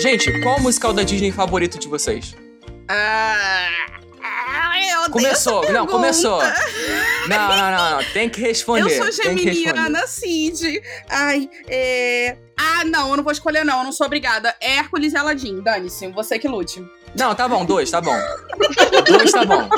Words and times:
Gente, 0.00 0.40
qual 0.42 0.58
o 0.58 0.62
musical 0.62 0.92
da 0.92 1.02
Disney 1.02 1.32
favorito 1.32 1.78
de 1.78 1.88
vocês? 1.88 2.34
Ah, 2.88 3.66
eu 5.06 5.10
Começou, 5.10 5.72
não, 5.72 5.86
começou. 5.86 6.40
Não, 7.28 7.48
não, 7.48 7.56
não, 7.56 7.90
não. 7.96 8.04
Tem 8.12 8.28
que 8.28 8.40
responder. 8.40 8.82
Eu 8.82 9.04
sou 9.04 9.10
geminiana, 9.24 10.06
Cid. 10.06 10.82
Ai, 11.08 11.48
é... 11.66 12.36
Ah, 12.56 12.84
não, 12.84 13.10
eu 13.10 13.16
não 13.16 13.24
vou 13.24 13.32
escolher, 13.32 13.64
não. 13.64 13.78
Eu 13.78 13.84
não 13.84 13.92
sou 13.92 14.06
obrigada. 14.06 14.54
Hércules 14.60 15.12
e 15.12 15.16
Aladdin. 15.16 15.60
Dane-se, 15.60 16.06
você 16.08 16.38
que 16.38 16.48
lute. 16.48 16.84
Não, 17.16 17.34
tá 17.34 17.48
bom, 17.48 17.64
dois, 17.64 17.90
tá 17.90 18.00
bom. 18.00 18.16
dois 19.06 19.32
tá 19.32 19.44
bom. 19.44 19.68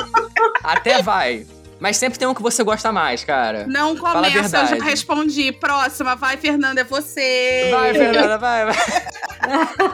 Até 0.63 1.01
vai. 1.01 1.45
Mas 1.79 1.97
sempre 1.97 2.19
tem 2.19 2.27
um 2.27 2.33
que 2.33 2.43
você 2.43 2.63
gosta 2.63 2.91
mais, 2.91 3.23
cara. 3.23 3.65
Não 3.67 3.95
começa, 3.95 4.59
eu 4.59 4.67
já 4.67 4.83
respondi. 4.83 5.51
Próxima, 5.51 6.15
vai, 6.15 6.37
Fernanda, 6.37 6.81
é 6.81 6.83
você. 6.83 7.69
Vai, 7.71 7.93
Fernanda, 7.93 8.37
vai, 8.37 8.65
vai. 8.65 8.75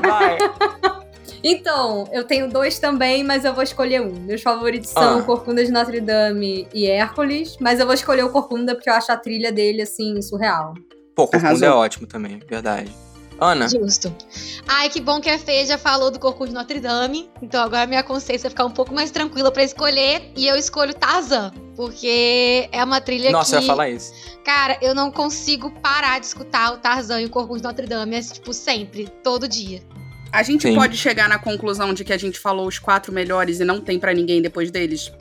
Vai. 0.02 0.38
Então, 1.44 2.06
eu 2.12 2.24
tenho 2.24 2.50
dois 2.50 2.80
também, 2.80 3.24
mas 3.24 3.46
eu 3.46 3.54
vou 3.54 3.64
escolher 3.64 4.02
um. 4.02 4.12
Meus 4.22 4.42
favoritos 4.42 4.90
são 4.90 5.20
Ah. 5.20 5.22
Corcunda 5.22 5.64
de 5.64 5.72
Notre 5.72 6.02
Dame 6.02 6.68
e 6.74 6.88
Hércules, 6.88 7.56
mas 7.62 7.80
eu 7.80 7.86
vou 7.86 7.94
escolher 7.94 8.24
o 8.24 8.32
Corcunda 8.32 8.74
porque 8.74 8.90
eu 8.90 8.94
acho 8.94 9.12
a 9.12 9.18
trilha 9.18 9.52
dele, 9.52 9.84
assim, 9.84 10.20
surreal. 10.22 10.74
Pô, 11.16 11.24
Corcunda 11.28 11.48
Arrasou. 11.48 11.68
é 11.68 11.72
ótimo 11.72 12.08
também, 12.08 12.40
verdade. 12.50 12.92
Ana, 13.40 13.68
Justo. 13.68 14.16
Ai, 14.68 14.90
que 14.90 15.00
bom 15.00 15.22
que 15.22 15.30
a 15.30 15.38
Fê 15.38 15.66
já 15.66 15.78
falou 15.78 16.12
do 16.12 16.20
Corcunda 16.20 16.50
de 16.50 16.56
Notre 16.56 16.80
Dame. 16.80 17.30
Então 17.42 17.64
agora 17.64 17.86
minha 17.86 18.04
consciência 18.04 18.44
vai 18.44 18.52
ficar 18.52 18.66
um 18.66 18.72
pouco 18.72 18.94
mais 18.94 19.12
tranquila 19.12 19.52
pra 19.52 19.64
escolher. 19.64 20.32
E 20.36 20.48
eu 20.48 20.56
escolho 20.56 20.94
Tarzan. 20.94 21.52
Porque 21.76 22.68
é 22.72 22.84
uma 22.84 23.00
trilha 23.00 23.32
nossa, 23.32 23.52
que... 23.52 23.56
eu 23.58 23.62
ia 23.62 23.68
falar 23.68 23.90
isso. 23.90 24.12
Cara, 24.44 24.78
eu 24.82 24.96
não 24.96 25.12
consigo 25.12 25.70
parar 25.80 26.20
de 26.20 26.26
escutar 26.26 26.74
o 26.74 26.78
Tarzan 26.78 27.22
e 27.22 27.26
o 27.26 27.30
Corcunda 27.30 27.60
de 27.60 27.64
Notre 27.66 27.88
Dame. 27.88 28.16
É, 28.16 28.22
tipo, 28.22 28.52
sempre. 28.54 29.08
Todo 29.24 29.48
dia. 29.48 29.82
A 30.32 30.44
gente 30.44 30.68
Sim. 30.68 30.76
pode 30.76 30.98
chegar 30.98 31.30
na 31.30 31.40
conclusão 31.40 31.94
de 31.94 32.04
que 32.04 32.12
a 32.12 32.18
gente 32.18 32.40
falou 32.40 32.68
os 32.68 32.80
quatro 32.80 33.14
melhores 33.14 33.60
e 33.60 33.66
não 33.66 33.80
tem 33.80 34.00
pra 34.00 34.14
ninguém 34.14 34.42
depois 34.42 34.70
deles? 34.72 35.12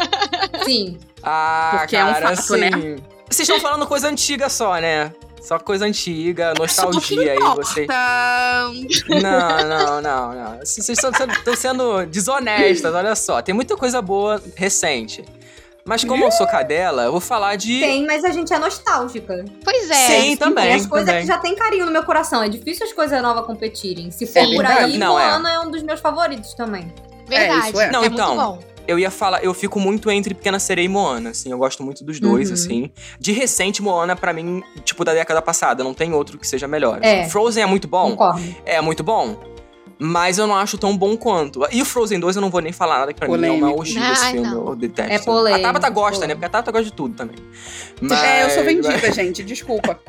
Sim. 0.64 0.98
Ah, 1.22 1.76
Porque 1.78 1.96
é 1.96 2.04
um 2.04 2.12
cara, 2.12 2.36
fato, 2.36 2.56
né? 2.56 2.68
assim, 2.68 2.96
Vocês 3.28 3.48
estão 3.48 3.60
falando 3.60 3.86
coisa 3.86 4.08
antiga 4.08 4.48
só, 4.48 4.78
né? 4.80 5.12
Só 5.48 5.58
coisa 5.58 5.86
antiga, 5.86 6.52
nostalgia 6.58 7.32
aí, 7.32 7.38
vocês. 7.56 7.86
Não, 9.08 9.66
não, 9.66 10.02
não, 10.02 10.34
não. 10.34 10.58
Vocês 10.58 10.86
estão 10.90 11.10
sendo, 11.10 11.56
sendo 11.56 12.06
desonestas, 12.06 12.94
olha 12.94 13.16
só. 13.16 13.40
Tem 13.40 13.54
muita 13.54 13.74
coisa 13.74 14.02
boa 14.02 14.42
recente. 14.54 15.24
Mas 15.86 16.04
como 16.04 16.22
eu 16.22 16.30
sou 16.30 16.46
cadela, 16.46 17.04
eu 17.04 17.12
vou 17.12 17.20
falar 17.20 17.56
de. 17.56 17.80
Tem, 17.80 18.04
mas 18.04 18.24
a 18.24 18.30
gente 18.30 18.52
é 18.52 18.58
nostálgica. 18.58 19.42
Pois 19.64 19.90
é. 19.90 19.94
Sim, 19.94 20.36
também. 20.36 20.66
e 20.66 20.74
as 20.74 20.86
coisas 20.86 21.08
também. 21.08 21.22
que 21.22 21.28
já 21.28 21.38
tem 21.38 21.56
carinho 21.56 21.86
no 21.86 21.92
meu 21.92 22.02
coração. 22.02 22.42
É 22.42 22.48
difícil 22.50 22.86
as 22.86 22.92
coisas 22.92 23.22
novas 23.22 23.46
competirem. 23.46 24.10
Se 24.10 24.26
for 24.26 24.40
É 24.40 24.54
por 24.54 24.66
aí, 24.66 24.98
Não, 24.98 25.18
é. 25.18 25.30
Moana 25.30 25.50
é. 25.50 25.60
um 25.60 25.70
dos 25.70 25.82
meus 25.82 26.00
favoritos 26.00 26.52
também. 26.52 26.92
Verdade. 27.26 27.68
isso 27.68 27.80
é. 27.80 27.90
Não, 27.90 28.02
é 28.02 28.06
então, 28.06 28.36
muito 28.36 28.46
bom. 28.46 28.77
Eu 28.88 28.98
ia 28.98 29.10
falar, 29.10 29.44
eu 29.44 29.52
fico 29.52 29.78
muito 29.78 30.10
entre 30.10 30.32
Pequena 30.34 30.58
Sereia 30.58 30.86
e 30.86 30.88
Moana, 30.88 31.30
assim, 31.30 31.50
eu 31.52 31.58
gosto 31.58 31.82
muito 31.82 32.02
dos 32.02 32.18
dois, 32.18 32.48
Uhum. 32.48 32.54
assim. 32.54 32.90
De 33.20 33.32
recente, 33.32 33.82
Moana, 33.82 34.16
pra 34.16 34.32
mim, 34.32 34.62
tipo, 34.82 35.04
da 35.04 35.12
década 35.12 35.42
passada, 35.42 35.84
não 35.84 35.92
tem 35.92 36.14
outro 36.14 36.38
que 36.38 36.46
seja 36.48 36.66
melhor. 36.66 36.98
É. 37.02 37.28
Frozen 37.28 37.62
é 37.62 37.66
muito 37.66 37.86
bom, 37.86 38.12
Concordo. 38.12 38.42
é 38.64 38.80
muito 38.80 39.04
bom, 39.04 39.38
mas 39.98 40.38
eu 40.38 40.46
não 40.46 40.56
acho 40.56 40.78
tão 40.78 40.96
bom 40.96 41.18
quanto. 41.18 41.60
E 41.70 41.82
o 41.82 41.84
Frozen 41.84 42.18
2 42.18 42.36
eu 42.36 42.40
não 42.40 42.48
vou 42.48 42.62
nem 42.62 42.72
falar 42.72 43.00
nada, 43.00 43.12
que 43.12 43.18
pra 43.20 43.28
mim 43.28 43.34
é 43.34 43.50
uma 43.50 43.58
Polêmico. 43.72 43.78
orgia 43.80 44.12
esse 44.12 44.30
filme, 44.30 44.48
não. 44.48 44.68
eu 44.70 44.74
detesto. 44.76 45.12
É 45.12 45.18
polêmico. 45.18 45.60
A 45.60 45.62
Tabata 45.68 45.90
gosta, 45.90 46.26
né, 46.26 46.34
Polêmico. 46.34 46.36
porque 46.36 46.46
a 46.46 46.48
Tabata 46.48 46.72
gosta 46.72 46.84
de 46.86 46.92
tudo 46.92 47.14
também. 47.14 47.36
É, 48.10 48.44
eu 48.44 48.50
sou 48.50 48.64
Mas- 48.64 48.74
vendida, 48.74 49.12
gente. 49.12 49.42
Desculpa. 49.44 50.00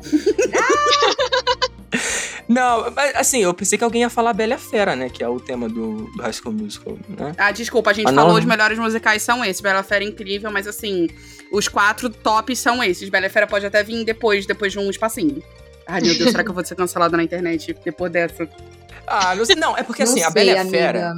Não, 2.52 2.90
mas 2.90 3.14
assim, 3.14 3.38
eu 3.44 3.54
pensei 3.54 3.78
que 3.78 3.84
alguém 3.84 4.00
ia 4.02 4.10
falar 4.10 4.32
Bela 4.32 4.58
Fera, 4.58 4.96
né, 4.96 5.08
que 5.08 5.22
é 5.22 5.28
o 5.28 5.38
tema 5.38 5.68
do, 5.68 6.10
do 6.16 6.20
High 6.22 6.32
School 6.32 6.52
Musical, 6.52 6.98
né? 7.08 7.32
Ah, 7.38 7.52
desculpa, 7.52 7.90
a 7.90 7.92
gente 7.92 8.08
Ah, 8.08 8.12
não? 8.12 8.24
falou 8.24 8.38
os 8.38 8.44
melhores 8.44 8.76
musicais 8.76 9.22
são 9.22 9.44
esses. 9.44 9.60
Bela 9.62 9.84
Fera 9.84 10.02
é 10.02 10.08
incrível, 10.08 10.50
mas 10.50 10.66
assim, 10.66 11.08
os 11.52 11.68
quatro 11.68 12.10
tops 12.10 12.58
são 12.58 12.82
esses. 12.82 13.08
Bela 13.08 13.30
Fera 13.30 13.46
pode 13.46 13.64
até 13.64 13.84
vir 13.84 14.04
depois, 14.04 14.46
depois 14.46 14.72
de 14.72 14.80
um 14.80 14.90
espacinho. 14.90 15.40
Ai, 15.86 16.00
meu 16.00 16.18
Deus, 16.18 16.32
será 16.32 16.42
que 16.42 16.50
eu 16.50 16.54
vou 16.54 16.64
ser 16.64 16.74
cancelada 16.74 17.16
na 17.16 17.22
internet 17.22 17.76
depois 17.84 18.10
dessa? 18.10 18.48
Ah, 19.06 19.34
não 19.36 19.44
sei, 19.44 19.54
não, 19.54 19.76
é 19.78 19.84
porque 19.84 20.02
assim, 20.02 20.20
Não 20.20 20.26
a 20.26 20.30
Bela 20.30 20.50
e 20.50 20.56
a 20.58 20.62
sei, 20.62 20.70
Fera... 20.70 21.14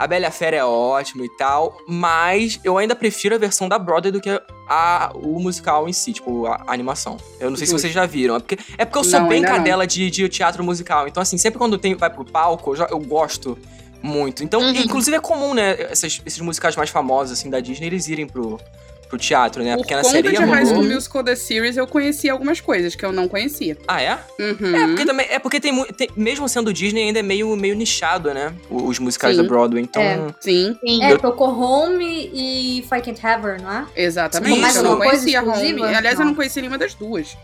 A 0.00 0.06
Bela 0.06 0.24
e 0.24 0.26
a 0.26 0.30
Fera 0.30 0.56
é 0.56 0.64
ótimo 0.64 1.22
e 1.24 1.28
tal, 1.36 1.76
mas 1.86 2.58
eu 2.64 2.78
ainda 2.78 2.96
prefiro 2.96 3.34
a 3.34 3.38
versão 3.38 3.68
da 3.68 3.78
Broadway 3.78 4.10
do 4.10 4.20
que 4.20 4.30
a, 4.66 5.10
o 5.14 5.38
musical 5.38 5.86
em 5.88 5.92
si, 5.92 6.12
tipo, 6.14 6.46
a, 6.46 6.62
a 6.66 6.72
animação. 6.72 7.18
Eu 7.38 7.50
não 7.50 7.56
sei 7.58 7.66
se 7.66 7.72
vocês 7.74 7.92
já 7.92 8.06
viram. 8.06 8.36
É 8.36 8.38
porque, 8.38 8.58
é 8.78 8.84
porque 8.86 8.98
eu 8.98 9.04
sou 9.04 9.20
Não, 9.20 9.28
bem 9.28 9.42
cadela 9.42 9.86
de, 9.86 10.10
de 10.10 10.28
teatro 10.28 10.64
musical. 10.64 11.06
Então, 11.06 11.22
assim, 11.22 11.36
sempre 11.36 11.58
quando 11.58 11.76
tem, 11.76 11.94
vai 11.94 12.08
pro 12.08 12.24
palco, 12.24 12.70
eu, 12.70 12.76
já- 12.76 12.88
eu 12.90 12.98
gosto 12.98 13.58
muito. 14.02 14.42
Então, 14.42 14.60
Uhum. 14.62 14.70
inclusive 14.70 15.16
é 15.16 15.20
comum, 15.20 15.52
né, 15.52 15.76
essas- 15.82 16.22
esses 16.24 16.40
musicais 16.40 16.74
mais 16.76 16.88
famosos, 16.88 17.38
assim, 17.38 17.50
da 17.50 17.60
Disney, 17.60 17.86
eles 17.88 18.08
irem 18.08 18.26
pro, 18.26 18.58
pro 19.10 19.18
teatro, 19.18 19.62
né? 19.62 19.72
A 19.72 19.76
Por 19.76 19.82
Pequena 19.82 20.02
conta 20.02 20.14
Sereia 20.14 20.38
de 20.38 20.44
High 20.44 20.66
School. 20.66 20.84
Musical 20.84 21.24
The 21.24 21.34
Series, 21.34 21.76
eu 21.76 21.86
conheci 21.86 22.30
algumas 22.30 22.60
coisas 22.60 22.94
que 22.94 23.04
eu 23.04 23.12
não 23.12 23.28
conhecia. 23.28 23.76
Ah, 23.86 24.00
é? 24.00 24.18
Uhum. 24.38 24.76
É, 24.76 24.86
porque 24.86 25.04
também. 25.04 25.26
É 25.28 25.38
porque 25.38 25.60
tem, 25.60 25.84
tem- 25.92 26.08
Mesmo 26.16 26.48
sendo 26.48 26.72
Disney, 26.72 27.02
ainda 27.02 27.18
é 27.18 27.22
meio, 27.22 27.54
meio 27.56 27.74
nichado, 27.74 28.32
né? 28.32 28.54
Os 28.70 28.98
musicais 28.98 29.36
Sim. 29.36 29.42
da 29.42 29.48
Broadway. 29.48 29.82
Então. 29.82 30.00
É. 30.00 30.26
Sim, 30.40 30.78
Sim. 30.80 31.02
É, 31.04 31.16
tocou 31.18 31.48
Home 31.50 32.30
e 32.32 32.82
Fight 32.88 33.02
Can't 33.04 33.26
Have 33.26 33.46
Her, 33.46 33.60
não 33.62 33.70
é? 33.72 33.86
exatamente. 33.96 34.60
Mais 34.60 34.76
eu 34.76 34.82
não 34.84 34.96
conhecia 34.96 35.42
Home. 35.42 35.82
Aliás, 35.82 36.14
eu 36.14 36.20
Não. 36.20 36.26
não 36.28 36.34
conhecia 36.34 36.62
nenhuma 36.62 36.78
das 36.78 36.94
duas. 36.94 37.36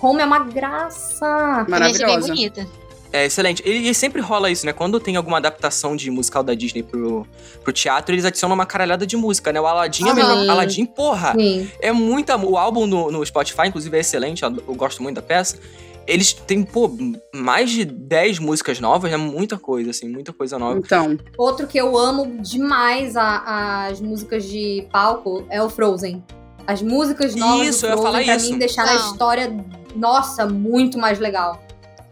Home 0.00 0.20
é 0.20 0.24
uma 0.24 0.40
graça. 0.40 1.24
Achei 1.24 1.64
bem 1.64 1.70
Maravilhosa. 1.70 2.26
bonita. 2.28 2.66
É 3.12 3.26
excelente. 3.26 3.62
E, 3.66 3.90
e 3.90 3.94
sempre 3.94 4.22
rola 4.22 4.50
isso, 4.50 4.64
né? 4.64 4.72
Quando 4.72 4.98
tem 4.98 5.16
alguma 5.16 5.36
adaptação 5.36 5.94
de 5.94 6.10
musical 6.10 6.42
da 6.42 6.54
Disney 6.54 6.82
pro, 6.82 7.26
pro 7.62 7.72
teatro, 7.72 8.14
eles 8.14 8.24
adicionam 8.24 8.54
uma 8.54 8.64
caralhada 8.64 9.06
de 9.06 9.16
música, 9.16 9.52
né? 9.52 9.60
O 9.60 9.66
Aladdin 9.66 10.08
é 10.08 10.14
melhor. 10.14 10.48
Aladdin, 10.48 10.86
porra! 10.86 11.34
Sim. 11.38 11.70
É 11.80 11.92
muita. 11.92 12.36
O 12.38 12.56
álbum 12.56 12.86
no, 12.86 13.10
no 13.10 13.24
Spotify, 13.26 13.66
inclusive, 13.66 13.94
é 13.96 14.00
excelente. 14.00 14.42
Eu, 14.42 14.50
eu 14.66 14.74
gosto 14.74 15.02
muito 15.02 15.16
da 15.16 15.22
peça. 15.22 15.58
Eles 16.06 16.32
têm, 16.32 16.64
pô, 16.64 16.90
mais 17.32 17.70
de 17.70 17.84
10 17.84 18.40
músicas 18.40 18.80
novas, 18.80 19.12
é 19.12 19.16
muita 19.16 19.56
coisa, 19.56 19.90
assim, 19.90 20.08
muita 20.08 20.32
coisa 20.32 20.58
nova. 20.58 20.78
Então, 20.78 21.16
Outro 21.38 21.66
que 21.68 21.78
eu 21.78 21.96
amo 21.96 22.38
demais 22.42 23.14
a- 23.16 23.86
as 23.86 24.00
músicas 24.00 24.44
de 24.44 24.84
palco 24.90 25.44
é 25.48 25.62
o 25.62 25.70
Frozen. 25.70 26.24
As 26.66 26.82
músicas 26.82 27.36
novas 27.36 27.68
Isso, 27.68 27.80
do 27.82 27.86
eu 27.86 27.90
ia 27.90 27.96
Frozen, 27.98 28.12
falar 28.12 28.24
pra 28.24 28.36
isso. 28.36 28.50
mim, 28.52 28.58
deixaram 28.58 28.90
a 28.90 28.94
Não. 28.98 29.12
história, 29.12 29.64
nossa, 29.94 30.44
muito 30.46 30.98
mais 30.98 31.20
legal. 31.20 31.62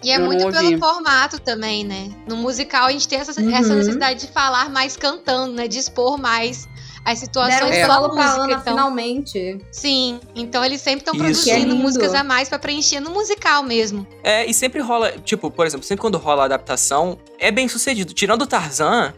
E 0.03 0.11
é 0.11 0.17
Eu 0.17 0.25
muito 0.25 0.45
ouvi. 0.47 0.57
pelo 0.59 0.79
formato 0.79 1.39
também, 1.41 1.85
né? 1.85 2.11
No 2.27 2.37
musical 2.37 2.87
a 2.87 2.93
gente 2.93 3.07
tem 3.07 3.19
essa, 3.19 3.39
Uhum. 3.41 3.55
essa 3.55 3.75
necessidade 3.75 4.21
de 4.27 4.33
falar 4.33 4.71
mais 4.71 4.97
cantando, 4.97 5.53
né? 5.53 5.69
De 5.69 5.79
expor 5.79 6.19
mais 6.19 6.69
as 7.05 7.19
situações 7.19 7.55
Deram 7.55 7.69
É. 7.69 7.81
pela 7.83 7.95
solo 7.95 8.15
pra 8.15 8.23
música. 8.25 8.43
Ana 8.43 8.53
então, 8.53 8.63
finalmente. 8.65 9.59
sim, 9.71 10.21
então 10.35 10.65
eles 10.65 10.81
sempre 10.81 11.01
estão 11.01 11.15
é 11.15 11.19
produzindo 11.19 11.59
lindo. 11.59 11.77
músicas 11.77 12.15
a 12.15 12.23
mais 12.25 12.49
pra 12.49 12.59
preencher 12.59 13.01
no 13.01 13.11
musical 13.11 13.63
mesmo. 13.63 14.07
É, 14.23 14.45
e 14.47 14.53
sempre 14.55 14.81
rola, 14.81 15.13
tipo, 15.13 15.51
por 15.51 15.67
exemplo, 15.67 15.85
sempre 15.87 16.01
quando 16.03 16.19
rola 16.19 16.43
a 16.43 16.45
adaptação, 16.47 17.19
é 17.39 17.51
bem 17.51 17.69
sucedido. 17.69 18.13
Tirando 18.15 18.43
o 18.43 18.47
Tarzan, 18.47 19.15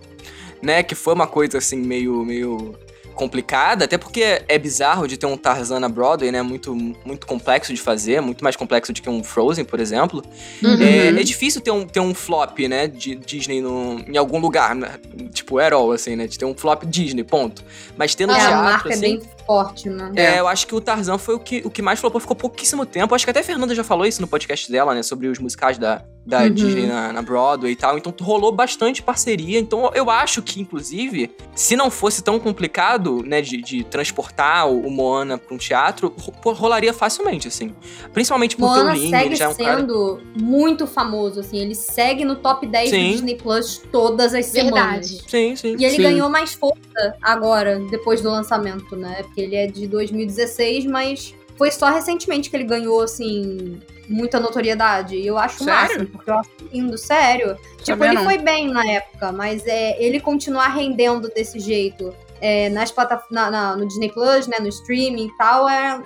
né, 0.61 0.83
que 0.83 0.95
foi 0.95 1.13
uma 1.15 1.27
coisa 1.27 1.59
assim 1.59 1.77
meio 1.77 2.25
meio 2.25 2.75
complicada, 3.15 3.85
até 3.85 3.97
porque 3.99 4.43
é 4.49 4.59
bizarro 4.59 5.07
de 5.07 5.17
ter 5.17 5.27
um 5.27 5.37
Tarzan 5.37 5.81
na 5.81 5.89
Broadway, 5.89 6.31
né, 6.33 6.43
muito 6.43 6.75
muito 6.75 7.27
complexo 7.27 7.73
de 7.73 7.81
fazer, 7.81 8.21
muito 8.21 8.43
mais 8.43 8.57
complexo 8.57 8.93
do 8.93 9.01
que 9.01 9.09
um 9.09 9.23
Frozen, 9.23 9.65
por 9.65 9.81
exemplo. 9.81 10.23
Uhum. 10.63 10.83
É, 10.83 11.09
é 11.09 11.23
difícil 11.23 11.61
ter 11.61 11.71
um, 11.71 11.87
ter 11.87 12.01
um 12.01 12.15
flop, 12.15 12.59
né, 12.69 12.87
de 12.89 13.15
Disney 13.15 13.61
no, 13.61 14.01
em 14.07 14.17
algum 14.17 14.39
lugar, 14.39 14.75
né? 14.75 14.93
tipo, 15.33 15.59
all, 15.59 15.93
assim, 15.93 16.17
né, 16.17 16.27
de 16.27 16.39
ter 16.39 16.45
um 16.45 16.55
flop 16.55 16.85
Disney, 16.85 17.25
ponto. 17.25 17.63
Mas 17.97 18.15
ter 18.15 18.27
no 18.27 18.33
É, 18.33 18.37
teatro, 18.37 18.55
a 18.59 18.63
marca 18.63 18.89
assim, 18.89 18.99
é 18.99 19.01
bem 19.01 19.23
forte, 19.47 19.89
né? 19.89 20.13
é, 20.17 20.39
eu 20.39 20.47
acho 20.47 20.67
que 20.67 20.75
o 20.75 20.81
Tarzan 20.81 21.19
foi 21.19 21.35
o 21.35 21.39
que, 21.39 21.63
o 21.65 21.71
que 21.71 21.83
mais 21.83 21.99
flopou, 21.99 22.21
ficou 22.21 22.37
pouquíssimo 22.37 22.87
tempo. 22.87 23.15
Acho 23.15 23.25
que 23.25 23.31
até 23.31 23.41
a 23.41 23.45
Fernanda 23.45 23.75
já 23.75 23.83
falou 23.83 24.07
isso 24.07 24.21
no 24.21 24.29
podcast 24.29 24.71
dela, 24.71 24.95
né? 24.95 25.03
Sobre 25.03 25.27
os 25.27 25.39
musicais 25.39 25.79
da, 25.79 26.03
da 26.25 26.43
Uhum. 26.43 26.51
Disney 26.55 26.87
na, 26.87 27.13
na 27.13 27.23
Broadway 27.23 27.73
e 27.73 27.77
tal. 27.77 27.99
Então 27.99 28.15
rolou 28.21 28.53
bastante 28.53 29.03
parceria. 29.03 29.59
Então 29.59 29.91
eu 29.95 30.09
acho 30.11 30.43
que, 30.43 30.61
inclusive, 30.61 31.31
se 31.55 31.75
não 31.75 31.91
fosse 31.91 32.23
tão 32.23 32.39
complicado, 32.39 33.02
né, 33.25 33.41
de, 33.41 33.61
de 33.63 33.83
transportar 33.85 34.69
o, 34.71 34.91
Moana 34.91 35.39
pra 35.39 35.55
um 35.55 35.59
teatro, 35.59 36.15
ro- 36.19 36.53
rolaria 36.53 36.93
facilmente, 36.93 37.49
assim. 37.49 37.75
Principalmente 38.13 38.57
porque 38.57 38.79
Moana 38.79 38.93
o 38.93 38.95
Lin, 38.95 39.11
segue 39.11 39.27
ele 39.27 39.37
já 39.37 39.45
é 39.47 39.49
um 39.49 39.55
cara. 39.55 39.81
sendo 39.81 40.21
muito 40.37 40.87
famoso, 40.87 41.41
assim. 41.41 41.59
Ele 41.59 41.75
segue 41.75 42.25
no 42.25 42.37
top 42.37 42.67
10 42.67 42.91
Sim. 42.91 43.05
do 43.07 43.11
Disney 43.13 43.35
Plus 43.37 43.83
todas 43.91 44.35
as 44.35 44.47
semanas. 44.47 45.11
Verdade. 45.11 45.31
Sim, 45.31 45.57
sim. 45.57 45.77
E 45.79 45.85
ele 45.85 45.97
Sim. 45.97 46.03
ganhou 46.03 46.29
mais 46.29 46.55
força 46.55 47.15
agora, 47.21 47.81
depois 47.91 48.21
do 48.21 48.31
lançamento, 48.31 48.95
né? 48.97 49.23
Porque 49.23 49.41
ele 49.41 49.57
é 49.57 49.67
de 49.67 49.87
2016, 49.87 50.87
mas 50.87 51.35
foi 51.57 51.71
só 51.71 51.91
recentemente 51.91 52.49
que 52.51 52.57
ele 52.57 52.65
ganhou, 52.65 53.01
assim, 53.03 53.79
muita 54.09 54.41
notoriedade. 54.41 55.17
E 55.17 55.27
eu 55.27 55.39
acho 55.39 55.63
Sério? 55.65 55.81
máximo, 55.81 56.07
porque 56.07 56.31
eu 56.31 56.39
acho 56.39 56.51
lindo, 56.73 56.99
sério. 56.99 57.57
Tipo, 57.79 57.85
Sabia 57.87 58.07
ele 58.09 58.15
não. 58.17 58.25
foi 58.25 58.39
bem 58.39 58.69
na 58.69 58.85
época, 58.87 59.33
mas 59.33 59.67
é 59.67 60.03
ele 60.03 60.19
continuar 60.21 60.69
rendendo 60.69 61.29
desse 61.29 61.59
jeito 61.61 62.15
é, 62.43 62.69
nas 62.69 62.91
plata 62.91 63.23
na, 63.31 63.51
na- 63.51 63.77
no 63.77 63.87
Disney 63.87 64.11
Plus, 64.13 64.47
né? 64.47 64.59
No 64.61 64.69
streaming 64.69 65.27
e 65.29 65.37
tal, 65.39 65.69
é, 65.69 66.03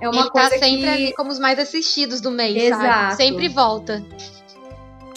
é 0.00 0.08
uma 0.08 0.22
Ele 0.22 0.30
coisa 0.30 0.50
tá 0.50 0.58
sempre 0.58 0.80
que. 0.82 0.88
ali 0.88 1.12
como 1.14 1.30
os 1.30 1.38
mais 1.38 1.58
assistidos 1.58 2.20
do 2.20 2.30
mês, 2.30 2.56
Exato. 2.56 2.82
sabe? 2.82 3.16
Sempre 3.16 3.48
volta. 3.48 4.04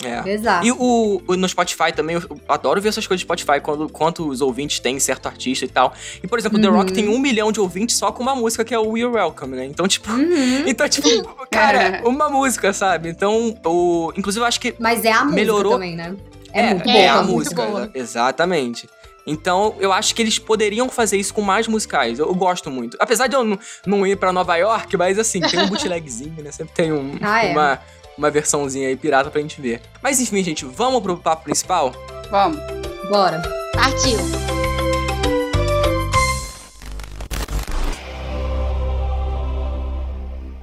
É. 0.04 0.30
Exato. 0.30 0.64
E 0.64 0.72
o, 0.72 1.24
o- 1.28 1.36
no 1.36 1.50
Spotify 1.50 1.92
também, 1.92 2.16
eu 2.18 2.40
adoro 2.48 2.80
ver 2.80 2.90
essas 2.90 3.08
coisas 3.08 3.24
do 3.24 3.26
Spotify, 3.28 3.60
quando, 3.60 3.90
quanto 3.90 4.28
os 4.30 4.42
ouvintes 4.42 4.80
têm 4.80 5.00
certo 5.00 5.26
artista 5.26 5.66
e 5.66 5.68
tal. 5.68 5.92
E, 6.24 6.28
por 6.28 6.38
exemplo, 6.38 6.62
The 6.62 6.68
Uhum. 6.70 6.76
Rock 6.76 6.94
tem 6.94 7.10
um 7.10 7.18
milhão 7.18 7.52
de 7.52 7.60
ouvintes 7.60 7.98
só 7.98 8.12
com 8.12 8.22
uma 8.22 8.36
música 8.36 8.64
que 8.64 8.76
é 8.76 8.78
o 8.78 8.92
We're 8.92 9.08
Welcome, 9.08 9.56
né? 9.56 9.66
Então, 9.66 9.88
tipo. 9.88 10.12
Uhum. 10.12 10.64
Então, 10.68 10.88
tipo, 10.88 11.08
cara, 11.50 12.04
uma 12.06 12.30
música, 12.30 12.72
sabe? 12.74 13.10
Então, 13.10 13.58
o. 13.66 14.14
Inclusive, 14.16 14.44
eu 14.44 14.48
acho 14.48 14.60
que 14.60 14.76
Mas 14.78 15.04
é 15.04 15.12
a 15.12 15.22
música 15.24 15.36
Melhorou. 15.36 15.72
também, 15.74 15.96
né? 15.96 16.16
É, 16.54 16.62
é, 16.62 16.74
muito 16.76 16.90
é 16.90 16.94
boa. 16.94 17.12
a 17.12 17.24
muito 17.24 17.32
música. 17.36 17.66
boa. 17.66 17.82
exa- 17.82 17.92
Exatamente. 17.96 18.88
Então, 19.30 19.76
eu 19.80 19.92
acho 19.92 20.16
que 20.16 20.22
eles 20.22 20.40
poderiam 20.40 20.88
fazer 20.88 21.18
isso 21.18 21.34
com 21.34 21.42
mais 21.42 21.68
musicais. 21.68 22.18
Eu, 22.18 22.28
eu 22.28 22.34
gosto 22.34 22.72
muito. 22.72 22.96
Apesar 23.00 23.28
de 23.28 23.36
eu 23.36 23.44
não, 23.44 23.60
não 23.86 24.08
ir 24.08 24.16
pra 24.16 24.32
Nova 24.32 24.56
York, 24.56 24.96
mas 24.96 25.20
assim, 25.20 25.42
tem 25.42 25.60
um 25.60 25.68
bootlegzinho, 25.68 26.42
né? 26.42 26.50
Sempre 26.52 26.74
tem 26.74 26.94
um- 26.94 27.18
Ah, 27.22 27.44
é. 27.46 27.52
uma, 27.52 27.80
uma 28.18 28.32
versãozinha 28.32 28.88
aí 28.88 28.96
pirata 28.96 29.30
pra 29.30 29.42
gente 29.42 29.60
ver. 29.60 29.82
Mas 30.02 30.22
enfim, 30.22 30.42
gente, 30.42 30.64
vamos 30.64 31.02
pro 31.04 31.18
papo 31.18 31.44
principal? 31.44 31.94
Vamos. 32.32 32.58
Bora. 33.10 33.42
Partiu. 33.74 34.18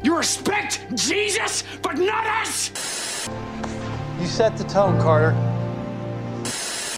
You 0.02 0.14
respect 0.16 0.80
Jesus, 0.96 1.64
but 1.82 1.96
not 1.98 2.26
us! 2.42 2.70
You 4.20 4.26
set 4.26 4.56
the 4.58 4.64
tone, 4.64 5.00
Carter. 5.00 5.32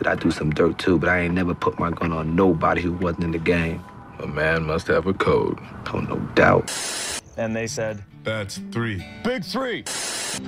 I 0.05 0.15
do 0.15 0.31
some 0.31 0.51
dirt 0.51 0.79
too, 0.79 0.99
but 0.99 1.09
I 1.09 1.21
ain't 1.21 1.35
never 1.35 1.55
put 1.55 1.79
my 1.79 1.91
gun 1.91 2.13
on 2.13 2.37
nobody 2.37 2.83
who 2.83 2.93
wasn't 2.93 3.25
in 3.25 3.31
the 3.33 3.39
game. 3.39 3.83
A 4.19 4.27
man 4.27 4.65
must 4.65 4.87
have 4.89 5.07
a 5.07 5.15
code. 5.15 5.59
Oh, 5.93 6.01
no 6.01 6.19
doubt. 6.35 6.73
And 7.37 7.55
they 7.55 7.67
said, 7.67 8.03
That's 8.25 8.59
three. 8.73 9.05
Big 9.25 9.45
three. 9.45 9.85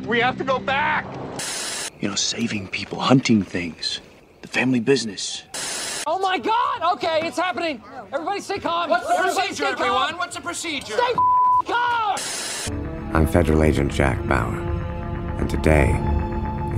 We 0.06 0.20
have 0.20 0.36
to 0.38 0.44
go 0.44 0.58
back! 0.58 1.06
You 2.00 2.08
know, 2.08 2.14
saving 2.14 2.68
people, 2.68 2.98
hunting 3.00 3.42
things, 3.42 4.00
the 4.42 4.48
family 4.48 4.80
business. 4.80 5.44
Oh 6.06 6.18
my 6.18 6.38
god! 6.38 6.94
Okay, 6.94 7.26
it's 7.26 7.38
happening! 7.38 7.82
Everybody 8.12 8.40
stay 8.40 8.58
calm! 8.58 8.90
What's 8.90 9.06
the 9.06 9.14
procedure, 9.14 9.64
everyone? 9.64 10.16
What's 10.18 10.36
the 10.36 10.42
procedure? 10.42 10.94
Stay 10.94 11.14
calm! 11.66 12.16
I'm 13.14 13.26
Federal 13.26 13.62
Agent 13.62 13.92
Jack 13.92 14.26
Bauer, 14.28 14.58
and 15.38 15.48
today 15.48 15.90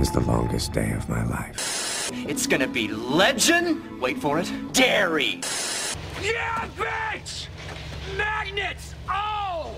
is 0.01 0.11
the 0.11 0.21
longest 0.21 0.73
day 0.73 0.91
of 0.91 1.07
my 1.07 1.23
life. 1.25 1.90
It's 2.27 2.45
gonna 2.45 2.67
be 2.67 2.87
legend. 2.89 3.81
Wait 3.99 4.19
for 4.19 4.39
it. 4.39 4.51
Dairy. 4.73 5.39
Yeah, 6.21 6.67
bitch! 6.77 7.47
Magnets! 8.17 8.93
Oh! 9.07 9.71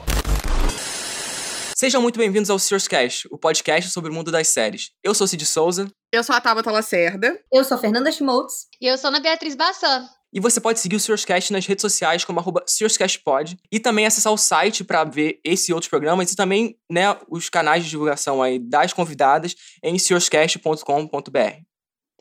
Sejam 1.78 2.02
muito 2.02 2.18
bem-vindos 2.18 2.50
ao 2.50 2.58
Sears 2.58 2.88
Cast, 2.88 3.28
o 3.32 3.38
podcast 3.38 3.92
sobre 3.92 4.10
o 4.10 4.14
mundo 4.14 4.32
das 4.32 4.48
séries. 4.48 4.90
Eu 5.04 5.14
sou 5.14 5.28
Cid 5.28 5.46
Souza 5.46 5.88
Eu 6.12 6.24
sou 6.24 6.36
a 6.36 6.42
Tabata 6.42 6.72
Lacerda. 6.72 7.40
Eu 7.52 7.64
sou 7.64 7.78
a 7.78 7.80
Fernanda 7.80 8.12
Schmoltz. 8.12 8.68
E 8.82 8.88
eu 8.88 8.98
sou 8.98 9.10
Ana 9.10 9.20
Beatriz 9.20 9.56
Bassan. 9.56 10.08
e 10.34 10.40
você 10.40 10.60
pode 10.60 10.80
seguir 10.80 10.96
o 10.96 11.00
Sears 11.00 11.24
Cast 11.26 11.54
nas 11.54 11.66
redes 11.66 11.82
sociais 11.82 12.26
como 12.26 12.40
arroba 12.40 12.64
SearsCastPod 12.68 13.58
e 13.72 13.80
também 13.80 14.06
acessar 14.08 14.34
o 14.34 14.38
site 14.38 14.84
para 14.84 15.04
ver 15.04 15.40
esse 15.44 15.72
e 15.72 15.74
outros 15.74 15.90
programas 15.90 16.32
e 16.32 16.36
também 16.36 16.76
né, 16.92 17.16
os 17.30 17.50
canais 17.50 17.84
de 17.84 17.90
divulgação 17.92 18.42
aí 18.42 18.58
das 18.58 18.92
convidadas 18.92 19.56
em 19.84 19.98
searscast.com.br. 20.00 21.73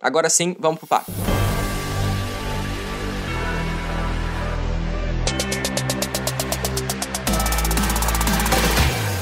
Agora 0.02 0.28
sim, 0.28 0.56
vamos 0.58 0.81
pro 0.81 0.88
papo. 0.88 1.12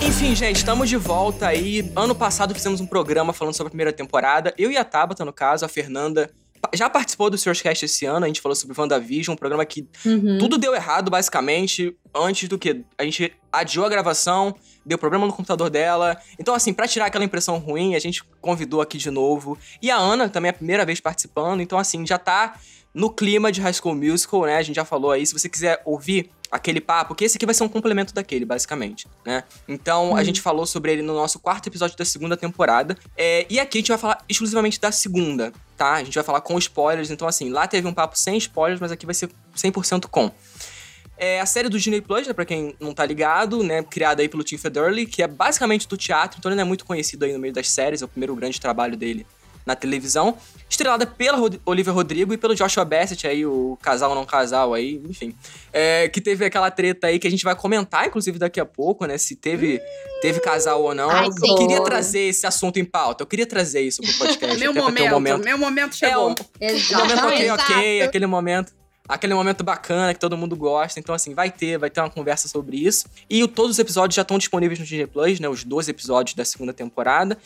Enfim, 0.03 0.35
gente, 0.35 0.57
estamos 0.57 0.89
de 0.89 0.97
volta 0.97 1.49
aí. 1.49 1.93
Ano 1.95 2.15
passado 2.15 2.55
fizemos 2.55 2.81
um 2.81 2.87
programa 2.87 3.35
falando 3.35 3.55
sobre 3.55 3.69
a 3.69 3.71
primeira 3.71 3.93
temporada. 3.93 4.55
Eu 4.57 4.71
e 4.71 4.79
a 4.79 4.85
Tabata, 4.85 5.23
no 5.23 5.35
caso, 5.35 5.67
a 5.67 5.69
Fernanda 5.69 6.31
já 6.75 6.89
participou 6.91 7.31
do 7.31 7.39
Sears 7.39 7.61
Cast 7.63 7.85
esse 7.85 8.05
ano. 8.07 8.25
A 8.25 8.29
gente 8.29 8.41
falou 8.41 8.55
sobre 8.55 8.79
WandaVision, 8.79 9.35
um 9.35 9.37
programa 9.37 9.65
que 9.65 9.87
Uhum. 10.05 10.39
tudo 10.39 10.59
deu 10.59 10.75
errado, 10.75 11.11
basicamente, 11.11 11.97
antes 12.15 12.49
do 12.49 12.59
que 12.59 12.85
a 12.99 13.05
gente 13.05 13.33
adiou 13.53 13.85
a 13.87 13.89
gravação, 13.89 14.55
deu 14.85 14.99
problema 14.99 15.27
no 15.27 15.33
computador 15.33 15.71
dela. 15.71 16.17
Então, 16.39 16.55
assim, 16.55 16.73
pra 16.73 16.87
tirar 16.87 17.07
aquela 17.07 17.25
impressão 17.25 17.59
ruim, 17.59 17.95
a 17.95 17.99
gente 17.99 18.23
convidou 18.41 18.81
aqui 18.81 18.99
de 18.99 19.11
novo. 19.11 19.59
E 19.83 19.91
a 19.91 19.97
Ana 19.97 20.29
também 20.29 20.49
é 20.49 20.51
a 20.51 20.57
primeira 20.57 20.85
vez 20.85 21.01
participando, 21.01 21.61
então, 21.61 21.79
assim, 21.79 22.07
já 22.07 22.19
tá 22.19 22.55
no 22.93 23.11
clima 23.11 23.53
de 23.53 23.61
High 23.61 23.73
School 23.75 23.95
Musical, 23.95 24.43
né? 24.47 24.57
A 24.57 24.63
gente 24.63 24.77
já 24.77 24.85
falou 24.85 25.11
aí. 25.13 25.25
Se 25.25 25.33
você 25.33 25.49
quiser 25.49 25.81
ouvir 25.85 26.31
aquele 26.51 26.81
papo, 26.81 27.15
que 27.15 27.25
esse 27.25 27.37
aqui 27.37 27.47
vai 27.47 27.55
ser 27.55 27.63
um 27.63 27.69
complemento 27.69 28.13
daquele, 28.13 28.45
basicamente, 28.45 29.07
né? 29.25 29.45
Então, 29.69 30.17
a 30.17 30.25
gente 30.25 30.41
falou 30.41 30.67
sobre 30.67 30.93
ele 30.93 31.03
no 31.03 31.15
nosso 31.15 31.39
quarto 31.39 31.69
episódio 31.69 31.97
da 31.97 32.05
segunda 32.05 32.37
temporada. 32.37 32.97
É, 33.17 33.47
e 33.49 33.61
aqui 33.61 33.79
a 33.79 33.81
gente 33.81 33.89
vai 33.89 33.99
falar 33.99 34.25
exclusivamente 34.29 34.81
da 34.81 34.91
segunda, 34.91 35.53
tá? 35.77 35.95
A 35.95 36.05
gente 36.05 36.15
vai 36.15 36.25
falar 36.25 36.41
com 36.41 36.59
spoilers. 36.59 37.11
Então, 37.11 37.29
assim, 37.29 37.51
lá 37.51 37.67
teve 37.67 37.87
um 37.87 37.95
papo 37.95 38.19
sem 38.19 38.37
spoilers, 38.37 38.81
mas 38.81 38.91
aqui 38.91 39.07
vai 39.07 39.15
ser 39.15 39.31
100% 39.57 40.07
com. 40.09 40.31
É 41.17 41.39
a 41.39 41.47
série 41.47 41.69
do 41.69 41.79
Disney 41.79 42.01
Plus, 42.01 42.27
né, 42.27 42.33
pra 42.33 42.47
quem 42.47 42.75
não 42.81 42.95
tá 42.95 43.05
ligado, 43.05 43.63
né, 43.63 43.83
criada 43.83 44.23
aí 44.23 44.29
pelo 44.29 44.43
Tim 44.43 44.57
Federle, 44.57 45.05
que 45.05 45.23
é 45.23 45.29
basicamente 45.29 45.87
do 45.87 45.95
teatro, 45.95 46.39
então 46.39 46.51
ele 46.51 46.57
não 46.57 46.63
é 46.63 46.67
muito 46.67 46.83
conhecido 46.83 47.27
aí 47.27 47.33
no 47.35 47.39
meio 47.39 47.53
das 47.53 47.69
séries, 47.69 48.01
é 48.01 48.07
o 48.07 48.09
primeiro 48.09 48.35
grande 48.35 48.59
trabalho 48.59 48.97
dele 48.97 49.27
na 49.67 49.75
televisão. 49.77 50.37
Estrelada 50.69 51.05
pela 51.07 51.37
Rod 51.37 51.57
Olivia 51.67 51.93
Rodrigo 51.93 52.33
e 52.33 52.37
pelo 52.39 52.55
Joshua 52.55 52.85
Bassett 52.85 53.27
aí, 53.27 53.45
o 53.45 53.77
casal 53.83 54.15
não 54.15 54.25
casal 54.25 54.73
aí, 54.73 55.01
enfim. 55.09 55.35
É, 55.73 56.09
que 56.09 56.21
teve 56.21 56.45
aquela 56.45 56.71
treta 56.71 57.09
aí 57.09 57.19
que 57.19 57.27
a 57.27 57.31
gente 57.31 57.45
vai 57.45 57.55
comentar, 57.57 58.07
inclusive, 58.07 58.39
daqui 58.39 58.61
a 58.61 58.65
pouco, 58.65 59.05
né, 59.07 59.19
se 59.19 59.35
teve, 59.37 59.81
teve 60.23 60.39
casal 60.41 60.83
ou 60.83 60.95
não. 60.95 61.11
Ai, 61.11 61.27
eu 61.27 61.55
queria 61.57 61.83
trazer 61.83 62.21
esse 62.21 62.47
assunto 62.47 62.79
em 62.79 62.85
pauta, 62.85 63.23
eu 63.23 63.27
queria 63.27 63.47
trazer 63.47 63.81
isso 63.81 64.01
pro 64.03 64.13
podcast. 64.15 64.59
meu 64.59 64.73
ter 64.73 64.81
momento, 64.81 65.15
um 65.17 65.21
meu 65.45 65.59
momento 65.59 65.93
É, 65.95 65.97
chegou. 66.09 66.31
um, 66.31 66.35
o 66.35 66.99
momento 66.99 67.25
ok, 67.27 67.45
Exato. 67.45 67.63
ok, 67.73 68.03
aquele 68.03 68.27
momento. 68.27 68.81
Aquele 69.09 69.35
momento 69.35 69.65
bacana 69.65 70.15
que 70.15 70.21
todo 70.21 70.37
mundo 70.39 70.55
gosta. 70.55 71.01
Então, 71.01 71.13
assim, 71.13 71.35
vai 71.35 71.51
ter, 71.51 71.77
vai 71.77 71.91
ter 71.91 71.99
uma 72.01 72.09
conversa 72.09 72.47
sobre 72.47 72.77
isso. 72.77 73.07
E 73.29 73.43
o- 73.43 73.49
todos 73.49 73.73
os 73.73 73.79
episódios 73.81 74.15
já 74.15 74.23
estão 74.23 74.39
disponíveis 74.39 74.79
no 74.79 74.85
Disney 74.87 75.09
Plus, 75.09 75.41
né? 75.41 75.49
Os 75.49 75.65
12 75.65 75.91
episódios 75.91 76.37
da 76.37 76.45
segunda 76.45 76.73
temporada. 76.73 77.37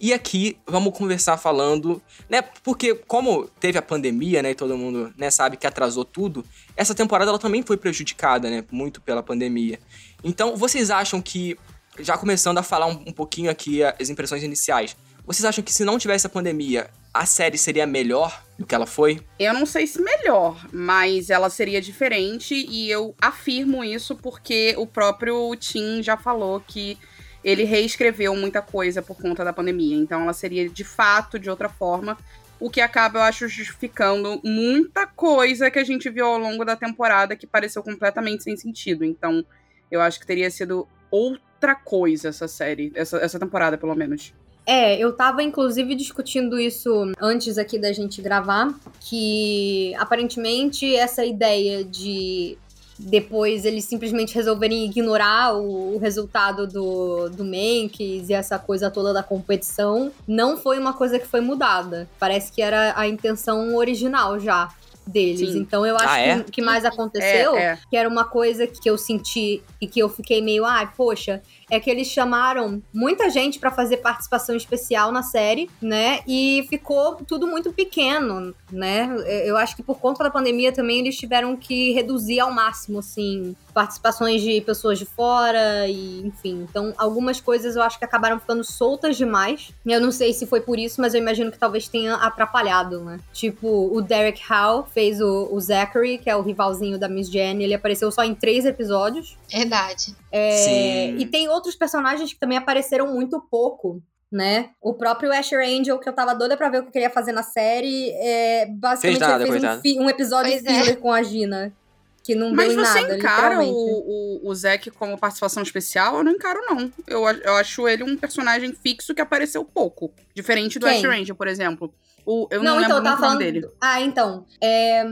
E 0.00 0.12
aqui 0.12 0.58
vamos 0.66 0.96
conversar 0.96 1.36
falando, 1.36 2.02
né? 2.28 2.42
Porque 2.62 2.94
como 2.94 3.48
teve 3.60 3.78
a 3.78 3.82
pandemia, 3.82 4.42
né? 4.42 4.50
E 4.50 4.54
todo 4.54 4.76
mundo 4.76 5.12
né, 5.16 5.30
sabe 5.30 5.56
que 5.56 5.66
atrasou 5.66 6.04
tudo, 6.04 6.44
essa 6.76 6.94
temporada 6.94 7.30
ela 7.30 7.38
também 7.38 7.62
foi 7.62 7.76
prejudicada, 7.76 8.50
né? 8.50 8.64
Muito 8.70 9.00
pela 9.00 9.22
pandemia. 9.22 9.78
Então, 10.22 10.56
vocês 10.56 10.90
acham 10.90 11.22
que, 11.22 11.56
já 12.00 12.18
começando 12.18 12.58
a 12.58 12.62
falar 12.62 12.86
um, 12.86 13.04
um 13.06 13.12
pouquinho 13.12 13.50
aqui 13.50 13.82
as 13.82 14.10
impressões 14.10 14.42
iniciais, 14.42 14.96
vocês 15.26 15.44
acham 15.44 15.64
que 15.64 15.72
se 15.72 15.84
não 15.84 15.98
tivesse 15.98 16.26
a 16.26 16.30
pandemia, 16.30 16.90
a 17.12 17.24
série 17.24 17.56
seria 17.56 17.86
melhor 17.86 18.44
do 18.58 18.66
que 18.66 18.74
ela 18.74 18.86
foi? 18.86 19.24
Eu 19.38 19.54
não 19.54 19.64
sei 19.64 19.86
se 19.86 20.02
melhor, 20.02 20.66
mas 20.72 21.30
ela 21.30 21.48
seria 21.48 21.80
diferente 21.80 22.54
e 22.54 22.90
eu 22.90 23.14
afirmo 23.20 23.82
isso 23.82 24.16
porque 24.16 24.74
o 24.76 24.86
próprio 24.86 25.54
Tim 25.56 26.02
já 26.02 26.16
falou 26.16 26.60
que 26.60 26.98
ele 27.44 27.64
reescreveu 27.64 28.34
muita 28.34 28.62
coisa 28.62 29.02
por 29.02 29.16
conta 29.16 29.44
da 29.44 29.52
pandemia. 29.52 29.96
Então 29.96 30.22
ela 30.22 30.32
seria 30.32 30.68
de 30.68 30.82
fato 30.82 31.38
de 31.38 31.50
outra 31.50 31.68
forma, 31.68 32.16
o 32.58 32.70
que 32.70 32.80
acaba, 32.80 33.18
eu 33.18 33.22
acho, 33.22 33.46
justificando 33.46 34.40
muita 34.42 35.06
coisa 35.06 35.70
que 35.70 35.78
a 35.78 35.84
gente 35.84 36.08
viu 36.08 36.26
ao 36.26 36.38
longo 36.38 36.64
da 36.64 36.74
temporada 36.74 37.36
que 37.36 37.46
pareceu 37.46 37.82
completamente 37.82 38.44
sem 38.44 38.56
sentido. 38.56 39.04
Então 39.04 39.44
eu 39.90 40.00
acho 40.00 40.18
que 40.18 40.26
teria 40.26 40.50
sido 40.50 40.88
outra 41.10 41.74
coisa 41.74 42.28
essa 42.28 42.48
série, 42.48 42.90
essa, 42.94 43.18
essa 43.18 43.38
temporada 43.38 43.76
pelo 43.76 43.94
menos. 43.94 44.32
É, 44.66 44.96
eu 44.98 45.12
tava 45.12 45.42
inclusive 45.42 45.94
discutindo 45.94 46.58
isso 46.58 47.12
antes 47.20 47.58
aqui 47.58 47.78
da 47.78 47.92
gente 47.92 48.22
gravar, 48.22 48.74
que 48.98 49.94
aparentemente 49.96 50.96
essa 50.96 51.22
ideia 51.22 51.84
de 51.84 52.56
depois 52.98 53.64
eles 53.64 53.84
simplesmente 53.84 54.34
resolverem 54.34 54.84
ignorar 54.84 55.54
o, 55.56 55.94
o 55.96 55.98
resultado 55.98 56.66
do, 56.66 57.28
do 57.28 57.44
Mankies 57.44 58.28
e 58.28 58.34
essa 58.34 58.58
coisa 58.58 58.90
toda 58.90 59.12
da 59.12 59.22
competição, 59.22 60.12
não 60.26 60.56
foi 60.56 60.78
uma 60.78 60.92
coisa 60.92 61.18
que 61.18 61.26
foi 61.26 61.40
mudada. 61.40 62.08
Parece 62.18 62.52
que 62.52 62.62
era 62.62 62.92
a 62.96 63.06
intenção 63.08 63.74
original 63.76 64.38
já 64.38 64.68
deles. 65.06 65.50
Sim. 65.52 65.58
Então 65.58 65.84
eu 65.84 65.96
acho 65.96 66.08
Ah, 66.08 66.18
é? 66.18 66.34
que 66.36 66.48
o 66.48 66.52
que 66.52 66.62
mais 66.62 66.84
aconteceu 66.84 67.54
É, 67.56 67.64
é. 67.72 67.78
que 67.90 67.96
era 67.96 68.08
uma 68.08 68.24
coisa 68.24 68.66
que 68.66 68.88
eu 68.88 68.96
senti 68.96 69.62
e 69.80 69.86
que 69.86 70.00
eu 70.00 70.08
fiquei 70.08 70.40
meio, 70.40 70.64
ai, 70.64 70.90
poxa, 70.96 71.42
é 71.70 71.80
que 71.80 71.90
eles 71.90 72.08
chamaram 72.08 72.82
muita 72.92 73.30
gente 73.30 73.58
pra 73.58 73.70
fazer 73.70 73.98
participação 73.98 74.54
especial 74.54 75.10
na 75.10 75.22
série, 75.22 75.70
né? 75.80 76.20
E 76.26 76.66
ficou 76.68 77.16
tudo 77.16 77.46
muito 77.46 77.72
pequeno, 77.72 78.54
né? 78.70 79.08
Eu 79.44 79.56
acho 79.56 79.76
que 79.76 79.82
por 79.82 79.98
conta 79.98 80.24
da 80.24 80.30
pandemia 80.30 80.72
também 80.72 81.00
eles 81.00 81.16
tiveram 81.16 81.56
que 81.56 81.92
reduzir 81.92 82.40
ao 82.40 82.52
máximo, 82.52 82.98
assim, 82.98 83.54
participações 83.72 84.40
de 84.40 84.60
pessoas 84.60 84.98
de 84.98 85.04
fora 85.04 85.88
e, 85.88 86.26
enfim. 86.26 86.66
Então, 86.68 86.94
algumas 86.96 87.40
coisas 87.40 87.76
eu 87.76 87.82
acho 87.82 87.98
que 87.98 88.04
acabaram 88.04 88.38
ficando 88.38 88.62
soltas 88.62 89.16
demais. 89.16 89.72
Eu 89.84 90.00
não 90.00 90.12
sei 90.12 90.32
se 90.32 90.46
foi 90.46 90.60
por 90.60 90.78
isso, 90.78 91.00
mas 91.00 91.14
eu 91.14 91.20
imagino 91.20 91.50
que 91.50 91.58
talvez 91.58 91.88
tenha 91.88 92.14
atrapalhado, 92.14 93.00
né? 93.00 93.18
Tipo, 93.32 93.90
o 93.92 94.00
Derek 94.00 94.40
Howe 94.50 94.84
fez 94.92 95.20
o, 95.20 95.48
o 95.50 95.60
Zachary, 95.60 96.18
que 96.18 96.30
é 96.30 96.36
o 96.36 96.42
rivalzinho 96.42 96.98
da 96.98 97.08
Miss 97.08 97.28
Jenny. 97.28 97.64
Ele 97.64 97.74
apareceu 97.74 98.10
só 98.10 98.22
em 98.24 98.34
três 98.34 98.64
episódios. 98.64 99.36
Verdade. 99.50 100.14
É, 100.30 100.56
Sim. 100.58 101.16
E 101.18 101.26
tem 101.26 101.48
outros 101.64 101.76
personagens 101.76 102.32
que 102.32 102.38
também 102.38 102.58
apareceram 102.58 103.12
muito 103.12 103.40
pouco 103.50 104.02
né? 104.32 104.70
O 104.82 104.94
próprio 104.94 105.32
Asher 105.32 105.60
Angel, 105.60 105.96
que 105.96 106.08
eu 106.08 106.12
tava 106.12 106.34
doida 106.34 106.56
pra 106.56 106.68
ver 106.68 106.78
o 106.78 106.82
que 106.82 106.88
eu 106.88 106.92
queria 106.92 107.10
fazer 107.10 107.30
na 107.30 107.44
série, 107.44 108.10
é, 108.16 108.66
basicamente 108.66 109.18
Fez 109.18 109.30
nada, 109.30 109.44
ele 109.46 109.52
fez 109.60 109.62
um, 109.62 109.80
fi- 109.80 110.00
um 110.00 110.10
episódio 110.10 110.50
Pois 110.64 110.88
é. 110.88 110.96
com 110.96 111.12
a 111.12 111.22
Gina. 111.22 111.72
Que 112.20 112.34
não 112.34 112.52
Mas 112.52 112.74
deu 112.74 112.84
você 112.84 113.00
nada, 113.02 113.16
encara 113.16 113.60
o, 113.60 113.68
o, 113.70 114.48
o 114.48 114.54
Zack 114.54 114.90
como 114.90 115.16
participação 115.16 115.62
especial? 115.62 116.16
Eu 116.16 116.24
não 116.24 116.32
encaro, 116.32 116.58
não. 116.66 116.90
Eu, 117.06 117.22
eu 117.28 117.54
acho 117.54 117.86
ele 117.86 118.02
um 118.02 118.16
personagem 118.16 118.72
fixo 118.72 119.14
que 119.14 119.20
apareceu 119.20 119.64
pouco. 119.64 120.10
Diferente 120.34 120.80
do 120.80 120.86
Quem? 120.86 120.96
Ash 120.96 121.04
Ranger, 121.04 121.34
por 121.36 121.46
exemplo. 121.46 121.94
O, 122.26 122.48
eu 122.50 122.62
não, 122.62 122.76
não, 122.76 122.80
então, 122.80 122.96
lembro 122.96 122.96
eu 122.96 123.02
tava 123.02 123.20
falando. 123.20 123.38
dele. 123.38 123.68
Ah, 123.80 124.00
então. 124.00 124.46
É... 124.60 125.02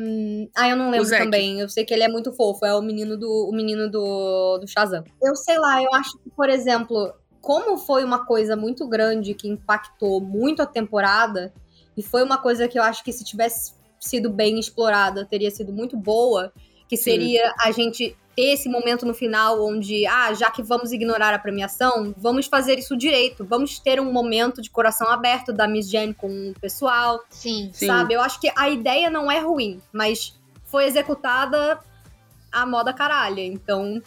Ah, 0.54 0.69
eu 0.69 0.76
não 0.76 0.90
lembro 0.90 1.09
também. 1.09 1.61
Eu 1.61 1.69
sei 1.69 1.85
que 1.85 1.92
ele 1.92 2.02
é 2.02 2.09
muito 2.09 2.33
fofo. 2.33 2.64
É 2.64 2.75
o 2.75 2.81
menino 2.81 3.16
do, 3.16 3.49
o 3.49 3.52
menino 3.52 3.90
do, 3.90 4.59
do 4.59 4.66
Shazam. 4.66 5.04
Eu 5.21 5.37
sei 5.37 5.59
lá, 5.59 5.83
eu 5.83 5.92
acho 5.95 6.19
que, 6.19 6.31
por 6.31 6.49
exemplo, 6.49 7.12
como 7.40 7.76
foi 7.76 8.04
uma 8.04 8.25
coisa 8.25 8.57
muito 8.57 8.87
grande 8.87 9.35
que 9.35 9.49
impactou 9.49 10.21
muito 10.21 10.62
a 10.62 10.66
temporada, 10.66 11.52
e 11.97 12.02
foi 12.02 12.23
uma 12.23 12.38
coisa 12.38 12.66
que 12.69 12.78
eu 12.78 12.83
acho 12.83 13.04
que 13.04 13.12
se 13.12 13.25
tivesse 13.25 13.75
sido 14.00 14.31
bem 14.31 14.59
explorada, 14.59 15.26
teria 15.26 15.50
sido 15.50 15.73
muito 15.73 15.97
boa, 15.97 16.52
que 16.88 16.97
Sim. 16.97 17.02
seria 17.02 17.54
a 17.61 17.71
gente 17.71 18.16
ter 18.34 18.52
esse 18.52 18.68
momento 18.68 19.04
no 19.04 19.14
final 19.14 19.64
onde, 19.64 20.06
ah, 20.06 20.32
já 20.32 20.50
que 20.50 20.62
vamos 20.62 20.92
ignorar 20.92 21.34
a 21.34 21.38
premiação, 21.38 22.14
vamos 22.16 22.46
fazer 22.46 22.78
isso 22.78 22.96
direito. 22.96 23.44
Vamos 23.44 23.78
ter 23.78 24.00
um 24.00 24.12
momento 24.12 24.62
de 24.62 24.70
coração 24.70 25.08
aberto 25.08 25.52
da 25.52 25.68
Miss 25.68 25.90
Jane 25.90 26.14
com 26.14 26.50
o 26.50 26.60
pessoal, 26.60 27.22
Sim. 27.30 27.70
Sim. 27.72 27.86
sabe? 27.86 28.14
Eu 28.14 28.20
acho 28.20 28.40
que 28.40 28.50
a 28.56 28.68
ideia 28.68 29.10
não 29.10 29.30
é 29.30 29.38
ruim, 29.38 29.80
mas 29.92 30.38
foi 30.64 30.86
executada 30.86 31.78
a 32.50 32.66
moda 32.66 32.92
caralha. 32.92 33.44
Então 33.44 34.00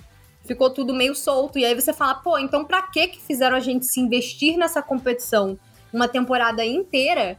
ficou 0.44 0.70
tudo 0.70 0.94
meio 0.94 1.15
solto. 1.15 1.60
E 1.60 1.65
aí 1.65 1.75
você 1.75 1.94
fala, 1.94 2.15
pô, 2.15 2.38
então 2.38 2.63
pra 2.65 2.82
que 2.84 3.08
que 3.08 3.22
fizeram 3.22 3.55
a 3.55 3.60
gente 3.60 3.86
se 3.86 4.00
investir 4.00 4.58
nessa 4.58 4.82
competição 4.82 5.58
uma 5.94 6.08
temporada 6.08 6.65
inteira? 6.65 7.38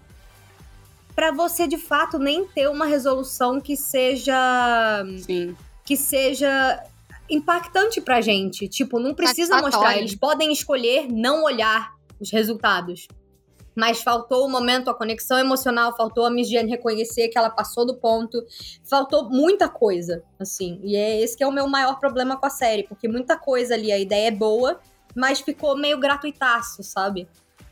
Pra 1.14 1.32
você 1.32 1.66
de 1.66 1.78
fato 1.78 2.18
nem 2.18 2.44
ter 2.46 2.68
uma 2.68 2.84
resolução 2.84 3.60
que 3.60 3.76
seja 3.76 5.04
Sim. 5.18 5.56
Que 5.86 5.96
seja 5.96 6.82
impactante 7.30 8.00
pra 8.00 8.20
gente. 8.20 8.68
Tipo, 8.68 8.98
não 8.98 9.14
precisa 9.14 9.60
mostrar. 9.60 9.96
Eles 9.96 10.14
podem 10.14 10.52
escolher 10.52 11.06
não 11.10 11.44
olhar 11.44 11.94
os 12.20 12.30
resultados. 12.30 13.06
Mas 13.74 14.02
faltou 14.02 14.46
o 14.46 14.48
momento, 14.48 14.88
a 14.88 14.94
conexão 14.94 15.38
emocional, 15.38 15.94
faltou 15.94 16.24
a 16.24 16.30
Miss 16.30 16.48
Jane 16.48 16.70
reconhecer 16.70 17.28
que 17.28 17.36
ela 17.36 17.50
passou 17.50 17.86
do 17.86 17.94
ponto. 17.96 18.42
Faltou 18.88 19.28
muita 19.28 19.68
coisa, 19.68 20.24
assim. 20.40 20.80
E 20.82 20.96
é 20.96 21.20
esse 21.20 21.36
que 21.36 21.44
é 21.44 21.46
o 21.46 21.52
meu 21.52 21.68
maior 21.68 21.98
problema 22.00 22.38
com 22.38 22.46
a 22.46 22.50
série. 22.50 22.84
Porque 22.84 23.06
muita 23.06 23.36
coisa 23.36 23.74
ali, 23.74 23.92
a 23.92 23.98
ideia 23.98 24.28
é 24.28 24.30
boa, 24.30 24.80
mas 25.14 25.40
ficou 25.40 25.76
meio 25.76 25.98
gratuitaço, 25.98 26.82
sabe? 26.82 27.28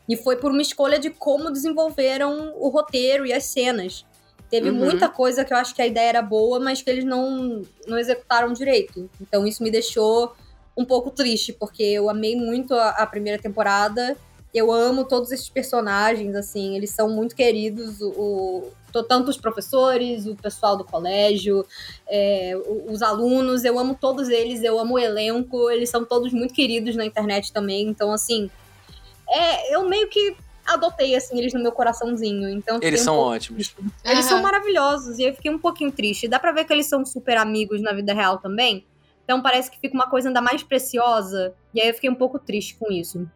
E 0.07 0.15
foi 0.15 0.35
por 0.35 0.51
uma 0.51 0.61
escolha 0.61 0.99
de 0.99 1.09
como 1.09 1.51
desenvolveram 1.51 2.53
o 2.55 2.69
roteiro 2.69 3.25
e 3.25 3.33
as 3.33 3.45
cenas. 3.45 4.05
Teve 4.55 4.69
Uhum. 4.69 4.75
muita 4.85 5.09
coisa 5.09 5.43
que 5.43 5.51
eu 5.51 5.57
acho 5.57 5.75
que 5.75 5.81
a 5.81 5.85
ideia 5.85 6.07
era 6.07 6.21
boa, 6.21 6.61
mas 6.61 6.81
que 6.81 6.89
eles 6.89 7.03
não, 7.03 7.61
não 7.85 7.97
executaram 7.99 8.53
direito. 8.53 9.09
Então 9.19 9.45
isso 9.45 9.61
me 9.61 9.69
deixou 9.69 10.33
um 10.77 10.85
pouco 10.85 11.09
triste, 11.11 11.51
porque 11.51 11.83
eu 11.83 12.09
amei 12.09 12.37
muito 12.37 12.73
a, 12.73 12.91
a 12.91 13.05
primeira 13.05 13.37
temporada. 13.41 14.15
Eu 14.53 14.71
amo 14.71 15.03
todos 15.03 15.29
esses 15.33 15.49
personagens, 15.49 16.33
assim, 16.35 16.77
eles 16.77 16.89
são 16.91 17.09
muito 17.09 17.35
queridos. 17.35 17.99
O, 17.99 18.07
o- 18.11 18.71
to- 18.93 19.03
tanto 19.03 19.29
os 19.29 19.35
professores, 19.35 20.25
o 20.25 20.35
pessoal 20.37 20.77
do 20.77 20.85
colégio, 20.85 21.65
é, 22.07 22.53
os 22.87 23.01
alunos, 23.01 23.65
eu 23.65 23.77
amo 23.77 23.97
todos 23.99 24.29
eles, 24.29 24.63
eu 24.63 24.79
amo 24.79 24.93
o 24.93 24.99
elenco, 24.99 25.69
eles 25.69 25.89
são 25.89 26.05
todos 26.05 26.31
muito 26.31 26.53
queridos 26.53 26.95
na 26.95 27.05
internet 27.05 27.51
também. 27.51 27.89
Então, 27.89 28.09
assim, 28.13 28.49
é, 29.27 29.75
eu 29.75 29.83
meio 29.89 30.07
que 30.07 30.37
adotei 30.65 31.15
assim 31.15 31.37
eles 31.37 31.53
no 31.53 31.61
meu 31.61 31.71
coraçãozinho. 31.71 32.49
Então, 32.49 32.79
Eles 32.81 33.01
um 33.01 33.03
são 33.03 33.15
pouco 33.15 33.31
ótimos. 33.31 33.67
triste. 33.69 33.93
Eles 34.03 34.25
são 34.25 34.37
Aham. 34.37 34.43
maravilhosos 34.43 35.17
e 35.19 35.23
eu 35.23 35.33
fiquei 35.33 35.51
um 35.51 35.59
pouquinho 35.59 35.91
triste. 35.91 36.27
Dá 36.27 36.39
pra 36.39 36.51
ver 36.51 36.65
que 36.65 36.73
eles 36.73 36.87
são 36.87 37.05
super 37.05 37.37
amigos 37.37 37.81
na 37.81 37.93
vida 37.93 38.13
real 38.13 38.39
também. 38.39 38.85
Então 39.23 39.41
parece 39.41 39.71
que 39.71 39.79
fica 39.79 39.95
uma 39.95 40.09
coisa 40.09 40.29
ainda 40.29 40.41
mais 40.41 40.61
preciosa. 40.63 41.55
E 41.73 41.81
aí 41.81 41.89
eu 41.89 41.93
fiquei 41.93 42.09
um 42.09 42.15
pouco 42.15 42.39
triste 42.39 42.75
com 42.77 42.91
isso. 42.91 43.27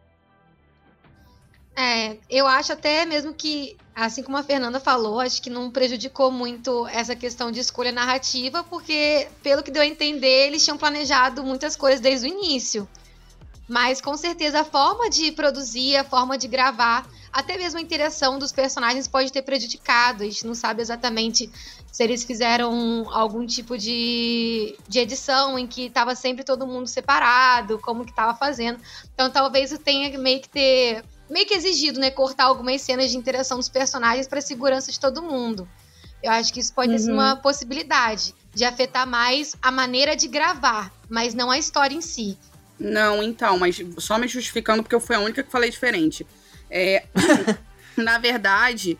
É, 1.76 2.18
eu 2.28 2.46
acho 2.46 2.72
até 2.72 3.06
mesmo 3.06 3.32
que, 3.32 3.76
assim 3.94 4.22
como 4.22 4.36
a 4.36 4.42
Fernanda 4.42 4.78
falou, 4.78 5.18
acho 5.18 5.40
que 5.40 5.48
não 5.48 5.70
prejudicou 5.70 6.30
muito 6.30 6.86
essa 6.88 7.16
questão 7.16 7.50
de 7.50 7.60
escolha 7.60 7.90
narrativa, 7.90 8.62
porque, 8.64 9.28
pelo 9.42 9.62
que 9.62 9.70
deu 9.70 9.82
a 9.82 9.86
entender, 9.86 10.48
eles 10.48 10.62
tinham 10.62 10.76
planejado 10.76 11.42
muitas 11.42 11.76
coisas 11.76 12.00
desde 12.00 12.26
o 12.26 12.28
início. 12.28 12.86
Mas 13.70 14.00
com 14.00 14.16
certeza 14.16 14.62
a 14.62 14.64
forma 14.64 15.08
de 15.08 15.30
produzir, 15.30 15.96
a 15.96 16.02
forma 16.02 16.36
de 16.36 16.48
gravar, 16.48 17.08
até 17.32 17.56
mesmo 17.56 17.78
a 17.78 17.80
interação 17.80 18.36
dos 18.36 18.50
personagens 18.50 19.06
pode 19.06 19.30
ter 19.30 19.42
prejudicado. 19.42 20.24
A 20.24 20.26
gente 20.26 20.44
não 20.44 20.56
sabe 20.56 20.82
exatamente 20.82 21.48
se 21.92 22.02
eles 22.02 22.24
fizeram 22.24 23.08
algum 23.12 23.46
tipo 23.46 23.78
de, 23.78 24.76
de 24.88 24.98
edição 24.98 25.56
em 25.56 25.68
que 25.68 25.82
estava 25.86 26.16
sempre 26.16 26.42
todo 26.42 26.66
mundo 26.66 26.88
separado, 26.88 27.78
como 27.78 28.04
que 28.04 28.10
estava 28.10 28.34
fazendo. 28.36 28.80
Então 29.14 29.30
talvez 29.30 29.70
eu 29.70 29.78
tenha 29.78 30.18
meio 30.18 30.40
que 30.40 30.48
ter 30.48 31.04
meio 31.30 31.46
que 31.46 31.54
exigido, 31.54 32.00
né, 32.00 32.10
cortar 32.10 32.46
algumas 32.46 32.82
cenas 32.82 33.08
de 33.12 33.16
interação 33.16 33.56
dos 33.56 33.68
personagens 33.68 34.26
para 34.26 34.40
segurança 34.40 34.90
de 34.90 34.98
todo 34.98 35.22
mundo. 35.22 35.68
Eu 36.20 36.32
acho 36.32 36.52
que 36.52 36.58
isso 36.58 36.74
pode 36.74 36.98
ser 36.98 37.10
Uhum. 37.10 37.14
uma 37.18 37.36
possibilidade 37.36 38.34
de 38.52 38.64
afetar 38.64 39.06
mais 39.06 39.54
a 39.62 39.70
maneira 39.70 40.16
de 40.16 40.26
gravar, 40.26 40.92
mas 41.08 41.34
não 41.34 41.52
a 41.52 41.56
história 41.56 41.94
em 41.94 42.00
si. 42.00 42.36
Não, 42.80 43.22
então, 43.22 43.58
mas 43.58 43.78
só 43.98 44.18
me 44.18 44.26
justificando 44.26 44.82
porque 44.82 44.94
eu 44.94 45.00
fui 45.00 45.14
a 45.14 45.20
única 45.20 45.42
que 45.42 45.52
falei 45.52 45.68
diferente. 45.68 46.26
É, 46.70 47.04
na 47.94 48.18
verdade, 48.18 48.98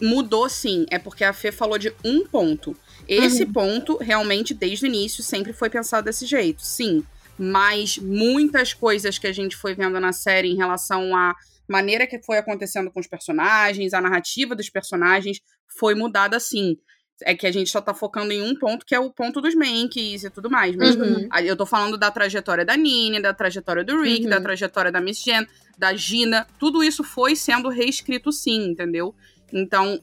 mudou 0.00 0.48
sim. 0.48 0.86
É 0.90 0.98
porque 0.98 1.24
a 1.24 1.32
Fê 1.32 1.50
falou 1.50 1.76
de 1.76 1.92
um 2.04 2.24
ponto. 2.24 2.76
Esse 3.08 3.44
ponto, 3.44 3.96
realmente, 3.98 4.54
desde 4.54 4.84
o 4.84 4.88
início, 4.88 5.22
sempre 5.22 5.52
foi 5.52 5.68
pensado 5.68 6.04
desse 6.04 6.24
jeito, 6.24 6.62
sim. 6.62 7.04
Mas 7.36 7.98
muitas 7.98 8.72
coisas 8.72 9.18
que 9.18 9.26
a 9.26 9.32
gente 9.32 9.56
foi 9.56 9.74
vendo 9.74 9.98
na 10.00 10.12
série 10.12 10.48
em 10.48 10.56
relação 10.56 11.14
à 11.14 11.34
maneira 11.68 12.06
que 12.06 12.22
foi 12.22 12.38
acontecendo 12.38 12.90
com 12.90 13.00
os 13.00 13.06
personagens, 13.06 13.92
a 13.92 14.00
narrativa 14.00 14.54
dos 14.54 14.70
personagens, 14.70 15.40
foi 15.78 15.94
mudada 15.94 16.38
sim. 16.38 16.78
É 17.22 17.34
que 17.34 17.46
a 17.46 17.52
gente 17.52 17.70
só 17.70 17.80
tá 17.80 17.94
focando 17.94 18.32
em 18.32 18.42
um 18.42 18.54
ponto, 18.54 18.84
que 18.84 18.94
é 18.94 19.00
o 19.00 19.10
ponto 19.10 19.40
dos 19.40 19.54
Manks 19.54 20.24
e 20.24 20.30
tudo 20.30 20.50
mais. 20.50 20.76
Mas 20.76 20.94
Uhum. 20.96 21.28
eu 21.44 21.56
tô 21.56 21.64
falando 21.64 21.96
da 21.96 22.10
trajetória 22.10 22.64
da 22.64 22.76
Nini, 22.76 23.20
da 23.20 23.32
trajetória 23.32 23.82
do 23.82 24.02
Rick, 24.02 24.24
Uhum. 24.24 24.30
da 24.30 24.40
trajetória 24.40 24.92
da 24.92 25.00
Miss 25.00 25.22
Jen, 25.22 25.46
da 25.78 25.94
Gina. 25.94 26.46
Tudo 26.58 26.84
isso 26.84 27.02
foi 27.02 27.34
sendo 27.34 27.68
reescrito 27.70 28.30
sim, 28.30 28.66
entendeu? 28.70 29.14
Então, 29.52 29.98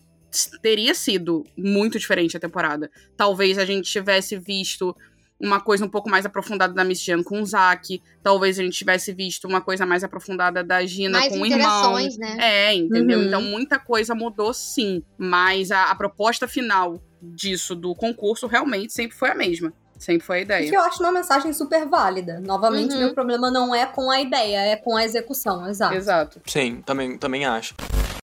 teria 0.64 0.96
sido 0.96 1.46
muito 1.56 2.00
diferente 2.00 2.36
a 2.36 2.40
temporada. 2.40 2.90
Talvez 3.16 3.60
a 3.60 3.66
gente 3.66 3.90
tivesse 3.92 4.36
visto 4.38 4.96
uma 5.44 5.60
coisa 5.60 5.84
um 5.84 5.90
pouco 5.90 6.10
mais 6.10 6.26
aprofundada 6.26 6.74
da 6.74 6.84
Miss 6.86 7.02
Jen 7.02 7.22
com 7.22 7.42
o 7.42 7.46
Zack. 7.46 8.02
Talvez 8.24 8.58
a 8.58 8.64
gente 8.64 8.78
tivesse 8.78 9.12
visto 9.12 9.46
uma 9.48 9.60
coisa 9.60 9.86
mais 9.86 10.04
aprofundada 10.04 10.64
da 10.64 10.86
Gina 10.86 11.20
mais 11.20 11.34
com 11.34 11.42
o 11.42 11.46
irmão. 11.46 11.96
né? 12.18 12.38
É, 12.40 12.74
entendeu? 12.74 13.20
Uhum. 13.20 13.26
Então 13.26 13.42
muita 13.42 13.78
coisa 13.78 14.16
mudou 14.16 14.54
sim. 14.54 15.04
Mas 15.18 15.70
a, 15.72 15.92
a 15.92 15.96
proposta 15.96 16.48
final 16.48 17.04
disso, 17.22 17.76
do 17.76 17.94
concurso, 17.94 18.48
realmente 18.48 18.94
sempre 18.94 19.18
foi 19.18 19.30
a 19.32 19.36
mesma. 19.36 19.74
Sempre 20.00 20.26
foi 20.26 20.40
a 20.40 20.42
ideia. 20.42 20.70
que 20.70 20.76
eu 20.76 20.82
acho 20.82 21.02
uma 21.02 21.12
mensagem 21.12 21.54
super 21.54 21.86
válida. 21.88 22.42
Novamente, 22.46 22.94
Uhum. 22.94 23.00
meu 23.00 23.14
problema 23.14 23.50
não 23.52 23.74
é 23.74 23.86
com 23.86 24.10
a 24.12 24.20
ideia, 24.20 24.58
é 24.66 24.76
com 24.76 24.98
a 24.98 25.04
execução, 25.06 25.68
exato. 25.70 25.96
Exato. 25.96 26.42
Sim, 26.46 26.82
também, 26.86 27.18
também 27.18 27.46
acho. 27.46 27.74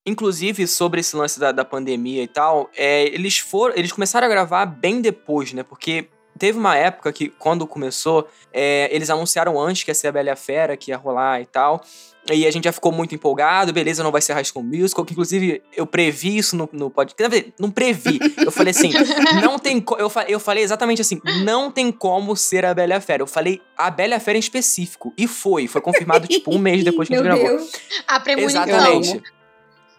Inclusive, 0.06 0.66
sobre 0.66 1.00
esse 1.00 1.14
lance 1.14 1.38
da, 1.38 1.52
da 1.52 1.64
pandemia 1.64 2.22
e 2.22 2.28
tal, 2.28 2.70
é, 2.74 3.04
eles 3.04 3.38
foram. 3.38 3.74
Eles 3.76 3.92
começaram 3.92 4.26
a 4.26 4.30
gravar 4.30 4.66
bem 4.66 5.00
depois, 5.00 5.52
né? 5.52 5.62
Porque 5.62 6.08
teve 6.38 6.58
uma 6.58 6.76
época 6.76 7.12
que, 7.12 7.28
quando 7.28 7.66
começou, 7.66 8.26
é, 8.52 8.88
eles 8.92 9.10
anunciaram 9.10 9.60
antes 9.60 9.82
que 9.84 9.90
ia 9.90 9.94
ser 9.94 10.08
a 10.08 10.12
Bela 10.12 10.28
e 10.28 10.32
a 10.32 10.36
Fera, 10.36 10.76
que 10.76 10.90
ia 10.90 10.96
rolar 10.96 11.40
e 11.40 11.46
tal. 11.46 11.82
E 12.30 12.46
a 12.46 12.50
gente 12.50 12.64
já 12.64 12.72
ficou 12.72 12.92
muito 12.92 13.14
empolgado, 13.14 13.72
beleza, 13.72 14.02
não 14.04 14.12
vai 14.12 14.20
ser 14.20 14.34
High 14.34 14.44
School 14.44 14.62
Musical, 14.62 15.04
que 15.04 15.12
inclusive 15.14 15.62
eu 15.74 15.86
previ 15.86 16.36
isso 16.36 16.54
no, 16.54 16.68
no 16.70 16.90
podcast. 16.90 17.16
Quer 17.16 17.28
dizer, 17.40 17.54
não 17.58 17.70
previ. 17.70 18.20
Eu 18.36 18.52
falei 18.52 18.70
assim, 18.72 18.90
não 19.42 19.58
tem 19.58 19.82
eu, 19.98 20.10
fa- 20.10 20.26
eu 20.28 20.38
falei 20.38 20.62
exatamente 20.62 21.00
assim, 21.00 21.18
não 21.44 21.70
tem 21.70 21.90
como 21.90 22.36
ser 22.36 22.64
a 22.66 22.74
Bela 22.74 22.92
e 22.92 22.96
a 22.96 23.00
Fera. 23.00 23.22
Eu 23.22 23.26
falei 23.26 23.60
a 23.76 23.90
Bela 23.90 24.12
e 24.12 24.16
a 24.16 24.20
Fera 24.20 24.36
em 24.36 24.40
específico. 24.40 25.12
E 25.16 25.26
foi, 25.26 25.66
foi 25.66 25.80
confirmado 25.80 26.28
tipo 26.28 26.54
um 26.54 26.58
mês 26.58 26.84
depois 26.84 27.08
que 27.08 27.14
a 27.16 27.22
Meu 27.22 27.32
gente 27.32 27.40
gravou. 27.42 27.58
Deus. 27.58 27.72
A 28.06 28.20
premonição. 28.20 28.62
Exatamente. 28.64 29.22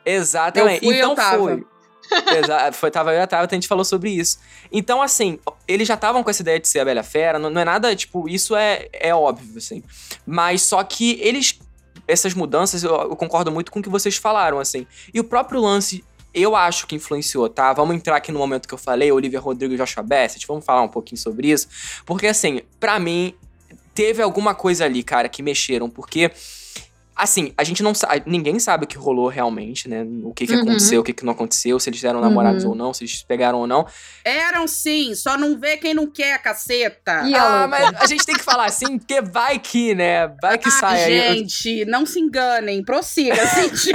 Exatamente. 0.05 0.85
Eu 0.85 0.91
fui, 0.91 0.93
eu 0.93 0.99
então 0.99 1.15
tava. 1.15 1.37
foi. 1.37 1.65
Exa 2.37 2.71
foi, 2.73 2.91
tava 2.91 3.11
eu 3.11 3.19
e 3.19 3.21
a 3.21 3.27
Tabata, 3.27 3.55
a 3.55 3.57
gente 3.57 3.67
falou 3.67 3.85
sobre 3.85 4.09
isso. 4.09 4.39
Então, 4.71 5.01
assim, 5.01 5.39
eles 5.67 5.87
já 5.87 5.95
estavam 5.95 6.23
com 6.23 6.29
essa 6.29 6.41
ideia 6.41 6.59
de 6.59 6.67
ser 6.67 6.79
a 6.79 6.85
Bela 6.85 7.03
Fera, 7.03 7.39
não, 7.39 7.49
não 7.49 7.61
é 7.61 7.65
nada, 7.65 7.95
tipo, 7.95 8.27
isso 8.27 8.55
é, 8.55 8.87
é 8.93 9.13
óbvio, 9.13 9.57
assim. 9.57 9.83
Mas 10.25 10.61
só 10.61 10.83
que 10.83 11.19
eles, 11.21 11.59
essas 12.07 12.33
mudanças, 12.33 12.83
eu, 12.83 12.93
eu 12.93 13.15
concordo 13.15 13.51
muito 13.51 13.71
com 13.71 13.79
o 13.79 13.83
que 13.83 13.89
vocês 13.89 14.17
falaram, 14.17 14.59
assim. 14.59 14.85
E 15.13 15.19
o 15.19 15.23
próprio 15.23 15.61
lance, 15.61 16.03
eu 16.33 16.55
acho 16.55 16.87
que 16.87 16.95
influenciou, 16.95 17.49
tá? 17.49 17.73
Vamos 17.73 17.95
entrar 17.95 18.15
aqui 18.15 18.31
no 18.31 18.39
momento 18.39 18.67
que 18.67 18.73
eu 18.73 18.77
falei, 18.77 19.11
Olivia 19.11 19.39
Rodrigo 19.39 19.73
e 19.73 19.77
Joshua 19.77 20.03
Bassett, 20.03 20.45
vamos 20.47 20.65
falar 20.65 20.81
um 20.81 20.89
pouquinho 20.89 21.19
sobre 21.19 21.49
isso. 21.51 21.67
Porque, 22.05 22.27
assim, 22.27 22.61
pra 22.79 22.99
mim, 22.99 23.33
teve 23.93 24.21
alguma 24.21 24.55
coisa 24.55 24.85
ali, 24.85 25.03
cara, 25.03 25.27
que 25.27 25.43
mexeram, 25.43 25.89
porque 25.89 26.31
Assim, 27.23 27.53
a 27.55 27.63
gente 27.63 27.83
não 27.83 27.93
sabe. 27.93 28.23
Ninguém 28.25 28.57
sabe 28.59 28.85
o 28.85 28.87
que 28.87 28.97
rolou 28.97 29.27
realmente, 29.27 29.87
né? 29.87 30.03
O 30.23 30.33
que, 30.33 30.47
que 30.47 30.55
Uhum. 30.55 30.61
aconteceu, 30.63 31.01
o 31.01 31.03
que, 31.03 31.13
que 31.13 31.23
não 31.23 31.33
aconteceu, 31.33 31.79
se 31.79 31.87
eles 31.87 32.03
eram 32.03 32.19
namorados 32.19 32.63
Uhum. 32.63 32.71
ou 32.71 32.75
não, 32.75 32.93
se 32.95 33.03
eles 33.03 33.21
pegaram 33.21 33.59
ou 33.59 33.67
não. 33.67 33.85
Eram 34.25 34.67
sim, 34.67 35.13
só 35.13 35.37
não 35.37 35.59
vê 35.59 35.77
quem 35.77 35.93
não 35.93 36.07
quer, 36.09 36.41
caceta. 36.41 37.21
E 37.27 37.35
a 37.35 37.63
ah, 37.63 37.67
mas 37.67 37.93
a 38.01 38.05
gente 38.07 38.25
tem 38.25 38.33
que 38.35 38.43
falar 38.43 38.65
assim, 38.65 38.97
porque 38.97 39.21
vai 39.21 39.59
que, 39.59 39.93
né? 39.93 40.29
Vai 40.41 40.57
que 40.57 40.67
Ah, 40.69 40.71
sai 40.71 41.03
aí. 41.03 41.37
gente, 41.37 41.85
não 41.85 42.07
se 42.07 42.19
enganem, 42.19 42.83
prossiga, 42.83 43.35
gente. 43.55 43.91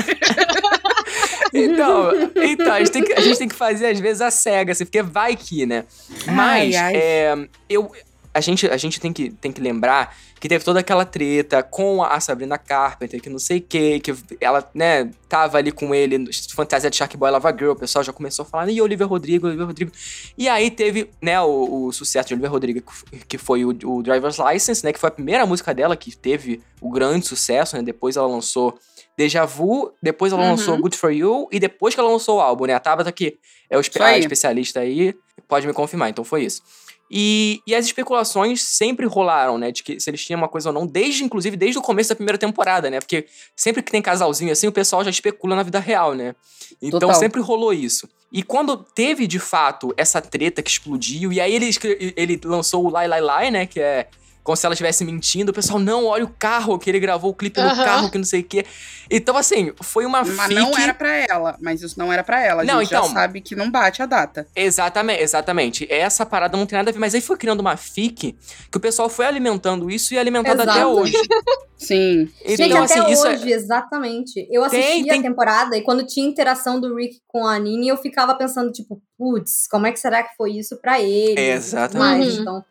Então, 1.52 2.10
então 2.36 2.72
a, 2.72 2.78
gente 2.78 2.90
tem 2.92 3.02
que, 3.04 3.12
a 3.12 3.20
gente 3.20 3.38
tem 3.38 3.48
que 3.48 3.54
fazer, 3.54 3.86
às 3.86 3.98
vezes, 4.00 4.20
a 4.20 4.30
cega, 4.30 4.72
assim, 4.72 4.84
porque 4.84 5.02
vai 5.02 5.34
que, 5.36 5.64
né? 5.66 5.84
Mas, 6.26 6.74
Ai, 6.74 6.76
ai. 6.76 6.92
é, 6.96 7.48
eu, 7.68 7.90
a 8.36 8.40
gente, 8.40 8.66
a 8.68 8.76
gente 8.76 9.00
tem, 9.00 9.12
que, 9.12 9.30
tem 9.30 9.50
que 9.50 9.62
lembrar 9.62 10.14
que 10.38 10.46
teve 10.46 10.62
toda 10.62 10.80
aquela 10.80 11.06
treta 11.06 11.62
com 11.62 12.02
a 12.02 12.20
Sabrina 12.20 12.58
Carpenter, 12.58 13.18
que 13.22 13.30
não 13.30 13.38
sei 13.38 13.58
o 13.58 13.62
que, 13.62 13.98
que 14.00 14.14
ela, 14.38 14.68
né, 14.74 15.10
tava 15.26 15.56
ali 15.56 15.72
com 15.72 15.94
ele, 15.94 16.18
no 16.18 16.30
fantasia 16.54 16.90
de 16.90 16.96
Shark 16.96 17.16
Boy 17.16 17.30
Lava 17.30 17.50
Girl, 17.50 17.70
o 17.70 17.76
pessoal 17.76 18.04
já 18.04 18.12
começou 18.12 18.42
a 18.42 18.46
falar, 18.46 18.68
e 18.68 18.78
Olivia 18.82 19.06
Rodrigo, 19.06 19.46
Olivia 19.46 19.64
Rodrigo. 19.64 19.90
E 20.36 20.46
aí 20.50 20.70
teve, 20.70 21.08
né, 21.22 21.40
o, 21.40 21.86
o 21.86 21.92
sucesso 21.92 22.28
de 22.28 22.34
Olivia 22.34 22.50
Rodrigo, 22.50 22.82
que 23.26 23.38
foi 23.38 23.64
o, 23.64 23.70
o 23.70 24.02
Driver's 24.02 24.36
License, 24.38 24.84
né, 24.84 24.92
que 24.92 24.98
foi 25.00 25.08
a 25.08 25.12
primeira 25.12 25.46
música 25.46 25.72
dela 25.72 25.96
que 25.96 26.14
teve 26.14 26.60
o 26.78 26.90
grande 26.90 27.26
sucesso, 27.26 27.74
né, 27.74 27.82
depois 27.82 28.16
ela 28.16 28.26
lançou 28.26 28.78
Deja 29.16 29.46
Vu, 29.46 29.94
depois 30.02 30.30
ela 30.34 30.42
Uhum. 30.42 30.50
lançou 30.50 30.76
Good 30.76 30.98
For 30.98 31.10
You, 31.10 31.48
e 31.50 31.58
depois 31.58 31.94
que 31.94 32.00
ela 32.00 32.10
lançou 32.10 32.36
o 32.36 32.40
álbum, 32.42 32.66
né, 32.66 32.74
a 32.74 32.80
Tabata 32.80 33.10
que 33.10 33.38
é 33.70 33.78
o 33.78 33.80
espe 33.80 34.02
a 34.02 34.18
especialista 34.18 34.80
aí, 34.80 35.14
pode 35.48 35.66
me 35.66 35.72
confirmar, 35.72 36.10
então 36.10 36.22
foi 36.22 36.44
isso. 36.44 36.62
E, 37.10 37.60
e 37.66 37.74
as 37.74 37.86
especulações 37.86 38.62
sempre 38.62 39.06
rolaram, 39.06 39.58
né? 39.58 39.70
De 39.70 39.82
que 39.82 40.00
se 40.00 40.10
eles 40.10 40.24
tinham 40.24 40.38
uma 40.38 40.48
coisa 40.48 40.70
ou 40.70 40.72
não, 40.72 40.86
desde, 40.86 41.22
inclusive, 41.22 41.56
desde 41.56 41.78
o 41.78 41.82
começo 41.82 42.08
da 42.08 42.16
primeira 42.16 42.38
temporada, 42.38 42.90
né? 42.90 42.98
Porque 42.98 43.26
sempre 43.54 43.82
que 43.82 43.92
tem 43.92 44.02
casalzinho 44.02 44.52
assim, 44.52 44.66
o 44.66 44.72
pessoal 44.72 45.04
já 45.04 45.10
especula 45.10 45.54
na 45.54 45.62
vida 45.62 45.78
real, 45.78 46.14
né? 46.14 46.34
Então 46.82 46.98
Total. 46.98 47.14
sempre 47.14 47.40
rolou 47.40 47.72
isso. 47.72 48.08
E 48.32 48.42
quando 48.42 48.76
teve, 48.76 49.26
de 49.26 49.38
fato, 49.38 49.94
essa 49.96 50.20
treta 50.20 50.62
que 50.62 50.70
explodiu, 50.70 51.32
e 51.32 51.40
aí 51.40 51.54
ele, 51.54 51.70
ele 52.16 52.40
lançou 52.44 52.84
o 52.84 52.90
Lai 52.90 53.06
Lai 53.06 53.20
Lai, 53.20 53.50
né? 53.50 53.66
Que 53.66 53.80
é 53.80 54.08
como 54.46 54.56
se 54.56 54.64
ela 54.64 54.72
estivesse 54.74 55.04
mentindo. 55.04 55.50
O 55.50 55.54
pessoal, 55.54 55.78
não, 55.80 56.06
olha 56.06 56.24
o 56.24 56.28
carro, 56.38 56.78
que 56.78 56.88
ele 56.88 57.00
gravou 57.00 57.32
o 57.32 57.34
clipe 57.34 57.60
no 57.60 57.66
Aham. 57.66 57.84
carro, 57.84 58.10
que 58.10 58.16
não 58.16 58.24
sei 58.24 58.40
o 58.40 58.44
quê. 58.44 58.64
Então, 59.10 59.36
assim, 59.36 59.72
foi 59.82 60.06
uma 60.06 60.22
Mas 60.24 60.40
fique... 60.48 60.54
não 60.54 60.76
era 60.78 60.94
pra 60.94 61.12
ela. 61.28 61.56
Mas 61.60 61.82
isso 61.82 61.98
não 61.98 62.12
era 62.12 62.22
pra 62.24 62.40
ela. 62.40 62.62
A 62.62 62.64
Não, 62.64 62.78
gente 62.80 62.88
então- 62.94 63.06
já 63.08 63.12
sabe 63.12 63.40
que 63.40 63.54
não 63.56 63.70
bate 63.70 64.00
a 64.02 64.06
data. 64.06 64.46
Exatamente, 64.54 65.22
exatamente. 65.22 65.86
Essa 65.92 66.24
parada 66.24 66.56
não 66.56 66.64
tem 66.66 66.76
nada 66.78 66.90
a 66.90 66.92
ver, 66.92 66.98
mas 66.98 67.14
aí 67.14 67.20
foi 67.20 67.36
criando 67.36 67.60
uma 67.60 67.76
fique 67.76 68.36
que 68.70 68.76
o 68.78 68.80
pessoal 68.80 69.08
foi 69.08 69.26
alimentando 69.26 69.90
isso 69.90 70.14
e 70.14 70.18
alimentado 70.18 70.62
até 70.62 70.72
Exato. 70.72 70.88
hoje. 70.90 71.12
Sim. 71.76 72.28
Gente, 72.44 72.62
Então, 72.62 72.82
até 72.84 72.98
assim, 73.00 73.12
isso 73.12 73.26
é- 73.26 73.32
hoje, 73.34 73.52
exatamente. 73.52 74.48
Eu 74.50 74.64
assisti 74.64 74.82
Tem, 74.86 75.04
tem- 75.04 75.18
a 75.20 75.22
temporada 75.22 75.76
e 75.76 75.82
quando 75.82 76.06
tinha 76.06 76.26
interação 76.26 76.80
do 76.80 76.94
Rick 76.96 77.18
com 77.28 77.46
a 77.46 77.58
Nini, 77.58 77.88
eu 77.88 77.96
ficava 77.96 78.34
pensando, 78.34 78.72
tipo, 78.72 79.00
putz, 79.18 79.66
como 79.70 79.86
é 79.86 79.92
que 79.92 79.98
será 80.00 80.22
que 80.22 80.34
foi 80.36 80.52
isso 80.52 80.76
pra 80.80 81.00
ele? 81.00 81.38
Exatamente. 81.40 81.98
Mas, 82.26 82.34
Uhum. 82.36 82.40
então, 82.42 82.64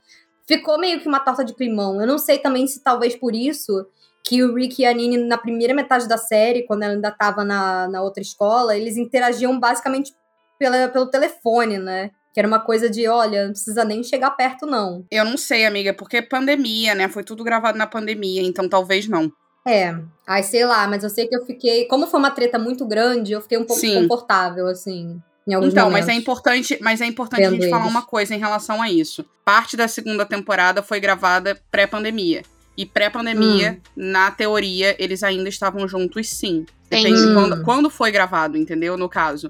ficou 0.47 0.79
meio 0.79 0.99
que 0.99 1.07
uma 1.07 1.19
torta 1.19 1.43
de 1.43 1.53
climão. 1.53 1.99
Eu 1.99 2.07
não 2.07 2.17
sei 2.17 2.39
também 2.39 2.67
se 2.67 2.81
talvez 2.81 3.15
por 3.15 3.33
isso 3.33 3.85
que 4.23 4.43
o 4.43 4.55
Rick 4.55 4.81
e 4.81 4.85
a 4.85 4.93
Nini, 4.93 5.17
na 5.17 5.37
primeira 5.37 5.73
metade 5.73 6.07
da 6.07 6.17
série, 6.17 6.63
quando 6.63 6.81
ela 6.83 6.93
ainda 6.93 7.11
tava 7.11 7.43
na, 7.43 7.87
na 7.87 8.01
outra 8.01 8.23
escola, 8.23 8.75
eles 8.75 8.97
interagiam 8.97 9.59
basicamente 9.59 10.13
pela, 10.57 10.87
pelo 10.87 11.05
telefone, 11.05 11.77
né? 11.77 12.09
Que 12.33 12.39
era 12.39 12.47
uma 12.47 12.59
coisa 12.59 12.89
de, 12.89 13.07
olha, 13.07 13.45
não 13.45 13.51
precisa 13.51 13.85
nem 13.85 14.03
chegar 14.03 14.31
perto, 14.31 14.65
não. 14.65 15.05
Eu 15.11 15.23
não 15.23 15.37
sei, 15.37 15.65
amiga, 15.65 15.93
porque 15.93 16.21
pandemia, 16.23 16.95
né? 16.95 17.07
Foi 17.07 17.23
tudo 17.23 17.43
gravado 17.43 17.77
na 17.77 17.85
pandemia, 17.85 18.41
então 18.41 18.67
talvez 18.67 19.07
não. 19.07 19.31
É, 19.67 19.95
ai, 20.27 20.43
sei 20.43 20.65
lá, 20.65 20.87
mas 20.87 21.03
eu 21.03 21.09
sei 21.09 21.27
que 21.27 21.35
eu 21.35 21.45
fiquei. 21.45 21.85
Como 21.85 22.07
foi 22.07 22.19
uma 22.19 22.31
treta 22.31 22.57
muito 22.57 22.85
grande, 22.85 23.33
eu 23.33 23.41
fiquei 23.41 23.57
um 23.57 23.65
pouco 23.65 23.79
Sim. 23.79 23.99
desconfortável, 23.99 24.67
assim, 24.67 25.21
Então, 25.47 25.85
momentos. 25.85 25.91
mas 25.91 26.07
é 26.09 26.13
importante, 26.13 26.77
mas 26.81 27.01
é 27.01 27.05
importante 27.05 27.43
a 27.43 27.51
gente 27.51 27.69
falar 27.69 27.83
eles. 27.83 27.91
uma 27.91 28.01
coisa 28.01 28.33
em 28.33 28.39
relação 28.39 28.81
a 28.81 28.89
isso. 28.89 29.23
Parte 29.43 29.77
da 29.77 29.87
segunda 29.87 30.25
temporada 30.25 30.81
foi 30.81 30.99
gravada 30.99 31.59
pré-pandemia. 31.69 32.41
E 32.77 32.85
pré-pandemia, 32.85 33.79
Hum. 33.79 33.91
na 33.95 34.31
teoria, 34.31 34.95
eles 34.99 35.23
ainda 35.23 35.47
estavam 35.47 35.87
juntos, 35.87 36.29
sim. 36.29 36.65
Depende 36.89 37.09
Entendi. 37.09 37.21
de 37.25 37.31
Hum. 37.31 37.33
quando, 37.33 37.63
quando 37.63 37.89
foi 37.89 38.11
gravado, 38.11 38.57
entendeu? 38.57 38.97
No 38.97 39.07
caso. 39.07 39.47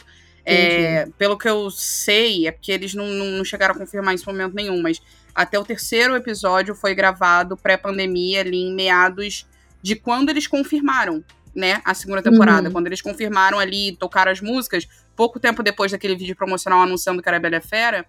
É, 0.48 1.08
pelo 1.18 1.38
que 1.38 1.50
eu 1.50 1.72
sei, 1.72 2.46
é 2.48 2.52
porque 2.52 2.72
eles 2.72 2.94
não, 2.94 3.08
não, 3.08 3.26
não 3.38 3.44
chegaram 3.44 3.74
a 3.74 3.78
confirmar 3.80 4.14
isso 4.14 4.30
em 4.30 4.34
momento 4.34 4.54
nenhum, 4.54 4.80
mas 4.80 5.02
até 5.34 5.58
o 5.58 5.66
terceiro 5.66 6.16
episódio 6.16 6.76
foi 6.76 6.94
gravado 6.94 7.58
pré-pandemia, 7.58 8.42
ali 8.42 8.58
em 8.58 8.76
meados 8.76 9.48
de 9.82 9.96
quando 9.96 10.30
eles 10.30 10.46
confirmaram, 10.46 11.24
né, 11.56 11.82
a 11.84 11.96
segunda 11.96 12.22
temporada. 12.22 12.68
Uhum. 12.68 12.74
Quando 12.74 12.86
eles 12.88 13.02
confirmaram 13.02 13.58
ali, 13.58 13.96
tocaram 13.98 14.32
as 14.32 14.40
músicas, 14.40 14.88
pouco 15.16 15.40
tempo 15.40 15.64
depois 15.64 15.92
daquele 15.92 16.16
vídeo 16.16 16.36
promocional 16.36 16.82
anunciando 16.82 17.22
que 17.22 17.30
era 17.30 17.40
Bela 17.40 17.58
e 17.58 17.62
Fera, 17.62 18.06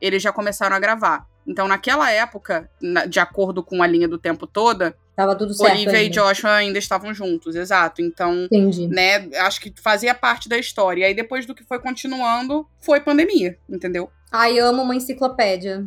eles 0.00 0.22
já 0.22 0.32
começaram 0.32 0.74
a 0.76 0.78
gravar. 0.78 1.26
Então, 1.46 1.66
naquela 1.66 2.10
época, 2.10 2.70
na- 2.80 3.06
de 3.06 3.18
acordo 3.18 3.62
com 3.62 3.82
a 3.82 3.86
linha 3.86 4.06
do 4.06 4.18
tempo 4.18 4.46
toda, 4.46 4.94
Tava 5.16 5.34
tudo 5.34 5.52
certo. 5.52 5.72
Olivia 5.74 5.92
e 5.94 5.96
ainda. 6.04 6.14
Joshua 6.14 6.52
ainda 6.52 6.78
estavam 6.78 7.12
juntos, 7.12 7.56
exato. 7.56 8.00
Então, 8.02 8.44
Entendi. 8.44 8.86
né, 8.86 9.28
acho 9.40 9.60
que 9.60 9.72
fazia 9.82 10.14
parte 10.14 10.48
da 10.48 10.56
história. 10.58 11.00
E 11.00 11.04
aí, 11.06 11.14
depois 11.14 11.44
do 11.46 11.54
que 11.54 11.64
foi 11.64 11.80
continuando, 11.80 12.64
foi 12.80 13.00
pandemia, 13.00 13.58
entendeu? 13.68 14.10
Ai, 14.30 14.58
amo 14.60 14.82
uma 14.82 14.94
enciclopédia. 14.94 15.78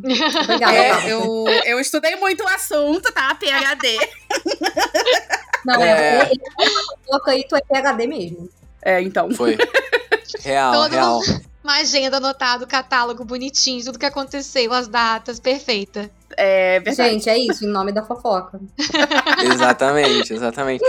Obrigada, 0.44 0.74
É, 0.76 1.12
eu, 1.12 1.44
eu 1.64 1.78
estudei 1.80 2.16
muito 2.16 2.42
o 2.42 2.48
assunto, 2.48 3.10
tá? 3.12 3.34
PHD. 3.36 3.98
Não, 5.64 5.80
É. 5.82 6.22
é. 6.22 6.30
Coloca 7.06 7.30
aí, 7.30 7.44
tu 7.48 7.56
é 7.56 7.60
PHD 7.62 8.06
mesmo. 8.06 8.48
É, 8.82 9.00
então. 9.00 9.30
Foi. 9.30 9.56
Real, 10.40 10.72
Todo 10.72 10.92
real. 10.92 11.20
Uma 11.62 11.78
agenda 11.78 12.16
anotada, 12.16 12.64
o 12.64 12.66
catálogo 12.66 13.24
bonitinho, 13.24 13.84
tudo 13.84 13.98
que 13.98 14.06
aconteceu, 14.06 14.72
as 14.72 14.88
datas, 14.88 15.38
perfeita. 15.38 16.10
É 16.36 16.80
verdade. 16.80 17.10
Gente, 17.10 17.28
é 17.28 17.38
isso, 17.38 17.64
em 17.64 17.68
nome 17.68 17.92
da 17.92 18.02
fofoca. 18.02 18.60
Exatamente, 19.44 20.32
exatamente. 20.32 20.82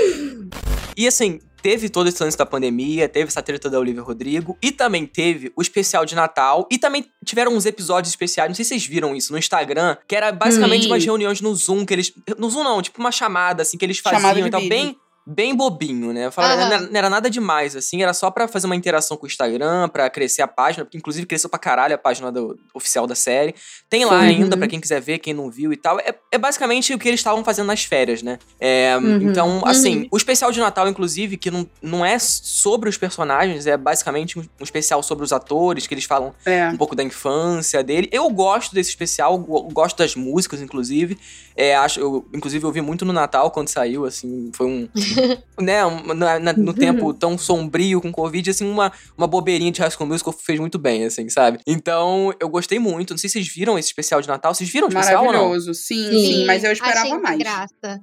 E 0.98 1.08
assim, 1.08 1.40
teve 1.62 1.90
todo 1.90 2.10
esse 2.10 2.22
lance 2.22 2.38
da 2.38 2.46
pandemia, 2.46 3.08
teve 3.08 3.28
essa 3.28 3.42
treta 3.42 3.70
da 3.70 3.80
Olivia 3.80 4.02
Rodrigo, 4.02 4.58
e 4.62 4.72
também 4.72 5.06
teve 5.06 5.52
o 5.56 5.62
especial 5.62 6.06
de 6.06 6.16
Natal, 6.16 6.68
e 6.72 6.78
também 6.78 7.06
tiveram 7.26 7.54
uns 7.54 7.66
episódios 7.66 8.12
especiais, 8.12 8.50
não 8.50 8.56
sei 8.56 8.66
se 8.66 8.70
vocês 8.70 8.86
viram 8.86 9.16
isso, 9.16 9.32
no 9.32 9.38
Instagram, 9.38 9.96
que 10.08 10.16
era 10.16 10.32
basicamente 10.32 10.84
Sim. 10.84 10.90
umas 10.90 11.06
reuniões 11.06 11.40
no 11.40 11.56
Zoom, 11.56 11.86
que 11.86 11.94
eles... 11.94 12.12
No 12.38 12.50
Zoom 12.50 12.64
não, 12.64 12.82
tipo 12.82 13.00
uma 13.00 13.12
chamada, 13.12 13.62
assim, 13.62 13.78
que 13.78 13.86
eles 13.86 14.00
faziam 14.00 14.46
e 14.46 14.50
tal, 14.50 14.60
vídeo. 14.60 14.76
bem... 14.76 14.98
Bem 15.26 15.56
bobinho, 15.56 16.12
né? 16.12 16.30
Fala, 16.32 16.56
não, 16.56 16.64
era, 16.66 16.80
não 16.82 16.98
era 16.98 17.10
nada 17.10 17.30
demais, 17.30 17.76
assim, 17.78 18.04
era 18.04 18.14
só 18.14 18.30
pra 18.30 18.46
fazer 18.48 18.66
uma 18.66 18.76
interação 18.76 19.16
com 19.16 19.26
o 19.26 19.28
Instagram, 19.28 19.88
pra 19.88 20.10
crescer 20.10 20.42
a 20.42 20.48
página, 20.48 20.84
porque 20.84 20.98
inclusive 20.98 21.26
cresceu 21.26 21.50
pra 21.50 21.58
caralho 21.58 21.96
a 21.96 21.98
página 21.98 22.30
do- 22.32 22.60
oficial 22.74 23.08
da 23.08 23.16
série. 23.16 23.56
Tem 23.90 24.04
lá 24.04 24.16
Uhum. 24.16 24.20
ainda, 24.22 24.58
pra 24.58 24.68
quem 24.68 24.82
quiser 24.82 25.00
ver, 25.02 25.20
quem 25.20 25.34
não 25.34 25.50
viu 25.50 25.72
e 25.72 25.78
tal. 25.78 25.98
É, 26.00 26.14
é 26.32 26.38
basicamente 26.38 26.94
o 26.94 27.00
que 27.00 27.08
eles 27.08 27.20
estavam 27.22 27.44
fazendo 27.44 27.68
nas 27.68 27.84
férias, 27.86 28.22
né? 28.22 28.38
É, 28.60 28.98
Uhum. 28.98 29.30
Então, 29.30 29.62
assim, 29.66 30.08
o 30.12 30.18
especial 30.18 30.52
de 30.52 30.60
Natal, 30.60 30.88
inclusive, 30.90 31.38
que 31.38 31.50
não, 31.50 31.70
não 31.82 32.06
é 32.06 32.20
sobre 32.20 32.90
os 32.90 32.98
personagens, 32.98 33.66
é 33.66 33.78
basicamente 33.78 34.38
um, 34.38 34.42
um 34.60 34.64
especial 34.64 35.02
sobre 35.02 35.24
os 35.24 35.32
atores, 35.32 35.88
que 35.88 35.94
eles 35.94 36.04
falam 36.04 36.34
É. 36.46 36.68
um 36.68 36.76
pouco 36.78 36.96
da 36.96 37.04
infância 37.04 37.82
dele. 37.82 38.10
Eu 38.12 38.30
gosto 38.30 38.74
desse 38.76 38.90
especial, 38.90 39.38
go- 39.38 39.64
gosto 39.72 39.98
das 39.98 40.16
músicas, 40.16 40.62
inclusive. 40.62 41.18
É, 41.56 41.76
acho, 41.76 42.00
eu, 42.00 42.26
inclusive, 42.34 42.66
eu 42.66 42.72
vi 42.72 42.82
muito 42.82 43.06
no 43.06 43.14
Natal 43.14 43.50
quando 43.52 43.70
saiu, 43.70 44.06
assim, 44.06 44.52
foi 44.54 44.66
um. 44.68 44.90
né, 45.60 45.86
um- 45.86 46.14
na- 46.14 46.40
na- 46.40 46.54
no 46.54 46.74
tempo 46.74 47.14
tão 47.14 47.38
sombrio 47.38 48.02
com 48.02 48.12
Covid, 48.12 48.50
assim, 48.50 48.66
uma, 48.70 48.92
uma 49.18 49.28
bobeirinha 49.28 49.72
de 49.72 49.80
High 49.82 49.92
School 49.92 50.08
Musical 50.08 50.34
fez 50.34 50.60
muito 50.60 50.78
bem, 50.80 51.06
assim, 51.06 51.30
sabe? 51.30 51.60
Então, 51.68 52.34
eu 52.40 52.50
gostei 52.50 52.80
muito. 52.80 53.12
Não 53.12 53.18
sei 53.18 53.30
se 53.30 53.34
vocês 53.34 53.48
viram 53.54 53.78
esse 53.78 53.90
especial 53.90 54.22
de 54.22 54.28
Natal. 54.28 54.54
Vocês 54.54 54.70
viram 54.70 54.88
o 54.88 54.90
especial 54.90 55.26
ou 55.26 55.32
não? 55.32 55.40
Maravilhoso. 55.50 55.74
Sim, 55.74 56.10
Sim. 56.12 56.26
sim, 56.28 56.46
mas 56.46 56.64
eu 56.64 56.72
esperava 56.72 57.00
achei 57.08 57.18
mais. 57.20 57.38
graça. 57.40 58.00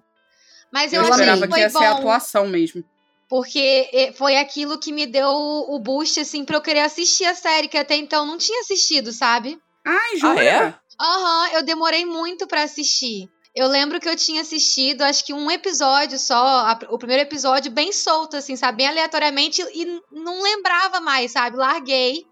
Mas 0.73 0.93
Eu, 0.93 1.01
eu, 1.03 1.07
achei 1.13 1.15
esperava 1.25 1.47
que 1.49 1.55
que 1.55 1.61
ia 1.61 1.71
ser 1.71 1.79
a 1.79 1.91
bom, 1.93 1.99
atuação 1.99 2.49
mesmo. 2.49 2.85
porque 3.29 3.89
eh, 3.93 4.13
foi 4.13 4.37
aquilo 4.37 4.79
que 4.79 4.93
me 4.93 5.07
deu 5.07 5.29
o 5.29 5.79
boost, 5.81 6.21
assim, 6.21 6.45
pra 6.45 6.57
eu 6.57 6.61
querer 6.63 6.81
assistir 6.81 7.25
a 7.25 7.35
série, 7.35 7.69
que 7.69 7.77
até 7.79 7.97
então 7.97 8.25
não 8.27 8.39
tinha 8.39 8.61
assistido, 8.61 9.13
sabe? 9.13 9.59
Ai, 9.87 10.17
jura? 10.17 10.41
Ah, 10.41 10.45
é? 10.45 10.75
Aham, 11.01 11.49
eu 11.55 11.63
demorei 11.65 12.05
muito 12.05 12.47
pra 12.47 12.63
assistir. 12.65 13.29
Eu 13.55 13.67
lembro 13.67 13.99
que 13.99 14.09
eu 14.09 14.15
tinha 14.15 14.43
assistido, 14.43 15.03
acho 15.03 15.25
que 15.25 15.33
um 15.33 15.51
episódio 15.51 16.19
só, 16.19 16.37
a- 16.67 16.79
o 16.89 16.99
primeiro 16.99 17.23
episódio, 17.23 17.71
bem 17.71 17.93
solto, 17.93 18.37
assim, 18.37 18.55
sabe? 18.55 18.79
Bem 18.79 18.87
aleatoriamente, 18.89 19.61
e 19.75 20.01
não 20.13 20.43
lembrava 20.43 21.01
mais, 21.01 21.33
sabe? 21.33 21.57
Larguei. 21.57 22.25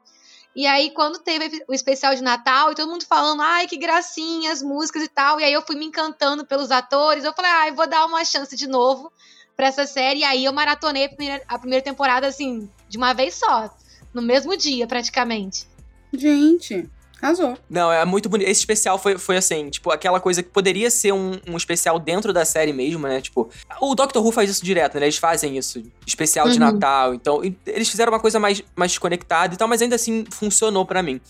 E 0.55 0.67
aí, 0.67 0.91
quando 0.91 1.19
teve 1.19 1.65
o 1.69 1.75
especial 1.75 2.15
de 2.15 2.23
Natal, 2.23 2.71
e 2.71 2.75
todo 2.75 2.89
mundo 2.91 3.05
falando, 3.05 3.43
ai, 3.43 3.67
que 3.67 3.77
gracinha, 3.77 4.53
as 4.53 4.63
músicas 4.63 5.03
e 5.03 5.09
tal, 5.09 5.41
e 5.41 5.45
aí 5.45 5.53
eu 5.53 5.63
fui 5.63 5.77
me 5.77 5.85
encantando 5.85 6.45
pelos 6.47 6.71
atores, 6.71 7.25
eu 7.25 7.33
falei, 7.33 7.51
ai, 7.51 7.73
vou 7.73 7.87
dar 7.89 8.07
uma 8.07 8.25
chance 8.25 8.57
de 8.57 8.67
novo 8.67 9.13
pra 9.57 9.67
essa 9.67 9.87
série, 9.87 10.21
e 10.21 10.25
aí 10.25 10.45
eu 10.45 10.53
maratonei 10.53 11.05
a 11.05 11.09
primeira, 11.09 11.45
a 11.49 11.59
primeira 11.59 11.85
temporada, 11.85 12.27
assim, 12.29 12.71
de 12.89 12.97
uma 12.97 13.13
vez 13.13 13.35
só, 13.35 13.69
no 14.15 14.23
mesmo 14.23 14.57
dia, 14.57 14.87
praticamente. 14.87 15.67
Gente. 16.13 16.89
Arrasou. 17.21 17.57
Não, 17.69 17.91
é 17.91 18.05
muito 18.05 18.29
bonito. 18.29 18.49
Esse 18.49 18.61
especial 18.61 18.99
foi, 18.99 19.19
foi 19.19 19.37
assim, 19.37 19.69
tipo, 19.71 19.91
aquela 19.91 20.21
coisa 20.21 20.43
que 20.43 20.49
poderia 20.51 20.89
ser 20.91 21.13
um, 21.13 21.33
um 21.49 21.57
especial 21.57 21.99
dentro 21.99 22.33
da 22.33 22.45
série 22.45 22.73
mesmo, 22.73 23.07
né? 23.09 23.21
Tipo, 23.21 23.49
o 23.81 23.95
Doctor 23.95 24.25
Who 24.25 24.31
faz 24.33 24.49
isso 24.51 24.65
direto, 24.65 24.99
né? 25.01 25.07
Eles 25.07 25.17
fazem 25.19 25.57
isso. 25.59 25.83
Especial 26.07 26.49
de 26.49 26.55
Uhum. 26.61 26.73
Natal. 26.73 27.15
Então, 27.15 27.43
eles 27.67 27.89
fizeram 27.89 28.13
uma 28.13 28.21
coisa 28.21 28.39
mais, 28.39 28.63
mais 28.77 28.93
desconectada 28.93 29.53
e 29.55 29.57
tal, 29.57 29.67
mas 29.67 29.83
ainda 29.83 29.97
assim 29.97 30.25
funcionou 30.31 30.87
pra 30.87 31.03
mim. 31.03 31.21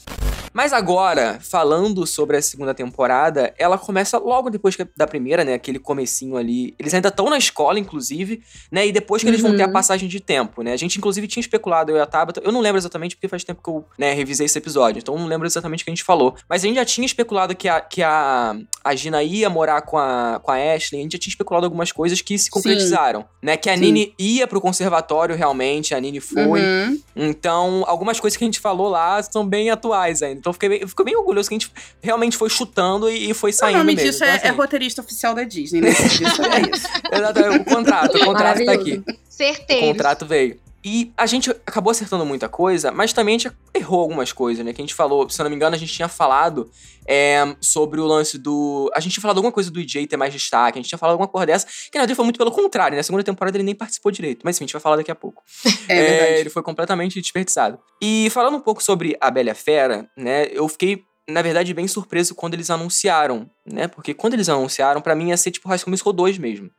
Mas 0.53 0.73
agora, 0.73 1.39
falando 1.43 2.07
sobre 2.07 2.37
a 2.37 2.43
segunda 2.43 2.75
temporada, 2.75 3.55
ela 3.59 3.79
começa 3.79 4.19
logo 4.19 4.51
depois 4.51 4.75
que- 4.75 4.87
da 4.97 5.07
primeira, 5.07 5.45
né? 5.45 5.55
Aquele 5.55 5.79
comecinho 5.79 6.37
ali. 6.37 6.75
Eles 6.79 6.93
ainda 6.95 7.09
estão 7.09 7.29
na 7.31 7.39
escola, 7.39 7.79
inclusive, 7.79 8.43
né? 8.73 8.87
E 8.87 8.93
depois 8.93 9.23
que 9.23 9.29
eles 9.29 9.41
vão 9.41 9.55
ter 9.57 9.63
a 9.63 9.67
Uhum. 9.67 9.73
passagem 9.73 10.09
de 10.09 10.21
tempo, 10.21 10.63
né? 10.63 10.73
A 10.73 10.77
gente, 10.77 10.99
inclusive, 10.99 11.27
tinha 11.29 11.41
especulado, 11.41 11.93
eu 11.93 11.97
e 11.97 12.01
a 12.01 12.07
Tabata. 12.07 12.41
Eu 12.45 12.51
não 12.51 12.61
lembro 12.61 12.79
exatamente 12.79 13.15
porque 13.15 13.29
faz 13.29 13.45
tempo 13.45 13.63
que 13.63 13.69
eu, 13.71 13.85
né, 13.99 14.13
revisei 14.15 14.47
esse 14.47 14.59
episódio. 14.59 14.99
Então 15.01 15.15
eu 15.15 15.21
não 15.21 15.27
lembro 15.29 15.47
exatamente 15.47 15.78
o 15.83 15.85
que 15.85 15.91
a 15.91 15.95
gente 15.95 16.05
falou. 16.05 16.35
Mas 16.49 16.63
a 16.63 16.67
gente 16.67 16.77
já 16.77 16.85
tinha 16.85 17.05
especulado 17.05 17.55
que 17.55 17.69
a, 17.69 17.81
que 17.81 18.03
a, 18.03 18.57
a 18.85 18.95
Gina 18.95 19.23
ia 19.23 19.49
morar 19.51 19.83
com 19.83 19.99
a, 19.99 20.41
com 20.43 20.51
a 20.51 20.57
Ashley. 20.57 21.01
A 21.01 21.03
gente 21.03 21.13
já 21.13 21.19
tinha 21.19 21.31
especulado 21.31 21.67
algumas 21.67 21.93
coisas 21.93 22.21
que 22.21 22.39
se 22.39 22.51
concretizaram, 22.51 23.25
né? 23.43 23.57
Que 23.57 23.71
a 23.71 23.75
Sim. 23.75 23.81
Nini 23.81 24.15
ia 24.19 24.47
pro 24.47 24.61
conservatório 24.61 25.37
realmente, 25.37 25.95
a 25.95 26.01
Nini 26.01 26.21
foi. 26.21 26.61
Uhum. 26.61 27.01
Então, 27.15 27.85
algumas 27.87 28.21
coisas 28.21 28.37
que 28.37 28.45
a 28.45 28.47
gente 28.47 28.61
falou 28.61 28.89
lá 28.89 29.23
são 29.23 29.47
bem 29.47 29.71
atuais 29.71 30.23
ainda. 30.23 30.39
Então, 30.41 30.51
eu 30.51 30.55
fiquei 30.55 30.69
bem, 30.69 30.87
fico 30.87 31.05
bem 31.05 31.17
orgulhoso 31.17 31.49
que 31.49 31.55
a 31.55 31.59
gente 31.59 31.73
realmente 32.03 32.37
foi 32.37 32.49
chutando 32.49 33.11
e, 33.11 33.31
e 33.31 33.35
foi 33.35 33.51
O 33.51 33.55
saindo 33.55 33.79
nome 33.79 33.95
mesmo. 33.95 34.11
disso 34.11 34.25
Então, 34.25 34.35
é, 34.35 34.39
é 34.39 34.49
assim, 34.49 34.57
roteirista 34.57 35.03
oficial 35.03 35.35
da 35.35 35.45
Disney, 35.45 35.81
né? 35.81 35.91
Isso 35.91 36.43
é 36.43 36.77
isso. 36.77 36.89
exatamente, 37.13 37.61
o 37.61 37.65
contrato, 37.65 38.17
o 38.17 38.25
contrato 38.25 38.65
tá 38.65 38.73
aqui. 38.73 39.03
O 39.07 39.15
Certeza. 39.29 39.81
contrato 39.87 40.27
veio. 40.27 40.68
E 40.85 41.13
a 41.17 41.27
gente 41.27 41.51
acabou 41.51 41.91
acertando 41.91 42.25
muita 42.25 42.49
coisa, 42.49 42.93
mas 42.93 43.13
também 43.13 43.35
a 43.35 43.39
gente 43.39 43.53
errou 43.75 44.01
algumas 44.01 44.33
coisas, 44.33 44.65
né? 44.65 44.73
Que 44.73 44.81
a 44.81 44.85
gente 44.85 44.95
falou, 44.95 45.29
se 45.29 45.41
eu 45.41 45.45
não 45.45 45.51
me 45.51 45.57
engano, 45.57 45.75
a 45.75 45.79
gente 45.79 45.93
tinha 45.93 46.07
falado 46.09 46.71
é, 47.07 47.57
sobre 47.61 48.01
o 48.01 48.07
lance 48.07 48.39
do. 48.39 48.89
A 48.95 49.01
gente 49.01 49.13
tinha 49.15 49.23
falado 49.23 49.39
alguma 49.39 49.51
coisa 49.53 49.71
do 49.73 49.81
EJ 49.81 50.07
ter 50.07 50.17
mais 50.17 50.33
destaque, 50.33 50.79
a 50.79 50.81
gente 50.81 50.89
tinha 50.89 50.99
falado 50.99 51.15
alguma 51.15 51.27
coisa 51.29 51.47
dessa, 51.47 51.67
que 51.67 51.99
na 51.99 52.03
verdade 52.03 52.15
foi 52.15 52.25
muito 52.25 52.39
pelo 52.39 52.53
contrário, 52.53 52.93
né? 52.95 52.99
Na 52.99 53.03
segunda 53.03 53.25
temporada 53.25 53.57
ele 53.57 53.65
nem 53.65 53.75
participou 53.75 54.13
direito. 54.13 54.43
Mas 54.45 54.57
enfim, 54.57 54.65
a 54.65 54.67
gente 54.67 54.73
vai 54.73 54.81
falar 54.83 54.97
daqui 54.97 55.11
a 55.11 55.15
pouco. 55.17 55.43
É 55.89 55.95
verdade. 56.03 56.33
ele 56.41 56.51
foi 56.51 56.63
completamente 56.63 57.21
desperdiçado. 57.21 57.79
E 58.01 58.29
falando 58.31 58.57
um 58.57 58.61
pouco 58.61 58.83
sobre 58.83 59.17
a 59.21 59.31
Bela 59.31 59.55
Fera, 59.55 60.09
né? 60.17 60.47
Eu 60.53 60.69
fiquei, 60.69 61.03
na 61.29 61.43
verdade, 61.43 61.75
bem 61.75 61.89
surpreso 61.89 62.35
quando 62.35 62.55
eles 62.55 62.71
anunciaram, 62.71 63.51
né? 63.67 63.89
Porque 63.89 64.15
quando 64.15 64.35
eles 64.35 64.49
anunciaram, 64.49 65.01
pra 65.01 65.15
mim 65.15 65.31
ia 65.31 65.37
ser 65.37 65.51
tipo 65.51 65.69
High 65.69 65.79
School 65.79 65.91
Musical 65.91 66.13
2 66.13 66.39
mesmo. 66.39 66.71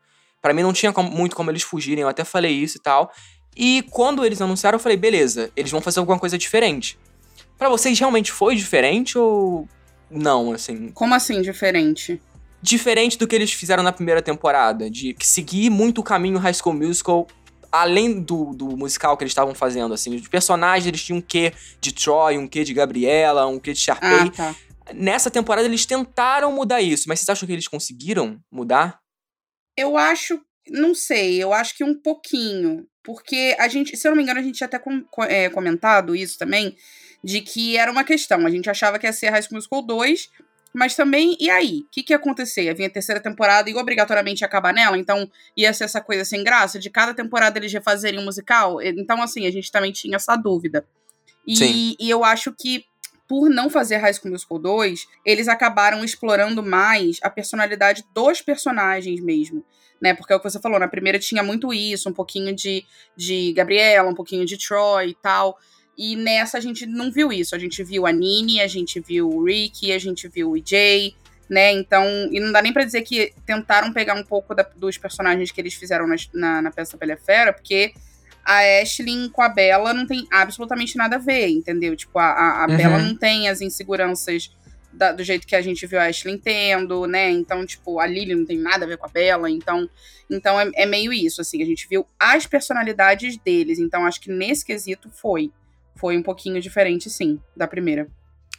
Pra 0.41 0.53
mim 0.53 0.61
não 0.63 0.71
tinha 0.71 0.93
como- 0.93 1.11
muito 1.11 1.35
como 1.35 1.51
eles 1.51 1.63
fugirem, 1.63 2.01
eu 2.03 2.07
até 2.07 2.23
falei 2.23 2.53
isso 2.53 2.77
e 2.77 2.81
tal. 2.81 3.11
E 3.55 3.83
quando 3.89 4.25
eles 4.25 4.41
anunciaram, 4.41 4.77
eu 4.77 4.79
falei, 4.79 4.97
beleza, 4.97 5.51
eles 5.55 5.71
vão 5.71 5.81
fazer 5.81 5.99
alguma 5.99 6.19
coisa 6.19 6.37
diferente. 6.37 6.97
Pra 7.57 7.69
vocês 7.69 7.99
realmente 7.99 8.31
foi 8.31 8.55
diferente 8.55 9.17
ou 9.17 9.67
não, 10.09 10.53
assim? 10.53 10.89
Como 10.91 11.13
assim, 11.13 11.41
diferente? 11.41 12.21
Diferente 12.61 13.17
do 13.17 13.27
que 13.27 13.35
eles 13.35 13.51
fizeram 13.51 13.83
na 13.83 13.91
primeira 13.91 14.21
temporada, 14.21 14.89
de 14.89 15.15
seguir 15.21 15.69
muito 15.69 15.99
o 15.99 16.03
caminho 16.03 16.37
High 16.37 16.53
School 16.53 16.75
Musical, 16.75 17.27
além 17.71 18.21
do, 18.21 18.53
do 18.53 18.77
musical 18.77 19.15
que 19.15 19.23
eles 19.23 19.31
estavam 19.31 19.53
fazendo, 19.53 19.93
assim. 19.93 20.15
Os 20.15 20.27
personagens, 20.27 20.87
eles 20.87 21.03
tinham 21.03 21.19
um 21.19 21.21
quê 21.21 21.53
de 21.79 21.91
Troy, 21.91 22.37
um 22.37 22.47
quê 22.47 22.63
de 22.63 22.73
Gabriela, 22.73 23.45
um 23.45 23.59
quê 23.59 23.73
de 23.73 23.79
Sharpay. 23.79 24.09
Ah, 24.09 24.31
tá. 24.31 24.55
Nessa 24.93 25.29
temporada 25.29 25.67
eles 25.67 25.85
tentaram 25.85 26.51
mudar 26.51 26.81
isso, 26.81 27.07
mas 27.07 27.19
vocês 27.19 27.29
acham 27.29 27.45
que 27.45 27.53
eles 27.53 27.67
conseguiram 27.67 28.39
mudar? 28.51 28.99
Eu 29.77 29.95
acho, 29.95 30.41
não 30.67 30.95
sei, 30.95 31.41
eu 31.41 31.53
acho 31.53 31.75
que 31.75 31.83
um 31.83 31.93
pouquinho. 31.93 32.87
Porque 33.09 33.55
a 33.57 33.67
gente, 33.67 33.97
se 33.97 34.07
eu 34.07 34.11
não 34.11 34.17
me 34.17 34.21
engano, 34.21 34.39
a 34.39 34.43
gente 34.43 34.53
tinha 34.57 34.67
até 34.67 34.77
com- 34.77 35.01
co- 35.09 35.23
é, 35.23 35.49
comentado 35.49 36.15
isso 36.15 36.37
também, 36.37 36.75
de 37.23 37.41
que 37.41 37.75
era 37.75 37.91
uma 37.91 38.03
questão. 38.03 38.45
A 38.45 38.51
gente 38.51 38.69
achava 38.69 38.99
que 38.99 39.07
ia 39.07 39.11
ser 39.11 39.31
High 39.31 39.41
School 39.41 39.55
Musical 39.55 39.81
2, 39.81 40.29
mas 40.75 40.95
também, 40.95 41.35
e 41.39 41.49
aí? 41.49 41.79
O 41.79 41.89
que, 41.91 42.03
que 42.03 42.13
ia 42.13 42.17
acontecer? 42.17 42.65
Ia 42.65 42.75
vir 42.75 42.85
a 42.85 42.89
terceira 42.91 43.19
temporada 43.19 43.67
e 43.67 43.73
obrigatoriamente 43.75 44.41
ia 44.41 44.45
acabar 44.45 44.71
nela? 44.71 44.95
Então 44.95 45.27
ia 45.57 45.73
ser 45.73 45.85
essa 45.85 45.99
coisa 45.99 46.23
sem 46.23 46.43
graça? 46.43 46.77
De 46.77 46.87
cada 46.91 47.11
temporada 47.11 47.57
eles 47.57 47.73
refazerem 47.73 48.19
um 48.19 48.25
musical? 48.25 48.79
Então, 48.79 49.19
assim, 49.23 49.47
a 49.47 49.51
gente 49.51 49.71
também 49.71 49.91
tinha 49.91 50.17
essa 50.17 50.35
dúvida. 50.35 50.85
E, 51.47 51.95
e 51.99 52.07
eu 52.11 52.23
acho 52.23 52.53
que 52.55 52.85
por 53.29 53.47
não 53.49 53.69
fazer 53.69 53.97
High 53.97 54.15
School 54.15 54.31
Musical 54.31 54.57
2, 54.59 55.07
eles 55.23 55.47
acabaram 55.47 56.03
explorando 56.03 56.63
mais 56.63 57.19
a 57.21 57.29
personalidade 57.29 58.03
dos 58.13 58.41
personagens 58.41 59.21
mesmo. 59.21 59.63
Né, 60.01 60.13
porque 60.13 60.31
é 60.31 60.35
o 60.35 60.39
que 60.39 60.49
você 60.49 60.59
falou, 60.61 60.79
na 60.79 60.87
primeira 60.87 61.19
tinha 61.19 61.43
muito 61.43 61.73
isso, 61.73 62.09
um 62.09 62.13
pouquinho 62.13 62.55
de, 62.55 62.85
de 63.17 63.51
Gabriela, 63.51 64.09
um 64.09 64.15
pouquinho 64.15 64.45
de 64.45 64.57
Troy 64.57 65.09
e 65.09 65.13
tal. 65.15 65.57
E 65.97 66.15
nessa 66.15 66.57
a 66.57 66.61
gente 66.61 66.85
não 66.85 67.11
viu 67.11 67.33
isso. 67.33 67.53
A 67.53 67.59
gente 67.59 67.83
viu 67.83 68.07
a 68.07 68.11
Nini, 68.11 68.61
a 68.61 68.67
gente 68.67 69.01
viu 69.01 69.27
o 69.29 69.43
Ricky, 69.43 69.91
a 69.91 69.99
gente 69.99 70.27
viu 70.29 70.51
o 70.51 70.57
EJ, 70.57 71.13
né? 71.49 71.73
Então, 71.73 72.05
e 72.31 72.39
não 72.39 72.49
dá 72.53 72.61
nem 72.61 72.71
pra 72.71 72.85
dizer 72.85 73.01
que 73.01 73.33
tentaram 73.45 73.91
pegar 73.91 74.13
um 74.13 74.23
pouco 74.23 74.55
da- 74.55 74.63
dos 74.77 74.97
personagens 74.97 75.51
que 75.51 75.59
eles 75.59 75.73
fizeram 75.73 76.07
nas- 76.07 76.29
na, 76.33 76.61
na 76.61 76.71
peça 76.71 76.97
a 76.97 77.17
Fera, 77.17 77.51
porque 77.51 77.93
a 78.51 78.81
Ashley 78.81 79.29
com 79.29 79.41
a 79.41 79.49
Bella 79.49 79.93
não 79.93 80.07
tem 80.07 80.25
absolutamente 80.31 80.97
nada 80.97 81.17
a 81.17 81.19
ver, 81.19 81.47
entendeu? 81.49 81.95
Tipo, 81.95 82.17
a, 82.19 82.25
a, 82.25 82.63
a 82.63 82.67
Uhum. 82.67 82.77
Bella 82.77 82.97
não 82.99 83.15
tem 83.15 83.47
as 83.47 83.61
inseguranças 83.61 84.51
da- 84.91 85.11
do 85.11 85.23
jeito 85.23 85.45
que 85.45 85.55
a 85.55 85.61
gente 85.61 85.85
viu 85.85 85.99
a 85.99 86.05
Ashley 86.05 86.37
tendo, 86.37 87.05
né? 87.05 87.29
Então, 87.29 87.65
tipo, 87.65 87.99
a 87.99 88.07
Lily 88.07 88.33
não 88.33 88.45
tem 88.45 88.57
nada 88.57 88.85
a 88.85 88.87
ver 88.87 88.97
com 88.97 89.05
a 89.05 89.09
Bella, 89.09 89.49
então, 89.51 89.87
então 90.29 90.59
é, 90.59 90.69
é 90.73 90.85
meio 90.85 91.13
isso, 91.13 91.41
assim, 91.41 91.61
a 91.61 91.65
gente 91.65 91.87
viu 91.87 92.05
as 92.19 92.47
personalidades 92.47 93.37
deles, 93.37 93.77
então 93.77 94.05
acho 94.05 94.19
que 94.19 94.31
nesse 94.31 94.65
quesito 94.65 95.09
foi. 95.11 95.51
Foi 95.95 96.17
um 96.17 96.23
pouquinho 96.23 96.59
diferente, 96.61 97.09
sim, 97.09 97.39
da 97.55 97.67
primeira. 97.67 98.07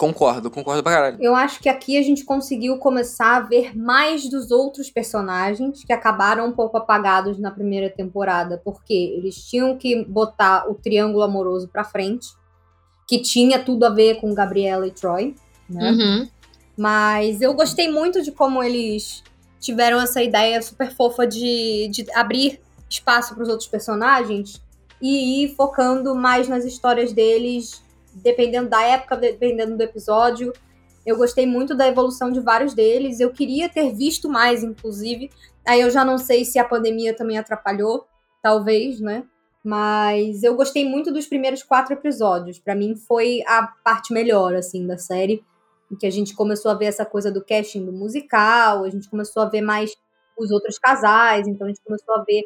Concordo, 0.01 0.51
concordo 0.51 0.83
pra 0.83 0.93
caralho. 0.93 1.19
Eu 1.21 1.35
acho 1.37 1.61
que 1.61 1.69
aqui 1.69 1.99
a 1.99 2.03
gente 2.03 2.25
conseguiu 2.25 2.79
começar 2.79 3.37
a 3.37 3.41
ver 3.41 3.77
mais 3.77 4.31
dos 4.31 4.51
outros 4.51 4.91
personagens 4.91 5.85
que 5.85 5.93
acabaram 5.93 6.47
um 6.47 6.53
pouco 6.53 6.79
apagados 6.79 7.39
na 7.39 7.51
primeira 7.51 7.91
temporada, 7.91 8.57
porque 8.65 8.95
eles 8.95 9.37
tinham 9.45 9.77
que 9.77 10.03
botar 10.07 10.71
o 10.71 10.75
triângulo 10.75 11.23
amoroso 11.23 11.69
pra 11.69 11.85
frente, 11.85 12.29
que 13.07 13.19
tinha 13.21 13.63
tudo 13.63 13.85
a 13.85 13.91
ver 13.91 14.23
com 14.23 14.33
Gabriela 14.33 14.87
e 14.87 14.91
Troy, 14.91 15.35
né? 15.69 15.91
Uhum. 15.91 16.29
Mas 16.79 17.43
eu 17.43 17.53
gostei 17.53 17.91
muito 17.91 18.23
de 18.23 18.33
como 18.33 18.63
eles 18.63 19.23
tiveram 19.61 20.01
essa 20.01 20.23
ideia 20.23 20.63
super 20.63 20.91
fofa 20.91 21.27
de, 21.27 21.91
de 21.93 22.07
abrir 22.15 22.59
espaço 22.89 23.35
para 23.35 23.43
os 23.43 23.51
outros 23.51 23.69
personagens 23.69 24.63
e 24.99 25.45
ir 25.45 25.55
focando 25.57 26.15
mais 26.15 26.49
nas 26.49 26.65
histórias 26.65 27.13
deles, 27.13 27.83
dependendo 28.23 28.69
da 28.69 28.83
época, 28.83 29.17
dependendo 29.17 29.77
do 29.77 29.83
episódio. 29.83 30.53
Eu 31.05 31.17
gostei 31.17 31.47
muito 31.47 31.75
da 31.75 31.89
evolução 31.89 32.31
de 32.31 32.41
vários 32.41 32.75
deles. 32.75 33.21
Eu 33.21 33.31
queria 33.31 33.69
ter 33.69 33.93
visto 33.95 34.29
mais, 34.29 34.63
inclusive. 34.63 35.31
Aí 35.67 35.81
eu 35.81 35.91
já 35.91 36.05
não 36.05 36.19
sei 36.19 36.45
se 36.45 36.59
a 36.59 36.65
pandemia 36.65 37.15
também 37.15 37.39
atrapalhou, 37.39 38.07
talvez, 38.43 39.01
né? 39.01 39.25
Mas 39.65 40.43
eu 40.43 40.55
gostei 40.55 40.89
muito 40.89 41.13
dos 41.13 41.27
primeiros 41.27 41.63
quatro 41.63 41.95
episódios. 41.95 42.59
Pra 42.59 42.75
mim 42.75 42.97
foi 42.97 43.43
a 43.47 43.67
parte 43.85 44.13
melhor, 44.13 44.55
assim, 44.55 44.87
da 44.87 44.97
série 44.97 45.45
em 45.91 45.97
que 45.97 46.07
a 46.07 46.11
gente 46.11 46.35
começou 46.35 46.71
a 46.71 46.75
ver 46.75 46.87
essa 46.87 47.05
coisa 47.05 47.33
do 47.33 47.45
casting 47.45 47.85
do 47.85 47.93
musical, 47.93 48.85
a 48.85 48.91
gente 48.91 49.11
começou 49.11 49.43
a 49.43 49.47
ver 49.47 49.61
mais 49.61 49.93
os 50.39 50.51
outros 50.51 50.79
casais, 50.79 51.49
então 51.49 51.67
a 51.67 51.71
gente 51.71 51.83
começou 51.83 52.15
a 52.15 52.25
ver 52.25 52.45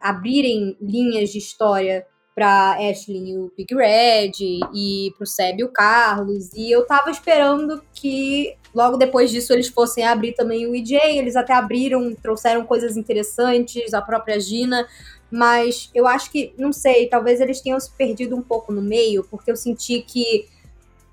abrirem 0.00 0.76
linhas 0.80 1.30
de 1.30 1.38
história 1.38 2.06
para 2.34 2.72
Ashley 2.72 3.30
e 3.30 3.38
o 3.38 3.52
Big 3.56 3.72
Red 3.74 4.32
e 4.74 5.12
pro 5.16 5.26
Seb 5.26 5.60
e 5.60 5.64
o 5.64 5.68
Carlos, 5.68 6.52
e 6.54 6.70
eu 6.70 6.84
tava 6.84 7.10
esperando 7.10 7.82
que 7.92 8.56
logo 8.74 8.96
depois 8.96 9.30
disso 9.30 9.52
eles 9.52 9.68
fossem 9.68 10.04
abrir 10.04 10.32
também 10.32 10.66
o 10.66 10.74
EJ, 10.74 10.92
eles 11.16 11.36
até 11.36 11.52
abriram, 11.52 12.14
trouxeram 12.14 12.64
coisas 12.66 12.96
interessantes, 12.96 13.94
a 13.94 14.02
própria 14.02 14.40
Gina, 14.40 14.86
mas 15.30 15.90
eu 15.94 16.06
acho 16.06 16.30
que, 16.30 16.52
não 16.58 16.72
sei, 16.72 17.08
talvez 17.08 17.40
eles 17.40 17.60
tenham 17.60 17.78
se 17.78 17.90
perdido 17.92 18.36
um 18.36 18.42
pouco 18.42 18.72
no 18.72 18.82
meio, 18.82 19.24
porque 19.30 19.50
eu 19.50 19.56
senti 19.56 20.00
que 20.00 20.46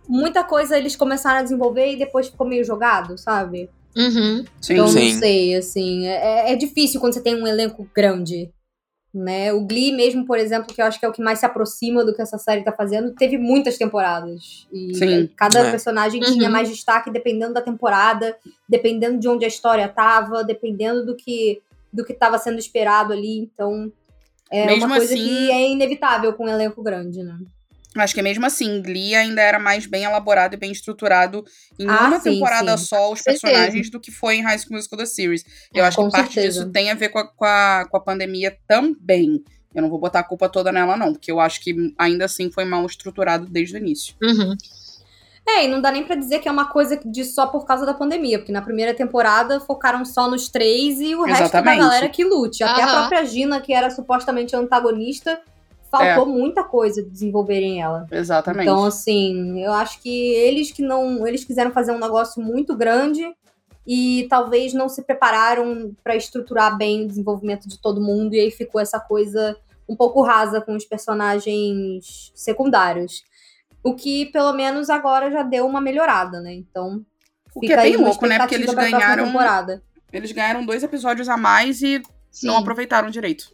muita 0.08 0.44
coisa 0.44 0.78
eles 0.78 0.96
começaram 0.96 1.40
a 1.40 1.44
desenvolver 1.44 1.94
e 1.94 1.98
depois 1.98 2.28
ficou 2.28 2.48
meio 2.48 2.64
jogado, 2.64 3.18
sabe? 3.18 3.70
Uhum. 3.96 4.44
Sim. 4.60 4.74
Então, 4.74 4.88
Sim. 4.88 5.12
não 5.14 5.20
sei, 5.20 5.56
assim, 5.56 6.08
é, 6.08 6.52
é 6.52 6.56
difícil 6.56 7.00
quando 7.00 7.14
você 7.14 7.22
tem 7.22 7.36
um 7.36 7.48
elenco 7.48 7.88
grande, 7.94 8.50
né? 9.14 9.52
O 9.54 9.62
Glee 9.66 9.92
mesmo, 9.92 10.26
por 10.26 10.38
exemplo, 10.38 10.74
que 10.74 10.82
eu 10.82 10.86
acho 10.86 11.00
que 11.00 11.06
é 11.06 11.10
o 11.10 11.12
que 11.12 11.22
mais 11.22 11.40
se 11.40 11.46
aproxima 11.46 12.04
do 12.06 12.14
que 12.14 12.22
essa 12.22 12.38
série 12.38 12.64
tá 12.64 12.72
fazendo, 12.72 13.14
teve 13.14 13.38
muitas 13.38 13.78
temporadas. 13.78 14.68
E 14.72 14.96
Sim. 14.96 15.30
cada 15.36 15.60
É. 15.60 15.72
personagem 15.72 16.24
Uhum. 16.24 16.32
tinha 16.34 16.50
mais 16.50 16.70
destaque 16.70 17.12
dependendo 17.12 17.54
da 17.54 17.62
temporada, 17.62 18.38
dependendo 18.70 19.20
de 19.20 19.28
onde 19.28 19.44
a 19.46 19.48
história 19.50 19.88
tava, 19.88 20.44
dependendo 20.44 21.06
do 21.06 21.16
que 21.16 21.62
do 21.94 22.06
que 22.06 22.14
tava 22.14 22.38
sendo 22.38 22.58
esperado 22.58 23.12
ali, 23.12 23.40
então 23.40 23.92
é 24.50 24.66
Mesmo 24.66 24.86
uma 24.86 24.96
coisa 24.96 25.14
assim- 25.14 25.22
que 25.28 25.52
é 25.52 25.70
inevitável 25.70 26.32
com 26.32 26.46
um 26.46 26.48
elenco 26.48 26.82
grande, 26.82 27.22
né? 27.22 27.38
Acho 27.98 28.14
que 28.14 28.22
mesmo 28.22 28.46
assim, 28.46 28.82
Glee 28.82 29.16
ainda 29.16 29.42
era 29.42 29.60
mais 29.60 29.86
bem 29.86 30.04
elaborado 30.04 30.54
e 30.54 30.58
bem 30.58 30.72
estruturado 30.72 31.44
em 31.78 31.86
Ah, 31.90 32.08
uma 32.08 32.20
sim, 32.20 32.32
temporada 32.34 32.78
sim. 32.78 32.86
só 32.86 33.12
os 33.12 33.20
certeza. 33.20 33.48
personagens 33.48 33.90
do 33.90 34.00
que 34.00 34.12
foi 34.12 34.36
em 34.36 34.42
High 34.44 34.60
School 34.60 34.78
Musical 34.78 35.00
The 35.00 35.06
Series. 35.06 35.44
Eu 35.74 35.84
acho 35.84 35.98
Com 35.98 36.06
que 36.06 36.12
parte 36.14 36.34
certeza. 36.36 36.60
disso 36.62 36.72
tem 36.72 36.90
a 36.90 36.96
ver 36.96 37.10
com 37.10 37.20
a, 37.20 37.28
com, 37.28 37.44
a, 37.46 37.86
com 37.90 37.98
a 37.98 38.00
pandemia 38.00 38.58
também. 38.68 39.44
Eu 39.76 39.82
não 39.82 39.90
vou 39.90 40.00
botar 40.00 40.20
a 40.20 40.24
culpa 40.24 40.48
toda 40.50 40.72
nela, 40.72 40.96
não, 40.96 41.14
porque 41.14 41.32
eu 41.32 41.40
acho 41.40 41.62
que 41.62 41.94
ainda 41.98 42.26
assim 42.26 42.50
foi 42.50 42.64
mal 42.66 42.86
estruturado 42.86 43.46
desde 43.46 43.76
o 43.76 43.78
início. 43.78 44.16
Uhum. 44.22 44.56
É, 45.48 45.66
e 45.66 45.68
não 45.68 45.82
dá 45.82 45.92
nem 45.92 46.04
pra 46.06 46.16
dizer 46.16 46.40
que 46.40 46.48
é 46.48 46.52
uma 46.52 46.66
coisa 46.70 46.98
de 47.04 47.26
só 47.26 47.48
por 47.48 47.66
causa 47.66 47.86
da 47.86 47.94
pandemia, 47.94 48.38
porque 48.38 48.52
na 48.52 48.62
primeira 48.62 48.94
temporada 48.94 49.60
focaram 49.60 50.06
só 50.06 50.30
nos 50.30 50.48
três 50.50 51.00
e 51.02 51.16
o 51.16 51.24
resto 51.24 51.40
da 51.40 51.46
Exatamente. 51.46 51.80
galera 51.80 52.10
que 52.10 52.24
lute. 52.24 52.64
Até 52.64 52.84
a 52.84 52.86
Aham. 52.86 52.94
própria 53.00 53.26
Gina, 53.26 53.60
que 53.60 53.74
era 53.74 53.90
supostamente 53.90 54.56
antagonista, 54.56 55.42
faltou 55.92 56.24
É. 56.24 56.38
muita 56.40 56.64
coisa 56.64 57.04
de 57.04 57.10
desenvolverem 57.10 57.82
ela. 57.82 58.08
Exatamente. 58.10 58.64
Então, 58.64 58.86
assim, 58.86 59.62
eu 59.62 59.74
acho 59.74 60.02
que 60.02 60.34
eles 60.34 60.72
que 60.72 60.82
não. 60.82 61.28
Eles 61.28 61.44
quiseram 61.44 61.72
fazer 61.72 61.92
um 61.92 62.00
negócio 62.00 62.42
muito 62.42 62.76
grande 62.76 63.22
e 63.86 64.26
talvez 64.30 64.74
não 64.74 64.88
se 64.88 65.04
prepararam 65.04 65.94
pra 66.04 66.16
estruturar 66.16 66.78
bem 66.78 67.04
o 67.04 67.08
desenvolvimento 67.08 67.68
de 67.68 67.80
todo 67.82 68.00
mundo, 68.00 68.34
e 68.34 68.40
aí 68.40 68.52
ficou 68.52 68.80
essa 68.80 69.00
coisa 69.00 69.58
um 69.90 69.96
pouco 69.96 70.22
rasa 70.22 70.62
com 70.62 70.76
os 70.76 70.86
personagens 70.86 72.32
secundários. 72.34 73.24
O 73.84 73.96
que, 73.96 74.28
pelo 74.28 74.54
menos, 74.54 74.90
agora 74.90 75.32
já 75.32 75.44
deu 75.44 75.66
uma 75.66 75.82
melhorada, 75.82 76.40
né? 76.40 76.54
Então. 76.54 77.04
O 77.54 77.60
que 77.60 77.68
fica 77.68 77.82
é 77.82 77.84
bem 77.84 77.98
louco, 77.98 78.26
né? 78.26 78.38
Porque 78.40 78.56
eles 78.56 78.74
ganharam. 78.74 79.26
Eles 80.14 80.32
ganharam 80.32 80.66
dois 80.66 80.84
episódios 80.84 81.28
a 81.28 81.36
mais 81.36 81.82
e 81.82 82.02
Sim. 82.30 82.48
não 82.48 82.58
aproveitaram 82.58 83.10
direito. 83.10 83.52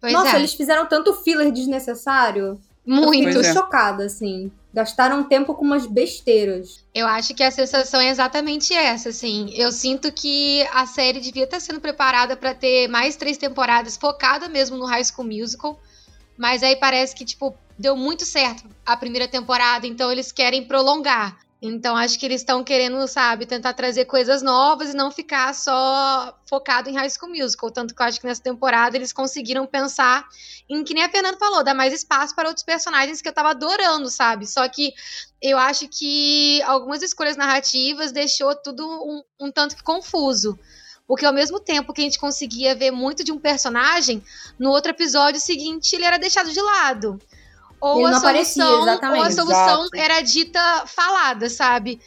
Pois 0.00 0.12
Nossa, 0.12 0.36
é. 0.36 0.38
eles 0.38 0.54
fizeram 0.54 0.86
tanto 0.86 1.12
filler 1.12 1.52
desnecessário. 1.52 2.58
Eu 2.86 2.94
Muito. 2.94 3.12
fiquei 3.12 3.32
Pois 3.32 3.46
é. 3.46 3.52
chocada, 3.52 4.04
assim. 4.04 4.50
Gastaram 4.72 5.24
tempo 5.24 5.54
com 5.54 5.64
umas 5.64 5.84
besteiras. 5.86 6.84
Eu 6.94 7.06
acho 7.06 7.34
que 7.34 7.42
a 7.42 7.50
sensação 7.50 8.00
é 8.00 8.08
exatamente 8.08 8.72
essa, 8.72 9.10
assim. 9.10 9.52
Eu 9.54 9.70
sinto 9.72 10.10
que 10.12 10.66
a 10.72 10.86
série 10.86 11.20
devia 11.20 11.44
estar 11.44 11.60
sendo 11.60 11.80
preparada 11.80 12.36
pra 12.36 12.54
ter 12.54 12.88
mais 12.88 13.16
três 13.16 13.36
temporadas, 13.36 13.96
focada 13.96 14.48
mesmo 14.48 14.76
no 14.76 14.86
High 14.86 15.04
School 15.04 15.26
Musical. 15.26 15.78
Mas 16.38 16.62
aí 16.62 16.76
parece 16.76 17.14
que, 17.14 17.24
tipo, 17.24 17.54
deu 17.78 17.96
muito 17.96 18.24
certo 18.24 18.64
a 18.86 18.96
primeira 18.96 19.28
temporada, 19.28 19.86
então 19.86 20.10
eles 20.10 20.32
querem 20.32 20.64
prolongar. 20.64 21.36
Então 21.62 21.94
acho 21.94 22.18
que 22.18 22.24
eles 22.24 22.40
estão 22.40 22.64
querendo, 22.64 23.06
sabe, 23.06 23.44
tentar 23.44 23.74
trazer 23.74 24.06
coisas 24.06 24.40
novas 24.40 24.94
e 24.94 24.96
não 24.96 25.10
ficar 25.10 25.54
só 25.54 26.34
focado 26.48 26.88
em 26.88 26.94
High 26.94 27.10
School 27.10 27.30
Musical. 27.30 27.70
Tanto 27.70 27.94
que 27.94 28.00
eu 28.00 28.06
acho 28.06 28.18
que 28.18 28.26
nessa 28.26 28.42
temporada 28.42 28.96
eles 28.96 29.12
conseguiram 29.12 29.66
pensar 29.66 30.26
em 30.70 30.82
que 30.82 30.94
nem 30.94 31.04
a 31.04 31.10
Fernanda 31.10 31.36
falou, 31.36 31.62
dar 31.62 31.74
mais 31.74 31.92
espaço 31.92 32.34
para 32.34 32.48
outros 32.48 32.64
personagens 32.64 33.20
que 33.20 33.28
eu 33.28 33.32
tava 33.32 33.50
adorando, 33.50 34.08
sabe? 34.08 34.46
Só 34.46 34.66
que 34.68 34.94
eu 35.42 35.58
acho 35.58 35.86
que 35.88 36.62
algumas 36.62 37.02
escolhas 37.02 37.36
narrativas 37.36 38.10
deixou 38.10 38.54
tudo 38.54 38.86
um, 38.88 39.22
um 39.38 39.52
tanto 39.52 39.76
que 39.76 39.82
confuso. 39.82 40.58
Porque 41.06 41.26
ao 41.26 41.32
mesmo 41.32 41.60
tempo 41.60 41.92
que 41.92 42.00
a 42.00 42.04
gente 42.04 42.18
conseguia 42.20 42.74
ver 42.74 42.92
muito 42.92 43.22
de 43.22 43.32
um 43.32 43.38
personagem, 43.38 44.22
no 44.58 44.70
outro 44.70 44.92
episódio 44.92 45.40
seguinte 45.40 45.94
ele 45.94 46.04
era 46.04 46.18
deixado 46.18 46.50
de 46.50 46.60
lado. 46.62 47.18
Ou 47.80 47.98
Ele 47.98 48.08
a 48.08 48.10
não 48.10 48.18
aparecia, 48.18 48.62
solução, 48.62 49.14
ou 49.14 49.22
a 49.22 49.30
solução 49.30 49.80
Exato. 49.84 49.96
era 49.96 50.20
dita 50.20 50.86
falada, 50.86 51.48
sabe? 51.48 52.00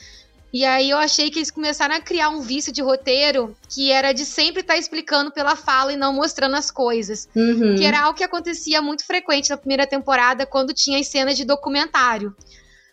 E 0.54 0.64
aí 0.64 0.92
eu 0.92 1.00
achei 1.00 1.32
que 1.32 1.40
eles 1.40 1.50
começaram 1.50 1.96
a 1.96 2.00
criar 2.00 2.30
um 2.30 2.40
vício 2.40 2.72
de 2.72 2.80
roteiro 2.80 3.58
que 3.68 3.92
era 3.92 4.14
de 4.14 4.24
sempre 4.24 4.62
estar 4.62 4.78
explicando 4.78 5.32
pela 5.32 5.56
fala 5.56 5.92
e 5.92 5.98
não 5.98 6.14
mostrando 6.14 6.56
as 6.56 6.70
coisas. 6.70 7.28
Uhum. 7.36 7.76
Que 7.76 7.84
era 7.84 8.02
algo 8.02 8.16
que 8.16 8.24
acontecia 8.24 8.80
muito 8.80 9.04
frequente 9.04 9.50
na 9.50 9.58
primeira 9.58 9.88
temporada, 9.88 10.46
quando 10.46 10.72
tinha 10.72 11.00
as 11.00 11.08
cenas 11.08 11.36
de 11.36 11.44
documentário. 11.44 12.36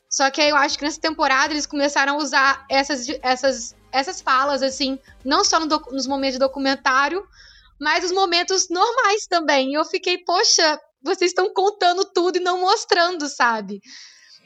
Só 0.09 0.31
que 0.31 0.41
aí 0.41 0.49
eu 0.49 0.57
acho 0.57 0.79
que 0.79 0.85
nessa 0.85 0.99
temporada 0.99 1.53
eles 1.53 1.67
começaram 1.67 2.15
a 2.15 2.17
usar 2.17 2.65
essas, 2.69 3.07
essas, 3.23 3.77
essas 3.93 4.23
falas, 4.23 4.63
assim, 4.63 4.99
não 5.23 5.45
só 5.45 5.61
no 5.61 5.67
nos 5.93 6.07
momentos 6.07 6.37
de 6.37 6.41
documentário, 6.41 7.23
mas 7.79 8.05
os 8.05 8.11
momentos 8.11 8.71
normais 8.71 9.27
também. 9.27 9.71
E 9.71 9.75
eu 9.75 9.85
fiquei, 9.85 10.17
poxa, 10.17 10.81
vocês 11.03 11.31
estão 11.31 11.53
contando 11.53 12.05
tudo 12.05 12.37
e 12.37 12.41
não 12.41 12.61
mostrando, 12.61 13.29
sabe? 13.29 13.81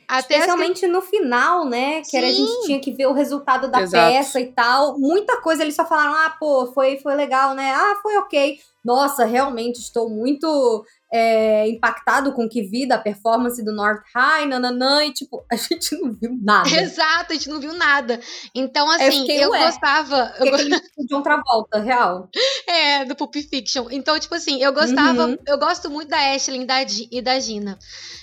Até 0.06 0.34
Especialmente 0.34 0.86
no 0.86 1.00
final, 1.00 1.64
né? 1.64 2.02
Que 2.02 2.16
era, 2.16 2.26
a 2.26 2.30
gente 2.30 2.66
tinha 2.66 2.78
que 2.78 2.92
ver 2.92 3.06
o 3.06 3.12
resultado 3.12 3.68
da 3.68 3.80
Exato. 3.80 4.12
peça 4.12 4.40
e 4.40 4.52
tal. 4.52 4.98
Muita 4.98 5.40
coisa 5.40 5.62
eles 5.62 5.74
só 5.74 5.86
falaram: 5.86 6.14
ah, 6.14 6.36
pô, 6.38 6.70
foi, 6.72 6.98
foi 6.98 7.14
legal, 7.14 7.54
né? 7.54 7.72
Ah, 7.72 7.98
foi 8.02 8.16
ok. 8.18 8.58
Nossa, 8.84 9.24
realmente 9.24 9.80
estou 9.80 10.10
muito 10.10 10.84
é, 11.16 11.68
impactado 11.68 12.32
com 12.32 12.44
o 12.44 12.48
que 12.48 12.60
vi 12.62 12.88
da 12.88 12.98
performance 12.98 13.64
do 13.64 13.72
North 13.72 14.02
High, 14.12 14.46
nananã. 14.46 15.04
E 15.04 15.12
tipo, 15.12 15.44
a 15.50 15.54
gente 15.54 15.96
não 16.00 16.12
viu 16.12 16.36
nada. 16.42 16.68
Exato, 16.68 17.32
a 17.32 17.34
gente 17.34 17.48
não 17.48 17.60
viu 17.60 17.72
nada. 17.74 18.18
Então, 18.52 18.86
Eu 18.86 19.08
assim, 19.08 19.20
fiquei, 19.20 19.44
eu 19.44 19.50
ué, 19.50 19.64
gostava. 19.66 20.34
eu 20.40 20.52
aquele 20.52 20.80
de 21.06 21.14
outra 21.14 21.40
volta, 21.40 21.78
real. 21.78 22.28
É, 22.66 23.04
do 23.04 23.14
Pulp 23.14 23.34
Fiction. 23.36 23.86
Então, 23.92 24.18
tipo 24.18 24.34
assim, 24.34 24.60
eu 24.60 24.72
gostava, 24.72 25.26
Uhum. 25.26 25.38
eu 25.46 25.56
gosto 25.56 25.88
muito 25.88 26.08
da 26.08 26.34
Ashley 26.34 26.62
e 26.62 26.66
da, 26.66 26.82
e 27.12 27.22
da 27.22 27.38
Gina. 27.38 27.78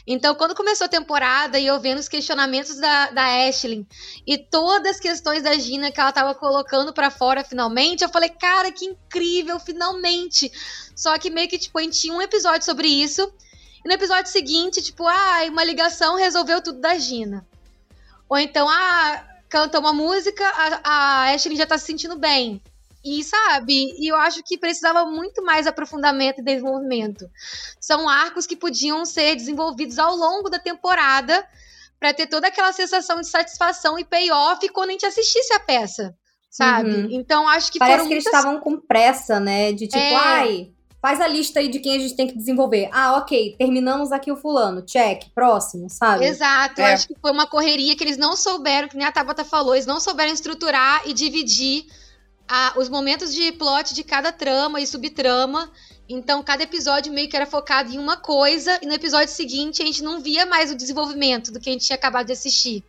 Então, 0.06 0.36
quando 0.36 0.56
começou 0.56 0.86
a 0.86 0.89
temporada 0.89 1.58
e 1.60 1.67
eu 1.67 1.80
vendo 1.80 1.99
os 1.99 2.10
questionamentos 2.10 2.75
da, 2.77 3.12
da 3.12 3.47
Ashley 3.47 3.86
e 4.27 4.38
todas 4.38 4.95
as 4.95 4.99
questões 4.99 5.43
da 5.43 5.54
Gina 5.54 5.91
que 5.91 5.99
ela 6.01 6.12
tava 6.12 6.34
colocando 6.36 6.91
pra 6.91 7.10
fora 7.12 7.43
finalmente, 7.43 8.04
eu 8.04 8.10
falei, 8.10 8.30
cara, 8.30 8.71
que 8.71 8.84
incrível, 8.84 9.60
finalmente. 9.60 10.51
Só 11.01 11.17
que 11.17 11.31
meio 11.31 11.49
que, 11.49 11.57
tipo, 11.57 11.79
a 11.79 11.81
gente 11.81 11.99
tinha 11.99 12.13
um 12.13 12.21
episódio 12.21 12.63
sobre 12.63 12.87
isso. 12.87 13.33
E 13.83 13.87
no 13.87 13.95
episódio 13.95 14.31
seguinte, 14.31 14.83
tipo, 14.83 15.07
ah, 15.07 15.39
uma 15.49 15.63
ligação 15.63 16.15
resolveu 16.15 16.61
tudo 16.61 16.79
da 16.79 16.95
Gina. 16.95 17.43
Ou 18.29 18.37
então, 18.37 18.69
ah, 18.69 19.25
canta 19.49 19.79
uma 19.79 19.93
música, 19.93 20.45
a, 20.45 20.81
a 20.83 21.33
Ashley 21.33 21.57
já 21.57 21.65
tá 21.65 21.75
se 21.75 21.87
sentindo 21.87 22.19
bem. 22.19 22.61
E 23.03 23.23
sabe, 23.23 23.95
e 23.97 24.11
eu 24.11 24.15
acho 24.15 24.43
que 24.43 24.59
precisava 24.59 25.03
muito 25.05 25.43
mais 25.43 25.65
aprofundamento 25.65 26.37
e 26.37 26.43
desenvolvimento. 26.43 27.27
São 27.79 28.07
arcos 28.07 28.45
que 28.45 28.55
podiam 28.55 29.03
ser 29.03 29.35
desenvolvidos 29.35 29.97
ao 29.97 30.15
longo 30.15 30.51
da 30.51 30.59
temporada 30.59 31.43
para 31.99 32.13
ter 32.13 32.27
toda 32.27 32.47
aquela 32.47 32.71
sensação 32.73 33.19
de 33.19 33.27
satisfação 33.27 33.97
e 33.97 34.05
payoff 34.05 34.69
quando 34.69 34.89
a 34.89 34.91
gente 34.91 35.07
assistisse 35.07 35.51
a 35.51 35.59
peça, 35.59 36.15
sabe? 36.47 36.91
Uhum. 36.91 37.07
Então 37.09 37.47
acho 37.47 37.71
que 37.71 37.79
Parece 37.79 38.07
que 38.07 38.13
eles 38.13 38.23
muitas 38.23 38.39
estavam 38.39 38.59
com 38.59 38.79
pressa, 38.79 39.39
né? 39.39 39.71
De 39.71 39.87
tipo, 39.87 39.97
É. 39.97 40.15
ai, 40.15 40.71
faz 41.01 41.19
a 41.19 41.27
lista 41.27 41.59
aí 41.59 41.67
de 41.67 41.79
quem 41.79 41.95
a 41.95 41.99
gente 41.99 42.15
tem 42.15 42.27
que 42.27 42.37
desenvolver. 42.37 42.89
Ah, 42.93 43.15
ok, 43.17 43.55
terminamos 43.57 44.11
aqui 44.11 44.31
o 44.31 44.35
fulano. 44.37 44.81
Check, 44.83 45.23
próximo, 45.33 45.89
sabe? 45.89 46.25
Exato, 46.25 46.79
É. 46.79 46.93
acho 46.93 47.07
que 47.07 47.15
foi 47.19 47.31
uma 47.31 47.47
correria 47.47 47.95
que 47.95 48.03
eles 48.03 48.17
não 48.17 48.35
souberam, 48.35 48.87
que 48.87 48.95
nem 48.95 49.05
a 49.07 49.11
Tabata 49.11 49.43
falou, 49.43 49.73
eles 49.73 49.85
não 49.87 49.99
souberam 49.99 50.31
estruturar 50.31 51.01
e 51.05 51.13
dividir 51.13 51.85
a- 52.47 52.73
os 52.77 52.87
momentos 52.89 53.33
de 53.33 53.51
plot 53.53 53.93
de 53.93 54.03
cada 54.03 54.31
trama 54.31 54.79
e 54.81 54.85
subtrama. 54.85 55.71
Então, 56.09 56.43
cada 56.43 56.63
episódio 56.63 57.11
meio 57.13 57.29
que 57.29 57.35
era 57.37 57.45
focado 57.45 57.89
em 57.93 57.97
uma 57.97 58.17
coisa, 58.17 58.77
e 58.81 58.85
no 58.85 58.93
episódio 58.93 59.29
seguinte 59.33 59.81
a 59.81 59.85
gente 59.85 60.03
não 60.03 60.19
via 60.21 60.45
mais 60.45 60.69
o 60.69 60.75
desenvolvimento 60.75 61.51
do 61.51 61.59
que 61.59 61.69
a 61.69 61.73
gente 61.73 61.85
tinha 61.85 61.95
acabado 61.95 62.25
de 62.27 62.33
assistir. 62.33 62.83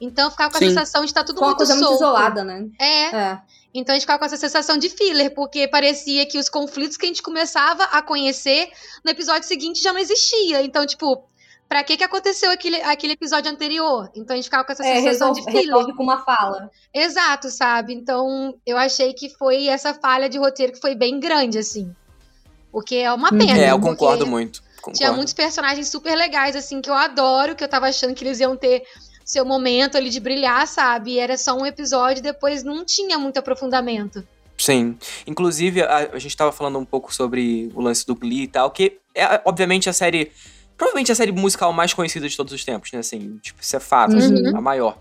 Então, 0.00 0.24
eu 0.26 0.30
ficava 0.30 0.50
com 0.50 0.56
a 0.56 0.60
Sim. 0.60 0.68
sensação 0.70 1.02
de 1.02 1.06
estar 1.10 1.22
tudo 1.24 1.36
Com 1.38 1.44
uma 1.44 1.48
muito 1.50 1.58
coisa 1.58 1.74
muito 1.74 1.86
solto. 1.86 2.02
isolada, 2.02 2.44
né? 2.44 2.66
É, 2.80 3.04
É. 3.16 3.38
então 3.74 3.92
a 3.92 3.96
gente 3.96 4.02
ficava 4.02 4.18
com 4.18 4.24
essa 4.24 4.36
sensação 4.36 4.78
de 4.78 4.88
filler, 4.88 5.34
porque 5.34 5.68
parecia 5.68 6.24
que 6.26 6.38
os 6.38 6.48
conflitos 6.48 6.96
que 6.96 7.04
a 7.04 7.08
gente 7.08 7.22
começava 7.22 7.84
a 7.84 8.00
conhecer 8.02 8.70
no 9.04 9.10
episódio 9.10 9.46
seguinte 9.46 9.82
já 9.82 9.92
não 9.92 10.00
existia. 10.00 10.62
Então, 10.62 10.86
tipo, 10.86 11.22
pra 11.68 11.82
que 11.84 11.96
que 11.96 12.04
aconteceu 12.04 12.50
aquele, 12.50 12.80
aquele 12.82 13.12
episódio 13.12 13.50
anterior? 13.50 14.10
Então 14.14 14.34
a 14.34 14.36
gente 14.36 14.44
ficava 14.46 14.64
com 14.64 14.72
essa 14.72 14.84
É, 14.86 14.96
sensação 15.02 15.28
resolve, 15.34 15.40
de 15.40 15.46
filler. 15.46 15.74
resolve 15.74 15.94
com 15.94 16.02
uma 16.02 16.24
fala. 16.24 16.70
Exato, 16.94 17.50
sabe? 17.50 17.92
Então 17.92 18.54
eu 18.64 18.78
achei 18.78 19.12
que 19.12 19.28
foi 19.28 19.66
essa 19.66 19.92
falha 19.92 20.28
de 20.28 20.38
roteiro 20.38 20.72
que 20.72 20.80
foi 20.80 20.94
bem 20.94 21.20
grande, 21.20 21.58
assim. 21.58 21.94
Porque 22.72 22.96
é 22.96 23.12
uma 23.12 23.30
Uhum. 23.32 23.38
pena. 23.38 23.58
É, 23.58 23.70
eu 23.72 23.80
concordo 23.80 24.26
muito. 24.26 24.62
Concordo. 24.76 24.98
Tinha 24.98 25.12
muitos 25.12 25.32
personagens 25.34 25.88
super 25.88 26.14
legais, 26.14 26.54
assim, 26.54 26.80
que 26.80 26.88
eu 26.88 26.94
adoro, 26.94 27.56
que 27.56 27.64
eu 27.64 27.68
tava 27.68 27.88
achando 27.88 28.14
que 28.14 28.22
eles 28.24 28.38
iam 28.40 28.56
ter 28.56 28.84
seu 29.26 29.44
momento 29.44 29.96
ali 29.96 30.08
de 30.08 30.20
brilhar, 30.20 30.66
sabe? 30.66 31.12
E 31.14 31.18
era 31.18 31.36
só 31.36 31.54
um 31.58 31.66
episódio, 31.66 32.22
depois 32.22 32.62
não 32.62 32.84
tinha 32.84 33.18
muito 33.18 33.36
aprofundamento. 33.38 34.26
Sim. 34.56 34.96
Inclusive, 35.26 35.82
a, 35.82 36.10
a 36.14 36.18
gente 36.18 36.34
tava 36.36 36.52
falando 36.52 36.78
um 36.78 36.84
pouco 36.84 37.12
sobre 37.12 37.70
o 37.74 37.80
lance 37.82 38.06
do 38.06 38.14
Glee 38.14 38.44
e 38.44 38.48
tal, 38.48 38.70
que 38.70 38.98
é, 39.14 39.40
obviamente, 39.44 39.90
a 39.90 39.92
série. 39.92 40.30
Provavelmente 40.78 41.10
a 41.10 41.14
série 41.14 41.32
musical 41.32 41.72
mais 41.72 41.92
conhecida 41.94 42.28
de 42.28 42.36
todos 42.36 42.52
os 42.52 42.64
tempos, 42.64 42.92
né? 42.92 42.98
Assim, 43.00 43.38
tipo, 43.42 43.60
isso 43.62 43.74
é 43.76 43.80
fato, 43.80 44.12
Uhum. 44.12 44.18
assim, 44.18 44.46
a 44.56 44.60
maior. 44.60 44.98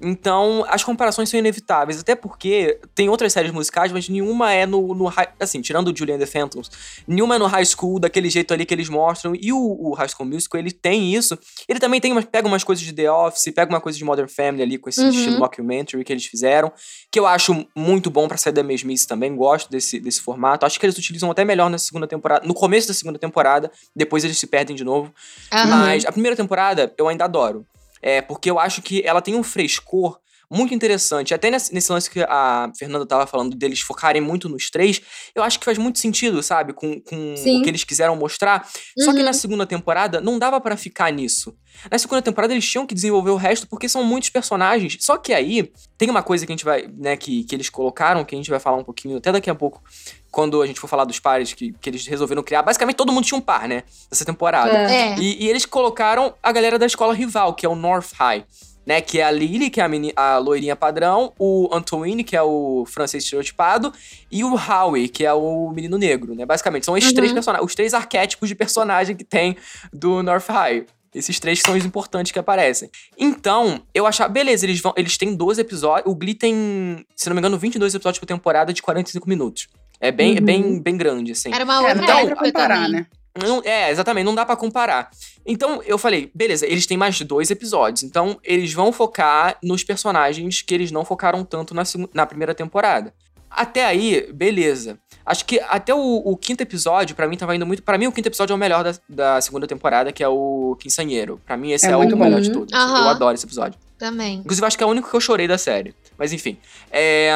Então, 0.00 0.64
as 0.68 0.84
comparações 0.84 1.28
são 1.28 1.38
inevitáveis, 1.38 2.00
até 2.00 2.14
porque 2.14 2.80
tem 2.94 3.08
outras 3.08 3.32
séries 3.32 3.50
musicais, 3.50 3.90
mas 3.90 4.08
nenhuma 4.08 4.52
é 4.52 4.64
no, 4.64 4.94
no 4.94 5.06
high, 5.06 5.28
assim, 5.40 5.60
tirando 5.60 5.88
o 5.88 5.96
Julian 5.96 6.14
and 6.16 6.20
the 6.20 6.26
Phantoms, 6.26 6.70
nenhuma 7.06 7.34
é 7.34 7.38
no 7.38 7.46
high 7.46 7.64
school, 7.64 7.98
daquele 7.98 8.30
jeito 8.30 8.54
ali 8.54 8.64
que 8.64 8.72
eles 8.72 8.88
mostram, 8.88 9.32
e 9.34 9.52
o, 9.52 9.58
o 9.58 9.94
High 9.94 10.08
School 10.08 10.28
Musical, 10.28 10.60
ele 10.60 10.70
tem 10.70 11.12
isso, 11.14 11.36
ele 11.68 11.80
também 11.80 12.00
tem 12.00 12.14
pega 12.22 12.46
umas 12.46 12.62
coisas 12.62 12.84
de 12.84 12.92
The 12.92 13.10
Office, 13.10 13.52
pega 13.52 13.72
uma 13.72 13.80
coisa 13.80 13.98
de 13.98 14.04
Modern 14.04 14.28
Family 14.28 14.62
ali, 14.62 14.78
com 14.78 14.88
esse 14.88 15.02
Uhum. 15.02 15.10
estilo 15.10 15.38
mockumentary 15.38 16.04
que 16.04 16.12
eles 16.12 16.26
fizeram, 16.26 16.72
que 17.10 17.18
eu 17.18 17.26
acho 17.26 17.66
muito 17.74 18.10
bom 18.10 18.28
pra 18.28 18.36
sair 18.36 18.52
da 18.52 18.62
mesmice 18.62 19.06
também, 19.06 19.34
gosto 19.34 19.70
desse, 19.70 19.98
desse 19.98 20.20
formato, 20.20 20.64
acho 20.64 20.78
que 20.78 20.86
eles 20.86 20.96
utilizam 20.98 21.30
até 21.30 21.44
melhor 21.44 21.68
na 21.68 21.78
segunda 21.78 22.06
temporada, 22.06 22.46
no 22.46 22.54
começo 22.54 22.86
da 22.88 22.94
segunda 22.94 23.18
temporada, 23.18 23.70
depois 23.96 24.22
eles 24.24 24.38
se 24.38 24.46
perdem 24.46 24.76
de 24.76 24.84
novo, 24.84 25.12
Aham. 25.52 25.66
mas 25.66 26.04
a 26.06 26.12
primeira 26.12 26.36
temporada 26.36 26.92
eu 26.96 27.08
ainda 27.08 27.24
adoro. 27.24 27.66
É, 28.02 28.20
porque 28.22 28.50
eu 28.50 28.58
acho 28.58 28.82
que 28.82 29.02
ela 29.04 29.20
tem 29.22 29.34
um 29.34 29.42
frescor 29.42 30.18
muito 30.50 30.72
interessante. 30.72 31.34
Até 31.34 31.50
nesse, 31.50 31.74
nesse 31.74 31.92
lance 31.92 32.10
que 32.10 32.20
a 32.22 32.72
Fernanda 32.78 33.04
tava 33.04 33.26
falando 33.26 33.54
deles 33.54 33.80
focarem 33.80 34.22
muito 34.22 34.48
nos 34.48 34.70
três, 34.70 34.98
eu 35.34 35.42
acho 35.42 35.58
que 35.58 35.64
faz 35.66 35.76
muito 35.76 35.98
sentido, 35.98 36.42
sabe? 36.42 36.72
Com, 36.72 36.98
com 37.02 37.36
Sim. 37.36 37.60
o 37.60 37.62
que 37.62 37.68
eles 37.68 37.84
quiseram 37.84 38.16
mostrar. 38.16 38.66
Só 38.98 39.12
que 39.12 39.18
Uhum. 39.18 39.24
na 39.26 39.34
segunda 39.34 39.66
temporada 39.66 40.22
não 40.22 40.38
dava 40.38 40.58
pra 40.58 40.74
ficar 40.74 41.12
nisso. 41.12 41.54
Na 41.90 41.98
segunda 41.98 42.22
temporada 42.22 42.54
eles 42.54 42.66
tinham 42.66 42.86
que 42.86 42.94
desenvolver 42.94 43.30
o 43.30 43.36
resto 43.36 43.68
porque 43.68 43.90
são 43.90 44.02
muitos 44.02 44.30
personagens. 44.30 44.96
Só 45.00 45.18
que 45.18 45.34
aí 45.34 45.70
tem 45.98 46.08
uma 46.08 46.22
coisa 46.22 46.46
que 46.46 46.52
a 46.52 46.54
gente 46.56 46.64
vai, 46.64 46.88
né, 46.96 47.14
que, 47.14 47.44
que 47.44 47.54
eles 47.54 47.68
colocaram, 47.68 48.24
que 48.24 48.34
a 48.34 48.38
gente 48.38 48.48
vai 48.48 48.58
falar 48.58 48.78
um 48.78 48.84
pouquinho 48.84 49.18
até 49.18 49.30
daqui 49.30 49.50
a 49.50 49.54
pouco, 49.54 49.82
quando 50.30 50.60
a 50.62 50.66
gente 50.66 50.78
for 50.80 50.88
falar 50.88 51.04
dos 51.04 51.18
pares 51.18 51.52
que, 51.54 51.72
que 51.80 51.88
eles 51.90 52.06
resolveram 52.06 52.42
criar. 52.42 52.62
Basicamente 52.62 52.96
todo 52.96 53.12
mundo 53.12 53.24
tinha 53.24 53.38
um 53.38 53.40
par, 53.42 53.66
né? 53.68 53.82
Nessa 54.10 54.24
temporada. 54.24 54.70
É. 54.76 55.12
É. 55.12 55.18
E, 55.18 55.44
e 55.44 55.48
eles 55.48 55.64
colocaram 55.66 56.34
a 56.42 56.52
galera 56.52 56.78
da 56.78 56.86
escola 56.86 57.14
rival, 57.14 57.54
que 57.54 57.64
é 57.64 57.68
o 57.68 57.74
North 57.74 58.12
High. 58.14 58.44
Né, 58.86 59.02
que 59.02 59.20
é 59.20 59.24
a 59.24 59.30
Lily, 59.30 59.68
que 59.68 59.82
é 59.82 59.84
a, 59.84 59.88
meni- 59.88 60.14
a 60.16 60.38
loirinha 60.38 60.74
padrão, 60.74 61.34
o 61.38 61.68
Antoine, 61.70 62.24
que 62.24 62.34
é 62.34 62.40
o 62.42 62.86
francês 62.86 63.22
estereotipado, 63.22 63.92
e 64.32 64.42
o 64.42 64.54
Howie, 64.56 65.10
que 65.10 65.26
é 65.26 65.32
o 65.34 65.70
menino 65.74 65.98
negro, 65.98 66.34
né? 66.34 66.46
Basicamente, 66.46 66.86
são 66.86 66.96
esses 66.96 67.10
Uhum. 67.10 67.16
três 67.16 67.30
personagens, 67.34 67.66
os 67.66 67.74
três 67.74 67.92
arquétipos 67.92 68.48
de 68.48 68.54
personagem 68.54 69.14
que 69.14 69.24
tem 69.24 69.58
do 69.92 70.22
North 70.22 70.48
High. 70.48 70.86
Esses 71.14 71.38
três 71.38 71.58
que 71.60 71.66
são 71.66 71.76
os 71.76 71.84
importantes 71.84 72.32
que 72.32 72.38
aparecem. 72.38 72.88
Então, 73.18 73.82
eu 73.92 74.06
achava, 74.06 74.30
beleza, 74.32 74.64
eles 74.64 74.80
vão, 74.80 74.94
eles 74.96 75.18
têm 75.18 75.34
12 75.34 75.60
episódios, 75.60 76.10
o 76.10 76.14
Glee 76.16 76.34
tem, 76.34 77.04
se 77.14 77.28
não 77.28 77.34
me 77.34 77.40
engano, 77.40 77.58
22 77.58 77.94
episódios 77.94 78.18
por 78.18 78.24
temporada 78.24 78.72
de 78.72 78.80
45 78.80 79.28
minutos. 79.28 79.68
É 80.00 80.10
bem, 80.12 80.36
é 80.36 80.38
Uhum. 80.40 80.44
bem, 80.44 80.80
bem 80.82 80.96
grande, 80.96 81.32
assim. 81.32 81.52
Era 81.52 81.64
uma 81.64 81.74
É, 81.74 81.78
outra 81.80 81.94
não 81.96 82.06
dá 82.06 82.26
pra 82.26 82.36
comparar, 82.36 82.88
né? 82.88 83.06
Não- 83.40 83.62
é, 83.64 83.90
exatamente, 83.90 84.24
não 84.24 84.34
dá 84.34 84.44
pra 84.44 84.56
comparar. 84.56 85.10
Então, 85.46 85.80
eu 85.86 85.96
falei, 85.96 86.30
beleza, 86.34 86.66
eles 86.66 86.86
têm 86.86 86.96
mais 86.96 87.20
dois 87.20 87.50
episódios. 87.50 88.02
Então, 88.02 88.38
eles 88.42 88.72
vão 88.72 88.92
focar 88.92 89.56
nos 89.62 89.84
personagens 89.84 90.60
que 90.62 90.74
eles 90.74 90.90
não 90.90 91.04
focaram 91.04 91.44
tanto 91.44 91.72
na, 91.74 91.82
na 92.12 92.26
primeira 92.26 92.54
temporada. 92.54 93.14
Até 93.50 93.84
aí, 93.86 94.30
beleza. 94.32 94.98
Acho 95.24 95.44
que 95.44 95.58
até 95.68 95.94
o, 95.94 95.98
o 96.24 96.36
quinto 96.36 96.62
episódio, 96.62 97.14
pra 97.16 97.26
mim, 97.28 97.36
tava 97.36 97.54
indo 97.54 97.64
muito. 97.66 97.82
Pra 97.82 97.96
mim, 97.96 98.06
o 98.06 98.12
quinto 98.12 98.28
episódio 98.28 98.52
é 98.52 98.56
o 98.56 98.58
melhor 98.58 98.82
da, 98.84 98.94
da 99.08 99.40
segunda 99.40 99.66
temporada, 99.66 100.12
que 100.12 100.22
é 100.22 100.28
o 100.28 100.76
Quinsanheiro. 100.80 101.40
Pra 101.46 101.56
mim, 101.56 101.70
esse 101.72 101.86
É 101.86 101.90
é, 101.90 101.96
o 101.96 102.00
melhor 102.16 102.40
de 102.40 102.50
todos. 102.52 102.72
Aham. 102.74 103.04
Eu 103.04 103.08
adoro 103.08 103.34
esse 103.34 103.46
episódio. 103.46 103.78
Também. 103.98 104.38
Inclusive, 104.38 104.66
acho 104.66 104.76
que 104.76 104.82
é 104.84 104.86
o 104.86 104.90
único 104.90 105.08
que 105.10 105.14
eu 105.16 105.20
chorei 105.20 105.46
da 105.48 105.58
série. 105.58 105.94
Mas 106.18 106.32
enfim. 106.32 106.58
É, 106.90 107.30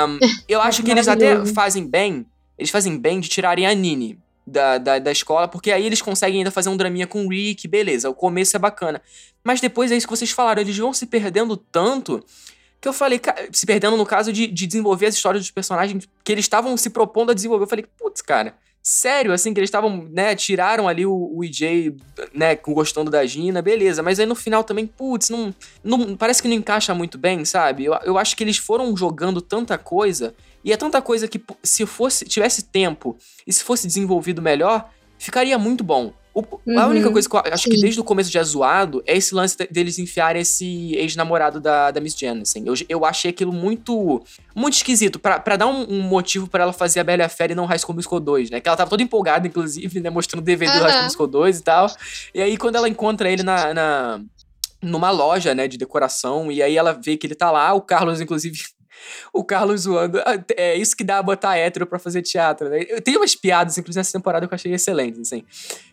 eu 0.48 0.61
acho 0.62 0.83
que 0.83 0.90
eles 0.90 1.07
até 1.09 1.44
fazem 1.46 1.87
bem. 1.87 2.27
Eles 2.62 2.70
fazem 2.70 2.96
bem 2.96 3.20
de 3.20 3.29
tirarem 3.29 3.66
a 3.66 3.75
Nini 3.75 4.18
da, 4.46 4.79
da, 4.79 4.98
da 4.98 5.12
escola, 5.12 5.46
porque 5.48 5.70
aí 5.70 5.85
eles 5.85 6.03
conseguem 6.03 6.38
ainda 6.38 6.51
fazer 6.51 6.68
um 6.68 6.77
draminha 6.77 7.07
com 7.07 7.27
o 7.27 7.29
Rick, 7.29 7.66
beleza. 7.68 8.09
O 8.09 8.14
começo 8.14 8.57
é 8.57 8.59
bacana. 8.59 9.03
Mas 9.44 9.61
depois 9.61 9.90
é 9.90 9.96
isso 9.96 10.07
que 10.07 10.16
vocês 10.16 10.31
falaram, 10.31 10.62
eles 10.62 10.77
vão 10.77 10.92
se 10.92 11.07
perdendo 11.07 11.57
tanto. 11.57 12.25
Que 12.81 12.88
eu 12.88 12.92
falei, 12.92 13.20
se 13.53 13.64
perdendo 13.64 13.96
no 13.96 14.07
caso 14.07 14.33
de, 14.33 14.46
de 14.46 14.66
desenvolver 14.66 15.07
as 15.07 15.14
histórias 15.14 15.42
dos 15.42 15.51
personagens 15.51 16.09
que 16.25 16.33
eles 16.33 16.44
estavam 16.44 16.77
se 16.77 16.90
propondo 16.90 17.31
a 17.31 17.35
desenvolver. 17.35 17.64
Eu 17.64 17.68
falei, 17.68 17.87
putz, 17.96 18.20
cara, 18.20 18.57
sério, 18.83 19.33
assim, 19.33 19.55
que 19.55 19.61
eles 19.61 19.68
estavam, 19.68 20.09
né, 20.11 20.35
tiraram 20.35 20.88
ali 20.88 21.07
o, 21.07 21.31
o 21.33 21.44
EJ, 21.44 21.94
né, 22.35 22.57
gostando 22.57 23.11
da 23.11 23.25
Gina, 23.25 23.62
beleza. 23.62 24.03
Mas 24.03 24.18
aí 24.18 24.27
no 24.27 24.35
final 24.35 24.64
também, 24.64 24.87
putz, 24.87 25.31
não, 25.31 25.55
não, 25.85 26.16
parece 26.16 26.42
que 26.42 26.48
não 26.48 26.57
encaixa 26.57 26.92
muito 26.92 27.16
bem, 27.16 27.44
sabe? 27.44 27.85
Eu, 27.85 27.94
eu 28.05 28.18
acho 28.18 28.37
que 28.37 28.42
eles 28.42 28.57
foram 28.57 28.96
jogando 28.96 29.40
tanta 29.40 29.79
coisa, 29.79 30.35
e 30.64 30.72
é 30.72 30.77
tanta 30.77 31.01
coisa 31.03 31.27
que 31.29 31.40
se 31.62 31.85
fosse 31.87 32.25
tivesse 32.25 32.62
tempo 32.64 33.16
e 33.46 33.53
se 33.53 33.62
fosse 33.64 33.87
desenvolvido 33.87 34.40
melhor, 34.42 34.88
ficaria 35.18 35.59
muito 35.59 35.83
bom. 35.85 36.12
O- 36.35 36.40
A 36.79 36.85
Uhum, 36.87 36.90
única 36.92 37.11
coisa 37.12 37.29
que 37.29 37.37
eu 37.37 37.40
acho 37.53 37.64
que 37.68 37.75
sim. 37.75 37.81
desde 37.83 38.01
o 38.01 38.05
começo 38.05 38.31
já 38.33 38.40
é 38.40 38.44
zoado 38.44 39.03
é 39.07 39.14
esse 39.14 39.35
lance 39.35 39.55
de- 39.55 39.66
deles 39.66 39.98
enfiarem 39.98 40.40
esse 40.40 40.94
ex-namorado 40.94 41.61
da, 41.61 41.90
da 41.90 42.01
Miss 42.01 42.16
Janice. 42.18 42.62
Eu, 42.64 42.72
eu 42.88 43.05
achei 43.05 43.31
aquilo 43.31 43.53
muito 43.53 44.22
muito 44.55 44.72
esquisito, 44.75 45.18
pra, 45.18 45.38
pra 45.38 45.57
dar 45.57 45.66
um, 45.66 45.83
um 45.92 46.01
motivo 46.01 46.48
pra 46.48 46.62
ela 46.62 46.72
fazer 46.72 47.01
a 47.01 47.05
Bela 47.05 47.22
e 47.22 47.27
a 47.27 47.29
Fera 47.29 47.53
e 47.53 47.55
não 47.55 47.66
High 47.66 47.79
School 47.81 47.94
Musical 47.96 48.18
2, 48.18 48.48
né? 48.48 48.61
Que 48.62 48.68
ela 48.68 48.79
tava 48.79 48.88
toda 48.88 49.03
empolgada, 49.03 49.46
inclusive, 49.46 50.01
né? 50.01 50.09
Mostrando 50.09 50.42
DVD 50.42 50.72
do 50.79 50.83
High 50.83 50.92
School. 50.92 51.05
Musical 51.05 51.27
2 51.27 51.59
e 51.59 51.62
tal. 51.62 51.87
E 52.35 52.40
aí, 52.40 52.57
quando 52.57 52.77
ela 52.77 52.88
encontra 52.88 53.31
ele 53.31 53.42
na, 53.42 53.75
na- 53.75 54.20
numa 54.81 55.11
loja, 55.11 55.55
né, 55.55 55.68
de 55.68 55.77
decoração, 55.77 56.51
e 56.51 56.62
aí 56.62 56.77
ela 56.79 56.92
vê 56.92 57.16
que 57.18 57.27
ele 57.27 57.35
tá 57.35 57.51
lá, 57.51 57.75
o 57.75 57.83
Carlos, 57.83 58.22
inclusive, 58.22 58.59
o 59.33 59.45
Carlos 59.45 59.83
zoando, 59.83 60.19
"Ah, 60.21 60.43
é 60.57 60.77
isso 60.77 60.97
que 60.97 61.05
dá 61.05 61.19
a 61.19 61.23
botar 61.23 61.57
hétero 61.57 61.87
pra 61.87 61.99
fazer 61.99 62.23
teatro, 62.23 62.69
né? 62.69 62.85
Eu 62.88 63.01
tenho 63.01 63.19
umas 63.21 63.35
piadas, 63.35 63.77
inclusive, 63.79 63.99
nessa 64.01 64.12
temporada 64.12 64.47
que 64.47 64.53
eu 64.53 64.57
achei 64.57 64.73
excelentes, 64.73 65.21
assim. 65.21 65.45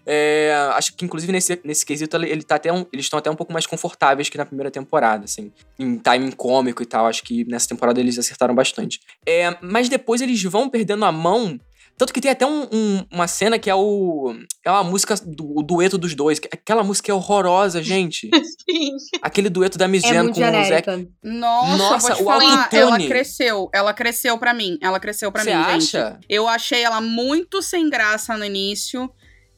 É, 0.06 0.54
acho 0.74 0.96
que, 0.96 1.06
inclusive, 1.06 1.32
nesse, 1.32 1.60
nesse 1.64 1.86
quesito, 1.86 2.16
ele 2.18 2.42
tá 2.44 2.56
até 2.56 2.72
um- 2.74 2.86
eles 2.92 3.06
estão 3.06 3.20
até 3.20 3.30
um 3.30 3.36
pouco 3.36 3.54
mais 3.54 3.66
confortáveis 3.68 4.30
que 4.30 4.38
na 4.38 4.46
primeira 4.46 4.72
temporada, 4.72 5.26
assim. 5.26 5.52
Em 5.78 5.98
timing 5.98 6.32
cômico 6.32 6.82
e 6.82 6.86
tal, 6.86 7.06
acho 7.06 7.24
que 7.24 7.46
nessa 7.46 7.68
temporada 7.68 8.00
eles 8.00 8.18
acertaram 8.18 8.56
bastante. 8.56 9.00
É, 9.26 9.56
mas 9.62 9.88
depois 9.90 10.22
eles 10.22 10.42
vão 10.44 10.70
perdendo 10.70 11.06
a 11.06 11.12
mão 11.12 11.60
tanto 12.00 12.14
que 12.14 12.22
tem 12.22 12.32
até 12.32 12.46
um- 12.46 12.68
um- 12.72 13.06
uma 13.12 13.28
cena 13.28 13.60
que 13.60 13.70
é 13.70 13.76
o. 13.76 14.34
É 14.66 14.72
uma 14.72 14.84
música 14.86 15.14
do 15.16 15.60
o 15.60 15.62
dueto 15.62 15.98
dos 15.98 16.16
dois. 16.16 16.40
que- 16.40 16.48
Aquela 16.52 16.82
música 16.84 17.12
é 17.12 17.14
horrorosa, 17.14 17.84
gente. 17.84 18.30
Sim. 18.68 18.96
Aquele 19.22 19.50
dueto 19.50 19.78
da 19.78 19.88
Miss 19.88 20.04
É 20.06 20.14
com 20.14 20.22
o 20.32 20.34
Zac. 20.34 20.40
genérica. 20.40 21.06
Nossa, 21.22 21.78
Nossa, 21.78 22.08
vou 22.08 22.16
te 22.18 22.22
o 22.22 22.26
falar, 22.26 22.58
autotune. 22.64 22.82
ela 22.82 22.98
cresceu. 23.00 23.70
Ela 23.74 23.94
cresceu 23.94 24.38
pra 24.38 24.54
mim. 24.54 24.78
Ela 24.82 25.00
cresceu 25.00 25.32
pra 25.32 25.44
Você 25.44 25.50
mim, 25.54 25.62
acha? 25.62 26.12
gente. 26.14 26.26
Eu 26.30 26.48
achei 26.48 26.82
ela 26.84 27.02
muito 27.02 27.62
sem 27.62 27.90
graça 27.90 28.38
no 28.38 28.46
início. 28.46 29.12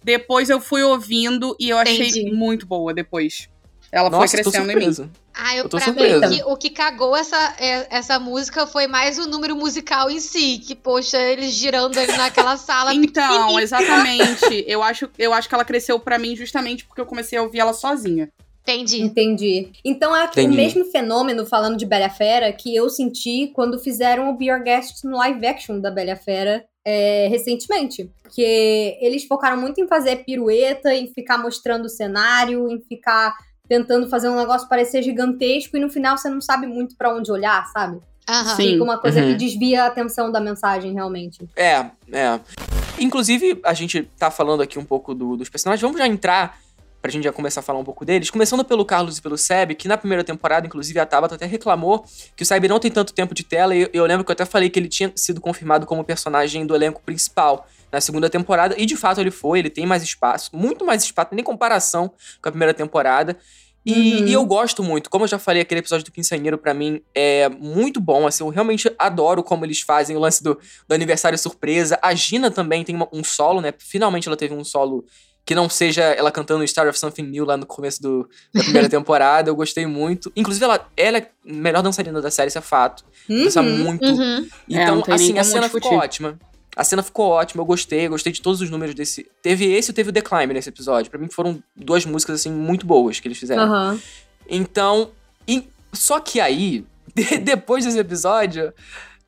Depois 0.04 0.49
eu 0.49 0.60
fui 0.60 0.82
ouvindo 0.82 1.56
e 1.60 1.69
eu 1.69 1.77
achei 1.77 2.08
Entendi. 2.10 2.32
muito 2.34 2.65
boa 2.65 2.91
depois. 2.91 3.47
Ela 3.91 4.10
Nossa, 4.10 4.27
foi 4.38 4.41
crescendo 4.43 4.71
em 4.71 4.75
mim. 4.75 5.12
Ah, 5.34 5.56
eu, 5.56 5.63
Eu 5.65 5.69
tô 5.69 5.77
pra 5.77 5.86
surpresa. 5.88 6.27
mim, 6.27 6.38
que- 6.38 6.43
o 6.43 6.56
que 6.56 6.69
cagou 6.69 7.15
essa, 7.15 7.56
é- 7.60 7.88
essa 7.89 8.17
música 8.19 8.65
foi 8.65 8.88
mais 8.88 9.17
o 9.17 9.27
número 9.27 9.56
musical 9.56 10.10
em 10.10 10.19
si. 10.19 10.60
Que, 10.60 10.75
poxa, 10.75 11.17
eles 11.21 11.51
girando 11.51 11.97
ali 11.99 12.15
naquela 12.15 12.56
sala. 12.58 12.91
Então, 12.95 13.60
exatamente. 13.60 14.63
eu, 14.67 14.82
acho, 14.82 15.10
eu 15.19 15.34
acho 15.34 15.49
que 15.49 15.56
ela 15.56 15.65
cresceu 15.65 15.99
pra 15.99 16.17
mim 16.17 16.36
justamente 16.36 16.86
porque 16.86 17.01
eu 17.01 17.06
comecei 17.06 17.38
a 17.38 17.41
ouvir 17.43 17.60
ela 17.60 17.73
sozinha. 17.73 18.30
Entendi. 18.63 19.01
Entendi. 19.01 19.71
Então 19.84 20.15
é 20.15 20.25
Entendi. 20.25 20.47
o 20.54 20.56
mesmo 20.56 20.86
fenômeno, 20.86 21.45
falando 21.45 21.75
de 21.77 21.86
Bela 21.86 22.10
Fera, 22.10 22.54
que 22.54 22.73
eu 22.75 22.89
senti 22.89 23.51
quando 23.56 23.80
fizeram 23.80 24.30
o 24.30 24.38
Be 24.38 24.45
Your 24.45 24.63
Guest 24.63 25.04
no 25.04 25.17
live 25.17 25.45
action 25.47 25.80
da 25.80 25.89
Bela 25.89 26.15
Fera 26.15 26.63
é, 26.86 27.27
recentemente. 27.30 28.10
Porque 28.21 28.97
eles 29.01 29.25
focaram 29.25 29.58
muito 29.60 29.82
em 29.82 29.88
fazer 29.88 30.17
pirueta, 30.23 30.93
em 30.93 31.08
ficar 31.12 31.38
mostrando 31.39 31.86
o 31.86 31.89
cenário, 31.89 32.69
em 32.69 32.80
ficar 32.82 33.36
tentando 33.71 34.10
fazer 34.10 34.27
um 34.27 34.36
negócio 34.36 34.67
parecer 34.67 35.01
gigantesco 35.01 35.77
e 35.77 35.79
no 35.79 35.89
final 35.89 36.17
você 36.17 36.29
não 36.29 36.41
sabe 36.41 36.67
muito 36.67 36.93
pra 36.97 37.15
onde 37.15 37.31
olhar, 37.31 37.65
sabe? 37.71 38.01
Aham. 38.27 38.55
Sim. 38.57 38.71
Fica 38.73 38.84
uma 38.84 38.97
coisa 38.97 39.21
Uhum. 39.21 39.27
que 39.27 39.36
desvia 39.36 39.86
a 39.86 39.88
atenção 39.88 40.29
da 40.29 40.41
mensagem, 40.41 40.91
realmente. 40.93 41.39
É, 41.55 41.86
é. 42.12 42.38
Inclusive, 42.99 43.62
a 43.63 43.73
gente 43.73 44.03
tá 44.19 44.29
falando 44.29 44.62
aqui 44.62 44.77
um 44.77 44.84
pouco 44.84 45.13
do- 45.15 45.38
dos 45.38 45.47
personagens. 45.47 45.81
Vamos 45.81 45.97
já 45.97 46.05
entrar, 46.05 46.60
pra 47.01 47.10
gente 47.10 47.23
já 47.23 47.31
começar 47.31 47.62
a 47.62 47.63
falar 47.63 47.79
um 47.79 47.84
pouco 47.86 48.03
deles. 48.03 48.29
Começando 48.29 48.63
pelo 48.65 48.84
Carlos 48.84 49.17
e 49.17 49.21
pelo 49.21 49.38
Seb, 49.38 49.73
que 49.75 49.88
na 49.88 49.97
primeira 49.97 50.21
temporada, 50.23 50.67
inclusive, 50.67 50.99
a 50.99 51.05
Tabata 51.05 51.36
até 51.36 51.45
reclamou 51.45 52.03
que 52.36 52.43
o 52.43 52.45
Seb 52.45 52.67
não 52.67 52.77
tem 52.77 52.91
tanto 52.91 53.13
tempo 53.13 53.34
de 53.34 53.43
tela. 53.45 53.73
E 53.73 53.89
eu 53.93 54.05
lembro 54.05 54.25
que 54.25 54.31
eu 54.31 54.34
até 54.34 54.43
falei 54.45 54.69
que 54.69 54.77
ele 54.77 54.89
tinha 54.89 55.12
sido 55.15 55.39
confirmado 55.39 55.86
como 55.86 56.03
personagem 56.03 56.65
do 56.65 56.75
elenco 56.75 57.01
principal 57.05 57.65
na 57.91 57.99
segunda 58.01 58.30
temporada. 58.30 58.75
E 58.77 58.86
de 58.86 58.95
fato 58.95 59.19
ele 59.21 59.32
foi, 59.32 59.60
ele 59.60 59.69
tem 59.69 59.86
mais 59.86 60.01
espaço, 60.04 60.49
muito 60.54 60.86
mais 60.86 61.04
espaço, 61.04 61.30
nem 61.34 61.43
comparação 61.43 62.10
com 62.41 62.49
a 62.49 62.51
primeira 62.51 62.73
temporada. 62.73 63.38
E, 63.84 63.93
Uhum. 63.93 64.27
e 64.27 64.34
eu 64.34 64.45
gosto 64.45 64.84
muito, 64.84 65.10
como 65.10 65.23
eu 65.23 65.27
já 65.27 65.39
falei, 65.39 65.63
aquele 65.63 65.80
episódio 65.80 66.06
do 66.06 66.12
Quinceanheiro 66.12 66.56
pra 66.56 66.71
mim 66.71 67.01
é 67.15 67.49
muito 67.49 67.99
bom, 67.99 68.27
assim, 68.27 68.43
eu 68.43 68.49
realmente 68.49 68.93
adoro 68.99 69.41
como 69.41 69.65
eles 69.65 69.82
fazem 69.82 70.15
o 70.15 70.19
lance 70.19 70.43
do, 70.43 70.54
do 70.88 70.93
aniversário 70.93 71.36
surpresa. 71.36 71.97
A 71.99 72.13
Gina 72.13 72.51
também 72.51 72.84
tem 72.84 72.95
uma- 72.95 73.10
um 73.12 73.23
solo, 73.23 73.60
né? 73.60 73.73
Finalmente 73.80 74.27
ela 74.27 74.38
teve 74.38 74.54
um 74.54 74.63
solo 74.63 75.04
que 75.43 75.56
não 75.56 75.67
seja 75.67 76.04
ela 76.04 76.32
cantando 76.32 76.65
Star 76.67 76.88
of 76.88 76.99
Something 76.99 77.23
New 77.23 77.43
lá 77.43 77.58
no 77.58 77.65
começo 77.65 77.99
do, 77.99 78.30
da 78.54 78.62
primeira 78.62 78.88
temporada. 78.88 79.49
Eu 79.49 79.56
gostei 79.56 79.88
muito. 79.88 80.32
Inclusive, 80.36 80.63
ela, 80.63 80.88
ela 80.95 81.17
é 81.17 81.21
a 81.21 81.51
melhor 81.51 81.82
dançarina 81.82 82.21
da 82.21 82.30
série, 82.30 82.49
isso 82.49 82.60
é 82.60 82.62
fato. 82.62 83.04
Dança 83.27 83.62
Uhum. 83.63 83.77
muito. 83.80 84.06
Uhum. 84.06 84.47
É, 84.69 84.84
Então, 84.84 85.01
nem 85.08 85.15
assim, 85.15 85.39
a 85.39 85.43
cena 85.43 85.62
discutir. 85.62 85.86
ficou 85.86 85.97
ótima. 85.97 86.39
A 86.75 86.84
cena 86.84 87.03
ficou 87.03 87.27
ótima, 87.27 87.62
eu 87.62 87.65
gostei, 87.65 88.05
eu 88.05 88.10
gostei 88.12 88.31
de 88.31 88.41
todos 88.41 88.62
os 88.62 88.69
números 88.69 88.95
desse. 88.95 89.29
Teve 89.41 89.65
esse 89.73 89.91
e 89.91 89.93
teve 89.93 90.10
o 90.10 90.13
The 90.13 90.21
Climb 90.21 90.53
nesse 90.53 90.69
episódio. 90.69 91.12
Pra 91.12 91.19
mim 91.19 91.27
foram 91.29 91.62
duas 91.75 92.05
músicas, 92.05 92.39
assim, 92.39 92.51
muito 92.51 92.86
boas 92.86 93.19
que 93.19 93.27
eles 93.27 93.38
fizeram. 93.38 93.63
Aham. 93.63 93.99
Então, 94.49 95.11
e- 95.47 95.67
só 95.93 96.19
que 96.19 96.39
aí, 96.39 96.86
de- 97.15 97.38
depois 97.39 97.84
desse 97.86 97.99
episódio, 97.99 98.74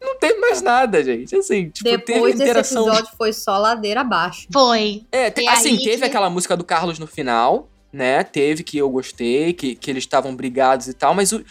não 0.02 0.18
teve 0.20 0.40
mais 0.40 0.62
nada, 0.62 1.04
gente. 1.04 1.36
Assim, 1.36 1.70
tipo, 1.70 1.84
teve 1.90 1.98
Depois 2.06 2.34
desse 2.36 2.44
interação. 2.44 2.88
episódio 2.88 3.12
foi 3.18 3.34
só 3.34 3.58
ladeira 3.58 4.02
abaixo. 4.02 4.48
Foi. 4.52 5.04
É, 5.12 5.30
te- 5.30 5.48
assim, 5.48 5.78
teve 5.78 5.98
que- 5.98 6.04
aquela 6.06 6.30
música 6.30 6.56
do 6.56 6.64
Carlos 6.64 6.98
no 7.00 7.08
final, 7.08 7.70
né? 7.92 8.24
Teve 8.24 8.64
que 8.64 8.78
eu 8.78 8.90
gostei, 8.90 9.52
que, 9.54 9.76
que 9.76 9.92
eles 9.92 10.04
estavam 10.04 10.36
brigados 10.36 10.88
e 10.88 10.94
tal, 10.94 11.14
mas 11.14 11.32
o- 11.34 11.44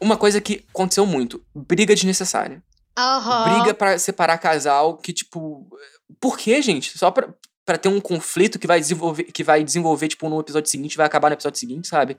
uma 0.00 0.16
coisa 0.16 0.40
que 0.40 0.64
aconteceu 0.74 1.04
muito: 1.06 1.42
briga 1.54 1.94
desnecessária. 1.94 2.62
Aham. 2.96 3.60
Briga 3.60 3.74
pra 3.74 3.98
separar 3.98 4.38
casal, 4.38 4.96
que, 4.96 5.12
tipo. 5.12 5.66
Por 6.20 6.38
quê, 6.38 6.62
gente? 6.62 6.96
Só 6.96 7.10
pra, 7.10 7.28
pra 7.64 7.76
ter 7.76 7.88
um 7.88 8.00
conflito 8.00 8.58
que 8.58 8.66
vai 8.66 8.80
desenvolver, 8.80 9.24
que 9.24 9.42
vai 9.44 9.62
desenvolver, 9.62 10.08
tipo, 10.08 10.28
no 10.28 10.40
episódio 10.40 10.70
seguinte, 10.70 10.96
vai 10.96 11.06
acabar 11.06 11.28
no 11.28 11.34
episódio 11.34 11.58
seguinte, 11.58 11.88
sabe? 11.88 12.16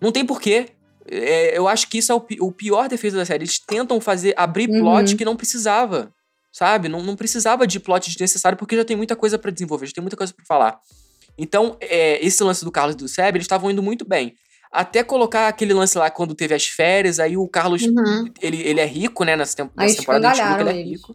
Não 0.00 0.10
tem 0.12 0.24
porquê. 0.26 0.70
É, 1.06 1.56
eu 1.56 1.68
acho 1.68 1.88
que 1.88 1.98
isso 1.98 2.10
é 2.12 2.14
o, 2.14 2.24
o 2.40 2.52
pior 2.52 2.88
defeito 2.88 3.16
da 3.16 3.24
série. 3.24 3.44
Eles 3.44 3.58
tentam 3.58 4.00
fazer 4.00 4.34
abrir 4.36 4.68
plot 4.68 5.10
Uhum. 5.12 5.16
que 5.16 5.24
não 5.24 5.36
precisava. 5.36 6.12
Sabe? 6.52 6.88
Não, 6.88 7.02
não 7.02 7.16
precisava 7.16 7.66
de 7.66 7.80
plot 7.80 8.08
desnecessário 8.10 8.56
porque 8.56 8.76
já 8.76 8.84
tem 8.84 8.96
muita 8.96 9.16
coisa 9.16 9.36
pra 9.38 9.50
desenvolver, 9.50 9.86
já 9.86 9.92
tem 9.92 10.02
muita 10.02 10.16
coisa 10.16 10.32
pra 10.32 10.44
falar. 10.46 10.78
Então, 11.36 11.76
é, 11.80 12.24
esse 12.24 12.42
lance 12.44 12.64
do 12.64 12.70
Carlos 12.70 12.94
e 12.94 12.98
do 12.98 13.08
Seb, 13.08 13.34
eles 13.36 13.44
estavam 13.44 13.70
indo 13.72 13.82
muito 13.82 14.04
bem. 14.04 14.36
Até 14.76 15.04
colocar 15.04 15.46
aquele 15.46 15.72
lance 15.72 15.96
lá 15.96 16.10
quando 16.10 16.34
teve 16.34 16.52
as 16.54 16.66
férias, 16.66 17.20
aí 17.20 17.36
o 17.36 17.46
Carlos, 17.46 17.82
Uhum. 17.82 18.28
ele, 18.42 18.60
ele 18.62 18.80
é 18.80 18.84
rico, 18.86 19.22
né? 19.24 19.36
Nessa, 19.36 19.56
temp 19.56 19.70
nessa 19.76 19.98
temporada 19.98 20.60
ele 20.60 20.68
é 20.70 20.72
eles. 20.80 20.90
rico. 21.00 21.14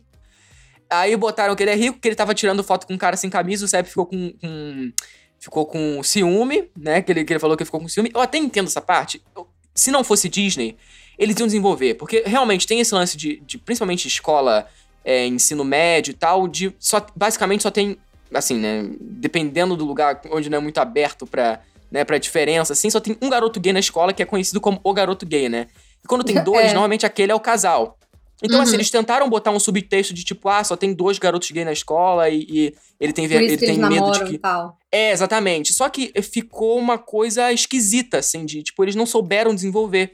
Aí 0.89 1.15
botaram 1.17 1.55
que 1.55 1.63
ele 1.63 1.71
é 1.71 1.75
rico, 1.75 1.99
que 1.99 2.07
ele 2.07 2.15
tava 2.15 2.33
tirando 2.33 2.63
foto 2.63 2.87
com 2.87 2.93
um 2.93 2.97
cara 2.97 3.17
sem 3.17 3.29
camisa, 3.29 3.65
o 3.65 3.67
Seb 3.67 3.85
ficou 3.85 4.05
com, 4.05 4.31
com- 4.41 4.91
ficou 5.39 5.65
com 5.65 6.01
ciúme, 6.01 6.69
né? 6.77 7.01
Que 7.01 7.11
ele, 7.11 7.23
que 7.25 7.33
ele 7.33 7.39
falou 7.39 7.55
que 7.57 7.65
ficou 7.65 7.79
com 7.81 7.87
ciúme. 7.87 8.09
Eu 8.13 8.21
até 8.21 8.37
entendo 8.37 8.67
essa 8.67 8.81
parte. 8.81 9.21
Eu- 9.35 9.47
se 9.75 9.91
não 9.91 10.03
fosse 10.03 10.27
Disney, 10.29 10.77
eles 11.17 11.37
iam 11.37 11.45
desenvolver. 11.45 11.93
Porque 11.95 12.23
realmente 12.25 12.65
tem 12.65 12.79
esse 12.79 12.93
lance 12.95 13.15
de, 13.17 13.41
de 13.45 13.57
principalmente 13.57 14.07
escola, 14.07 14.67
é, 15.05 15.25
ensino 15.27 15.63
médio 15.63 16.11
e 16.11 16.15
tal, 16.15 16.47
de 16.47 16.73
só, 16.79 17.05
basicamente 17.15 17.61
só 17.63 17.69
tem, 17.71 17.97
assim, 18.33 18.55
né? 18.57 18.89
Dependendo 18.99 19.75
do 19.77 19.85
lugar 19.85 20.21
onde 20.31 20.49
não 20.49 20.57
é 20.57 20.61
muito 20.61 20.79
aberto 20.79 21.27
pra, 21.27 21.61
né, 21.91 22.03
pra 22.03 22.17
diferença, 22.17 22.73
assim, 22.73 22.89
só 22.89 22.99
tem 22.99 23.17
um 23.21 23.29
garoto 23.29 23.59
gay 23.59 23.73
na 23.73 23.79
escola 23.79 24.13
que 24.13 24.21
é 24.21 24.25
conhecido 24.25 24.61
como 24.61 24.79
o 24.83 24.93
garoto 24.93 25.25
gay, 25.25 25.49
né? 25.49 25.67
E 26.03 26.07
quando 26.07 26.23
tem 26.23 26.41
dois, 26.43 26.65
É. 26.67 26.73
normalmente 26.73 27.05
aquele 27.05 27.31
é 27.31 27.35
o 27.35 27.39
casal. 27.39 27.97
Então, 28.41 28.61
assim, 28.61 28.71
Uhum. 28.71 28.75
eles 28.77 28.89
tentaram 28.89 29.29
botar 29.29 29.51
um 29.51 29.59
subtexto 29.59 30.13
de 30.13 30.23
tipo, 30.23 30.47
ah, 30.47 30.63
só 30.63 30.77
tem 30.77 30.93
dois 30.93 31.19
garotos 31.19 31.51
gays 31.51 31.65
na 31.65 31.73
escola 31.73 32.29
e, 32.29 32.45
e 32.49 32.73
ele 32.97 33.11
tem, 33.11 33.25
ele 33.25 33.57
tem 33.57 33.77
medo 33.77 34.11
de 34.11 34.23
que. 34.23 34.37
tal. 34.37 34.77
É, 34.89 35.11
exatamente. 35.11 35.73
Só 35.73 35.89
que 35.89 36.13
ficou 36.21 36.77
uma 36.79 36.97
coisa 36.97 37.51
esquisita, 37.51 38.19
assim, 38.19 38.45
de 38.45 38.63
tipo, 38.63 38.81
eles 38.83 38.95
não 38.95 39.05
souberam 39.05 39.53
desenvolver. 39.53 40.13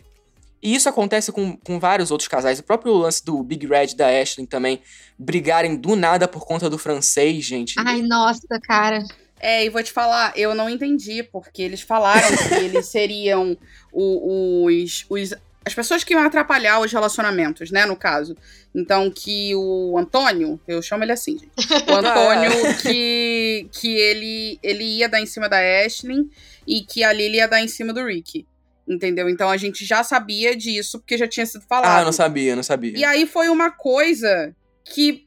E 0.60 0.74
isso 0.74 0.90
acontece 0.90 1.32
com, 1.32 1.56
com 1.58 1.80
vários 1.80 2.10
outros 2.10 2.28
casais. 2.28 2.58
O 2.58 2.64
próprio 2.64 2.94
lance 2.94 3.24
do 3.24 3.44
Big 3.44 3.68
Red 3.68 3.94
da 3.96 4.08
Ashley 4.08 4.48
também 4.48 4.82
brigarem 5.20 5.76
do 5.76 5.96
nada 5.96 6.28
por 6.28 6.44
conta 6.48 6.68
do 6.68 6.80
francês, 6.80 7.46
gente. 7.46 7.76
Ai, 7.78 8.02
nossa, 8.02 8.48
cara. 8.64 9.04
É, 9.40 9.66
e 9.66 9.70
vou 9.70 9.84
te 9.84 9.92
falar, 9.92 10.34
eu 10.36 10.56
não 10.56 10.70
entendi, 10.70 11.22
porque 11.24 11.62
eles 11.62 11.82
falaram 11.82 12.36
que 12.36 12.54
eles 12.64 12.88
seriam 12.88 13.58
os, 13.92 15.06
os. 15.10 15.34
As 15.66 15.74
pessoas 15.74 16.04
que 16.04 16.14
iam 16.14 16.24
atrapalhar 16.24 16.80
os 16.80 16.92
relacionamentos, 16.92 17.72
né, 17.72 17.88
no 17.88 17.96
caso. 17.96 18.38
Então, 18.74 19.10
que 19.10 19.56
o 19.56 19.98
Antônio, 19.98 20.60
eu 20.68 20.80
chamo 20.80 21.04
ele 21.04 21.12
assim, 21.12 21.40
gente. 21.40 21.52
O 21.90 21.94
Antônio, 21.96 22.52
que, 22.84 23.68
que 23.72 23.96
ele, 23.96 24.60
ele 24.62 24.84
ia 24.84 25.10
dar 25.10 25.20
em 25.20 25.26
cima 25.26 25.50
da 25.50 25.58
Ashley 25.84 26.30
e 26.68 26.82
que 26.82 27.04
a 27.04 27.12
Lily 27.12 27.38
ia 27.38 27.48
dar 27.48 27.62
em 27.62 27.68
cima 27.68 27.92
do 27.92 28.06
Rick. 28.06 28.46
Entendeu? 28.88 29.28
Então 29.28 29.50
a 29.50 29.58
gente 29.58 29.84
já 29.84 30.04
sabia 30.04 30.56
disso, 30.56 31.00
porque 31.00 31.18
já 31.18 31.28
tinha 31.28 31.46
sido 31.46 31.66
falado. 31.68 32.02
ah, 32.02 32.06
não 32.06 32.12
sabia, 32.12 32.56
não 32.56 32.62
sabia. 32.62 32.96
E 32.96 33.04
aí 33.04 33.26
foi 33.26 33.50
uma 33.50 33.72
coisa 33.72 34.56
que 34.84 35.26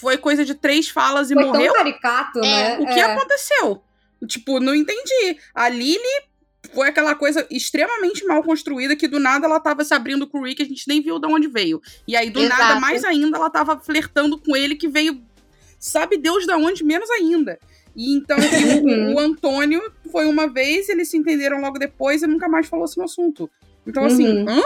foi 0.00 0.16
coisa 0.16 0.44
de 0.44 0.54
três 0.54 0.88
falas 0.88 1.30
e 1.30 1.34
Foi 1.34 1.44
morreu. 1.44 1.72
tão 1.72 1.82
caricato, 1.84 2.40
né? 2.40 2.78
O 2.78 2.86
que 2.86 2.98
É. 3.00 3.02
aconteceu? 3.04 3.82
Tipo, 4.26 4.60
não 4.60 4.74
entendi. 4.74 5.38
A 5.54 5.68
Lily 5.68 5.98
foi 6.74 6.88
aquela 6.88 7.14
coisa 7.14 7.46
extremamente 7.50 8.24
mal 8.26 8.42
construída 8.42 8.94
que 8.96 9.08
do 9.08 9.18
nada 9.18 9.46
ela 9.46 9.58
tava 9.60 9.82
se 9.84 9.94
abrindo 9.94 10.26
com 10.26 10.40
o 10.40 10.44
Rick, 10.44 10.62
a 10.62 10.66
gente 10.66 10.86
nem 10.88 11.00
viu 11.02 11.18
de 11.18 11.26
onde 11.26 11.48
veio. 11.48 11.80
E 12.06 12.14
aí, 12.16 12.30
do 12.30 12.40
Exato. 12.40 12.60
nada, 12.60 12.80
mais 12.80 13.04
ainda, 13.04 13.36
ela 13.38 13.50
tava 13.50 13.78
flertando 13.78 14.38
com 14.38 14.54
ele 14.56 14.74
que 14.76 14.88
veio. 14.88 15.20
Sabe 15.78 16.16
Deus 16.18 16.46
da 16.46 16.56
onde, 16.56 16.84
menos 16.84 17.08
ainda. 17.10 17.58
E 17.96 18.14
então, 18.14 18.36
o, 18.38 18.86
Uhum. 18.86 19.14
o 19.14 19.18
Antônio 19.18 19.82
foi 20.12 20.26
uma 20.26 20.46
vez, 20.46 20.88
eles 20.88 21.08
se 21.08 21.16
entenderam 21.16 21.60
logo 21.60 21.78
depois 21.78 22.22
e 22.22 22.26
nunca 22.26 22.48
mais 22.48 22.66
falou-se 22.68 22.96
no 22.98 23.04
assunto. 23.04 23.50
Então, 23.86 24.04
assim, 24.04 24.28
Uhum. 24.28 24.48
hã? 24.48 24.62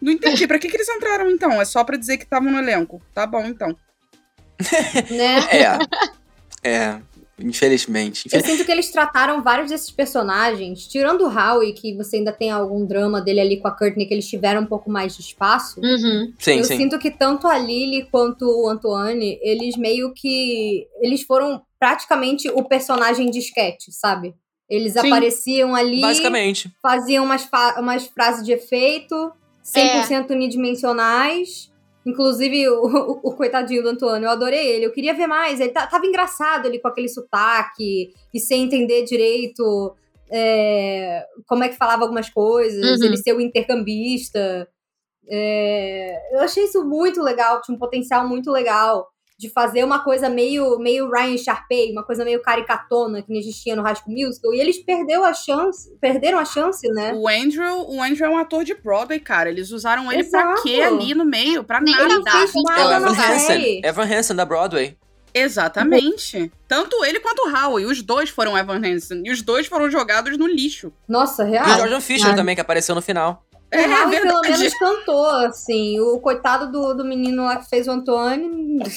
Não 0.00 0.12
entendi. 0.12 0.46
Pra 0.46 0.58
que, 0.58 0.68
que 0.68 0.76
eles 0.76 0.88
entraram 0.88 1.30
então? 1.30 1.60
É 1.60 1.64
só 1.64 1.84
pra 1.84 1.96
dizer 1.96 2.16
que 2.16 2.24
estavam 2.24 2.50
no 2.50 2.58
elenco. 2.58 3.00
Tá 3.14 3.26
bom, 3.26 3.44
então. 3.46 3.76
Né? 5.10 5.40
É. 6.64 6.68
É. 6.68 7.00
Infelizmente. 7.38 8.28
Eu 8.32 8.40
sinto 8.40 8.64
que 8.64 8.72
eles 8.72 8.90
trataram 8.90 9.42
vários 9.42 9.68
desses 9.70 9.90
personagens, 9.90 10.86
tirando 10.86 11.20
o 11.26 11.28
Howie, 11.28 11.74
que 11.74 11.94
você 11.94 12.16
ainda 12.16 12.32
tem 12.32 12.50
algum 12.50 12.86
drama 12.86 13.20
dele 13.20 13.40
ali 13.40 13.56
com 13.60 13.68
a 13.68 13.76
Courtney, 13.76 14.06
que 14.06 14.14
eles 14.14 14.26
tiveram 14.26 14.62
um 14.62 14.66
pouco 14.66 14.90
mais 14.90 15.14
de 15.14 15.20
espaço. 15.20 15.78
Uhum. 15.80 16.32
Sim, 16.38 16.58
eu 16.58 16.64
sim. 16.64 16.78
sinto 16.78 16.98
que 16.98 17.10
tanto 17.10 17.46
a 17.46 17.58
Lily 17.58 18.08
quanto 18.10 18.46
o 18.46 18.68
Antoine, 18.70 19.38
eles 19.42 19.76
meio 19.76 20.14
que. 20.14 20.86
Eles 21.00 21.22
foram 21.24 21.60
praticamente 21.78 22.48
o 22.48 22.64
personagem 22.64 23.30
de 23.30 23.38
sketch, 23.40 23.88
sabe? 23.90 24.34
Eles 24.68 24.94
Sim. 24.94 25.06
apareciam 25.06 25.74
ali, 25.76 26.00
Basicamente. 26.00 26.70
faziam 26.82 27.22
umas, 27.24 27.44
fa- 27.44 27.76
umas 27.78 28.06
frases 28.06 28.44
de 28.44 28.52
efeito, 28.52 29.30
100% 29.62 30.30
unidimensionais. 30.30 31.70
Inclusive, 32.06 32.68
o, 32.68 32.84
o- 32.84 33.20
o 33.30 33.36
coitadinho 33.36 33.82
do 33.82 33.88
Antônio, 33.88 34.26
eu 34.26 34.30
adorei 34.30 34.66
ele. 34.68 34.86
Eu 34.86 34.92
queria 34.92 35.12
ver 35.12 35.26
mais. 35.26 35.58
Ele 35.60 35.70
tá- 35.72 35.86
tava 35.86 36.06
engraçado 36.06 36.66
ele 36.66 36.78
com 36.78 36.88
aquele 36.88 37.08
sotaque 37.08 38.12
e 38.32 38.38
sem 38.40 38.62
entender 38.64 39.02
direito 39.04 39.94
é, 40.30 41.24
como 41.46 41.62
é 41.64 41.68
que 41.68 41.76
falava 41.76 42.02
algumas 42.02 42.28
coisas, 42.30 43.00
Uhum. 43.00 43.06
ele 43.06 43.16
ser 43.16 43.32
o 43.32 43.40
intercambista. 43.40 44.68
É, 45.28 46.34
eu 46.34 46.40
achei 46.40 46.64
isso 46.64 46.84
muito 46.84 47.20
legal, 47.22 47.60
tinha 47.62 47.74
um 47.74 47.78
potencial 47.78 48.26
muito 48.28 48.50
legal 48.50 49.08
de 49.38 49.50
fazer 49.50 49.84
uma 49.84 49.98
coisa 50.02 50.28
meio, 50.30 50.78
meio 50.78 51.10
Ryan 51.10 51.36
Sharpay, 51.36 51.92
uma 51.92 52.02
coisa 52.02 52.24
meio 52.24 52.40
caricatona 52.40 53.20
que 53.22 53.30
nem 53.30 53.38
existia 53.40 53.76
no 53.76 53.82
High 53.82 53.96
School 53.96 54.14
Musical, 54.14 54.54
e 54.54 54.60
eles 54.60 54.78
perdeu 54.78 55.24
a 55.24 55.34
chance, 55.34 55.94
perderam 56.00 56.38
a 56.38 56.44
chance, 56.44 56.88
né? 56.88 57.12
O 57.14 57.28
Andrew, 57.28 57.86
o 57.90 58.02
Andrew 58.02 58.26
é 58.26 58.30
um 58.30 58.38
ator 58.38 58.64
de 58.64 58.74
Broadway, 58.74 59.20
cara. 59.20 59.50
Eles 59.50 59.70
usaram 59.70 60.10
ele 60.10 60.24
pra 60.24 60.40
Exato. 60.40 60.62
quê 60.62 60.80
ali 60.80 61.14
no 61.14 61.24
meio? 61.24 61.62
Pra 61.64 61.80
Nem 61.80 61.94
nada. 61.94 62.14
Ele 62.14 62.22
fez 62.30 62.54
É 62.54 62.58
o 62.58 62.62
nada 62.62 62.96
Evan 62.96 63.10
Hansen. 63.12 63.80
Evan 63.84 64.04
Hansen 64.04 64.36
da 64.36 64.44
Broadway. 64.46 64.96
Exatamente. 65.34 66.50
Tanto 66.66 67.04
ele 67.04 67.20
quanto 67.20 67.40
o 67.46 67.50
Howie. 67.54 67.84
Os 67.84 68.00
dois 68.02 68.30
foram 68.30 68.56
Evan 68.56 68.78
Hansen. 68.84 69.22
E 69.24 69.30
os 69.30 69.42
dois 69.42 69.66
foram 69.66 69.90
jogados 69.90 70.38
no 70.38 70.46
lixo. 70.46 70.90
Nossa, 71.06 71.44
E 71.46 71.50
real. 71.50 71.66
o 71.66 71.76
Jordan 71.78 72.00
Fisher 72.00 72.30
Ah. 72.30 72.34
também, 72.34 72.54
que 72.54 72.60
apareceu 72.62 72.94
no 72.94 73.02
final. 73.02 73.44
É, 73.70 73.86
o 73.86 74.04
Howie 74.06 74.20
pelo 74.20 74.40
menos 74.42 74.74
cantou, 74.78 75.26
assim. 75.26 75.98
O 76.00 76.18
coitado 76.20 76.70
do, 76.70 76.94
do 76.94 77.04
menino 77.04 77.44
lá 77.44 77.56
que 77.56 77.68
fez 77.68 77.88
o 77.88 77.90
Antônio, 77.90 78.48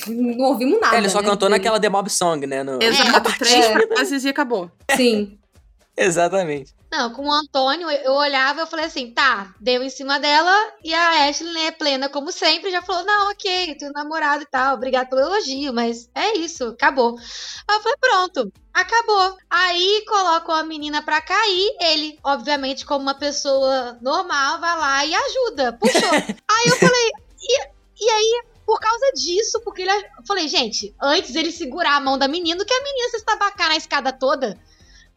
não 0.07 0.45
ouvimos 0.45 0.79
nada. 0.79 0.95
ele 0.97 1.09
só 1.09 1.21
né, 1.21 1.27
cantou 1.29 1.49
naquela 1.49 1.79
The 1.79 1.89
Mob 1.89 2.09
Song, 2.09 2.45
né? 2.45 2.63
no- 2.63 2.81
Exato. 2.81 3.35
Três 3.37 3.65
É. 3.65 3.87
frases 3.87 4.23
e 4.23 4.29
acabou. 4.29 4.69
Sim. 4.95 5.37
Exatamente. 5.97 6.73
Não, 6.91 7.13
com 7.13 7.27
o 7.27 7.31
Antônio, 7.31 7.87
eu 7.87 8.13
olhava 8.13 8.59
e 8.59 8.63
eu 8.63 8.67
falei 8.67 8.85
assim, 8.85 9.13
tá, 9.13 9.53
deu 9.59 9.83
em 9.83 9.91
cima 9.91 10.19
dela 10.19 10.51
e 10.83 10.91
a 10.91 11.29
Ashley, 11.29 11.53
né, 11.53 11.71
plena 11.71 12.09
como 12.09 12.31
sempre, 12.31 12.71
já 12.71 12.81
falou, 12.81 13.05
não, 13.05 13.29
ok, 13.29 13.71
eu 13.71 13.77
tenho 13.77 13.91
namorado 13.91 14.41
e 14.41 14.47
tal, 14.47 14.73
obrigado 14.73 15.07
pelo 15.07 15.21
elogio, 15.21 15.71
mas 15.71 16.09
é 16.15 16.35
isso, 16.35 16.69
acabou. 16.69 17.15
Aí 17.67 17.77
eu 17.77 17.81
falei, 17.81 17.97
pronto, 18.01 18.53
acabou. 18.73 19.37
Aí 19.47 20.03
colocam 20.07 20.55
a 20.55 20.63
menina 20.63 21.03
pra 21.03 21.21
cair, 21.21 21.77
ele, 21.79 22.17
obviamente, 22.23 22.85
como 22.85 23.03
uma 23.03 23.13
pessoa 23.13 23.99
normal, 24.01 24.59
vai 24.59 24.77
lá 24.77 25.05
e 25.05 25.13
ajuda, 25.13 25.73
puxou. 25.73 26.01
aí 26.49 26.65
eu 26.69 26.75
falei, 26.75 27.11
e, 27.39 27.69
e 28.03 28.09
aí, 28.09 28.43
por 28.65 28.79
causa 28.79 29.11
disso, 29.13 29.61
porque 29.63 29.83
ele, 29.83 29.91
eu 29.91 30.25
falei, 30.25 30.47
gente, 30.47 30.95
antes 30.99 31.35
ele 31.35 31.51
segurar 31.51 31.97
a 31.97 31.99
mão 31.99 32.17
da 32.17 32.27
menina, 32.27 32.65
que 32.65 32.73
a 32.73 32.83
menina 32.83 33.09
se 33.09 33.17
estabacar 33.17 33.69
na 33.69 33.77
escada 33.77 34.11
toda. 34.11 34.59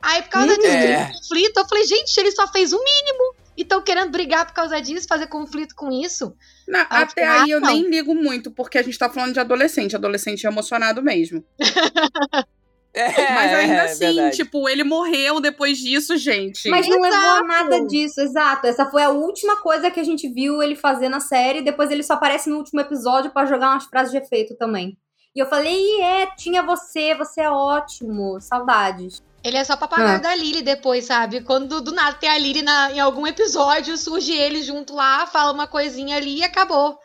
Aí, 0.03 0.22
por 0.22 0.28
causa 0.30 0.57
disso, 0.57 0.66
É. 0.66 1.12
conflito. 1.12 1.57
Eu 1.59 1.68
falei, 1.68 1.84
gente, 1.84 2.18
ele 2.18 2.32
só 2.32 2.46
fez 2.48 2.72
o 2.72 2.78
mínimo. 2.78 3.34
E 3.57 3.62
estão 3.62 3.82
querendo 3.82 4.11
brigar 4.11 4.46
por 4.46 4.55
causa 4.55 4.80
disso, 4.80 5.07
fazer 5.07 5.26
conflito 5.26 5.74
com 5.74 5.90
isso. 5.90 6.34
Na- 6.66 6.86
Ah, 6.88 7.00
até 7.03 7.22
ah, 7.24 7.42
aí 7.42 7.50
eu 7.50 7.61
não. 7.61 7.68
nem 7.68 7.82
ligo 7.88 8.14
muito, 8.14 8.50
porque 8.50 8.78
a 8.78 8.82
gente 8.82 8.98
tá 8.98 9.11
falando 9.11 9.34
de 9.34 9.40
adolescente. 9.40 9.94
Adolescente 9.94 10.46
é 10.46 10.50
emocionado 10.50 11.03
mesmo. 11.03 11.44
É, 12.94 13.32
Mas 13.34 13.55
ainda 13.55 13.74
é 13.74 13.80
assim, 13.86 13.98
verdade. 14.00 14.36
tipo, 14.36 14.68
ele 14.68 14.84
morreu 14.84 15.40
depois 15.40 15.78
disso, 15.78 16.14
gente. 16.18 16.68
Mas 16.68 16.86
não 16.86 17.00
levou 17.00 17.18
a 17.30 17.42
nada 17.42 17.86
disso, 17.86 18.20
exato. 18.20 18.66
Essa 18.66 18.84
foi 18.90 19.03
a 19.03 19.09
última 19.09 19.62
coisa 19.62 19.90
que 19.90 19.98
a 19.98 20.05
gente 20.05 20.28
viu 20.28 20.62
ele 20.62 20.76
fazer 20.76 21.09
na 21.09 21.18
série. 21.18 21.62
Depois 21.62 21.90
ele 21.90 22.03
só 22.03 22.12
aparece 22.14 22.50
no 22.50 22.59
último 22.59 22.82
episódio 22.82 23.30
pra 23.30 23.46
jogar 23.46 23.70
umas 23.70 23.86
frases 23.86 24.11
de 24.12 24.18
efeito 24.18 24.55
também. 24.57 24.98
E 25.34 25.38
eu 25.40 25.46
falei, 25.46 25.72
"Ih, 25.74 26.03
é, 26.03 26.26
tinha 26.36 26.62
você, 26.62 27.14
você 27.14 27.40
é 27.40 27.48
ótimo. 27.50 28.38
Saudades. 28.42 29.22
Ele 29.45 29.57
é 29.57 29.64
só 29.64 29.76
papagaio 29.76 30.16
Ah. 30.16 30.18
da 30.18 30.34
Lily 30.34 30.62
depois, 30.62 31.05
sabe? 31.07 31.40
Quando 31.40 31.80
do 31.80 31.90
nada 31.93 32.16
tem 32.16 32.28
a 32.30 32.38
Lily 32.38 32.62
na- 32.62 32.93
em 32.93 33.01
algum 33.01 33.26
episódio, 33.26 33.97
surge 33.97 34.32
ele 34.32 34.62
junto 34.62 34.95
lá, 34.95 35.26
fala 35.26 35.53
uma 35.53 35.66
coisinha 35.66 36.16
ali 36.16 36.38
e 36.38 36.45
acabou. 36.45 36.97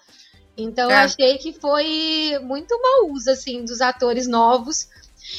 Então 0.56 0.86
eu 0.86 0.98
É. 0.98 1.04
achei 1.04 1.38
que 1.38 1.54
foi 1.54 2.38
muito 2.44 2.80
mau 2.82 3.12
uso, 3.12 3.30
assim, 3.32 3.64
dos 3.66 3.82
atores 3.82 4.28
novos. 4.28 4.88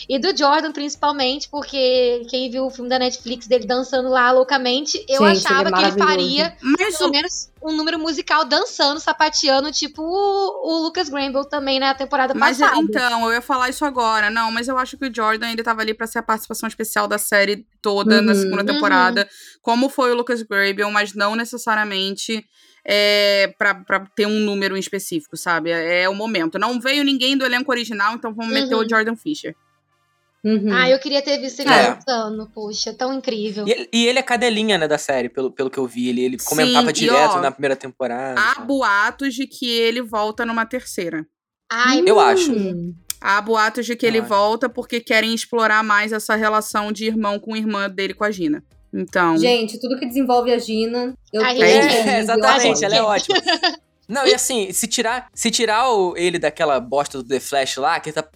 E 0.09 0.19
do 0.19 0.37
Jordan, 0.37 0.73
principalmente, 0.73 1.49
porque 1.49 2.27
quem 2.29 2.51
viu 2.51 2.67
o 2.67 2.71
filme 2.71 2.89
da 2.91 2.99
Netflix 2.99 3.47
dele 3.47 3.67
dançando 3.67 4.09
lá 4.09 4.31
loucamente, 4.33 4.97
eu 5.09 5.23
Gente, 5.23 5.23
ele 5.23 5.27
é 5.27 5.31
achava 5.33 5.73
que 5.73 5.81
ele 5.83 5.93
faria 5.93 6.57
Mas 6.61 6.97
pelo 6.99 7.09
o, 7.11 7.13
menos 7.13 7.51
um 7.63 7.73
número 7.77 7.99
musical 7.99 8.45
dançando, 8.45 9.01
sapateando, 9.01 9.73
tipo 9.73 10.03
o, 10.03 10.69
o 10.79 10.83
Lucas 10.85 11.09
Granville 11.09 11.49
também 11.49 11.79
na 11.81 11.95
temporada 11.95 12.35
Mas 12.35 12.59
passada. 12.59 12.81
então, 12.81 13.25
eu 13.27 13.33
ia 13.33 13.43
falar 13.43 13.69
isso 13.69 13.85
agora. 13.85 14.31
Não, 14.31 14.51
mas 14.53 14.69
eu 14.69 14.79
acho 14.79 14.97
que 14.97 15.07
o 15.07 15.15
Jordan 15.15 15.51
ele 15.51 15.63
tava 15.63 15.81
ali 15.83 15.95
pra 15.95 16.07
ser 16.07 16.19
a 16.19 16.23
participação 16.23 16.69
especial 16.69 17.09
da 17.09 17.19
série 17.19 17.67
toda 17.83 18.21
na 18.23 18.33
Uhum. 18.33 18.39
segunda 18.41 18.61
Uhum. 18.63 18.67
temporada, 18.67 19.29
como 19.63 19.89
foi 19.89 20.13
o 20.13 20.15
Lucas 20.15 20.43
Grabel, 20.43 20.91
mas 20.91 21.15
não 21.15 21.35
necessariamente 21.35 22.45
é, 22.91 23.53
pra, 23.59 23.75
pra 23.75 24.01
ter 24.17 24.27
um 24.27 24.41
número 24.41 24.77
em 24.77 24.81
específico, 24.81 25.37
sabe? 25.37 25.71
É, 25.71 26.03
é 26.03 26.09
o 26.09 26.15
momento. 26.15 26.59
Não 26.59 26.81
veio 26.81 27.05
ninguém 27.05 27.37
do 27.37 27.45
elenco 27.45 27.71
original, 27.71 28.15
então 28.15 28.33
vamos 28.33 28.53
meter 28.53 28.75
Uhum. 28.75 28.81
o 28.85 28.89
Jordan 28.89 29.15
Fisher. 29.17 29.55
Uhum. 30.45 30.73
Ah, 30.73 30.89
eu 30.89 30.99
queria 31.01 31.21
ter 31.21 31.37
visto 31.39 31.61
ele 31.61 31.71
É. 31.71 31.99
poxa, 32.55 32.95
tão 32.95 33.13
incrível. 33.13 33.67
E 33.67 33.73
ele, 33.73 33.89
e 33.93 34.07
ele 34.07 34.19
é 34.19 34.23
cadelinha, 34.23 34.79
né, 34.79 34.87
da 34.87 34.97
série, 34.99 35.29
pelo, 35.29 35.51
pelo 35.51 35.69
que 35.69 35.79
eu 35.79 35.87
vi. 35.87 36.09
Ele, 36.09 36.23
ele 36.25 36.37
comentava 36.45 36.91
e 36.91 36.93
direto 36.93 37.35
ó, 37.37 37.41
na 37.41 37.51
primeira 37.51 37.75
temporada. 37.77 38.41
Há 38.41 38.61
boatos 38.61 39.35
de 39.35 39.47
que 39.47 39.69
ele 39.69 40.01
volta 40.01 40.47
numa 40.47 40.65
terceira. 40.65 41.27
Ai, 41.71 42.03
Eu 42.07 42.19
acho. 42.21 42.53
Hum. 42.53 42.95
Há 43.21 43.41
boatos 43.41 43.85
de 43.85 43.97
que 43.97 44.07
Eu 44.07 44.11
ele 44.11 44.19
acho. 44.21 44.29
volta 44.29 44.69
porque 44.69 45.01
querem 45.01 45.35
explorar 45.35 45.83
mais 45.83 46.13
essa 46.13 46.37
relação 46.37 46.93
de 46.93 47.05
irmão 47.07 47.39
com 47.41 47.57
irmã 47.57 47.91
dele 47.91 48.15
com 48.15 48.23
a 48.25 48.31
Gina. 48.31 48.63
Então. 48.95 49.37
Gente, 49.37 49.79
tudo 49.81 49.99
que 49.99 50.07
desenvolve 50.07 50.53
a 50.53 50.59
Gina, 50.59 51.15
eu 51.33 51.43
envolvida, 51.43 51.67
É, 51.67 52.15
eu 52.17 52.21
exatamente, 52.21 52.85
ela 52.85 52.95
é 52.97 53.03
ótima. 53.03 53.37
Não, 54.09 54.27
e 54.27 54.33
assim, 54.33 54.73
se 54.73 54.87
tirar, 54.87 55.29
se 55.35 55.51
tirar 55.51 55.91
o- 55.91 56.17
ele 56.17 56.39
daquela 56.39 56.81
bosta 56.81 57.19
do 57.19 57.25
The 57.29 57.39
Flash 57.41 57.77
lá, 57.77 58.01
que 58.01 58.09
ele 58.09 58.15
tá. 58.15 58.27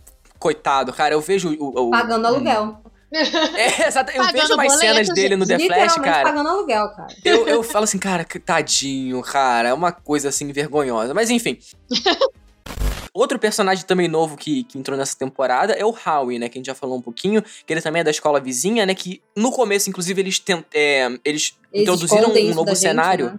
Coitado, 0.43 0.93
cara, 0.93 1.14
eu 1.14 1.20
vejo 1.20 1.55
o. 1.59 1.86
o- 1.86 1.90
Pagando 1.93 2.24
o- 2.24 2.26
aluguel. 2.26 2.82
É, 3.12 3.86
exato. 3.86 4.11
Eu 4.11 4.16
Pagando 4.24 4.32
vejo 4.32 4.55
umas 4.55 4.66
boleto, 4.72 4.80
cenas 4.80 5.09
dele 5.11 5.36
no 5.36 5.47
The 5.47 5.59
Flash, 5.59 5.95
cara. 5.97 6.22
pagando 6.30 6.49
aluguel, 6.49 6.88
cara. 6.97 7.14
Eu, 7.24 7.47
eu 7.47 7.62
falo 7.62 7.84
assim, 7.84 7.99
cara, 7.99 8.24
que 8.24 8.40
tadinho, 8.40 9.22
cara. 9.22 9.68
É 9.68 9.74
uma 9.74 9.93
coisa 9.93 10.30
assim 10.30 10.51
vergonhosa. 10.51 11.14
Mas 11.14 11.30
enfim. 11.30 11.59
Outro 13.14 13.38
personagem 13.38 13.84
também 13.84 14.09
novo 14.09 14.36
que, 14.38 14.64
que 14.64 14.78
entrou 14.78 14.97
nessa 14.97 15.14
temporada 15.16 15.74
é 15.74 15.84
o 15.84 15.95
Howie, 15.95 16.38
né? 16.38 16.49
Que 16.49 16.57
a 16.57 16.61
gente 16.61 16.66
já 16.66 16.74
falou 16.74 16.97
um 16.97 17.03
pouquinho. 17.03 17.43
Que 17.66 17.72
ele 17.74 17.82
também 17.82 18.01
é 18.01 18.05
da 18.05 18.11
escola 18.11 18.40
vizinha, 18.40 18.86
né? 18.86 18.95
Que 18.95 19.20
no 19.36 19.53
começo, 19.53 19.90
inclusive, 19.90 20.20
eles, 20.20 20.38
tent, 20.38 20.64
é, 20.74 21.05
eles, 21.24 21.55
Eles 21.72 21.82
introduziram 21.82 22.30
um 22.30 22.49
novo 22.55 22.64
da 22.64 22.72
gente, 22.72 22.80
cenário. 22.80 23.26
né? 23.26 23.38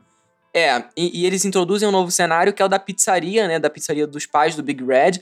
É, 0.55 0.83
e, 0.95 1.21
e 1.21 1.25
eles 1.25 1.43
introduzem 1.45 1.89
um 1.89 1.91
novo 1.91 2.11
cenário 2.11 2.53
que 2.53 2.61
é 2.61 2.65
o 2.65 2.69
da 2.69 2.77
pizzaria, 2.77 3.47
né? 3.47 3.57
Da 3.57 3.71
pizzaria 3.71 4.05
dos 4.05 4.27
pais 4.27 4.55
do 4.55 4.61
Big 4.61 4.83
Red. 4.85 5.19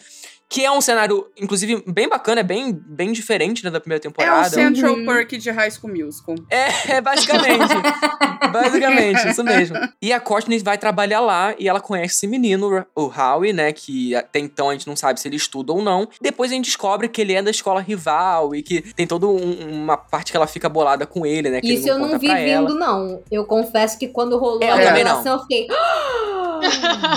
Que 0.53 0.65
é 0.65 0.69
um 0.71 0.81
cenário, 0.81 1.25
inclusive, 1.39 1.81
bem 1.87 2.09
bacana, 2.09 2.41
é 2.41 2.43
bem, 2.43 2.73
bem 2.73 3.13
diferente 3.13 3.63
né, 3.63 3.71
da 3.71 3.79
primeira 3.79 3.99
É 4.05 4.09
o 4.09 4.11
temporada. 4.11 4.49
Central 4.49 4.95
Uhum. 4.95 5.05
Perk 5.05 5.37
de 5.37 5.49
High 5.49 5.71
School 5.71 5.93
Musical. 5.95 6.35
É, 6.49 6.95
é 6.97 7.01
basicamente. 7.01 7.73
basicamente, 8.51 9.29
isso 9.29 9.43
mesmo. 9.45 9.77
E 10.01 10.11
a 10.11 10.19
Courtney 10.19 10.59
vai 10.59 10.77
trabalhar 10.77 11.21
lá 11.21 11.55
e 11.57 11.69
ela 11.69 11.79
conhece 11.79 12.15
esse 12.15 12.27
menino, 12.27 12.85
o 12.93 13.03
Howie, 13.17 13.53
né? 13.53 13.71
Que 13.71 14.13
até 14.13 14.39
então 14.39 14.69
a 14.69 14.73
gente 14.73 14.87
não 14.87 14.95
sabe 14.97 15.21
se 15.21 15.27
ele 15.29 15.37
estuda 15.37 15.71
ou 15.71 15.81
não. 15.81 16.07
Depois 16.21 16.51
a 16.51 16.55
gente 16.55 16.65
descobre 16.65 17.07
que 17.07 17.21
ele 17.21 17.33
é 17.33 17.41
da 17.41 17.49
escola 17.51 17.79
rival 17.79 18.53
e 18.53 18.61
que 18.61 18.81
tem 18.93 19.07
toda 19.07 19.27
um- 19.27 19.69
uma 19.83 19.95
parte 19.95 20.31
que 20.31 20.37
ela 20.37 20.47
fica 20.47 20.67
bolada 20.67 21.05
com 21.05 21.25
ele, 21.25 21.49
né? 21.49 21.61
Que 21.61 21.73
Isso 21.73 21.83
ele 21.83 21.91
eu 21.91 21.99
não 21.99 22.09
não 22.09 22.19
vi 22.19 22.27
pra 22.27 22.39
ela. 22.39 22.67
vindo, 22.67 22.77
não. 22.77 23.21
Eu 23.31 23.45
confesso 23.45 23.97
que 23.97 24.09
quando 24.09 24.37
rolou 24.37 24.61
É, 24.61 24.69
a 24.71 24.75
eu 24.75 24.87
revelação, 24.89 25.35
eu 25.35 25.39
fiquei. 25.43 25.67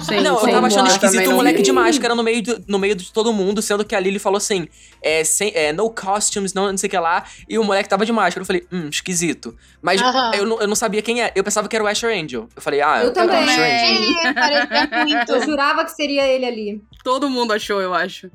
Sim, 0.05 0.21
Não, 0.21 0.39
sim, 0.41 0.47
eu 0.49 0.53
tava 0.53 0.67
achando 0.67 0.87
eu 0.87 0.93
esquisito 0.93 1.13
também 1.21 1.29
o 1.33 1.37
moleque 1.37 1.59
vi. 1.59 1.63
de 1.63 1.73
máscara 1.73 2.15
no 2.15 2.23
meio, 2.23 2.43
do- 2.43 2.65
no 2.69 2.79
meio 2.79 2.95
de 2.95 3.13
todo 3.13 3.33
mundo, 3.33 3.61
sendo 3.63 3.85
que 3.85 3.95
a 3.95 4.01
Lily 4.01 4.19
falou 4.19 4.37
assim: 4.39 4.67
é, 5.03 5.23
sem, 5.25 5.53
é, 5.55 5.73
no 5.73 5.91
costumes, 5.91 6.53
não, 6.55 6.71
não 6.71 6.77
sei 6.79 6.87
o 6.89 6.91
que 6.91 6.99
lá, 6.99 7.25
e 7.49 7.59
o 7.59 7.65
moleque 7.65 7.89
tava 7.89 8.05
de 8.07 8.13
máscara. 8.13 8.43
Eu 8.43 8.47
falei, 8.47 8.67
hum, 8.73 8.89
esquisito. 8.91 9.57
Mas 9.83 10.01
Aham. 10.01 10.31
eu, 10.35 10.47
não, 10.47 10.61
eu 10.61 10.67
não 10.69 10.75
sabia 10.77 11.03
quem 11.03 11.23
é. 11.23 11.31
Eu 11.35 11.45
pensava 11.45 11.69
que 11.69 11.77
era 11.77 11.85
o 11.85 11.87
Asher 11.89 12.11
Angel. 12.11 12.49
Eu 12.57 12.63
falei, 12.63 12.81
ah, 12.81 13.01
Eu 13.03 13.09
é 13.09 13.11
o 13.11 13.13
também. 13.13 13.37
Asher 13.37 13.65
Angel. 13.65 14.15
É, 14.25 14.67
parecia 14.67 15.05
muito. 15.05 15.33
Eu 15.33 15.43
jurava 15.45 15.85
que 15.85 15.91
seria 15.93 16.27
ele 16.27 16.47
ali. 16.47 16.83
Todo 17.03 17.29
mundo 17.29 17.53
achou, 17.53 17.83
eu 17.83 17.93
acho. 17.93 18.31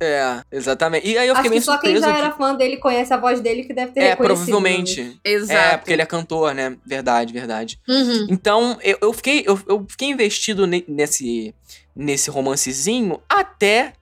É, 0.00 0.40
exatamente. 0.52 1.06
E 1.08 1.16
aí 1.16 1.28
eu 1.28 1.32
Acho 1.34 1.42
fiquei 1.44 1.58
que 1.58 1.64
só 1.64 1.78
quem 1.78 1.96
já 1.98 2.16
era 2.16 2.30
fã 2.32 2.54
dele 2.54 2.76
conhece 2.76 3.12
a 3.14 3.16
voz 3.16 3.40
dele 3.40 3.64
que 3.64 3.72
deve 3.72 3.92
ter 3.92 4.00
É, 4.00 4.08
reconhecido. 4.10 4.44
provavelmente. 4.46 5.18
Exato. 5.24 5.52
É, 5.58 5.76
porque 5.78 5.92
ele 5.92 6.02
é 6.02 6.06
cantor, 6.06 6.54
né? 6.54 6.76
Verdade, 6.84 7.32
verdade. 7.32 7.78
Uhum. 7.88 8.26
Então, 8.28 8.76
eu, 8.82 8.98
eu 9.00 9.12
fiquei, 9.14 9.44
eu, 9.46 9.58
eu 9.66 9.86
fiquei 9.88 10.08
investido 10.26 10.66
ne- 10.66 10.84
nesse, 10.88 11.54
nesse 11.94 12.30
romancezinho 12.30 13.20
até 13.28 13.92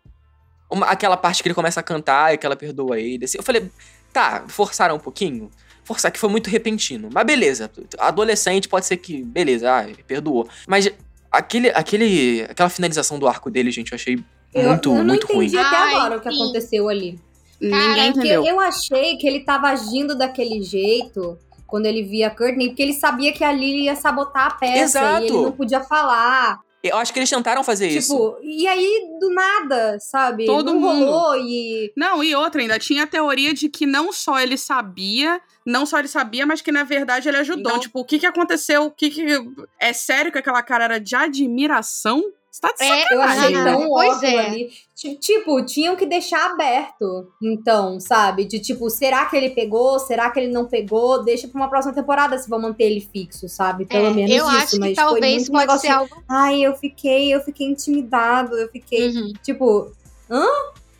uma- 0.70 0.86
aquela 0.86 1.16
parte 1.16 1.42
que 1.42 1.48
ele 1.48 1.54
começa 1.54 1.80
a 1.80 1.82
cantar 1.82 2.34
e 2.34 2.38
que 2.38 2.44
ela 2.46 2.56
perdoa 2.56 2.98
ele. 2.98 3.24
assim. 3.24 3.38
eu 3.38 3.44
falei, 3.44 3.70
tá, 4.12 4.44
forçaram 4.48 4.96
um 4.96 5.00
pouquinho. 5.00 5.50
Forçar 5.84 6.10
que 6.10 6.18
foi 6.18 6.30
muito 6.30 6.48
repentino. 6.48 7.10
Mas 7.12 7.26
beleza. 7.26 7.70
Adolescente 7.98 8.68
pode 8.68 8.86
ser 8.86 8.96
que. 8.96 9.22
Beleza, 9.22 9.70
ah, 9.70 9.86
perdoou. 10.06 10.48
Mas 10.66 10.90
aquele, 11.30 11.68
aquele, 11.68 12.42
aquela 12.48 12.70
finalização 12.70 13.18
do 13.18 13.28
arco 13.28 13.50
dele, 13.50 13.70
gente, 13.70 13.92
eu 13.92 13.96
achei 13.96 14.18
Eu, 14.54 14.68
muito, 14.70 14.88
eu 14.88 14.94
não 14.96 15.04
muito 15.04 15.26
ruim. 15.26 15.44
entendi 15.46 15.58
até 15.58 15.76
Ai, 15.76 15.94
agora 15.94 16.16
o 16.16 16.20
que 16.22 16.30
sim. 16.30 16.42
aconteceu 16.42 16.88
ali. 16.88 17.20
Ninguém 17.60 18.12
Porque 18.12 18.28
entendeu. 18.28 18.44
eu 18.46 18.58
achei 18.60 19.16
que 19.18 19.26
ele 19.26 19.40
tava 19.40 19.68
agindo 19.68 20.16
daquele 20.16 20.62
jeito 20.62 21.38
quando 21.74 21.86
ele 21.86 22.04
via 22.04 22.28
a 22.28 22.30
Courtney, 22.30 22.68
porque 22.68 22.84
ele 22.84 22.92
sabia 22.92 23.32
que 23.32 23.42
a 23.42 23.50
Lily 23.50 23.86
ia 23.86 23.96
sabotar 23.96 24.46
a 24.46 24.50
peça 24.52 25.00
Exato. 25.00 25.24
e 25.24 25.26
ele 25.26 25.42
não 25.42 25.50
podia 25.50 25.80
falar. 25.80 26.60
Eu 26.84 26.96
acho 26.98 27.12
que 27.12 27.18
eles 27.18 27.28
tentaram 27.28 27.64
fazer 27.64 27.88
isso. 27.88 28.14
Tipo, 28.14 28.38
e 28.44 28.64
aí, 28.68 29.08
do 29.18 29.28
nada, 29.30 29.98
sabe? 29.98 30.46
Todo 30.46 30.72
não 30.72 30.78
mundo. 30.78 31.04
rolou 31.04 31.36
e. 31.36 31.92
Não, 31.96 32.22
e 32.22 32.32
outra, 32.32 32.60
ainda 32.60 32.78
tinha 32.78 33.02
a 33.02 33.08
teoria 33.08 33.52
de 33.52 33.68
que 33.68 33.86
não 33.86 34.12
só 34.12 34.38
ele 34.38 34.56
sabia, 34.56 35.40
não 35.66 35.84
só 35.84 35.98
ele 35.98 36.06
sabia, 36.06 36.46
mas 36.46 36.60
que 36.60 36.70
na 36.70 36.84
verdade 36.84 37.28
ele 37.28 37.38
ajudou. 37.38 37.72
Não. 37.72 37.80
Tipo, 37.80 37.98
o 37.98 38.04
que 38.04 38.20
que 38.20 38.26
aconteceu? 38.26 38.84
O 38.84 38.90
que 38.92 39.10
que. 39.10 39.26
É 39.80 39.92
sério 39.92 40.30
que 40.30 40.38
aquela 40.38 40.62
cara 40.62 40.84
era 40.84 41.00
de 41.00 41.16
admiração? 41.16 42.22
Você 42.54 42.60
tá 42.60 42.68
de 42.72 42.84
É, 42.84 43.14
Eu 43.14 43.20
achei 43.20 43.52
tão 43.52 43.88
pois 43.88 44.14
óbvio 44.14 44.28
é. 44.28 44.46
ali. 44.46 44.70
Ti- 44.94 45.16
Tipo, 45.16 45.64
tinham 45.64 45.96
que 45.96 46.06
deixar 46.06 46.52
aberto. 46.52 47.28
Então, 47.42 47.98
sabe? 47.98 48.44
De 48.44 48.60
tipo, 48.60 48.88
será 48.88 49.26
que 49.26 49.36
ele 49.36 49.50
pegou? 49.50 49.98
Será 49.98 50.30
que 50.30 50.38
ele 50.38 50.52
não 50.52 50.66
pegou? 50.66 51.24
Deixa 51.24 51.48
pra 51.48 51.60
uma 51.60 51.68
próxima 51.68 51.92
temporada 51.92 52.38
se 52.38 52.48
vão 52.48 52.60
manter 52.60 52.84
ele 52.84 53.00
fixo, 53.00 53.48
sabe? 53.48 53.86
Pelo 53.86 54.06
É, 54.06 54.10
menos 54.12 54.30
eu 54.30 54.46
isso. 54.46 54.56
acho 54.56 54.70
que 54.70 54.78
mas 54.78 54.94
foi 54.94 54.94
talvez 54.94 55.48
um 55.48 55.52
pode 55.52 55.60
negócio 55.66 55.80
ser 55.80 55.86
de, 55.88 55.92
algo. 55.94 56.22
Ai, 56.28 56.60
eu 56.62 56.76
fiquei, 56.76 57.34
eu 57.34 57.40
fiquei 57.40 57.66
intimidado. 57.66 58.56
Eu 58.56 58.68
fiquei, 58.68 59.08
Uhum. 59.08 59.32
tipo, 59.42 59.90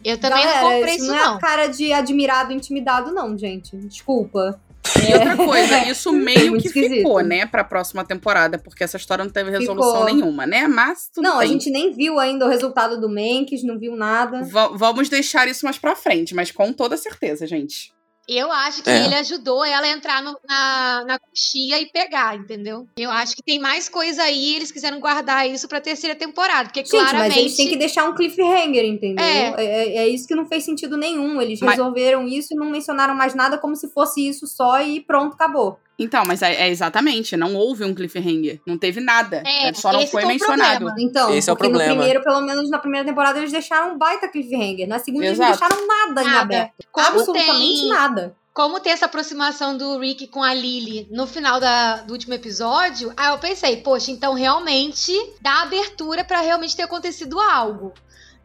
Eu 0.05 0.19
também 0.19 0.45
galera, 0.45 0.61
não 0.63 0.71
comprei 0.73 0.95
isso 0.97 1.05
isso, 1.05 1.13
não 1.13 1.19
é 1.19 1.25
não. 1.25 1.35
a 1.37 1.39
cara 1.39 1.67
de 1.69 1.93
admirado 1.93 2.53
intimidado, 2.53 3.13
não, 3.13 3.39
gente. 3.39 3.77
Desculpa. 3.77 4.61
E 5.09 5.13
outra 5.15 5.37
coisa, 5.37 5.89
isso 5.91 6.13
meio 6.13 6.53
que 6.59 6.67
esquisito. 6.69 6.95
ficou, 6.97 7.21
né, 7.23 7.47
pra 7.47 7.65
próxima 7.65 8.05
temporada, 8.05 8.59
porque 8.59 8.85
essa 8.85 8.97
história 8.97 9.25
não 9.25 9.31
teve 9.31 9.51
resolução 9.51 9.93
Ficou. 9.93 10.05
nenhuma, 10.07 10.47
né? 10.47 10.67
Mas 10.69 11.09
tudo 11.13 11.25
não, 11.25 11.37
a 11.37 11.41
bem. 11.41 11.49
gente 11.49 11.71
nem 11.71 11.93
viu 11.93 12.19
ainda 12.19 12.47
o 12.47 12.49
resultado 12.49 13.01
do 13.01 13.09
Manks, 13.09 13.63
não 13.65 13.79
viu 13.79 13.97
nada. 13.97 14.43
Va- 14.45 14.69
vamos 14.75 15.09
deixar 15.09 15.49
isso 15.49 15.65
mais 15.65 15.79
pra 15.79 15.97
frente, 15.97 16.35
mas 16.35 16.51
com 16.51 16.73
toda 16.73 16.97
certeza, 16.97 17.47
gente. 17.47 17.93
Eu 18.29 18.51
acho 18.51 18.83
que 18.83 18.89
É. 18.91 19.05
ele 19.05 19.15
ajudou 19.17 19.65
ela 19.65 19.87
a 19.87 19.91
entrar 19.91 20.23
no- 20.23 20.39
na, 20.49 21.05
na 21.07 21.19
coxia 21.19 21.81
e 21.81 21.87
pegar, 21.87 22.37
entendeu? 22.37 22.87
Eu 22.97 23.11
acho 23.11 23.37
que 23.37 23.43
tem 23.43 23.59
mais 23.59 23.89
coisa 23.89 24.23
aí, 24.23 24.55
eles 24.57 24.73
quiseram 24.73 24.99
guardar 24.99 25.49
isso 25.49 25.69
pra 25.69 25.81
terceira 25.81 26.15
temporada, 26.17 26.65
porque 26.65 26.81
Gente, 26.81 26.91
claramente... 26.91 27.29
mas 27.29 27.37
eles 27.37 27.57
têm 27.57 27.69
que 27.69 27.77
deixar 27.77 28.09
um 28.09 28.15
cliffhanger, 28.15 28.85
entendeu? 28.85 29.25
É. 29.25 29.55
É, 29.57 29.65
é- 29.65 29.97
é 29.99 30.09
isso 30.09 30.27
que 30.27 30.35
não 30.35 30.47
fez 30.47 30.65
sentido 30.65 30.97
nenhum. 30.97 31.41
Eles 31.41 31.61
Mas- 31.61 31.77
resolveram 31.77 32.27
isso 32.27 32.55
e 32.55 32.57
não 32.57 32.71
mencionaram 32.71 33.15
mais 33.15 33.35
nada 33.35 33.59
como 33.59 33.77
se 33.77 33.89
fosse 33.89 34.27
isso 34.27 34.47
só 34.47 34.81
e 34.81 35.01
pronto, 35.01 35.35
acabou. 35.35 35.79
Então, 35.99 36.25
mas 36.25 36.43
é, 36.43 36.55
é 36.55 36.69
exatamente, 36.69 37.37
não 37.37 37.55
houve 37.55 37.85
um 37.85 37.95
cliffhanger. 37.95 38.61
Não 38.67 38.77
teve 38.77 39.01
nada. 39.01 39.43
É, 39.47 39.73
só 39.73 39.93
não 39.93 40.01
esse 40.01 40.11
foi 40.11 40.25
o 40.25 40.27
mencionado. 40.29 40.85
problema. 40.87 40.95
Então, 40.99 41.33
Esse 41.33 41.49
é 41.49 41.53
o 41.53 41.57
porque 41.57 41.71
no 41.73 41.79
problema. 41.79 41.97
primeiro, 42.01 42.25
pelo 42.25 42.41
menos 42.41 42.69
na 42.71 42.79
primeira 42.79 43.07
temporada, 43.07 43.39
eles 43.39 43.53
deixaram 43.53 43.95
um 43.95 43.99
baita 43.99 44.27
cliffhanger. 44.29 44.89
Na 44.89 44.99
segunda, 44.99 45.27
Exato. 45.27 45.51
eles 45.51 45.61
não 45.61 45.69
deixaram 45.69 45.87
nada, 45.87 46.23
em 46.23 46.25
Nada. 46.25 46.41
aberto. 46.41 46.73
Como 46.91 47.07
Absolutamente 47.07 47.81
tem- 47.81 47.89
nada. 47.89 48.37
Como 48.53 48.79
tem 48.79 48.93
essa 48.93 49.07
aproximação 49.07 49.77
do 49.77 49.99
Rick 49.99 50.29
com 50.29 50.41
a 50.43 50.55
Lily 50.55 51.09
no 51.11 51.27
final 51.27 51.59
da- 51.59 51.97
do 51.99 52.13
último 52.13 52.35
episódio, 52.35 53.13
aí 53.17 53.33
eu 53.33 53.39
pensei, 53.39 53.79
poxa, 53.79 54.13
então 54.13 54.33
realmente 54.33 55.13
dá 55.41 55.63
abertura 55.63 56.23
pra 56.25 56.41
realmente 56.41 56.77
ter 56.77 56.83
acontecido 56.85 57.41
algo. 57.41 57.93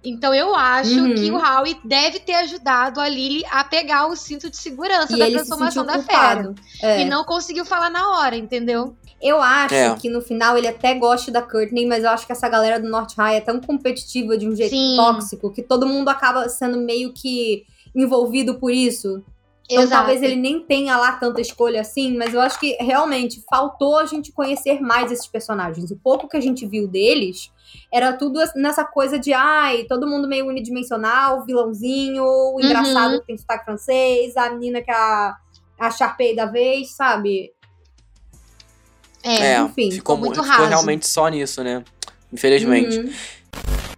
Então 0.03 0.33
eu 0.33 0.55
acho 0.55 0.97
Uhum. 0.97 1.15
que 1.15 1.29
o 1.29 1.35
Howie 1.37 1.77
deve 1.83 2.19
ter 2.19 2.33
ajudado 2.35 3.01
a 3.01 3.09
Lily 3.09 3.43
a 3.51 3.63
pegar 3.65 4.07
o 4.07 4.15
cinto 4.15 4.49
de 4.49 4.55
segurança 4.55 5.13
E 5.13 5.19
da 5.19 5.25
se 5.25 5.31
transformação 5.33 5.85
sentiu 5.85 5.97
da 5.97 6.03
fera. 6.03 6.55
É. 6.81 7.01
E 7.01 7.05
não 7.05 7.25
conseguiu 7.25 7.65
falar 7.65 7.89
na 7.89 8.17
hora, 8.17 8.35
entendeu? 8.37 8.95
Eu 9.21 9.41
acho 9.41 9.75
É. 9.75 9.93
que 9.95 10.09
no 10.09 10.21
final 10.21 10.57
ele 10.57 10.69
até 10.69 10.93
gosta 10.93 11.29
da 11.29 11.41
Courtney, 11.41 11.85
mas 11.85 12.05
eu 12.05 12.09
acho 12.11 12.25
que 12.25 12.31
essa 12.31 12.47
galera 12.47 12.79
do 12.79 12.87
North 12.87 13.13
High 13.17 13.35
é 13.35 13.41
tão 13.41 13.59
competitiva 13.59 14.37
de 14.37 14.47
um 14.47 14.55
jeito 14.55 14.71
Sim. 14.73 14.95
tóxico 14.95 15.51
que 15.51 15.61
todo 15.61 15.85
mundo 15.85 16.07
acaba 16.07 16.47
sendo 16.47 16.77
meio 16.79 17.11
que 17.11 17.65
envolvido 17.93 18.55
por 18.55 18.71
isso. 18.71 19.21
Então 19.69 19.83
Exato. 19.83 20.01
talvez 20.03 20.23
ele 20.23 20.37
nem 20.37 20.61
tenha 20.61 20.97
lá 20.97 21.11
tanta 21.11 21.41
escolha 21.41 21.81
assim, 21.81 22.17
mas 22.17 22.33
eu 22.33 22.39
acho 22.41 22.57
que 22.59 22.75
realmente 22.79 23.43
faltou 23.49 23.99
a 23.99 24.05
gente 24.05 24.31
conhecer 24.31 24.81
mais 24.81 25.11
esses 25.11 25.27
personagens. 25.27 25.91
O 25.91 25.97
pouco 25.97 26.27
que 26.27 26.37
a 26.37 26.41
gente 26.41 26.65
viu 26.65 26.87
deles 26.87 27.51
era 27.91 28.13
tudo 28.13 28.39
nessa 28.55 28.83
coisa 28.85 29.17
de 29.19 29.33
ai, 29.33 29.83
todo 29.85 30.07
mundo 30.07 30.27
meio 30.27 30.47
unidimensional, 30.47 31.45
vilãozinho, 31.45 32.23
o 32.23 32.53
Uhum. 32.55 32.61
engraçado 32.65 33.19
que 33.21 33.27
tem 33.27 33.37
sotaque 33.37 33.65
francês, 33.65 34.35
a 34.37 34.49
menina 34.51 34.81
que 34.81 34.91
é 34.91 34.95
a, 34.95 35.35
a 35.79 35.91
Sharpay 35.91 36.35
da 36.35 36.45
vez, 36.45 36.91
sabe? 36.95 37.51
É, 39.23 39.53
É, 39.53 39.59
enfim, 39.59 39.91
ficou, 39.91 40.17
muito 40.17 40.37
mu- 40.37 40.43
ficou 40.43 40.57
raso. 40.57 40.69
realmente 40.69 41.07
só 41.07 41.27
nisso, 41.27 41.63
né? 41.63 41.83
Infelizmente. 42.31 42.99
Uhum. 42.99 43.11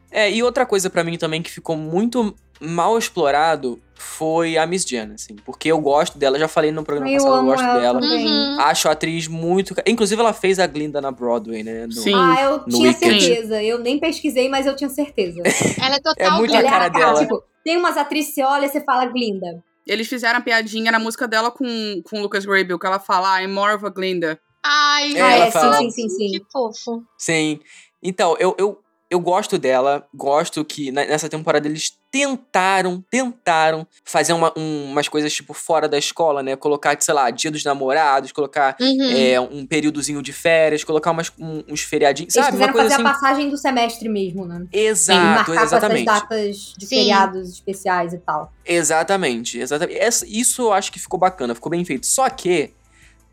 É, 0.09 0.31
e 0.31 0.41
outra 0.43 0.65
coisa 0.65 0.89
pra 0.89 1.03
mim 1.03 1.17
também 1.17 1.41
que 1.41 1.51
ficou 1.51 1.77
muito 1.77 2.35
mal 2.61 2.97
explorado 2.97 3.81
foi 3.95 4.57
a 4.57 4.65
Miss 4.65 4.83
Jen, 4.85 5.11
assim. 5.13 5.35
Porque 5.45 5.71
eu 5.71 5.79
gosto 5.79 6.17
dela, 6.17 6.37
já 6.39 6.47
falei 6.47 6.71
no 6.71 6.83
programa 6.83 7.09
Eu 7.11 7.17
passado, 7.17 7.35
eu 7.37 7.43
gosto 7.45 7.63
ela 7.63 7.79
dela. 7.79 7.99
também. 8.01 8.25
Uhum. 8.27 8.59
Acho 8.61 8.87
a 8.87 8.91
atriz 8.91 9.27
muito. 9.27 9.75
Inclusive, 9.85 10.19
ela 10.21 10.33
fez 10.33 10.57
a 10.59 10.65
Glinda 10.67 10.99
na 11.01 11.11
Broadway, 11.11 11.63
né? 11.63 11.85
No- 11.87 11.93
Sim. 11.93 12.13
Ah, 12.15 12.41
eu 12.41 12.57
No 12.59 12.65
tinha 12.67 12.89
Weekend. 12.89 13.21
certeza. 13.21 13.61
Eu 13.63 13.77
nem 13.79 13.99
pesquisei, 13.99 14.49
mas 14.49 14.65
eu 14.65 14.75
tinha 14.75 14.89
certeza. 14.89 15.41
Ela 15.83 15.95
é 15.95 15.99
total 15.99 16.27
É 16.27 16.31
muito 16.31 16.55
a 16.55 16.63
cara 16.63 16.87
dela. 16.89 17.19
Tipo, 17.19 17.43
tem 17.63 17.77
umas 17.77 17.97
atrizes, 17.97 18.33
você 18.33 18.43
olha 18.43 18.65
e 18.65 18.69
você 18.69 18.81
fala 18.81 19.05
Glinda. 19.05 19.63
Eles 19.85 20.07
fizeram 20.07 20.39
a 20.39 20.41
piadinha 20.41 20.91
na 20.91 20.99
música 20.99 21.27
dela 21.27 21.51
com, 21.51 21.65
com 22.09 22.19
o 22.19 22.21
Lucas 22.21 22.45
Grabeel, 22.45 22.77
que 22.79 22.85
ela 22.85 22.99
fala, 22.99 23.35
"Ah, 23.35 23.43
I'm 23.43 23.51
more 23.53 23.73
of 23.73 23.85
a 23.85 23.89
Glinda. 23.89 24.39
Ai, 24.63 25.15
É, 25.17 25.39
é, 25.47 25.51
fala- 25.51 25.77
sim, 25.77 25.89
sim, 25.89 26.07
sim, 26.07 26.29
sim. 26.29 26.39
que 26.39 26.45
fofo. 26.51 27.03
Sim. 27.17 27.59
Então, 28.01 28.35
eu, 28.39 28.55
eu, 28.59 28.79
eu 29.09 29.19
gosto 29.19 29.57
dela, 29.57 30.07
gosto 30.13 30.63
que 30.63 30.91
nessa 30.91 31.27
temporada 31.29 31.67
eles 31.67 31.99
tentaram, 32.11 33.03
tentaram 33.09 33.87
fazer 34.03 34.33
uma- 34.33 34.51
um- 34.57 34.91
umas 34.91 35.07
coisas 35.07 35.31
tipo 35.33 35.53
fora 35.53 35.87
da 35.87 35.97
escola, 35.97 36.43
né? 36.43 36.55
Colocar, 36.57 36.95
sei 36.99 37.13
lá, 37.13 37.29
dia 37.31 37.49
dos 37.49 37.63
namorados, 37.63 38.31
colocar 38.33 38.75
Uhum. 38.81 39.09
é, 39.11 39.39
um 39.39 39.65
períodozinho 39.65 40.21
de 40.21 40.33
férias, 40.33 40.83
colocar 40.83 41.11
umas, 41.11 41.31
um- 41.39 41.63
uns 41.69 41.81
feriadinhos, 41.81 42.35
Eles 42.35 42.45
sabe? 42.45 42.57
Uma 42.57 42.67
quiseram 42.67 42.73
coisa 42.73 42.89
fazer 42.89 43.01
assim. 43.01 43.09
a 43.09 43.13
passagem 43.13 43.49
do 43.49 43.57
semestre 43.57 44.09
mesmo, 44.09 44.45
né? 44.45 44.65
Exato, 44.73 45.49
marcar 45.51 45.63
exatamente. 45.63 46.05
com 46.05 46.11
essas 46.11 46.21
datas 46.21 46.73
de 46.77 46.85
Sim. 46.85 46.95
feriados 46.95 47.49
especiais 47.49 48.13
e 48.13 48.17
tal. 48.17 48.51
Exatamente, 48.65 49.57
exatamente. 49.57 49.97
Essa- 49.97 50.25
isso 50.27 50.63
eu 50.63 50.73
acho 50.73 50.91
que 50.91 50.99
ficou 50.99 51.17
bacana, 51.19 51.55
ficou 51.55 51.69
bem 51.69 51.85
feito. 51.85 52.05
Só 52.05 52.29
que, 52.29 52.71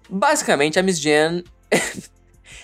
basicamente, 0.08 0.78
a 0.78 0.82
Miss 0.82 1.00
Jen. 1.00 1.42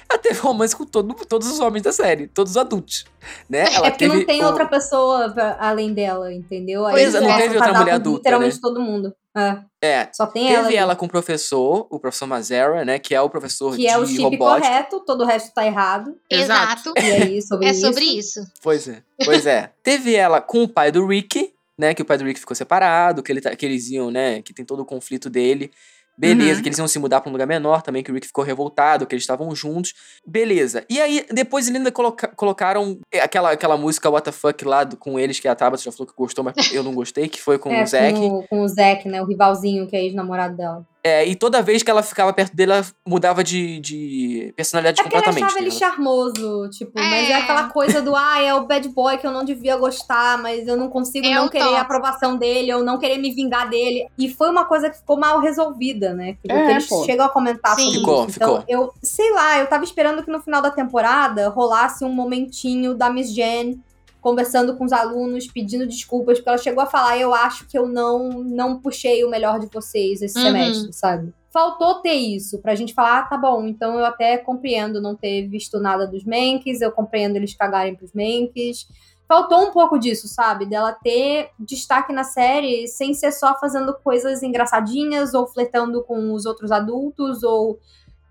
ela 0.08 0.18
teve 0.18 0.38
romance 0.40 0.74
com 0.76 0.84
todo- 0.84 1.14
todos 1.26 1.48
os 1.50 1.60
homens 1.60 1.82
da 1.82 1.92
série, 1.92 2.26
todos 2.28 2.52
os 2.52 2.56
adultos. 2.56 3.04
Né? 3.48 3.60
Ela 3.74 3.86
é 3.86 3.90
porque 3.90 4.06
teve 4.06 4.18
não 4.18 4.26
tem 4.26 4.42
o- 4.42 4.46
outra 4.46 4.66
pessoa 4.66 5.30
pra- 5.30 5.56
além 5.60 5.92
dela, 5.94 6.32
entendeu? 6.32 6.84
Aí 6.86 6.92
Pois 6.92 7.14
é, 7.14 7.20
não 7.20 7.36
teve 7.36 7.56
outra 7.56 7.72
mulher 7.78 7.94
adulta, 7.94 8.18
Literalmente 8.18 8.54
né? 8.56 8.60
todo 8.62 8.80
mundo. 8.80 9.14
É, 9.36 9.58
É. 9.82 10.08
só 10.12 10.26
tem 10.26 10.44
Teve 10.44 10.54
ela. 10.54 10.66
ali. 10.68 10.76
ela 10.76 10.96
com 10.96 11.06
o 11.06 11.08
professor, 11.08 11.86
o 11.90 11.98
professor 11.98 12.26
Mazera, 12.26 12.84
né? 12.84 13.00
Que 13.00 13.14
é 13.16 13.20
o 13.20 13.28
professor 13.28 13.72
Que 13.72 13.78
de 13.78 13.86
é 13.88 13.98
o 13.98 14.06
chip 14.06 14.22
robótica. 14.22 14.68
correto, 14.68 15.00
todo 15.00 15.22
o 15.22 15.26
resto 15.26 15.52
tá 15.52 15.66
errado. 15.66 16.14
Exato. 16.30 16.92
E 16.96 17.00
é 17.00 17.26
isso, 17.26 17.48
sobre 17.48 17.66
É 17.66 17.70
isso. 17.70 17.80
sobre 17.80 18.04
isso. 18.04 18.40
Pois 18.62 18.86
é. 18.86 19.02
Pois 19.24 19.44
é. 19.46 19.72
Teve 19.82 20.14
ela 20.14 20.40
com 20.40 20.62
o 20.62 20.68
pai 20.68 20.92
do 20.92 21.04
Rick, 21.04 21.52
né? 21.76 21.92
Que 21.94 22.02
o 22.02 22.04
pai 22.04 22.16
do 22.16 22.24
Rick 22.24 22.38
ficou 22.38 22.54
separado, 22.54 23.24
que, 23.24 23.32
ele, 23.32 23.40
tá- 23.40 23.56
que 23.56 23.66
eles 23.66 23.88
iam, 23.90 24.08
né? 24.08 24.40
Que 24.40 24.54
tem 24.54 24.64
todo 24.64 24.80
o 24.80 24.84
conflito 24.86 25.28
dele. 25.28 25.72
Beleza, 26.16 26.56
Uhum. 26.58 26.62
que 26.62 26.68
eles 26.68 26.78
iam 26.78 26.86
se 26.88 26.98
mudar 26.98 27.20
pra 27.20 27.28
um 27.28 27.32
lugar 27.32 27.46
menor 27.46 27.82
também, 27.82 28.02
que 28.02 28.10
o 28.10 28.14
Rick 28.14 28.26
ficou 28.26 28.44
revoltado, 28.44 29.06
que 29.06 29.14
eles 29.14 29.22
estavam 29.24 29.54
juntos. 29.54 29.94
Beleza. 30.26 30.84
E 30.88 31.00
aí, 31.00 31.26
depois 31.32 31.66
eles 31.66 31.78
ainda 31.78 31.90
coloca- 31.90 32.28
colocaram 32.36 32.98
aquela, 33.22 33.50
aquela 33.50 33.76
música 33.76 34.08
What 34.08 34.24
the 34.24 34.32
Fuck 34.32 34.64
lá 34.64 34.84
do- 34.84 34.96
com 34.96 35.18
eles, 35.18 35.40
que 35.40 35.48
a 35.48 35.54
Tabata 35.54 35.82
já 35.82 35.90
falou 35.90 36.06
que 36.06 36.14
gostou, 36.16 36.44
mas 36.44 36.72
eu 36.72 36.82
não 36.82 36.94
gostei, 36.94 37.28
que 37.28 37.40
foi 37.42 37.58
com 37.58 37.70
é, 37.74 37.82
o 37.82 37.86
Zack. 37.86 38.14
Com, 38.18 38.28
o- 38.38 38.48
com 38.48 38.60
o 38.62 38.68
Zack, 38.68 39.08
né? 39.08 39.20
O 39.22 39.26
rivalzinho 39.26 39.86
que 39.88 39.96
é 39.96 40.02
ex-namorado 40.04 40.56
dela. 40.56 40.86
É, 41.06 41.22
e 41.28 41.34
toda 41.36 41.60
vez 41.60 41.82
que 41.82 41.90
ela 41.90 42.02
ficava 42.02 42.32
perto 42.32 42.56
dele, 42.56 42.72
ela 42.72 42.86
mudava 43.06 43.44
de, 43.44 43.78
de 43.78 44.54
personalidade 44.56 45.00
É 45.00 45.02
porque 45.02 45.14
ele 45.14 45.22
completamente. 45.22 45.44
achava 45.52 45.60
ele 45.66 45.74
né? 45.74 45.78
charmoso, 45.78 46.70
tipo, 46.70 46.92
mas 46.94 47.28
é 47.28 47.32
É. 47.32 47.34
aquela 47.36 47.68
coisa 47.68 48.00
do, 48.00 48.16
ah, 48.16 48.40
é 48.40 48.54
o 48.54 48.66
bad 48.66 48.88
boy 48.88 49.18
que 49.18 49.26
eu 49.26 49.30
não 49.30 49.44
devia 49.44 49.76
gostar, 49.76 50.38
mas 50.38 50.66
eu 50.66 50.78
não 50.78 50.88
consigo 50.88 51.26
É 51.26 51.34
não 51.34 51.46
querer 51.48 51.64
top. 51.64 51.76
a 51.76 51.80
aprovação 51.82 52.38
dele, 52.38 52.72
ou 52.72 52.82
não 52.82 52.96
querer 52.98 53.18
me 53.18 53.34
vingar 53.34 53.68
dele. 53.68 54.08
E 54.16 54.30
foi 54.30 54.48
uma 54.48 54.64
coisa 54.64 54.88
que 54.88 54.96
ficou 54.96 55.18
mal 55.18 55.40
resolvida, 55.40 56.14
né? 56.14 56.36
Que 56.42 56.50
É, 56.50 56.70
eles 56.70 56.86
pô. 56.86 57.04
chegam 57.04 57.26
a 57.26 57.28
comentar 57.28 57.76
Sim. 57.76 57.82
sobre 57.84 57.98
Ficou, 57.98 58.26
isso. 58.26 58.36
Então, 58.38 58.60
ficou. 58.60 58.64
eu, 58.66 58.92
sei 59.02 59.30
lá, 59.32 59.58
eu 59.58 59.66
tava 59.66 59.84
esperando 59.84 60.22
que 60.22 60.30
no 60.30 60.40
final 60.40 60.62
da 60.62 60.70
temporada 60.70 61.50
rolasse 61.50 62.02
um 62.02 62.08
momentinho 62.12 62.94
da 62.94 63.10
Miss 63.10 63.30
Jen 63.30 63.78
conversando 64.24 64.74
com 64.74 64.86
os 64.86 64.92
alunos, 64.92 65.46
pedindo 65.46 65.86
desculpas, 65.86 66.38
porque 66.38 66.48
ela 66.48 66.56
chegou 66.56 66.82
a 66.82 66.86
falar, 66.86 67.18
eu 67.18 67.34
acho 67.34 67.66
que 67.68 67.76
eu 67.76 67.86
não 67.86 68.30
não 68.42 68.80
puxei 68.80 69.22
o 69.22 69.28
melhor 69.28 69.60
de 69.60 69.66
vocês 69.66 70.22
esse 70.22 70.38
Uhum. 70.38 70.44
semestre, 70.44 70.92
sabe? 70.94 71.34
Faltou 71.52 72.00
ter 72.00 72.14
isso, 72.14 72.58
pra 72.58 72.74
gente 72.74 72.94
falar, 72.94 73.18
ah, 73.18 73.22
tá 73.24 73.36
bom, 73.36 73.66
então 73.66 73.98
eu 73.98 74.04
até 74.06 74.38
compreendo 74.38 74.98
não 74.98 75.14
ter 75.14 75.46
visto 75.46 75.78
nada 75.78 76.06
dos 76.06 76.24
Manks, 76.24 76.80
eu 76.80 76.90
compreendo 76.90 77.36
eles 77.36 77.54
cagarem 77.54 77.94
pros 77.94 78.14
Manks. 78.14 78.88
Faltou 79.28 79.62
um 79.62 79.70
pouco 79.70 79.98
disso, 79.98 80.26
sabe? 80.26 80.64
Dela 80.64 80.92
ter 80.92 81.50
destaque 81.58 82.10
na 82.10 82.24
série 82.24 82.88
sem 82.88 83.12
ser 83.12 83.30
só 83.30 83.58
fazendo 83.60 83.92
coisas 84.02 84.42
engraçadinhas 84.42 85.34
ou 85.34 85.46
flertando 85.46 86.02
com 86.02 86.32
os 86.32 86.46
outros 86.46 86.72
adultos 86.72 87.42
ou, 87.42 87.78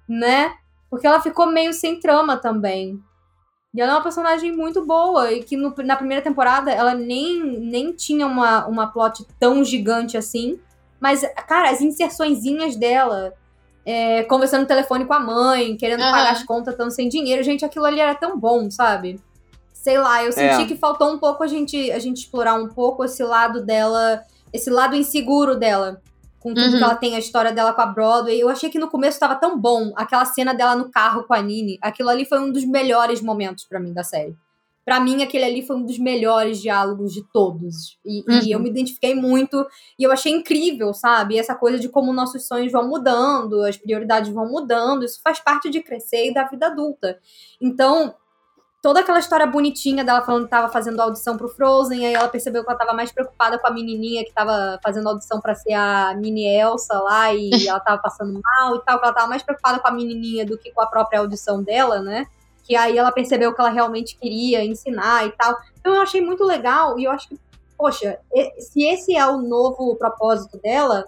né? 0.10 0.54
Porque 0.90 1.06
ela 1.06 1.22
ficou 1.22 1.46
meio 1.46 1.72
sem 1.72 2.00
trama 2.00 2.38
também. 2.38 3.00
E 3.76 3.82
ela 3.82 3.94
é 3.94 3.96
uma 3.96 4.04
personagem 4.04 4.56
muito 4.56 4.86
boa 4.86 5.32
e 5.32 5.44
que 5.44 5.58
no- 5.58 5.74
na 5.84 5.96
primeira 5.96 6.22
temporada 6.22 6.72
ela 6.72 6.94
nem, 6.94 7.42
nem 7.60 7.92
tinha 7.92 8.28
uma, 8.28 8.68
uma 8.68 8.88
plot 8.88 9.26
tão 9.40 9.64
gigante 9.64 10.16
assim. 10.16 10.60
Mas, 11.00 11.22
cara, 11.48 11.72
as 11.72 11.82
inserçõezinhas 11.82 12.76
dela, 12.76 13.34
é, 13.86 14.24
conversando 14.24 14.62
no 14.62 14.68
telefone 14.68 15.06
com 15.06 15.14
a 15.14 15.20
mãe, 15.20 15.76
querendo 15.76 16.02
Aham. 16.02 16.12
pagar 16.12 16.32
as 16.34 16.44
contas, 16.44 16.74
estando 16.76 16.92
sem 16.92 17.10
dinheiro. 17.10 17.44
Gente, 17.44 17.66
aquilo 17.66 17.86
ali 17.86 18.00
era 18.00 18.14
tão 18.14 18.40
bom, 18.40 18.70
sabe? 18.70 19.20
Sei 19.74 19.98
lá, 19.98 20.24
eu 20.24 20.32
senti 20.32 20.62
É. 20.62 20.66
que 20.66 20.76
faltou 20.78 21.12
um 21.12 21.18
pouco 21.18 21.44
a 21.44 21.48
gente, 21.48 21.92
a 21.92 22.00
gente 22.00 22.18
explorar 22.20 22.54
um 22.54 22.70
pouco 22.70 23.04
esse 23.04 23.24
lado 23.24 23.66
dela, 23.66 24.22
esse 24.54 24.70
lado 24.70 24.96
inseguro 24.96 25.58
dela. 25.58 26.00
Com 26.44 26.54
tudo 26.54 26.66
Uhum. 26.74 26.78
que 26.78 26.84
ela 26.84 26.96
tem, 26.96 27.16
a 27.16 27.20
história 27.20 27.54
dela 27.54 27.72
com 27.74 27.82
a 27.82 27.86
Broadway. 27.86 28.38
Eu 28.38 28.50
achei 28.50 28.70
que 28.70 28.78
no 28.78 28.90
começo 28.90 29.18
tava 29.20 29.36
tão 29.36 29.58
bom. 29.58 29.94
Aquela 29.96 30.26
cena 30.26 30.54
dela 30.54 30.76
no 30.76 30.92
carro 30.92 31.24
com 31.24 31.34
a 31.34 31.42
Nini. 31.42 31.80
Aquilo 31.82 32.10
ali 32.10 32.26
foi 32.26 32.40
um 32.40 32.52
dos 32.52 32.66
melhores 32.66 33.22
momentos 33.22 33.64
pra 33.64 33.80
mim 33.80 33.94
da 33.94 34.04
série. 34.04 34.36
Pra 34.86 35.00
mim, 35.00 35.24
aquele 35.24 35.46
ali 35.46 35.66
foi 35.66 35.78
um 35.78 35.86
dos 35.86 35.98
melhores 35.98 36.62
diálogos 36.62 37.14
de 37.14 37.24
todos. 37.32 37.98
E, 38.06 38.20
e 38.28 38.30
Uhum. 38.30 38.42
eu 38.50 38.60
me 38.60 38.70
identifiquei 38.70 39.16
muito. 39.16 39.66
E 39.98 40.04
eu 40.04 40.12
achei 40.12 40.34
incrível, 40.34 40.94
sabe? 40.94 41.38
Essa 41.38 41.56
coisa 41.56 41.80
de 41.80 41.88
como 41.88 42.12
nossos 42.12 42.46
sonhos 42.46 42.70
vão 42.74 42.90
mudando, 42.90 43.64
as 43.64 43.78
prioridades 43.78 44.30
vão 44.34 44.46
mudando. 44.46 45.06
Isso 45.06 45.22
faz 45.24 45.40
parte 45.40 45.70
de 45.70 45.80
crescer 45.82 46.28
e 46.30 46.34
da 46.34 46.44
vida 46.44 46.68
adulta. 46.68 47.18
Então, 47.62 48.14
toda 48.84 49.00
aquela 49.00 49.18
história 49.18 49.48
bonitinha 49.48 50.04
dela 50.04 50.22
falando 50.26 50.44
que 50.44 50.50
tava 50.50 50.68
fazendo 50.68 51.00
audição 51.00 51.38
pro 51.38 51.48
Frozen, 51.48 52.06
aí 52.06 52.14
ela 52.14 52.28
percebeu 52.28 52.66
que 52.66 52.70
ela 52.70 52.78
tava 52.78 52.92
mais 52.92 53.14
preocupada 53.14 53.58
com 53.58 53.66
a 53.66 53.72
menininha 53.72 54.26
que 54.26 54.34
tava 54.34 54.78
fazendo 54.84 55.08
audição 55.08 55.40
pra 55.40 55.56
ser 55.56 55.72
a 55.72 56.14
mini 56.16 56.46
Elsa 56.46 57.00
lá 57.00 57.34
e 57.34 57.50
ela 57.66 57.80
tava 57.80 58.02
passando 58.02 58.42
mal 58.44 58.76
e 58.76 58.84
tal, 58.84 59.00
que 59.00 59.06
ela 59.06 59.14
tava 59.14 59.28
mais 59.28 59.42
preocupada 59.42 59.80
com 59.80 59.88
a 59.88 59.92
menininha 59.92 60.46
do 60.46 60.58
que 60.58 60.70
com 60.74 60.82
a 60.82 60.86
própria 60.86 61.22
audição 61.22 61.64
dela, 61.64 62.02
né? 62.02 62.26
Que 62.66 62.76
aí 62.76 62.98
ela 62.98 63.10
percebeu 63.10 63.56
que 63.56 63.62
ela 63.62 63.70
realmente 63.70 64.18
queria 64.18 64.66
ensinar 64.66 65.28
e 65.28 65.32
tal. 65.32 65.58
Então 65.80 65.96
eu 65.96 66.02
achei 66.02 66.20
muito 66.20 66.44
legal 66.44 67.00
e 67.00 67.06
eu 67.06 67.12
acho 67.12 67.30
que, 67.30 67.40
poxa, 67.78 68.20
se 68.60 68.84
esse 68.84 69.16
é 69.16 69.26
o 69.26 69.38
novo 69.38 69.96
propósito 69.96 70.60
dela, 70.62 71.06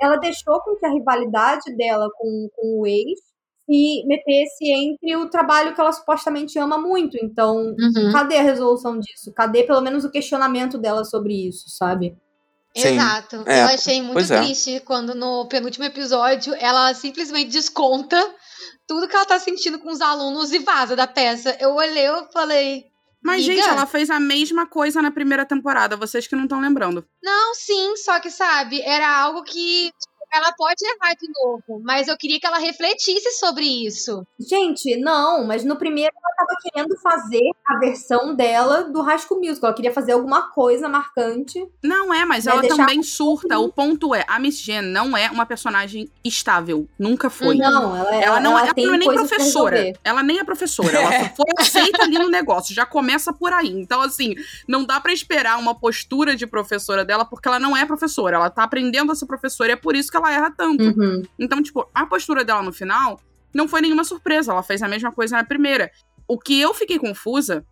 ela 0.00 0.16
deixou 0.16 0.60
com 0.60 0.76
que 0.76 0.86
a 0.86 0.90
rivalidade 0.90 1.76
dela 1.76 2.08
com, 2.16 2.48
com 2.56 2.80
o 2.80 2.86
ex 2.86 3.27
se 3.68 4.04
metesse 4.06 4.64
entre 4.70 5.14
o 5.16 5.28
trabalho 5.28 5.74
que 5.74 5.80
ela 5.80 5.92
supostamente 5.92 6.58
ama 6.58 6.78
muito. 6.78 7.18
Então, 7.22 7.56
Uhum. 7.78 8.12
cadê 8.12 8.38
a 8.38 8.42
resolução 8.42 8.98
disso? 8.98 9.32
Cadê 9.34 9.64
pelo 9.64 9.80
menos 9.82 10.04
o 10.04 10.10
questionamento 10.10 10.78
dela 10.78 11.04
sobre 11.04 11.48
isso, 11.48 11.64
sabe? 11.68 12.16
Sim. 12.76 12.94
Exato. 12.94 13.42
É, 13.46 13.62
eu 13.62 13.66
achei 13.66 14.00
muito 14.00 14.12
pois 14.14 14.30
é. 14.30 14.40
triste 14.40 14.80
quando 14.84 15.14
no 15.14 15.46
penúltimo 15.48 15.84
episódio 15.84 16.54
ela 16.60 16.94
simplesmente 16.94 17.50
desconta 17.50 18.16
tudo 18.86 19.08
que 19.08 19.16
ela 19.16 19.24
tá 19.26 19.38
sentindo 19.38 19.78
com 19.78 19.90
os 19.90 20.00
alunos 20.00 20.52
e 20.52 20.58
vaza 20.60 20.94
da 20.96 21.06
peça. 21.06 21.56
Eu 21.60 21.74
olhei 21.74 22.06
e 22.06 22.32
falei. 22.32 22.84
Mas, 23.22 23.44
"Miga, 23.46 23.60
gente, 23.62 23.68
ela 23.68 23.84
fez 23.84 24.08
a 24.10 24.20
mesma 24.20 24.64
coisa 24.64 25.02
na 25.02 25.10
primeira 25.10 25.44
temporada, 25.44 25.96
vocês 25.96 26.26
que 26.28 26.36
não 26.36 26.44
estão 26.44 26.60
lembrando. 26.60 27.04
Não, 27.22 27.52
sim, 27.54 27.96
só 27.96 28.20
que, 28.20 28.30
sabe, 28.30 28.80
era 28.82 29.10
algo 29.22 29.42
que 29.42 29.90
ela 30.32 30.52
pode 30.52 30.84
errar 30.84 31.14
de 31.14 31.26
novo, 31.42 31.82
mas 31.82 32.08
eu 32.08 32.16
queria 32.16 32.38
que 32.38 32.46
ela 32.46 32.58
refletisse 32.58 33.30
sobre 33.38 33.64
isso. 33.64 34.26
Gente, 34.38 34.96
não, 34.96 35.44
mas 35.44 35.64
no 35.64 35.76
primeiro 35.76 36.12
ela 36.14 36.36
tava 36.36 36.60
querendo 36.62 36.96
fazer 37.00 37.50
a 37.66 37.78
versão 37.78 38.34
dela 38.34 38.84
do 38.84 39.02
School 39.18 39.40
Musical. 39.40 39.68
Ela 39.68 39.76
queria 39.76 39.92
fazer 39.92 40.12
alguma 40.12 40.50
coisa 40.50 40.88
marcante. 40.88 41.66
Não 41.82 42.12
é, 42.12 42.24
mas 42.24 42.44
Vai 42.44 42.58
ela 42.58 42.68
também 42.68 43.02
surta. 43.02 43.58
O 43.58 43.72
ponto 43.72 44.14
é, 44.14 44.24
a 44.28 44.38
Miss 44.38 44.58
Jen 44.60 44.82
não 44.82 45.16
é 45.16 45.30
uma 45.30 45.46
personagem 45.46 46.10
estável. 46.24 46.86
Nunca 46.98 47.30
foi. 47.30 47.56
Não, 47.56 47.96
ela, 47.96 48.14
Ela 48.14 48.40
não, 48.40 48.58
é, 48.58 48.62
ela 48.62 48.74
tem 48.74 48.86
não 48.86 48.94
é 48.94 48.98
nem 48.98 49.12
professora. 49.12 49.92
Ela 50.04 50.22
nem 50.22 50.38
é 50.38 50.44
professora. 50.44 50.98
Ela 50.98 51.12
só 51.12 51.34
foi 51.36 51.46
aceita 51.58 52.02
ali 52.02 52.18
no 52.18 52.28
negócio. 52.28 52.74
Já 52.74 52.84
começa 52.84 53.32
por 53.32 53.52
aí. 53.52 53.68
Então, 53.70 54.02
assim, 54.02 54.34
não 54.66 54.84
dá 54.84 55.00
pra 55.00 55.12
esperar 55.12 55.58
uma 55.58 55.74
postura 55.74 56.36
de 56.36 56.46
professora 56.46 57.04
dela, 57.04 57.24
porque 57.24 57.48
ela 57.48 57.58
não 57.58 57.76
é 57.76 57.86
professora. 57.86 58.36
Ela 58.36 58.50
tá 58.50 58.64
aprendendo 58.64 59.10
a 59.10 59.14
ser 59.14 59.26
professora 59.26 59.70
e 59.70 59.72
é 59.72 59.76
por 59.76 59.96
isso 59.96 60.10
que 60.10 60.17
ela 60.18 60.32
erra 60.32 60.50
tanto. 60.50 60.82
Uhum. 60.82 61.22
Então, 61.38 61.62
tipo, 61.62 61.88
a 61.94 62.06
postura 62.06 62.44
dela 62.44 62.62
no 62.62 62.72
final 62.72 63.20
não 63.54 63.66
foi 63.66 63.80
nenhuma 63.80 64.04
surpresa. 64.04 64.52
Ela 64.52 64.62
fez 64.62 64.82
a 64.82 64.88
mesma 64.88 65.10
coisa 65.12 65.36
na 65.36 65.44
primeira. 65.44 65.90
O 66.26 66.38
que 66.38 66.60
eu 66.60 66.74
fiquei 66.74 66.98
confusa 66.98 67.64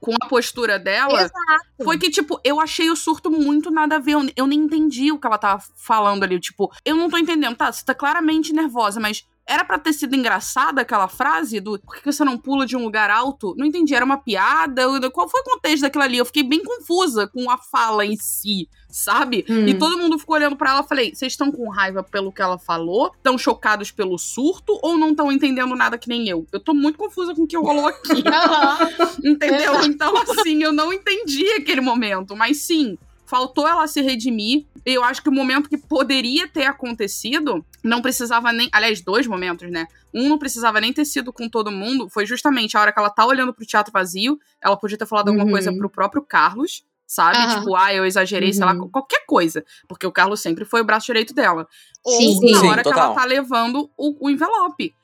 com 0.00 0.14
a 0.20 0.28
postura 0.28 0.78
dela 0.78 1.20
Exato. 1.20 1.34
foi 1.82 1.98
que, 1.98 2.10
tipo, 2.10 2.40
eu 2.44 2.60
achei 2.60 2.90
o 2.90 2.96
surto 2.96 3.30
muito 3.30 3.70
nada 3.70 3.96
a 3.96 3.98
ver. 3.98 4.12
Eu, 4.12 4.30
eu 4.36 4.46
nem 4.46 4.60
entendi 4.60 5.10
o 5.12 5.18
que 5.18 5.26
ela 5.26 5.38
tava 5.38 5.62
falando 5.76 6.22
ali. 6.24 6.38
Tipo, 6.38 6.70
eu 6.84 6.96
não 6.96 7.10
tô 7.10 7.18
entendendo. 7.18 7.56
Tá, 7.56 7.70
você 7.72 7.84
tá 7.84 7.94
claramente 7.94 8.52
nervosa, 8.52 9.00
mas 9.00 9.26
era 9.46 9.64
pra 9.64 9.78
ter 9.78 9.92
sido 9.92 10.14
engraçada 10.14 10.80
aquela 10.80 11.08
frase 11.08 11.60
do 11.60 11.78
por 11.80 11.96
que 11.96 12.12
você 12.12 12.24
não 12.24 12.38
pula 12.38 12.64
de 12.64 12.76
um 12.76 12.84
lugar 12.84 13.10
alto? 13.10 13.54
Não 13.56 13.66
entendi, 13.66 13.94
era 13.94 14.04
uma 14.04 14.18
piada? 14.18 14.82
Qual 15.10 15.28
foi 15.28 15.40
o 15.40 15.44
contexto 15.44 15.82
daquilo 15.82 16.04
ali? 16.04 16.18
Eu 16.18 16.24
fiquei 16.24 16.42
bem 16.42 16.62
confusa 16.62 17.26
com 17.26 17.50
a 17.50 17.58
fala 17.58 18.06
em 18.06 18.16
si, 18.16 18.68
sabe? 18.88 19.44
Hum. 19.48 19.66
E 19.66 19.74
todo 19.74 19.98
mundo 19.98 20.18
ficou 20.18 20.36
olhando 20.36 20.56
pra 20.56 20.70
ela. 20.70 20.82
Falei, 20.82 21.14
vocês 21.14 21.32
estão 21.32 21.50
com 21.50 21.68
raiva 21.68 22.02
pelo 22.02 22.32
que 22.32 22.40
ela 22.40 22.58
falou? 22.58 23.12
Estão 23.16 23.36
chocados 23.36 23.90
pelo 23.90 24.18
surto? 24.18 24.78
Ou 24.82 24.96
não 24.96 25.10
estão 25.10 25.30
entendendo 25.32 25.74
nada 25.74 25.98
que 25.98 26.08
nem 26.08 26.28
eu? 26.28 26.46
Eu 26.52 26.60
tô 26.60 26.72
muito 26.72 26.98
confusa 26.98 27.34
com 27.34 27.42
o 27.42 27.46
que 27.46 27.56
rolou 27.56 27.88
aqui. 27.88 28.22
Entendeu? 29.24 29.82
Então, 29.84 30.14
assim, 30.16 30.62
eu 30.62 30.72
não 30.72 30.92
entendi 30.92 31.46
aquele 31.52 31.80
momento. 31.80 32.36
Mas 32.36 32.58
sim, 32.58 32.96
faltou 33.32 33.66
ela 33.66 33.86
se 33.86 34.02
redimir. 34.02 34.66
Eu 34.84 35.02
acho 35.02 35.22
que 35.22 35.30
o 35.30 35.32
momento 35.32 35.70
que 35.70 35.78
poderia 35.78 36.46
ter 36.46 36.64
acontecido 36.64 37.64
não 37.82 38.02
precisava 38.02 38.52
nem. 38.52 38.68
Aliás, 38.70 39.00
dois 39.00 39.26
momentos, 39.26 39.70
né? 39.70 39.86
Um 40.12 40.28
não 40.28 40.36
precisava 40.38 40.78
nem 40.82 40.92
ter 40.92 41.06
sido 41.06 41.32
com 41.32 41.48
todo 41.48 41.70
mundo. 41.70 42.10
Foi 42.10 42.26
justamente 42.26 42.76
a 42.76 42.80
hora 42.82 42.92
que 42.92 42.98
ela 42.98 43.08
tá 43.08 43.24
olhando 43.24 43.54
pro 43.54 43.64
teatro 43.64 43.90
vazio. 43.90 44.38
Ela 44.62 44.76
podia 44.76 44.98
ter 44.98 45.06
falado 45.06 45.28
alguma 45.28 45.46
Uhum. 45.46 45.50
coisa 45.52 45.72
pro 45.72 45.88
próprio 45.88 46.20
Carlos. 46.22 46.84
Sabe? 47.06 47.38
Aham. 47.38 47.58
Tipo, 47.60 47.74
ah, 47.74 47.94
eu 47.94 48.04
exagerei, 48.04 48.52
sei 48.52 48.64
lá, 48.66 48.72
Uhum. 48.74 48.88
qualquer 48.90 49.24
coisa. 49.26 49.64
Porque 49.88 50.06
o 50.06 50.12
Carlos 50.12 50.40
sempre 50.40 50.64
foi 50.66 50.82
o 50.82 50.84
braço 50.84 51.06
direito 51.06 51.32
dela. 51.34 51.66
Ou 52.04 52.12
Sim. 52.12 52.50
na 52.52 52.60
Sim, 52.60 52.66
hora 52.68 52.82
que 52.82 52.88
ela 52.88 53.14
tá 53.14 53.24
levando 53.24 53.90
o, 53.96 54.26
o 54.26 54.30
envelope. 54.30 54.94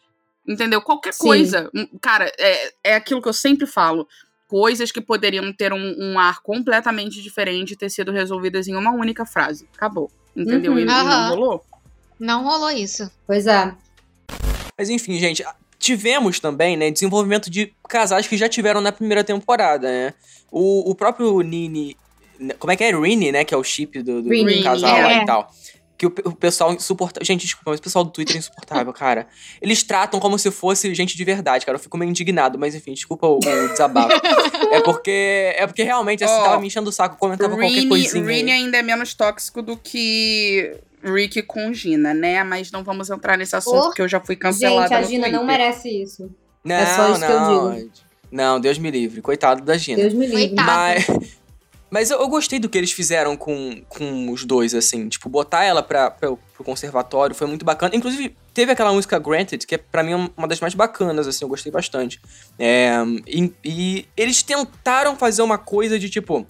Entendeu? 0.47 0.81
Qualquer 0.83 1.13
Sim. 1.15 1.25
coisa. 1.25 1.71
Hum, 1.75 1.87
Cara, 2.01 2.31
é, 2.39 2.73
é 2.85 2.95
aquilo 2.97 3.21
que 3.23 3.29
eu 3.29 3.33
sempre 3.35 3.67
falo. 3.67 4.07
Coisas 4.49 4.91
que 4.91 5.01
poderiam 5.01 5.53
ter 5.53 5.73
um, 5.73 5.95
um 5.97 6.19
ar 6.19 6.41
completamente 6.43 7.23
diferente 7.23 7.73
e 7.73 7.77
ter 7.77 7.91
sido 7.91 8.11
resolvidas 8.11 8.67
em 8.67 8.75
uma 8.75 8.91
única 8.91 9.25
frase. 9.25 9.69
Acabou. 9.77 10.11
Entendeu? 10.35 10.73
Uhum. 10.73 10.79
E, 10.79 10.83
e 10.83 10.85
não 10.85 11.29
rolou. 11.29 11.65
Não 12.19 12.45
rolou 12.45 12.71
isso. 12.71 13.09
Pois 13.27 13.47
é. 13.47 13.73
Mas 14.77 14.91
enfim, 14.91 15.19
gente, 15.19 15.45
tivemos 15.79 16.41
também, 16.41 16.77
né, 16.77 16.91
desenvolvimento 16.91 17.51
de 17.51 17.73
casais 17.89 18.27
que 18.27 18.37
já 18.37 18.49
tiveram 18.49 18.81
na 18.81 18.91
primeira 18.91 19.23
temporada, 19.23 19.89
né? 19.89 20.15
O, 20.51 20.91
o 20.91 20.95
próprio 20.95 21.41
Nini. 21.41 21.97
Como 22.59 22.71
é 22.71 22.77
que 22.77 22.85
é? 22.85 22.93
Rini, 22.93 23.33
né? 23.33 23.45
Que 23.45 23.53
é 23.53 23.57
o 23.57 23.65
chip 23.65 24.03
do, 24.03 24.23
do, 24.23 24.31
Rini, 24.31 24.63
casal 24.63 25.03
lá 25.03 25.13
é. 25.13 25.23
e 25.23 25.27
tal. 25.27 25.51
Que 25.99 26.07
o, 26.07 26.15
o 26.27 26.33
pessoal 26.33 26.73
insuportável. 26.73 27.27
Gente, 27.27 27.43
desculpa, 27.43 27.73
mas 27.73 27.81
o 27.81 27.83
pessoal 27.83 28.05
do 28.05 28.11
Twitter 28.13 28.37
é 28.37 28.39
insuportável, 28.39 28.93
cara. 28.93 29.27
Eles 29.61 29.83
tratam 29.83 30.21
como 30.21 30.39
se 30.39 30.49
fosse 30.53 30.95
gente 30.95 31.17
de 31.17 31.25
verdade, 31.25 31.67
cara. 31.67 31.77
Eu 31.77 31.81
fico 31.83 31.99
meio 31.99 32.09
indignado, 32.09 32.57
mas 32.57 32.75
enfim, 32.75 32.95
desculpa 32.95 33.27
o, 33.27 33.39
o 33.39 33.69
desabafo. 33.69 34.15
é 34.73 34.81
porque. 34.81 35.53
É 35.57 35.67
porque 35.67 35.83
realmente 35.83 36.23
assim, 36.23 36.35
Ó, 36.35 36.45
tava 36.45 36.61
me 36.61 36.69
enchendo 36.69 36.89
o 36.89 36.93
saco, 36.93 37.19
comentava 37.19 37.51
qualquer 37.57 37.69
Rini, 37.69 37.89
coisinha. 37.89 38.25
Rini 38.25 38.53
ainda 38.53 38.79
é 38.79 38.83
menos 38.83 39.13
tóxico 39.13 39.61
do 39.61 39.77
que 39.77 40.73
Rick 41.03 41.43
com 41.43 41.73
Gina, 41.75 42.15
né? 42.15 42.45
Mas 42.45 42.71
não 42.71 42.85
vamos 42.85 43.11
entrar 43.11 43.37
nesse 43.37 43.57
assunto, 43.57 43.77
Oh. 43.77 43.83
porque 43.87 44.03
eu 44.03 44.09
já 44.09 44.21
fui 44.21 44.37
cancelada 44.37 44.89
Gente, 44.89 44.99
a 44.99 45.03
Gina 45.03 45.29
não 45.29 45.45
merece 45.45 45.89
isso. 46.03 46.31
Não, 46.65 46.77
é 46.77 46.87
só 46.87 47.11
isso 47.11 47.21
que 47.27 47.33
eu 47.33 47.41
não. 47.41 47.75
digo. 47.75 47.91
Não, 48.31 48.61
Deus 48.61 48.79
me 48.79 48.91
livre. 48.91 49.21
Coitado 49.21 49.63
da 49.63 49.77
Gina. 49.77 50.01
Deus 50.03 50.15
me 50.15 50.27
livre. 50.27 50.49
Coitado. 50.55 50.67
Mas, 50.71 51.07
mas 51.91 52.11
eu, 52.11 52.21
eu 52.21 52.29
gostei 52.29 52.59
do 52.59 52.69
que 52.69 52.77
eles 52.77 52.93
fizeram 52.93 53.37
com, 53.37 53.83
com 53.89 54.31
os 54.31 54.45
dois, 54.45 54.75
assim. 54.75 55.09
Tipo, 55.09 55.29
botar 55.29 55.65
ela 55.65 55.83
pra, 55.83 56.11
pra, 56.11 56.37
pro 56.37 56.65
conservatório 56.65 57.35
foi 57.35 57.47
muito 57.47 57.65
bacana. 57.65 57.97
Inclusive, 57.97 58.37
teve 58.53 58.73
aquela 58.73 58.93
música 58.93 59.19
Granted, 59.19 59.67
que 59.67 59.75
é 59.75 59.79
pra 59.79 60.03
mim 60.03 60.31
uma 60.37 60.47
das 60.47 60.61
mais 60.61 60.75
bacanas, 60.75 61.27
assim, 61.27 61.45
eu 61.45 61.49
gostei 61.49 61.73
bastante. 61.73 62.21
É, 62.59 62.93
e, 63.27 63.53
e 63.65 64.09
eles 64.17 64.43
tentaram 64.43 65.17
fazer 65.17 65.43
uma 65.43 65.57
coisa 65.57 65.99
de 65.99 66.11
tipo. 66.11 66.47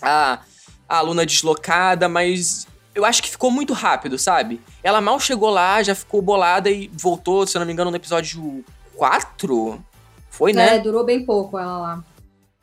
A, 0.00 0.40
a 0.88 0.96
aluna 0.96 1.24
deslocada, 1.24 2.08
mas. 2.08 2.66
Eu 2.94 3.06
acho 3.06 3.22
que 3.22 3.30
ficou 3.30 3.50
muito 3.50 3.72
rápido, 3.72 4.18
sabe? 4.18 4.60
Ela 4.82 5.00
mal 5.00 5.18
chegou 5.18 5.48
lá, 5.48 5.82
já 5.82 5.94
ficou 5.94 6.20
bolada 6.20 6.68
e 6.68 6.90
voltou, 6.92 7.46
se 7.46 7.56
eu 7.56 7.60
não 7.60 7.66
me 7.66 7.72
engano, 7.72 7.90
no 7.90 7.96
episódio 7.96 8.62
4? 8.96 9.82
Foi, 10.28 10.52
né? 10.52 10.76
É, 10.76 10.78
durou 10.78 11.02
bem 11.04 11.24
pouco 11.24 11.58
ela 11.58 11.78
lá. 11.78 12.04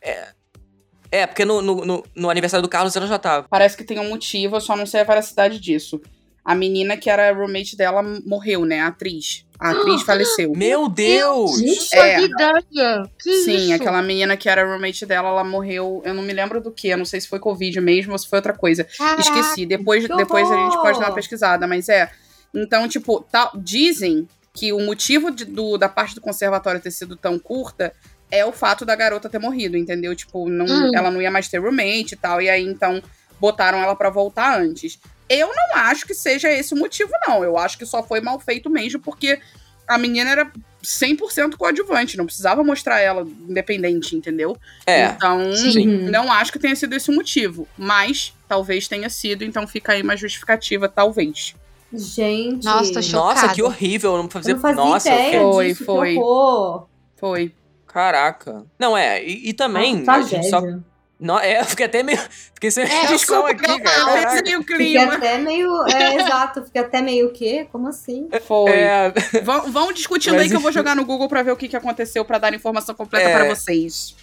É, 0.02 0.28
porque 1.28 1.46
no, 1.46 1.62
no, 1.62 1.86
no, 1.86 2.04
no 2.16 2.30
aniversário 2.30 2.62
do 2.62 2.70
Carlos 2.70 2.96
ela 2.96 3.08
já 3.08 3.18
tava. 3.20 3.48
Parece 3.50 3.76
que 3.76 3.84
tem 3.84 4.00
um 4.00 4.10
motivo, 4.10 4.56
eu 4.58 4.62
só 4.62 4.76
não 4.76 4.86
sei 4.86 5.02
a 5.02 5.04
veracidade 5.04 5.60
disso. 5.60 6.00
A 6.46 6.56
menina 6.56 6.98
que 6.98 7.10
era 7.10 7.32
roommate 7.34 7.76
dela 7.76 8.02
morreu, 8.26 8.66
né? 8.66 8.80
A 8.80 8.88
atriz. 8.88 9.46
A 9.60 9.72
atriz 9.72 10.02
faleceu. 10.04 10.54
Meu 10.56 10.88
Deus! 10.90 11.60
Gente, 11.60 11.96
É. 11.96 12.16
Que 12.20 12.26
ideia! 12.26 13.04
Que 13.22 13.34
Sim, 13.44 13.56
isso? 13.66 13.74
aquela 13.74 14.02
menina 14.02 14.36
que 14.38 14.50
era 14.50 14.66
roommate 14.66 15.06
dela, 15.06 15.30
ela 15.30 15.44
morreu. 15.44 16.02
Eu 16.06 16.14
não 16.14 16.24
me 16.24 16.34
lembro 16.34 16.62
do 16.62 16.72
que, 16.72 16.96
não 16.96 17.06
sei 17.06 17.22
se 17.22 17.28
foi 17.28 17.40
Covid 17.40 17.80
mesmo 17.82 18.14
ou 18.14 18.18
se 18.18 18.28
foi 18.28 18.40
outra 18.40 18.54
coisa. 18.54 18.84
Caraca. 18.98 19.22
Esqueci. 19.22 19.66
Depois, 19.66 20.08
depois 20.08 20.50
a 20.52 20.56
gente 20.56 20.78
pode 20.82 21.00
dar 21.00 21.08
uma 21.10 21.16
pesquisada, 21.16 21.68
mas 21.68 21.88
é. 21.90 22.10
Então, 22.54 22.88
tipo, 22.88 23.22
tá- 23.22 23.52
dizem 23.56 24.28
que 24.54 24.74
o 24.74 24.80
motivo 24.80 25.30
de- 25.30 25.46
do- 25.46 25.78
da 25.78 25.88
parte 25.88 26.16
do 26.16 26.22
conservatório 26.22 26.82
ter 26.82 26.90
sido 26.92 27.16
tão 27.16 27.38
curta 27.38 27.94
é 28.32 28.46
o 28.46 28.52
fato 28.52 28.86
da 28.86 28.96
garota 28.96 29.30
ter 29.30 29.40
morrido, 29.40 29.78
entendeu? 29.78 30.16
Tipo, 30.16 30.50
não, 30.50 30.66
Hum. 30.66 30.92
ela 30.94 31.10
não 31.12 31.22
ia 31.22 31.32
mais 31.32 31.48
ter 31.48 31.58
roommate 31.60 32.14
e 32.14 32.18
tal. 32.18 32.42
E 32.42 32.50
aí, 32.50 32.64
então, 32.64 33.02
botaram 33.40 33.80
ela 33.80 33.96
pra 33.96 34.10
voltar 34.10 34.60
antes. 34.60 35.00
Eu 35.28 35.48
não 35.48 35.78
acho 35.78 36.06
que 36.06 36.14
seja 36.14 36.50
esse 36.50 36.74
o 36.74 36.78
motivo, 36.78 37.12
não. 37.28 37.44
Eu 37.44 37.58
acho 37.58 37.78
que 37.78 37.86
só 37.86 38.02
foi 38.04 38.20
mal 38.22 38.40
feito 38.40 38.70
mesmo, 38.70 39.00
porque 39.00 39.40
a 39.88 39.98
menina 39.98 40.30
era 40.30 40.52
100% 40.84 41.56
coadjuvante, 41.58 42.18
não 42.18 42.26
precisava 42.26 42.64
mostrar 42.64 43.00
ela 43.00 43.28
independente, 43.48 44.16
entendeu? 44.16 44.56
É. 44.86 45.06
Então, 45.08 45.54
Sim. 45.56 45.88
Uhum. 45.88 46.10
não 46.12 46.32
acho 46.32 46.52
que 46.52 46.60
tenha 46.60 46.76
sido 46.76 46.94
esse 46.94 47.10
o 47.10 47.14
motivo, 47.16 47.68
mas 47.78 48.34
talvez 48.48 48.88
tenha 48.88 49.10
sido, 49.10 49.44
então 49.44 49.68
fica 49.68 49.92
aí 49.94 50.02
uma 50.02 50.16
justificativa, 50.16 50.88
talvez. 50.88 51.54
Gente. 51.92 52.66
Nossa, 52.66 52.94
tô 52.94 53.02
chocada. 53.02 53.42
Nossa, 53.42 53.54
que 53.54 53.64
horrível. 53.64 54.16
Não 54.18 54.30
fazia. 54.30 54.52
Eu 54.52 54.56
não 54.56 54.62
fazia 54.62 54.84
Nossa, 54.84 55.10
ideia 55.10 55.42
Foi, 55.42 55.68
disso, 55.70 55.86
foi. 55.86 56.16
Foi. 57.18 57.52
Caraca. 57.92 58.64
Não, 58.78 58.96
é. 58.98 59.24
E, 59.24 59.50
e 59.50 59.54
também. 59.54 59.98
Nossa, 59.98 60.12
a 60.20 60.22
gente 60.22 60.50
só. 60.50 60.62
Não, 61.20 61.38
é, 61.38 61.60
eu 61.60 61.66
fiquei 61.66 61.86
até 61.86 62.02
meio. 62.02 62.18
Fiquei 62.54 62.72
sem 62.72 62.86
É, 62.86 63.08
Desculpa, 63.12 63.50
aqui, 63.50 63.66
eu 63.70 63.82
cara. 63.84 64.06
Caraca. 64.06 64.42
pensei 64.42 64.56
o 64.56 64.62
Fiquei 64.62 64.78
clima. 64.78 65.16
até 65.16 65.38
meio. 65.38 65.88
É, 65.88 66.16
exato, 66.22 66.64
fiquei 66.64 66.82
até 66.82 67.02
meio 67.02 67.28
o 67.28 67.32
quê? 67.34 67.68
Como 67.72 67.90
assim? 67.90 68.30
Foi. 68.48 68.72
É, 68.72 69.12
Vão, 69.44 69.70
vão 69.72 69.92
discutindo 69.92 70.34
Mas 70.36 70.44
aí 70.44 70.50
que 70.50 70.56
eu 70.56 70.62
vou 70.62 70.72
jogar 70.72 70.96
no 70.96 71.04
Google 71.04 71.28
pra 71.28 71.44
ver 71.44 71.52
o 71.52 71.58
que, 71.58 71.68
que 71.68 71.76
aconteceu, 71.76 72.24
pra 72.24 72.38
dar 72.38 72.54
informação 72.54 72.96
completa 72.96 73.28
É. 73.30 73.36
pra 73.36 73.54
vocês. 73.54 74.16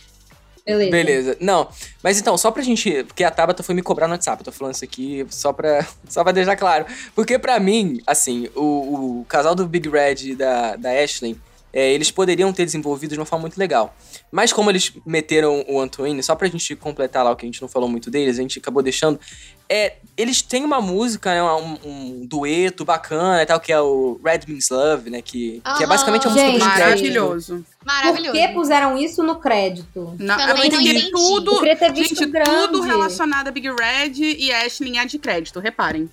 Beleza. 0.65 0.91
beleza. 0.91 1.37
Não, 1.41 1.69
mas 2.03 2.19
então, 2.19 2.37
só 2.37 2.51
pra 2.51 2.61
gente. 2.63 3.05
Porque 3.05 3.23
a 3.23 3.31
Tabata 3.31 3.63
foi 3.63 3.73
me 3.75 3.83
cobrar 3.83 4.09
no 4.09 4.15
WhatsApp. 4.15 4.41
Eu 4.41 4.45
tô 4.47 4.51
falando 4.53 4.75
isso 4.75 4.85
aqui 4.85 5.25
só 5.31 5.53
pra, 5.53 5.87
só 6.09 6.25
pra 6.25 6.33
deixar 6.33 6.57
claro. 6.57 6.87
Porque 7.15 7.39
pra 7.39 7.61
mim, 7.61 8.01
assim, 8.07 8.49
o, 8.57 9.21
o 9.21 9.25
casal 9.29 9.55
do 9.55 9.67
Big 9.67 9.89
Red 9.89 10.31
e 10.31 10.35
da, 10.35 10.75
da 10.77 10.91
Ashley, 10.91 11.39
é, 11.77 11.93
eles 11.93 12.11
poderiam 12.11 12.51
ter 12.55 12.65
desenvolvido 12.65 13.13
de 13.13 13.19
uma 13.21 13.27
forma 13.27 13.43
muito 13.43 13.59
legal. 13.59 13.95
Mas 14.33 14.51
como 14.51 14.71
eles 14.71 14.95
meteram 15.05 15.63
o 15.69 15.79
Antoine, 15.79 16.23
só 16.23 16.35
pra 16.35 16.49
gente 16.49 16.75
completar 16.75 17.23
lá 17.23 17.31
o 17.31 17.37
que 17.37 17.45
a 17.45 17.49
gente 17.49 17.61
não 17.61 17.69
falou 17.69 17.87
muito 17.87 18.11
deles, 18.11 18.39
a 18.39 18.41
gente 18.41 18.59
acabou 18.59 18.83
deixando. 18.83 19.21
É, 19.69 19.97
eles 20.17 20.41
têm 20.41 20.65
uma 20.65 20.81
música, 20.81 21.35
né, 21.35 21.43
um, 21.43 21.79
um 21.85 22.27
dueto 22.27 22.83
bacana 22.83 23.43
e 23.43 23.47
tal, 23.47 23.61
que 23.61 23.71
é 23.71 23.79
o 23.79 24.19
Red 24.25 24.41
Means 24.49 24.71
Love, 24.71 25.11
né? 25.11 25.21
Que, 25.21 25.61
que 25.61 25.63
é 25.67 25.71
Aham. 25.71 25.87
basicamente 25.87 26.27
a 26.27 26.31
música 26.31 26.47
Gente, 26.51 26.59
dos 26.61 26.69
créditos. 26.69 27.03
Maravilhoso. 27.03 27.67
Por 27.79 27.87
Maravilhoso. 27.87 28.33
que 28.33 28.49
puseram 28.49 28.97
isso 28.97 29.23
no 29.23 29.39
crédito? 29.39 30.15
Não, 30.19 30.35
Também 30.35 30.45
é 30.45 30.47
não 30.47 30.57
porque 30.57 30.77
entendi. 30.77 31.05
Eu 31.05 31.11
tudo, 31.11 31.61
ter 31.61 31.93
visto 31.93 32.15
gente, 32.21 32.31
grande. 32.31 32.69
tudo 32.69 32.81
relacionado 32.81 33.49
a 33.49 33.51
Big 33.51 33.69
Red 33.69 34.13
e 34.15 34.51
Ashley 34.51 34.97
é 34.97 35.05
de 35.05 35.19
crédito, 35.19 35.61
reparem. 35.61 36.09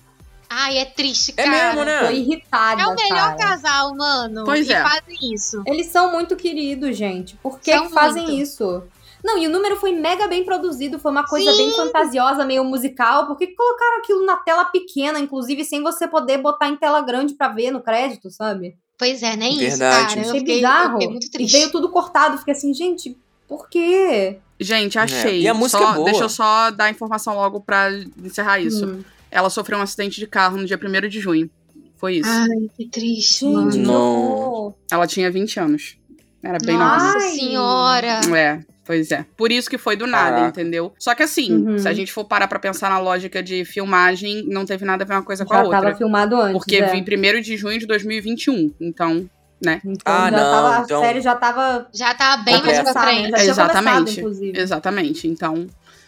Ai, 0.48 0.78
é 0.78 0.84
triste, 0.84 1.32
É 1.36 1.44
cara. 1.44 1.50
mesmo, 1.68 1.84
né? 1.84 1.98
Tô 2.06 2.10
irritada, 2.12 2.82
É 2.82 2.86
o 2.86 2.94
melhor 2.94 3.36
cara. 3.36 3.36
casal, 3.36 3.94
mano. 3.94 4.44
Pois 4.44 4.68
e 4.68 4.72
é. 4.72 4.82
fazem 4.82 5.16
isso. 5.34 5.62
Eles 5.66 5.86
são 5.86 6.12
muito 6.12 6.36
queridos, 6.36 6.96
gente. 6.96 7.36
Por 7.42 7.58
que, 7.60 7.78
que 7.78 7.88
fazem 7.90 8.22
muito. 8.24 8.40
isso? 8.40 8.82
Não, 9.24 9.38
e 9.38 9.46
o 9.46 9.50
número 9.50 9.76
foi 9.76 9.90
mega 9.92 10.28
bem 10.28 10.44
produzido, 10.44 10.98
foi 10.98 11.10
uma 11.10 11.26
coisa 11.26 11.50
Sim. 11.50 11.56
bem 11.56 11.74
fantasiosa, 11.76 12.44
meio 12.44 12.62
musical. 12.62 13.26
Por 13.26 13.38
que, 13.38 13.46
que 13.46 13.54
colocaram 13.54 13.98
aquilo 13.98 14.26
na 14.26 14.36
tela 14.36 14.66
pequena, 14.66 15.18
inclusive 15.18 15.64
sem 15.64 15.82
você 15.82 16.06
poder 16.06 16.38
botar 16.38 16.68
em 16.68 16.76
tela 16.76 17.00
grande 17.00 17.32
pra 17.34 17.48
ver 17.48 17.70
no 17.70 17.80
crédito, 17.80 18.30
sabe? 18.30 18.76
Pois 18.98 19.22
é, 19.22 19.34
nem 19.34 19.52
isso, 19.54 19.78
Verdade. 19.78 20.08
cara. 20.08 20.20
Eu 20.20 20.28
Achei 20.28 20.40
fiquei, 20.40 20.54
eu 20.54 20.58
bizarro. 20.58 20.92
fiquei 20.92 21.08
muito 21.08 21.26
E 21.26 21.30
triste. 21.30 21.52
veio 21.52 21.70
tudo 21.72 21.88
cortado, 21.88 22.36
fiquei 22.38 22.52
assim, 22.52 22.72
gente, 22.74 23.16
por 23.48 23.68
quê? 23.68 24.38
Gente, 24.60 24.98
achei. 24.98 25.40
E 25.40 25.48
a 25.48 25.54
música 25.54 25.82
Só- 25.82 25.90
é 25.90 25.94
boa. 25.94 26.04
Deixa 26.04 26.22
eu 26.24 26.28
só 26.28 26.70
dar 26.70 26.84
a 26.84 26.90
informação 26.90 27.34
logo 27.34 27.60
pra 27.60 27.88
encerrar 28.22 28.60
isso. 28.60 28.86
Hum. 28.86 29.02
Ela 29.34 29.50
sofreu 29.50 29.78
um 29.78 29.82
acidente 29.82 30.18
de 30.20 30.26
carro 30.26 30.56
no 30.56 30.64
dia 30.64 30.78
1 30.82 31.08
de 31.08 31.18
junho. 31.20 31.50
Foi 31.96 32.14
isso. 32.16 32.30
Ai, 32.30 32.46
que 32.76 32.88
triste, 32.88 33.44
Gente, 33.46 33.78
Não. 33.78 34.74
Ela 34.90 35.06
tinha 35.06 35.30
20 35.30 35.58
anos. 35.58 35.96
Era 36.42 36.58
bem 36.64 36.76
Nossa. 36.78 37.04
nova. 37.06 37.14
Nossa 37.14 37.28
senhora. 37.30 38.06
É, 38.38 38.60
pois 38.84 39.10
é. 39.10 39.24
Por 39.36 39.50
isso 39.50 39.68
que 39.70 39.78
foi 39.78 39.96
do 39.96 40.06
nada, 40.06 40.36
Caraca. 40.36 40.48
entendeu? 40.60 40.92
Só 40.98 41.14
que 41.14 41.22
assim, 41.22 41.50
Uhum. 41.52 41.78
se 41.78 41.88
a 41.88 41.92
gente 41.92 42.12
for 42.12 42.24
parar 42.26 42.46
pra 42.46 42.58
pensar 42.58 42.90
na 42.90 42.98
lógica 42.98 43.42
de 43.42 43.64
filmagem, 43.64 44.44
não 44.46 44.64
teve 44.66 44.84
nada 44.84 45.02
a 45.04 45.06
ver 45.06 45.14
uma 45.14 45.22
coisa 45.22 45.44
com 45.44 45.52
a 45.54 45.56
Já 45.58 45.62
outra. 45.64 45.80
tava 45.82 45.96
filmado 45.96 46.36
antes. 46.36 46.52
Porque 46.52 46.76
é. 46.76 46.86
vi 46.92 47.02
1 47.02 47.40
de 47.40 47.56
junho 47.56 47.78
de 47.78 47.86
2021. 47.86 48.72
Então, 48.80 49.28
né? 49.64 49.80
Então 49.84 50.12
Ah, 50.14 50.30
já 50.30 50.36
não, 50.36 50.50
tava, 50.52 50.84
então- 50.84 51.02
a 51.02 51.06
série 51.06 51.20
já 51.22 51.34
tava 51.34 51.88
Já 51.94 52.14
tá 52.14 52.36
bem 52.36 52.62
mais 52.62 52.80
pra 52.82 53.02
frente. 53.02 53.30
Já 53.30 53.44
Exatamente. 53.44 54.22
Exatamente. 54.54 55.26
Então, 55.28 55.66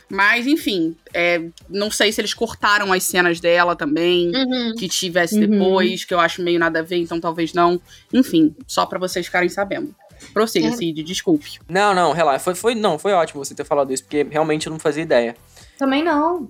Mas, 0.09 0.47
enfim, 0.47 0.95
é, 1.13 1.43
não 1.69 1.91
sei 1.91 2.13
se 2.13 2.21
eles 2.21 2.33
cortaram 2.33 2.93
as 2.93 3.03
cenas 3.03 3.41
dela 3.41 3.75
também, 3.75 4.31
Uhum. 4.35 4.75
que 4.79 4.89
tivesse 4.89 5.35
Uhum. 5.35 5.49
depois, 5.51 6.05
que 6.05 6.15
eu 6.15 6.21
acho 6.21 6.43
meio 6.43 6.59
nada 6.61 6.79
a 6.79 6.83
ver, 6.83 6.97
então 6.99 7.21
talvez 7.21 7.53
não. 7.53 7.81
Enfim, 8.13 8.55
só 8.69 8.87
pra 8.87 8.99
vocês 9.01 9.27
ficarem 9.27 9.49
sabendo. 9.49 9.95
Prossiga, 10.33 10.69
É. 10.69 10.73
Cid, 10.73 11.03
desculpe. 11.03 11.59
Não, 11.69 11.93
não, 11.93 12.13
relaxa. 12.13 12.39
Foi, 12.45 12.55
foi, 12.55 12.75
não, 12.75 12.99
foi 12.99 13.13
ótimo 13.13 13.45
você 13.45 13.55
ter 13.55 13.65
falado 13.65 13.93
isso, 13.93 14.05
porque 14.05 14.23
realmente 14.31 14.67
eu 14.67 14.71
não 14.73 14.79
fazia 14.79 15.03
ideia. 15.03 15.37
Também 15.79 16.03
não. 16.05 16.49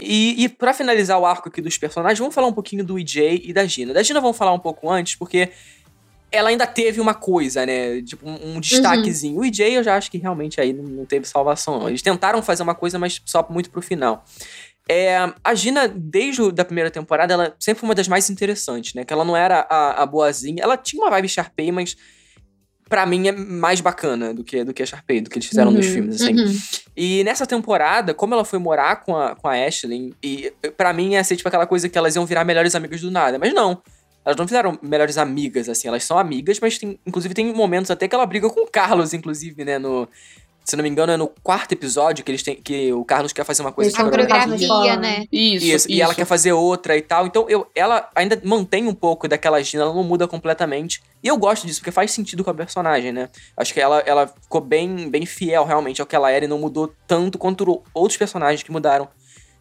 E, 0.00 0.44
e 0.44 0.48
para 0.48 0.74
finalizar 0.74 1.18
o 1.18 1.24
arco 1.24 1.48
aqui 1.48 1.62
dos 1.62 1.78
personagens, 1.78 2.18
vamos 2.18 2.34
falar 2.34 2.46
um 2.48 2.52
pouquinho 2.52 2.84
do 2.84 2.98
EJ 2.98 3.40
e 3.44 3.52
da 3.52 3.64
Gina. 3.64 3.94
Da 3.94 4.02
Gina 4.02 4.20
vamos 4.20 4.36
falar 4.36 4.52
um 4.52 4.58
pouco 4.58 4.90
antes, 4.90 5.14
porque 5.16 5.48
ela 6.34 6.48
ainda 6.48 6.66
teve 6.66 7.00
uma 7.00 7.14
coisa, 7.14 7.64
né? 7.64 8.02
Tipo, 8.02 8.28
um, 8.28 8.56
um 8.56 8.60
destaquezinho. 8.60 9.38
O 9.40 9.44
EJ 9.44 9.60
eu 9.60 9.84
já 9.84 9.96
acho 9.96 10.10
que 10.10 10.18
realmente 10.18 10.60
aí 10.60 10.72
não, 10.72 11.04
teve 11.04 11.26
salvação, 11.26 11.78
não. 11.78 11.88
Eles 11.88 12.02
tentaram 12.02 12.42
fazer 12.42 12.62
uma 12.62 12.74
coisa, 12.74 12.98
mas 12.98 13.20
só 13.24 13.46
muito 13.48 13.70
pro 13.70 13.80
final. 13.80 14.24
É, 14.88 15.32
a 15.42 15.54
Gina, 15.54 15.88
desde 15.88 16.42
a 16.42 16.50
da 16.50 16.64
primeira 16.64 16.90
temporada, 16.90 17.32
ela 17.32 17.54
sempre 17.58 17.80
foi 17.80 17.88
uma 17.88 17.94
das 17.94 18.08
mais 18.08 18.28
interessantes, 18.28 18.94
né? 18.94 19.04
Que 19.04 19.12
ela 19.12 19.24
não 19.24 19.36
era 19.36 19.66
a, 19.70 20.02
a 20.02 20.06
boazinha. 20.06 20.62
Ela 20.62 20.76
tinha 20.76 21.02
uma 21.02 21.10
vibe 21.10 21.28
Sharpay, 21.28 21.72
mas 21.72 21.96
pra 22.88 23.06
mim 23.06 23.28
é 23.28 23.32
mais 23.32 23.80
bacana 23.80 24.34
do 24.34 24.44
que, 24.44 24.62
do 24.62 24.74
que 24.74 24.82
a 24.82 24.86
Sharpay, 24.86 25.22
do 25.22 25.30
que 25.30 25.38
eles 25.38 25.48
fizeram 25.48 25.70
nos 25.70 25.86
Uhum, 25.86 25.92
filmes, 25.92 26.20
assim. 26.20 26.34
Uhum. 26.38 26.58
E 26.96 27.24
nessa 27.24 27.46
temporada, 27.46 28.12
como 28.12 28.34
ela 28.34 28.44
foi 28.44 28.58
morar 28.58 28.96
com 28.96 29.16
a, 29.16 29.34
com 29.34 29.48
a 29.48 29.52
Ashley, 29.52 30.14
e 30.22 30.52
pra 30.76 30.92
mim 30.92 31.12
ia 31.12 31.24
ser 31.24 31.36
tipo 31.36 31.48
aquela 31.48 31.66
coisa 31.66 31.88
que 31.88 31.96
elas 31.96 32.14
iam 32.14 32.26
virar 32.26 32.44
melhores 32.44 32.74
amigas 32.74 33.00
do 33.00 33.10
nada. 33.10 33.38
Mas 33.38 33.54
não. 33.54 33.82
Elas 34.24 34.36
não 34.36 34.46
fizeram 34.46 34.78
melhores 34.82 35.18
amigas, 35.18 35.68
assim. 35.68 35.86
Elas 35.86 36.04
são 36.04 36.18
amigas, 36.18 36.58
mas 36.60 36.78
tem, 36.78 36.98
inclusive 37.06 37.34
tem 37.34 37.52
momentos 37.52 37.90
até 37.90 38.08
que 38.08 38.14
ela 38.14 38.24
briga 38.24 38.48
com 38.48 38.60
o 38.62 38.66
Carlos, 38.66 39.12
inclusive, 39.12 39.64
né? 39.64 39.78
No, 39.78 40.08
se 40.64 40.76
não 40.76 40.82
me 40.82 40.88
engano, 40.88 41.12
é 41.12 41.16
no 41.16 41.28
quarto 41.28 41.72
episódio 41.72 42.24
que 42.24 42.30
eles 42.30 42.42
têm. 42.42 42.56
Que 42.56 42.90
o 42.92 43.04
Carlos 43.04 43.34
quer 43.34 43.44
fazer 43.44 43.60
uma 43.60 43.70
coisa 43.70 43.90
de 43.90 43.96
coreografia, 44.02 44.96
né? 44.96 45.26
Isso, 45.30 45.66
isso, 45.66 45.90
e 45.90 46.00
ela 46.00 46.14
quer 46.14 46.24
fazer 46.24 46.52
outra 46.52 46.96
e 46.96 47.02
tal. 47.02 47.26
Então, 47.26 47.46
eu, 47.50 47.66
ela 47.74 48.08
ainda 48.14 48.40
mantém 48.42 48.88
um 48.88 48.94
pouco 48.94 49.28
daquela 49.28 49.62
Gina, 49.62 49.82
ela 49.82 49.92
não 49.92 50.02
muda 50.02 50.26
completamente. 50.26 51.02
E 51.22 51.28
eu 51.28 51.36
gosto 51.36 51.66
disso, 51.66 51.80
porque 51.80 51.90
faz 51.90 52.12
sentido 52.12 52.42
com 52.42 52.50
a 52.50 52.54
personagem, 52.54 53.12
né? 53.12 53.28
Acho 53.54 53.74
que 53.74 53.80
ela, 53.80 53.98
ela 54.06 54.26
ficou 54.26 54.62
bem, 54.62 55.10
bem 55.10 55.26
fiel 55.26 55.66
realmente 55.66 56.00
ao 56.00 56.06
que 56.06 56.16
ela 56.16 56.30
era 56.30 56.46
e 56.46 56.48
não 56.48 56.58
mudou 56.58 56.94
tanto 57.06 57.36
quanto 57.36 57.82
outros 57.92 58.16
personagens 58.16 58.62
que 58.62 58.72
mudaram 58.72 59.06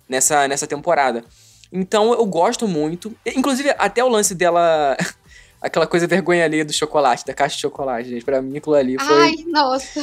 nessa, 0.08 0.48
nessa 0.48 0.66
temporada. 0.66 1.26
Então, 1.74 2.14
eu 2.14 2.26
gosto 2.26 2.68
muito. 2.68 3.14
Inclusive, 3.26 3.74
até 3.80 4.04
o 4.04 4.08
lance 4.08 4.36
dela. 4.36 4.96
Aquela 5.60 5.88
coisa 5.88 6.06
vergonha 6.06 6.44
ali 6.46 6.64
do 6.64 6.72
chocolate, 6.74 7.26
da 7.26 7.34
caixa 7.34 7.56
de 7.56 7.62
chocolate, 7.62 8.10
gente. 8.10 8.24
Pra 8.26 8.42
mim, 8.42 8.58
aquilo 8.58 8.76
ali 8.76 8.98
foi. 9.00 9.22
Ai, 9.24 9.34
nossa. 9.48 10.00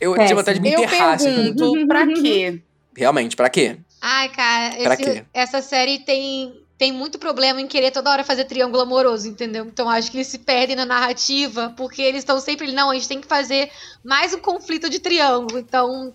eu 0.00 0.12
péssimo. 0.12 0.26
tinha 0.26 0.36
vontade 0.36 0.58
de 0.58 0.62
me 0.62 0.72
Eu 0.72 0.82
enterrar. 0.82 1.14
assim, 1.14 1.54
pergunto, 1.54 1.86
pra 1.86 2.06
quê? 2.06 2.60
Realmente, 2.94 3.36
pra 3.36 3.48
quê? 3.48 3.76
Ai, 4.02 4.28
cara, 4.30 4.74
Pra 4.82 4.94
esse- 4.94 5.02
quê? 5.04 5.24
essa 5.32 5.62
série 5.62 6.00
tem, 6.00 6.60
tem 6.76 6.92
muito 6.92 7.18
problema 7.20 7.60
em 7.60 7.66
querer 7.68 7.92
toda 7.92 8.10
hora 8.10 8.24
fazer 8.24 8.44
triângulo 8.46 8.82
amoroso, 8.82 9.28
entendeu? 9.28 9.64
Então 9.64 9.88
acho 9.88 10.10
que 10.10 10.16
eles 10.18 10.26
se 10.26 10.38
perdem 10.38 10.74
na 10.76 10.84
narrativa, 10.84 11.72
porque 11.76 12.02
eles 12.02 12.18
estão 12.22 12.38
sempre, 12.40 12.72
não, 12.72 12.90
a 12.90 12.94
gente 12.94 13.08
tem 13.08 13.20
que 13.20 13.26
fazer 13.28 13.70
mais 14.04 14.34
um 14.34 14.38
conflito 14.38 14.90
de 14.90 14.98
triângulo. 14.98 15.58
Então 15.58 16.12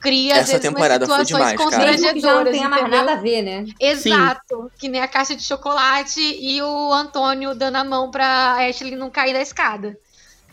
cria, 0.00 0.34
Essa 0.34 0.52
vezes, 0.52 0.60
temporada 0.60 1.06
foi 1.06 1.14
umas 1.14 1.28
situações 1.28 1.56
demais, 1.56 1.70
cara. 1.70 1.90
Mesmo 1.92 2.12
que 2.14 2.20
já 2.20 2.34
não 2.44 2.50
tenha 2.50 2.68
mais 2.68 2.82
entendeu? 2.82 2.98
nada 2.98 3.12
a 3.12 3.22
ver, 3.22 3.42
né? 3.42 3.66
Exato. 3.80 4.70
Que 4.78 4.88
nem 4.88 5.00
a 5.00 5.08
caixa 5.08 5.34
de 5.34 5.42
chocolate 5.42 6.20
e 6.20 6.60
o 6.62 6.92
Antônio 6.92 7.54
dando 7.54 7.76
a 7.76 7.84
mão 7.84 8.10
pra 8.10 8.56
Ashley 8.68 8.96
não 8.96 9.10
cair 9.10 9.32
da 9.32 9.40
escada. 9.40 9.96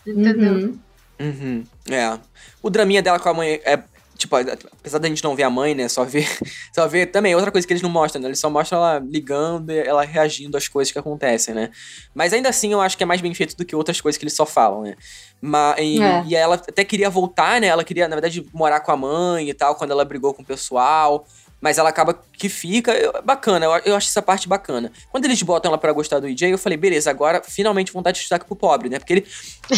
Entendeu? 0.05 0.53
Uhum. 0.53 0.79
Uhum. 1.19 1.63
É. 1.89 2.19
O 2.61 2.69
draminha 2.69 3.01
dela 3.01 3.19
com 3.19 3.29
a 3.29 3.33
mãe 3.33 3.61
é. 3.63 3.83
Tipo, 4.17 4.35
apesar 4.37 4.97
da 4.99 5.07
gente 5.09 5.23
não 5.23 5.35
ver 5.35 5.43
a 5.43 5.49
mãe, 5.49 5.75
né? 5.75 5.87
Só 5.89 6.03
ver. 6.05 6.27
Só 6.73 6.87
ver 6.87 7.07
também. 7.07 7.35
Outra 7.35 7.51
coisa 7.51 7.67
que 7.67 7.73
eles 7.73 7.81
não 7.83 7.89
mostram, 7.89 8.21
né? 8.21 8.29
Eles 8.29 8.39
só 8.39 8.49
mostram 8.49 8.77
ela 8.79 8.99
ligando 8.99 9.71
e 9.71 9.77
ela 9.79 10.03
reagindo 10.05 10.55
às 10.57 10.67
coisas 10.67 10.91
que 10.91 10.97
acontecem, 10.97 11.53
né? 11.53 11.69
Mas 12.13 12.31
ainda 12.31 12.47
assim 12.49 12.71
eu 12.71 12.79
acho 12.81 12.95
que 12.97 13.03
é 13.03 13.05
mais 13.05 13.19
bem 13.21 13.33
feito 13.33 13.55
do 13.57 13.65
que 13.65 13.75
outras 13.75 13.99
coisas 13.99 14.17
que 14.17 14.23
eles 14.23 14.33
só 14.33 14.45
falam, 14.45 14.83
né? 14.83 14.95
Mas, 15.41 15.75
e, 15.79 16.01
É. 16.01 16.23
e 16.27 16.35
ela 16.35 16.55
até 16.55 16.83
queria 16.85 17.09
voltar, 17.09 17.59
né? 17.59 17.67
Ela 17.67 17.83
queria, 17.83 18.07
na 18.07 18.15
verdade, 18.15 18.45
morar 18.53 18.79
com 18.79 18.91
a 18.91 18.97
mãe 18.97 19.49
e 19.49 19.53
tal, 19.53 19.75
quando 19.75 19.91
ela 19.91 20.05
brigou 20.05 20.33
com 20.33 20.41
o 20.41 20.45
pessoal. 20.45 21.27
Mas 21.59 21.77
ela 21.77 21.89
acaba 21.89 22.13
que 22.33 22.47
fica. 22.47 22.93
eu- 22.93 23.21
bacana, 23.23 23.65
eu, 23.65 23.71
eu 23.85 23.95
acho 23.95 24.07
essa 24.07 24.21
parte 24.21 24.47
bacana. 24.47 24.91
Quando 25.11 25.25
eles 25.25 25.41
botam 25.41 25.69
ela 25.71 25.77
pra 25.77 25.91
gostar 25.91 26.19
do 26.19 26.27
EJ, 26.27 26.43
eu 26.51 26.57
falei, 26.57 26.77
beleza, 26.77 27.09
agora 27.09 27.41
finalmente 27.43 27.91
vão 27.91 28.01
dar 28.03 28.11
destaque 28.11 28.45
pro 28.45 28.55
pobre, 28.55 28.87
né? 28.89 28.99
Porque 28.99 29.13
ele. 29.13 29.27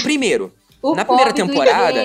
Primeiro. 0.04 0.54
Na 0.96 1.04
primeira 1.04 1.34
temporada. 1.34 2.04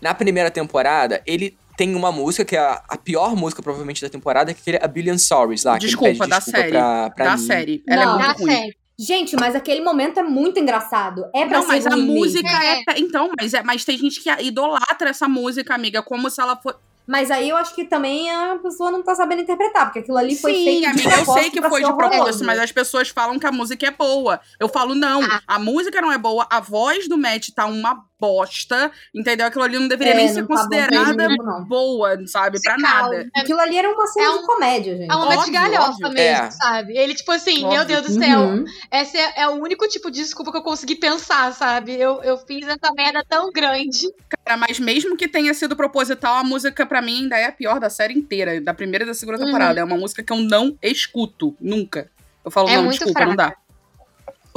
Na 0.00 0.14
primeira 0.14 0.50
temporada, 0.50 1.22
ele 1.26 1.56
tem 1.76 1.94
uma 1.94 2.10
música 2.10 2.44
que 2.44 2.56
é 2.56 2.60
a, 2.60 2.82
a 2.88 2.96
pior 2.96 3.36
música, 3.36 3.62
provavelmente, 3.62 4.02
da 4.02 4.08
temporada, 4.08 4.52
que 4.52 4.58
é 4.58 4.62
aquele 4.62 4.84
A 4.84 4.88
Billion 4.88 5.18
Sorries 5.18 5.64
lá. 5.64 5.72
que 5.78 5.84
ele 5.84 5.86
Desculpa, 5.88 6.12
pede 6.18 6.30
da 6.30 6.36
desculpa 6.38 6.58
série. 6.58 6.70
Pra, 6.72 7.10
pra 7.10 7.24
da 7.24 7.36
mim. 7.36 7.46
série. 7.46 7.82
Ela 7.88 8.04
Não, 8.04 8.20
é 8.20 8.26
muito 8.26 8.38
ruim. 8.42 8.50
série. 8.52 8.76
Gente, 9.00 9.36
mas 9.36 9.54
aquele 9.54 9.80
momento 9.80 10.18
é 10.18 10.24
muito 10.24 10.58
engraçado. 10.58 11.24
É 11.32 11.46
pra 11.46 11.58
Não, 11.58 11.62
ser 11.62 11.68
mas 11.68 11.86
a 11.86 11.90
ruim 11.90 12.04
música 12.04 12.48
é. 12.48 12.82
pe- 12.84 13.00
Então, 13.00 13.30
mas, 13.40 13.54
é, 13.54 13.62
mas 13.62 13.84
tem 13.84 13.96
gente 13.96 14.20
que 14.20 14.28
idolatra 14.42 15.10
essa 15.10 15.28
música, 15.28 15.72
amiga, 15.72 16.02
como 16.02 16.28
se 16.30 16.40
ela 16.40 16.56
fosse. 16.56 16.76
Mas 17.06 17.30
aí 17.30 17.48
eu 17.48 17.56
acho 17.56 17.74
que 17.74 17.84
também 17.84 18.28
a 18.30 18.58
pessoa 18.62 18.90
não 18.90 19.02
tá 19.02 19.14
sabendo 19.14 19.40
interpretar, 19.40 19.86
porque 19.86 20.00
aquilo 20.00 20.18
ali 20.18 20.34
foi 20.36 20.52
Sim, 20.52 20.64
feito 20.64 20.80
de 20.80 20.86
amiga, 20.86 21.08
eu 21.08 21.12
propósito 21.24 21.40
sei 21.42 21.50
que 21.50 21.62
foi 21.68 21.80
de 21.80 21.86
propósito, 21.86 22.14
horroroso. 22.20 22.44
mas 22.44 22.58
as 22.58 22.70
pessoas 22.72 23.08
falam 23.08 23.38
que 23.38 23.46
a 23.46 23.52
música 23.52 23.86
é 23.86 23.90
boa. 23.92 24.40
Eu 24.60 24.68
falo, 24.68 24.94
não, 24.94 25.22
Ah. 25.22 25.40
a 25.46 25.58
música 25.60 26.02
não 26.02 26.12
é 26.12 26.18
boa, 26.18 26.46
a 26.50 26.60
voz 26.60 27.08
do 27.08 27.16
Matt 27.16 27.48
tá 27.54 27.64
uma 27.64 28.04
bosta, 28.20 28.90
entendeu? 29.14 29.46
Aquilo 29.46 29.64
ali 29.64 29.78
não 29.78 29.88
deveria 29.88 30.12
É, 30.14 30.16
nem 30.16 30.28
ser 30.28 30.42
tá 30.42 30.48
bom 30.48 30.54
considerada 30.56 31.28
mesmo, 31.28 31.42
não. 31.42 31.64
boa, 31.64 32.16
sabe? 32.26 32.60
Pra 32.62 32.76
nada. 32.76 33.28
Aquilo 33.36 33.60
ali 33.60 33.76
era 33.76 33.88
uma 33.90 34.06
cena 34.06 34.26
É 34.26 34.30
um- 34.30 34.40
de 34.40 34.46
comédia, 34.46 34.96
gente. 34.96 35.10
É 35.10 35.14
um 35.14 35.18
momento 35.20 35.32
de 35.32 35.38
Óbvio, 35.38 35.52
galhofa 35.54 35.90
óbvio. 35.90 36.08
mesmo, 36.12 36.44
É. 36.46 36.50
sabe? 36.50 36.96
Ele, 36.98 37.14
tipo 37.14 37.32
assim, 37.32 37.58
meu 37.60 37.80
Óbvio. 37.80 37.86
Deus 37.86 38.02
do 38.06 38.12
céu, 38.24 38.40
Uhum. 38.40 38.64
esse 38.92 39.16
é, 39.16 39.40
é 39.42 39.48
o 39.48 39.52
único 39.52 39.86
tipo 39.88 40.10
de 40.10 40.18
desculpa 40.20 40.50
que 40.50 40.58
eu 40.58 40.62
consegui 40.62 40.96
pensar, 40.96 41.52
sabe? 41.52 41.94
Eu, 41.94 42.22
eu 42.22 42.36
fiz 42.38 42.66
essa 42.66 42.92
merda 42.96 43.24
tão 43.28 43.50
grande. 43.52 44.06
Cara, 44.44 44.56
mas 44.56 44.78
mesmo 44.78 45.16
que 45.16 45.28
tenha 45.28 45.54
sido 45.54 45.76
proposital, 45.76 46.34
a 46.36 46.44
música 46.44 46.84
pra 46.84 47.00
mim 47.00 47.22
ainda 47.22 47.36
é 47.38 47.46
a 47.46 47.52
pior 47.52 47.78
da 47.78 47.88
série 47.90 48.14
inteira, 48.14 48.60
da 48.60 48.74
primeira 48.74 49.04
e 49.04 49.06
da 49.06 49.14
segunda 49.14 49.38
Uhum. 49.38 49.44
temporada. 49.46 49.80
É 49.80 49.84
uma 49.84 49.96
música 49.96 50.22
que 50.22 50.32
eu 50.32 50.38
não 50.38 50.76
escuto, 50.82 51.56
nunca. 51.60 52.10
Eu 52.44 52.50
falo, 52.50 52.68
É 52.68 52.76
não, 52.76 52.88
desculpa, 52.88 53.24
não 53.26 53.36
dá. 53.36 53.54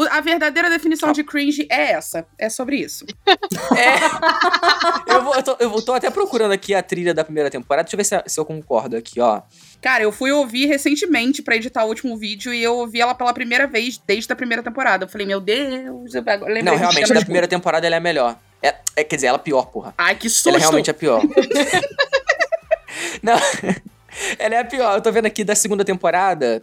A 0.10 0.20
verdadeira 0.22 0.70
definição 0.70 1.12
de 1.12 1.24
cringe 1.24 1.68
é 1.70 1.92
essa. 1.92 2.26
É 2.38 2.50
sobre 2.50 2.78
isso. 2.78 3.06
Eu, 5.08 5.24
vou, 5.24 5.36
eu, 5.36 5.44
tô, 5.44 5.56
eu 5.60 5.82
tô 5.82 5.94
até 5.94 6.10
procurando 6.10 6.52
aqui 6.54 6.74
a 6.74 6.82
trilha 6.82 7.14
da 7.14 7.24
primeira 7.24 7.50
temporada. 7.50 7.84
Deixa 7.84 7.96
eu 7.96 7.98
ver 7.98 8.04
se, 8.04 8.34
se 8.34 8.40
eu 8.40 8.46
concordo 8.46 8.96
aqui, 8.96 9.20
ó. 9.20 9.42
Cara, 9.82 10.04
eu 10.04 10.12
fui 10.12 10.32
ouvir 10.32 10.68
recentemente 10.68 11.42
pra 11.42 11.56
editar 11.56 11.84
o 11.84 11.88
último 11.88 12.18
vídeo 12.18 12.54
e 12.54 12.64
eu 12.64 12.76
ouvi 12.78 13.02
ela 13.02 13.14
pela 13.14 13.34
primeira 13.34 13.68
vez 13.68 13.98
desde 14.08 14.32
a 14.32 14.36
primeira 14.36 14.64
temporada. 14.64 15.04
Eu 15.06 15.10
falei, 15.10 15.28
meu 15.28 15.40
Deus, 15.42 16.14
eu 16.16 16.24
lembrei 16.24 16.62
Não, 16.64 16.76
realmente, 16.78 17.14
da 17.14 17.20
de- 17.20 17.26
primeira 17.26 17.48
temporada 17.48 17.86
ela 17.86 17.96
é 17.96 17.98
a 17.98 18.02
melhor. 18.02 18.38
É, 18.64 18.76
é, 18.96 19.04
quer 19.04 19.16
dizer, 19.16 19.28
ela 19.28 19.38
é 19.38 19.40
a 19.40 19.44
pior, 19.44 19.66
porra. 19.66 19.94
Ai, 19.98 20.16
que 20.16 20.30
susto! 20.30 20.48
Ela 20.50 20.58
é 20.58 20.62
realmente 20.62 20.90
a 20.92 20.94
pior. 20.94 21.22
Não, 23.22 23.38
ela 24.40 24.56
é 24.56 24.60
a 24.60 24.66
pior. 24.66 24.96
Eu 24.96 25.02
tô 25.02 25.12
vendo 25.12 25.26
aqui 25.26 25.44
da 25.44 25.56
segunda 25.56 25.84
temporada. 25.84 26.62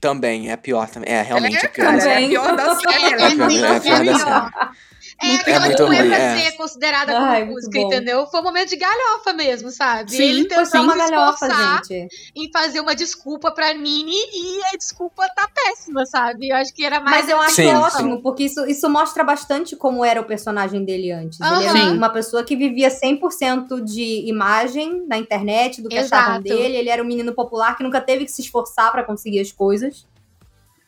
Também, 0.00 0.50
é 0.50 0.56
pior 0.56 0.88
também. 0.88 1.12
É 1.12 1.22
realmente 1.22 1.56
é, 1.58 1.66
a 1.66 1.68
pior. 1.68 1.84
cara, 1.86 2.02
ela 2.02 2.12
é 2.12 2.16
a 2.16 2.20
Também. 2.20 2.30
pior 2.30 2.56
da 2.56 2.74
série. 2.74 3.04
É 3.04 3.22
é 3.22 3.30
pior, 3.36 3.64
é 3.76 3.80
pior 3.80 4.04
da 4.04 4.18
série. 4.18 4.89
É 5.22 5.34
aquela 5.36 5.66
muito 5.66 5.76
que 5.76 5.82
não 5.82 5.92
é 5.92 5.98
ruim, 5.98 6.08
pra 6.08 6.18
é. 6.18 6.38
ser 6.40 6.56
considerada 6.56 7.12
como 7.12 7.24
Ai, 7.26 7.44
muito 7.44 7.54
música, 7.56 7.78
entendeu? 7.78 8.26
Foi 8.26 8.40
um 8.40 8.42
momento 8.42 8.70
de 8.70 8.76
galhofa 8.76 9.32
mesmo, 9.34 9.70
sabe? 9.70 10.12
Sim, 10.12 10.22
Ele 10.22 10.42
só 10.48 10.62
tentando 10.62 10.84
uma 10.84 10.96
galhofa, 10.96 11.48
gente. 11.50 12.08
em 12.34 12.50
fazer 12.50 12.80
uma 12.80 12.94
desculpa 12.94 13.50
pra 13.50 13.74
Nini 13.74 14.12
e 14.14 14.60
a 14.72 14.76
desculpa 14.76 15.28
tá 15.36 15.46
péssima, 15.54 16.06
sabe? 16.06 16.48
Eu 16.48 16.56
acho 16.56 16.72
que 16.74 16.84
era 16.84 17.00
mais. 17.00 17.18
Mas 17.18 17.28
eu 17.28 17.40
acho 17.40 17.54
Sim, 17.54 17.68
é 17.68 17.74
sim. 17.74 17.76
ótimo, 17.76 18.22
porque 18.22 18.44
isso, 18.44 18.64
isso 18.66 18.88
mostra 18.88 19.22
bastante 19.22 19.76
como 19.76 20.04
era 20.04 20.20
o 20.20 20.24
personagem 20.24 20.84
dele 20.84 21.12
antes. 21.12 21.38
Ele 21.38 21.50
Aham. 21.50 21.62
era 21.62 21.78
Sim. 21.78 21.96
uma 21.96 22.08
pessoa 22.08 22.42
que 22.42 22.56
vivia 22.56 22.88
100% 22.88 23.84
de 23.84 24.26
imagem 24.26 25.04
na 25.06 25.18
internet, 25.18 25.82
do 25.82 25.88
que 25.90 25.98
achavam 25.98 26.40
dele. 26.40 26.76
Ele 26.76 26.88
era 26.88 27.02
um 27.02 27.06
menino 27.06 27.34
popular 27.34 27.76
que 27.76 27.82
nunca 27.82 28.00
teve 28.00 28.24
que 28.24 28.32
se 28.32 28.40
esforçar 28.40 28.90
pra 28.90 29.04
conseguir 29.04 29.40
as 29.40 29.52
coisas. 29.52 30.06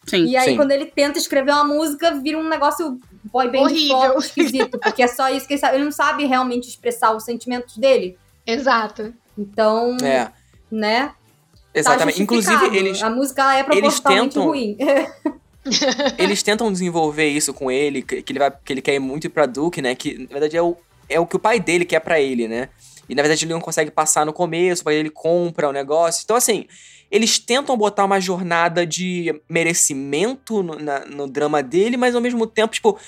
Sim. 0.07 0.25
E 0.27 0.37
aí, 0.37 0.51
Sim. 0.51 0.57
quando 0.57 0.73
ele 0.73 0.87
tenta 0.87 1.19
escrever 1.19 1.53
uma 1.53 1.65
música, 1.65 2.13
vira 2.13 2.37
um 2.39 2.49
negócio 2.49 2.99
boy 3.25 3.51
band 3.51 3.61
Horrível. 3.63 3.97
pop 4.15 4.19
esquisito. 4.19 4.79
Porque 4.79 5.03
é 5.03 5.09
só 5.09 5.29
isso 5.31 5.47
que 5.47 5.55
ele 5.55 5.61
sabe. 5.61 5.77
Ele 5.77 5.85
não 5.85 5.93
sabe 5.93 6.25
realmente 6.25 6.69
expressar 6.69 7.15
os 7.15 7.25
sentimentos 7.25 7.77
dele. 7.77 8.17
Exato. 8.47 9.13
Então, 9.39 9.97
É, 10.03 10.31
né? 10.71 11.13
exatamente. 11.75 12.17
Tá 12.17 12.23
Inclusive, 12.23 12.77
eles, 12.77 13.03
A 13.03 13.11
música 13.11 13.43
ela 13.43 13.57
é 13.59 13.63
propositalmente 13.65 14.35
tentam- 14.35 14.45
ruim. 14.45 14.77
eles 16.19 16.43
tentam 16.43 16.73
desenvolver 16.73 17.29
isso 17.29 17.55
com 17.55 17.71
ele, 17.71 18.03
que 18.03 18.23
que 18.23 18.33
ele, 18.33 18.39
vai, 18.39 18.51
que 18.65 18.73
ele 18.73 18.83
quer 18.83 18.95
ir 18.95 18.99
muito 18.99 19.27
ir 19.27 19.31
pra 19.31 19.47
Duke, 19.47 19.81
né? 19.81 19.95
Que 19.95 20.19
na 20.19 20.27
verdade 20.29 20.57
é 20.57 20.63
o, 20.63 20.77
é 21.09 21.21
o 21.21 21.27
que 21.27 21.37
o 21.37 21.39
pai 21.39 21.61
dele 21.61 21.85
quer 21.85 22.01
pra 22.01 22.21
ele, 22.21 22.49
né? 22.49 22.69
E 23.09 23.15
na 23.15 23.23
verdade 23.23 23.45
ele 23.45 23.53
não 23.53 23.61
consegue 23.61 23.91
passar 23.91 24.25
no 24.27 24.33
começo, 24.33 24.89
aí 24.89 24.97
ele 24.97 25.11
compra 25.11 25.69
o 25.69 25.73
negócio. 25.73 26.23
Então, 26.25 26.37
assim, 26.37 26.67
eles 27.13 27.39
tentam 27.39 27.77
botar 27.77 28.05
uma 28.07 28.19
jornada 28.19 28.87
de 28.87 29.39
merecimento 29.49 30.63
no, 30.63 30.79
na- 30.79 31.05
no 31.05 31.29
drama 31.29 31.63
dele, 31.63 31.97
mas 31.97 32.15
ao 32.15 32.21
mesmo 32.21 32.47
tempo, 32.47 32.73
tipo, 32.75 32.99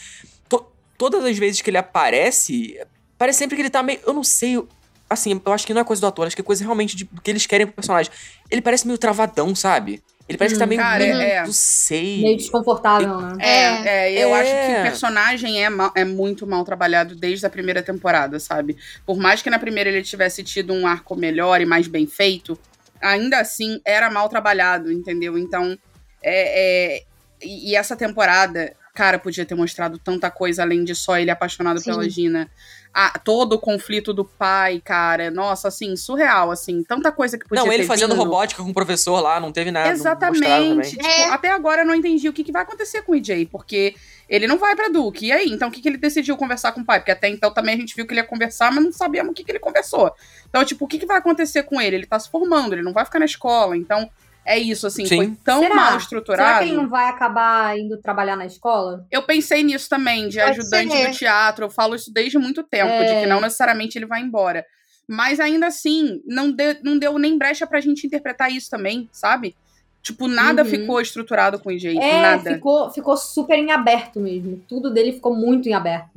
to- 0.49 0.67
todas 0.99 1.25
as 1.25 1.37
vezes 1.39 1.61
que 1.63 1.71
ele 1.71 1.79
aparece, 1.79 2.79
parece 3.19 3.39
sempre 3.39 3.57
que 3.57 3.63
ele 3.63 3.71
tá 3.71 3.83
meio. 3.83 4.01
Eu 4.07 4.13
não 4.13 4.23
sei. 4.25 4.63
assim, 5.09 5.41
eu 5.45 5.53
acho 5.53 5.67
que 5.67 5.73
não 5.75 5.81
é 5.81 5.85
coisa 5.85 6.01
do 6.01 6.07
ator, 6.07 6.27
acho 6.27 6.35
que 6.37 6.43
é 6.43 6.45
coisa 6.45 6.63
realmente 6.65 6.97
de, 6.97 7.05
do 7.05 7.21
que 7.21 7.31
eles 7.31 7.47
querem 7.47 7.67
pro 7.67 7.77
personagem. 7.77 8.11
Ele 8.51 8.61
parece 8.63 8.87
meio 8.87 8.99
travadão, 8.99 9.55
sabe? 9.55 10.03
Ele 10.29 10.39
parece 10.39 10.55
que 10.55 10.59
tá 10.59 10.67
meio. 10.67 10.81
Cara, 10.81 10.99
meio 11.05 11.17
é- 11.21 11.45
não 11.45 11.53
sei. 11.53 12.23
Meio 12.23 12.37
desconfortável, 12.39 13.21
né? 13.21 13.37
É, 13.39 13.89
é, 14.15 14.25
eu 14.25 14.35
É. 14.35 14.41
acho 14.41 14.51
que 14.51 14.79
o 14.81 14.83
personagem 14.83 15.63
é, 15.63 15.69
mal- 15.71 15.93
é 15.95 16.05
muito 16.05 16.47
mal 16.47 16.65
trabalhado 16.65 17.15
desde 17.15 17.45
a 17.47 17.51
primeira 17.51 17.83
temporada, 17.83 18.41
sabe? 18.41 18.77
Por 19.07 19.19
mais 19.19 19.41
que 19.43 19.51
na 19.51 19.59
primeira 19.59 19.91
ele 19.91 20.03
tivesse 20.03 20.43
tido 20.43 20.73
um 20.73 20.87
arco 20.87 21.15
melhor 21.15 21.61
e 21.61 21.67
mais 21.67 21.87
bem 21.87 22.07
feito, 22.07 22.59
ainda 23.05 23.39
assim 23.39 23.81
era 23.85 24.11
mal 24.11 24.29
trabalhado, 24.29 24.91
entendeu? 24.91 25.37
Então, 25.37 25.79
é, 26.23 26.97
é- 26.97 27.03
e, 27.43 27.77
essa 27.77 27.95
temporada, 27.95 28.75
cara, 28.95 29.19
podia 29.19 29.45
ter 29.45 29.55
mostrado 29.55 29.99
tanta 29.99 30.31
coisa 30.31 30.63
além 30.63 30.83
de 30.83 30.95
só 30.95 31.19
ele 31.19 31.31
apaixonado 31.31 31.79
Sim. 31.79 31.91
pela 31.91 32.09
Gina. 32.09 32.51
Ah, 32.97 33.19
todo 33.19 33.55
o 33.55 33.59
conflito 33.59 34.15
do 34.15 34.25
pai, 34.25 34.81
cara, 34.85 35.29
nossa, 35.29 35.67
assim, 35.67 35.97
surreal, 35.97 36.53
assim, 36.53 36.85
tanta 36.85 37.11
coisa 37.11 37.37
que 37.37 37.45
podia 37.49 37.65
Não, 37.65 37.73
ele 37.73 37.83
ter 37.83 37.89
fazendo 37.89 38.13
vindo. 38.13 38.23
robótica 38.23 38.63
com 38.63 38.71
o 38.71 38.75
professor 38.75 39.21
lá, 39.21 39.41
não 39.41 39.51
teve 39.51 39.73
nada. 39.73 39.91
Exatamente. 39.91 40.91
Tipo, 40.91 41.05
É. 41.05 41.25
Até 41.31 41.51
agora 41.51 41.83
eu 41.83 41.87
não 41.87 41.95
entendi 41.95 42.29
o 42.29 42.33
que, 42.33 42.45
que 42.45 42.53
vai 42.53 42.63
acontecer 42.63 43.03
com 43.03 43.11
o 43.11 43.17
EJ, 43.17 43.49
porque 43.51 43.97
ele 44.29 44.47
não 44.47 44.59
vai 44.59 44.77
pra 44.77 44.89
Duke. 44.89 45.27
E 45.27 45.33
aí? 45.33 45.49
Então 45.51 45.69
o 45.69 45.73
que, 45.73 45.81
que 45.81 45.89
ele 45.89 45.97
decidiu 45.97 46.37
conversar 46.37 46.71
com 46.71 46.83
o 46.83 46.85
pai? 46.85 47.01
Porque 47.01 47.11
até 47.11 47.29
então 47.29 47.53
também 47.53 47.75
a 47.75 47.79
gente 47.79 47.97
viu 47.97 48.07
que 48.07 48.13
ele 48.13 48.21
ia 48.21 48.27
conversar, 48.27 48.71
mas 48.73 48.85
não 48.85 48.93
sabíamos 48.93 49.33
o 49.33 49.35
que, 49.35 49.43
que 49.43 49.51
ele 49.51 49.59
conversou. 49.59 50.13
Então, 50.49 50.65
tipo, 50.65 50.85
o 50.85 50.89
que, 50.89 50.99
que 50.99 51.07
vai 51.07 51.17
acontecer 51.19 51.65
com 51.65 51.81
ele? 51.81 51.97
Ele 51.97 52.07
tá 52.07 52.19
se 52.21 52.31
formando, 52.31 52.75
ele 52.75 52.83
não 52.83 52.93
vai 52.93 53.05
ficar 53.05 53.19
na 53.19 53.25
escola. 53.25 53.77
Então, 53.77 54.09
é 54.47 54.59
isso, 54.59 54.87
assim, 54.87 55.07
Sim. 55.07 55.17
foi 55.17 55.33
tão 55.45 55.61
Será? 55.61 55.75
mal 55.75 55.85
Será 55.87 55.97
estruturado. 55.99 56.59
que 56.65 56.71
ele 56.71 56.77
não 56.77 56.89
vai 56.89 57.09
acabar 57.09 57.79
indo 57.79 57.97
trabalhar 58.01 58.37
na 58.37 58.47
escola? 58.47 59.07
Eu 59.11 59.23
pensei 59.23 59.63
nisso 59.63 59.89
também, 59.89 60.29
de 60.29 60.39
Pode 60.39 60.51
ajudante 60.61 60.93
ser. 60.93 61.11
do 61.11 61.17
teatro. 61.17 61.65
Eu 61.67 61.71
falo 61.71 61.95
isso 61.95 62.13
desde 62.13 62.39
muito 62.39 62.63
tempo, 62.63 62.91
É. 62.91 63.05
de 63.15 63.21
que 63.21 63.27
não 63.27 63.41
necessariamente 63.41 63.97
ele 63.99 64.07
vai 64.07 64.21
embora. 64.21 64.65
Mas 65.09 65.39
ainda 65.41 65.67
assim, 65.67 66.23
não, 66.27 66.51
de- 66.51 66.79
não 66.83 66.99
deu 66.99 67.19
nem 67.19 67.37
brecha 67.37 67.67
pra 67.67 67.81
gente 67.81 68.07
interpretar 68.07 68.51
isso 68.51 68.71
também, 68.71 69.09
sabe? 69.13 69.55
Tipo, 70.03 70.29
nada 70.29 70.63
Uhum. 70.63 70.69
ficou 70.69 71.01
estruturado 71.01 71.59
com 71.59 71.69
o 71.71 71.73
EJ. 71.73 71.97
É, 71.99 72.21
nada. 72.23 72.55
ficou, 72.55 72.91
ficou 72.91 73.17
super 73.17 73.59
em 73.59 73.71
aberto 73.73 74.21
mesmo. 74.21 74.63
Tudo 74.69 74.91
dele 74.93 75.13
ficou 75.13 75.35
muito 75.35 75.67
em 75.69 75.73
aberto. 75.75 76.11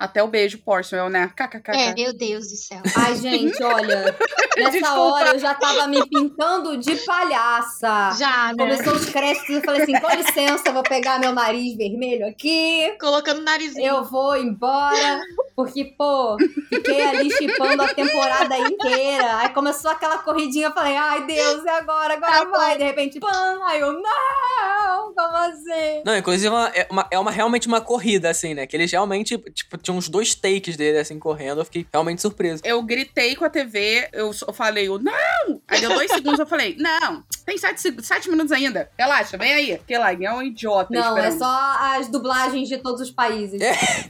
Até 0.00 0.22
o 0.22 0.26
beijo, 0.28 0.56
Porcel, 0.64 1.10
né? 1.10 1.30
KKK. 1.36 1.72
É, 1.72 1.94
meu 1.94 2.12
Deus 2.14 2.48
do 2.48 2.56
céu. 2.56 2.80
Ai, 2.96 3.14
gente, 3.16 3.62
olha. 3.62 4.16
Nessa 4.56 4.70
Desculpa. 4.72 4.98
hora 5.00 5.28
eu 5.34 5.38
já 5.38 5.54
tava 5.54 5.86
me 5.86 6.04
pintando 6.08 6.76
de 6.78 6.96
palhaça. 6.96 8.10
Já, 8.18 8.48
né? 8.48 8.54
Começou 8.58 8.94
os 8.94 9.04
créditos, 9.06 9.48
eu 9.50 9.60
falei 9.62 9.82
assim: 9.82 9.98
com 10.00 10.08
licença, 10.10 10.72
vou 10.72 10.82
pegar 10.82 11.18
meu 11.20 11.32
nariz 11.32 11.76
vermelho 11.76 12.26
aqui. 12.26 12.94
Colocando 13.00 13.38
o 13.40 13.44
narizinho. 13.44 13.86
Eu 13.86 14.04
vou 14.04 14.36
embora, 14.36 15.20
porque, 15.54 15.84
pô, 15.96 16.36
fiquei 16.68 17.06
ali 17.06 17.30
chipando 17.30 17.82
a 17.82 17.94
temporada 17.94 18.58
inteira. 18.58 19.36
Aí 19.38 19.48
começou 19.50 19.90
aquela 19.90 20.18
corridinha, 20.18 20.68
eu 20.68 20.72
falei, 20.72 20.96
ai 20.96 21.26
Deus, 21.26 21.62
e 21.64 21.68
agora? 21.68 22.14
Agora 22.14 22.32
Tá 22.32 22.44
vai. 22.46 22.76
De 22.78 22.84
repente, 22.84 23.20
pam, 23.20 23.60
aí 23.66 23.80
eu, 23.80 23.92
não, 23.92 25.14
como 25.14 25.36
assim? 25.36 26.02
Não, 26.04 26.16
inclusive 26.16 26.46
é 26.46 26.50
uma, 26.50 26.68
é, 26.74 26.88
uma, 26.90 27.08
é 27.10 27.18
uma- 27.18 27.30
realmente 27.30 27.68
uma 27.68 27.80
corrida, 27.80 28.30
assim, 28.30 28.54
né? 28.54 28.66
Que 28.66 28.76
eles 28.76 28.90
realmente, 28.90 29.36
tipo, 29.52 29.76
tinha 29.90 29.98
uns 29.98 30.08
dois 30.08 30.34
takes 30.34 30.76
dele, 30.76 30.98
assim, 30.98 31.18
correndo. 31.18 31.60
Eu 31.60 31.64
fiquei 31.64 31.86
realmente 31.92 32.22
surpreso. 32.22 32.62
Eu 32.64 32.82
gritei 32.82 33.34
com 33.34 33.44
a 33.44 33.50
TV, 33.50 34.08
eu, 34.12 34.32
falei, 34.52 34.88
eu, 34.88 34.98
não! 34.98 35.60
Aí 35.66 35.80
deu 35.80 35.90
dois 35.92 36.10
segundos, 36.10 36.38
eu 36.38 36.46
falei, 36.46 36.76
não, 36.78 37.22
tem 37.44 37.58
sete, 37.58 37.94
sete 38.02 38.30
minutos 38.30 38.52
ainda. 38.52 38.90
Relaxa, 38.98 39.36
vem 39.36 39.52
aí. 39.52 39.76
Porque 39.78 39.98
lá, 39.98 40.12
é 40.12 40.32
um 40.32 40.42
idiota 40.42 40.88
Não, 40.92 41.18
é 41.18 41.28
esperando. 41.28 41.38
só 41.38 41.76
as 41.96 42.08
dublagens 42.08 42.68
de 42.68 42.78
todos 42.78 43.00
os 43.00 43.10
países. 43.10 43.60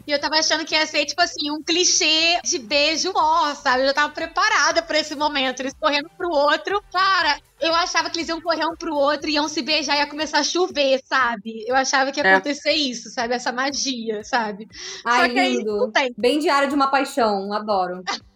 E 0.06 0.12
eu 0.12 0.20
tava 0.20 0.36
achando 0.36 0.64
que 0.64 0.74
ia 0.74 0.86
ser, 0.86 1.06
tipo 1.06 1.20
assim, 1.22 1.50
um 1.50 1.62
clichê 1.62 2.40
de 2.44 2.58
beijo 2.58 3.12
mó, 3.12 3.54
sabe? 3.54 3.82
Eu 3.82 3.86
já 3.88 3.94
tava 3.94 4.12
preparada 4.12 4.82
pra 4.82 4.98
esse 4.98 5.14
momento. 5.14 5.60
Eles 5.60 5.74
correndo 5.78 6.10
pro 6.16 6.28
outro. 6.28 6.82
Cara, 6.92 7.38
eu 7.60 7.74
achava 7.74 8.08
que 8.10 8.18
eles 8.18 8.28
iam 8.28 8.40
correr 8.40 8.64
um 8.66 8.74
pro 8.76 8.94
outro, 8.94 9.28
iam 9.28 9.48
se 9.48 9.62
beijar 9.62 9.96
e 9.96 9.98
ia 10.00 10.06
começar 10.06 10.38
a 10.38 10.44
chover, 10.44 11.00
sabe? 11.04 11.64
Eu 11.66 11.74
achava 11.76 12.10
que 12.12 12.20
ia 12.20 12.26
É. 12.26 12.34
acontecer 12.34 12.72
isso, 12.72 13.10
sabe? 13.10 13.34
Essa 13.34 13.52
magia, 13.52 14.22
sabe? 14.24 14.66
Ai, 15.04 15.28
Só 15.28 15.34
que 15.34 15.38
aí 15.40 15.56
lindo. 15.56 15.76
não 15.76 15.90
tem. 15.90 16.14
Bem 16.16 16.38
diário 16.38 16.68
de 16.68 16.74
uma 16.74 16.90
paixão, 16.90 17.52
adoro. 17.52 18.02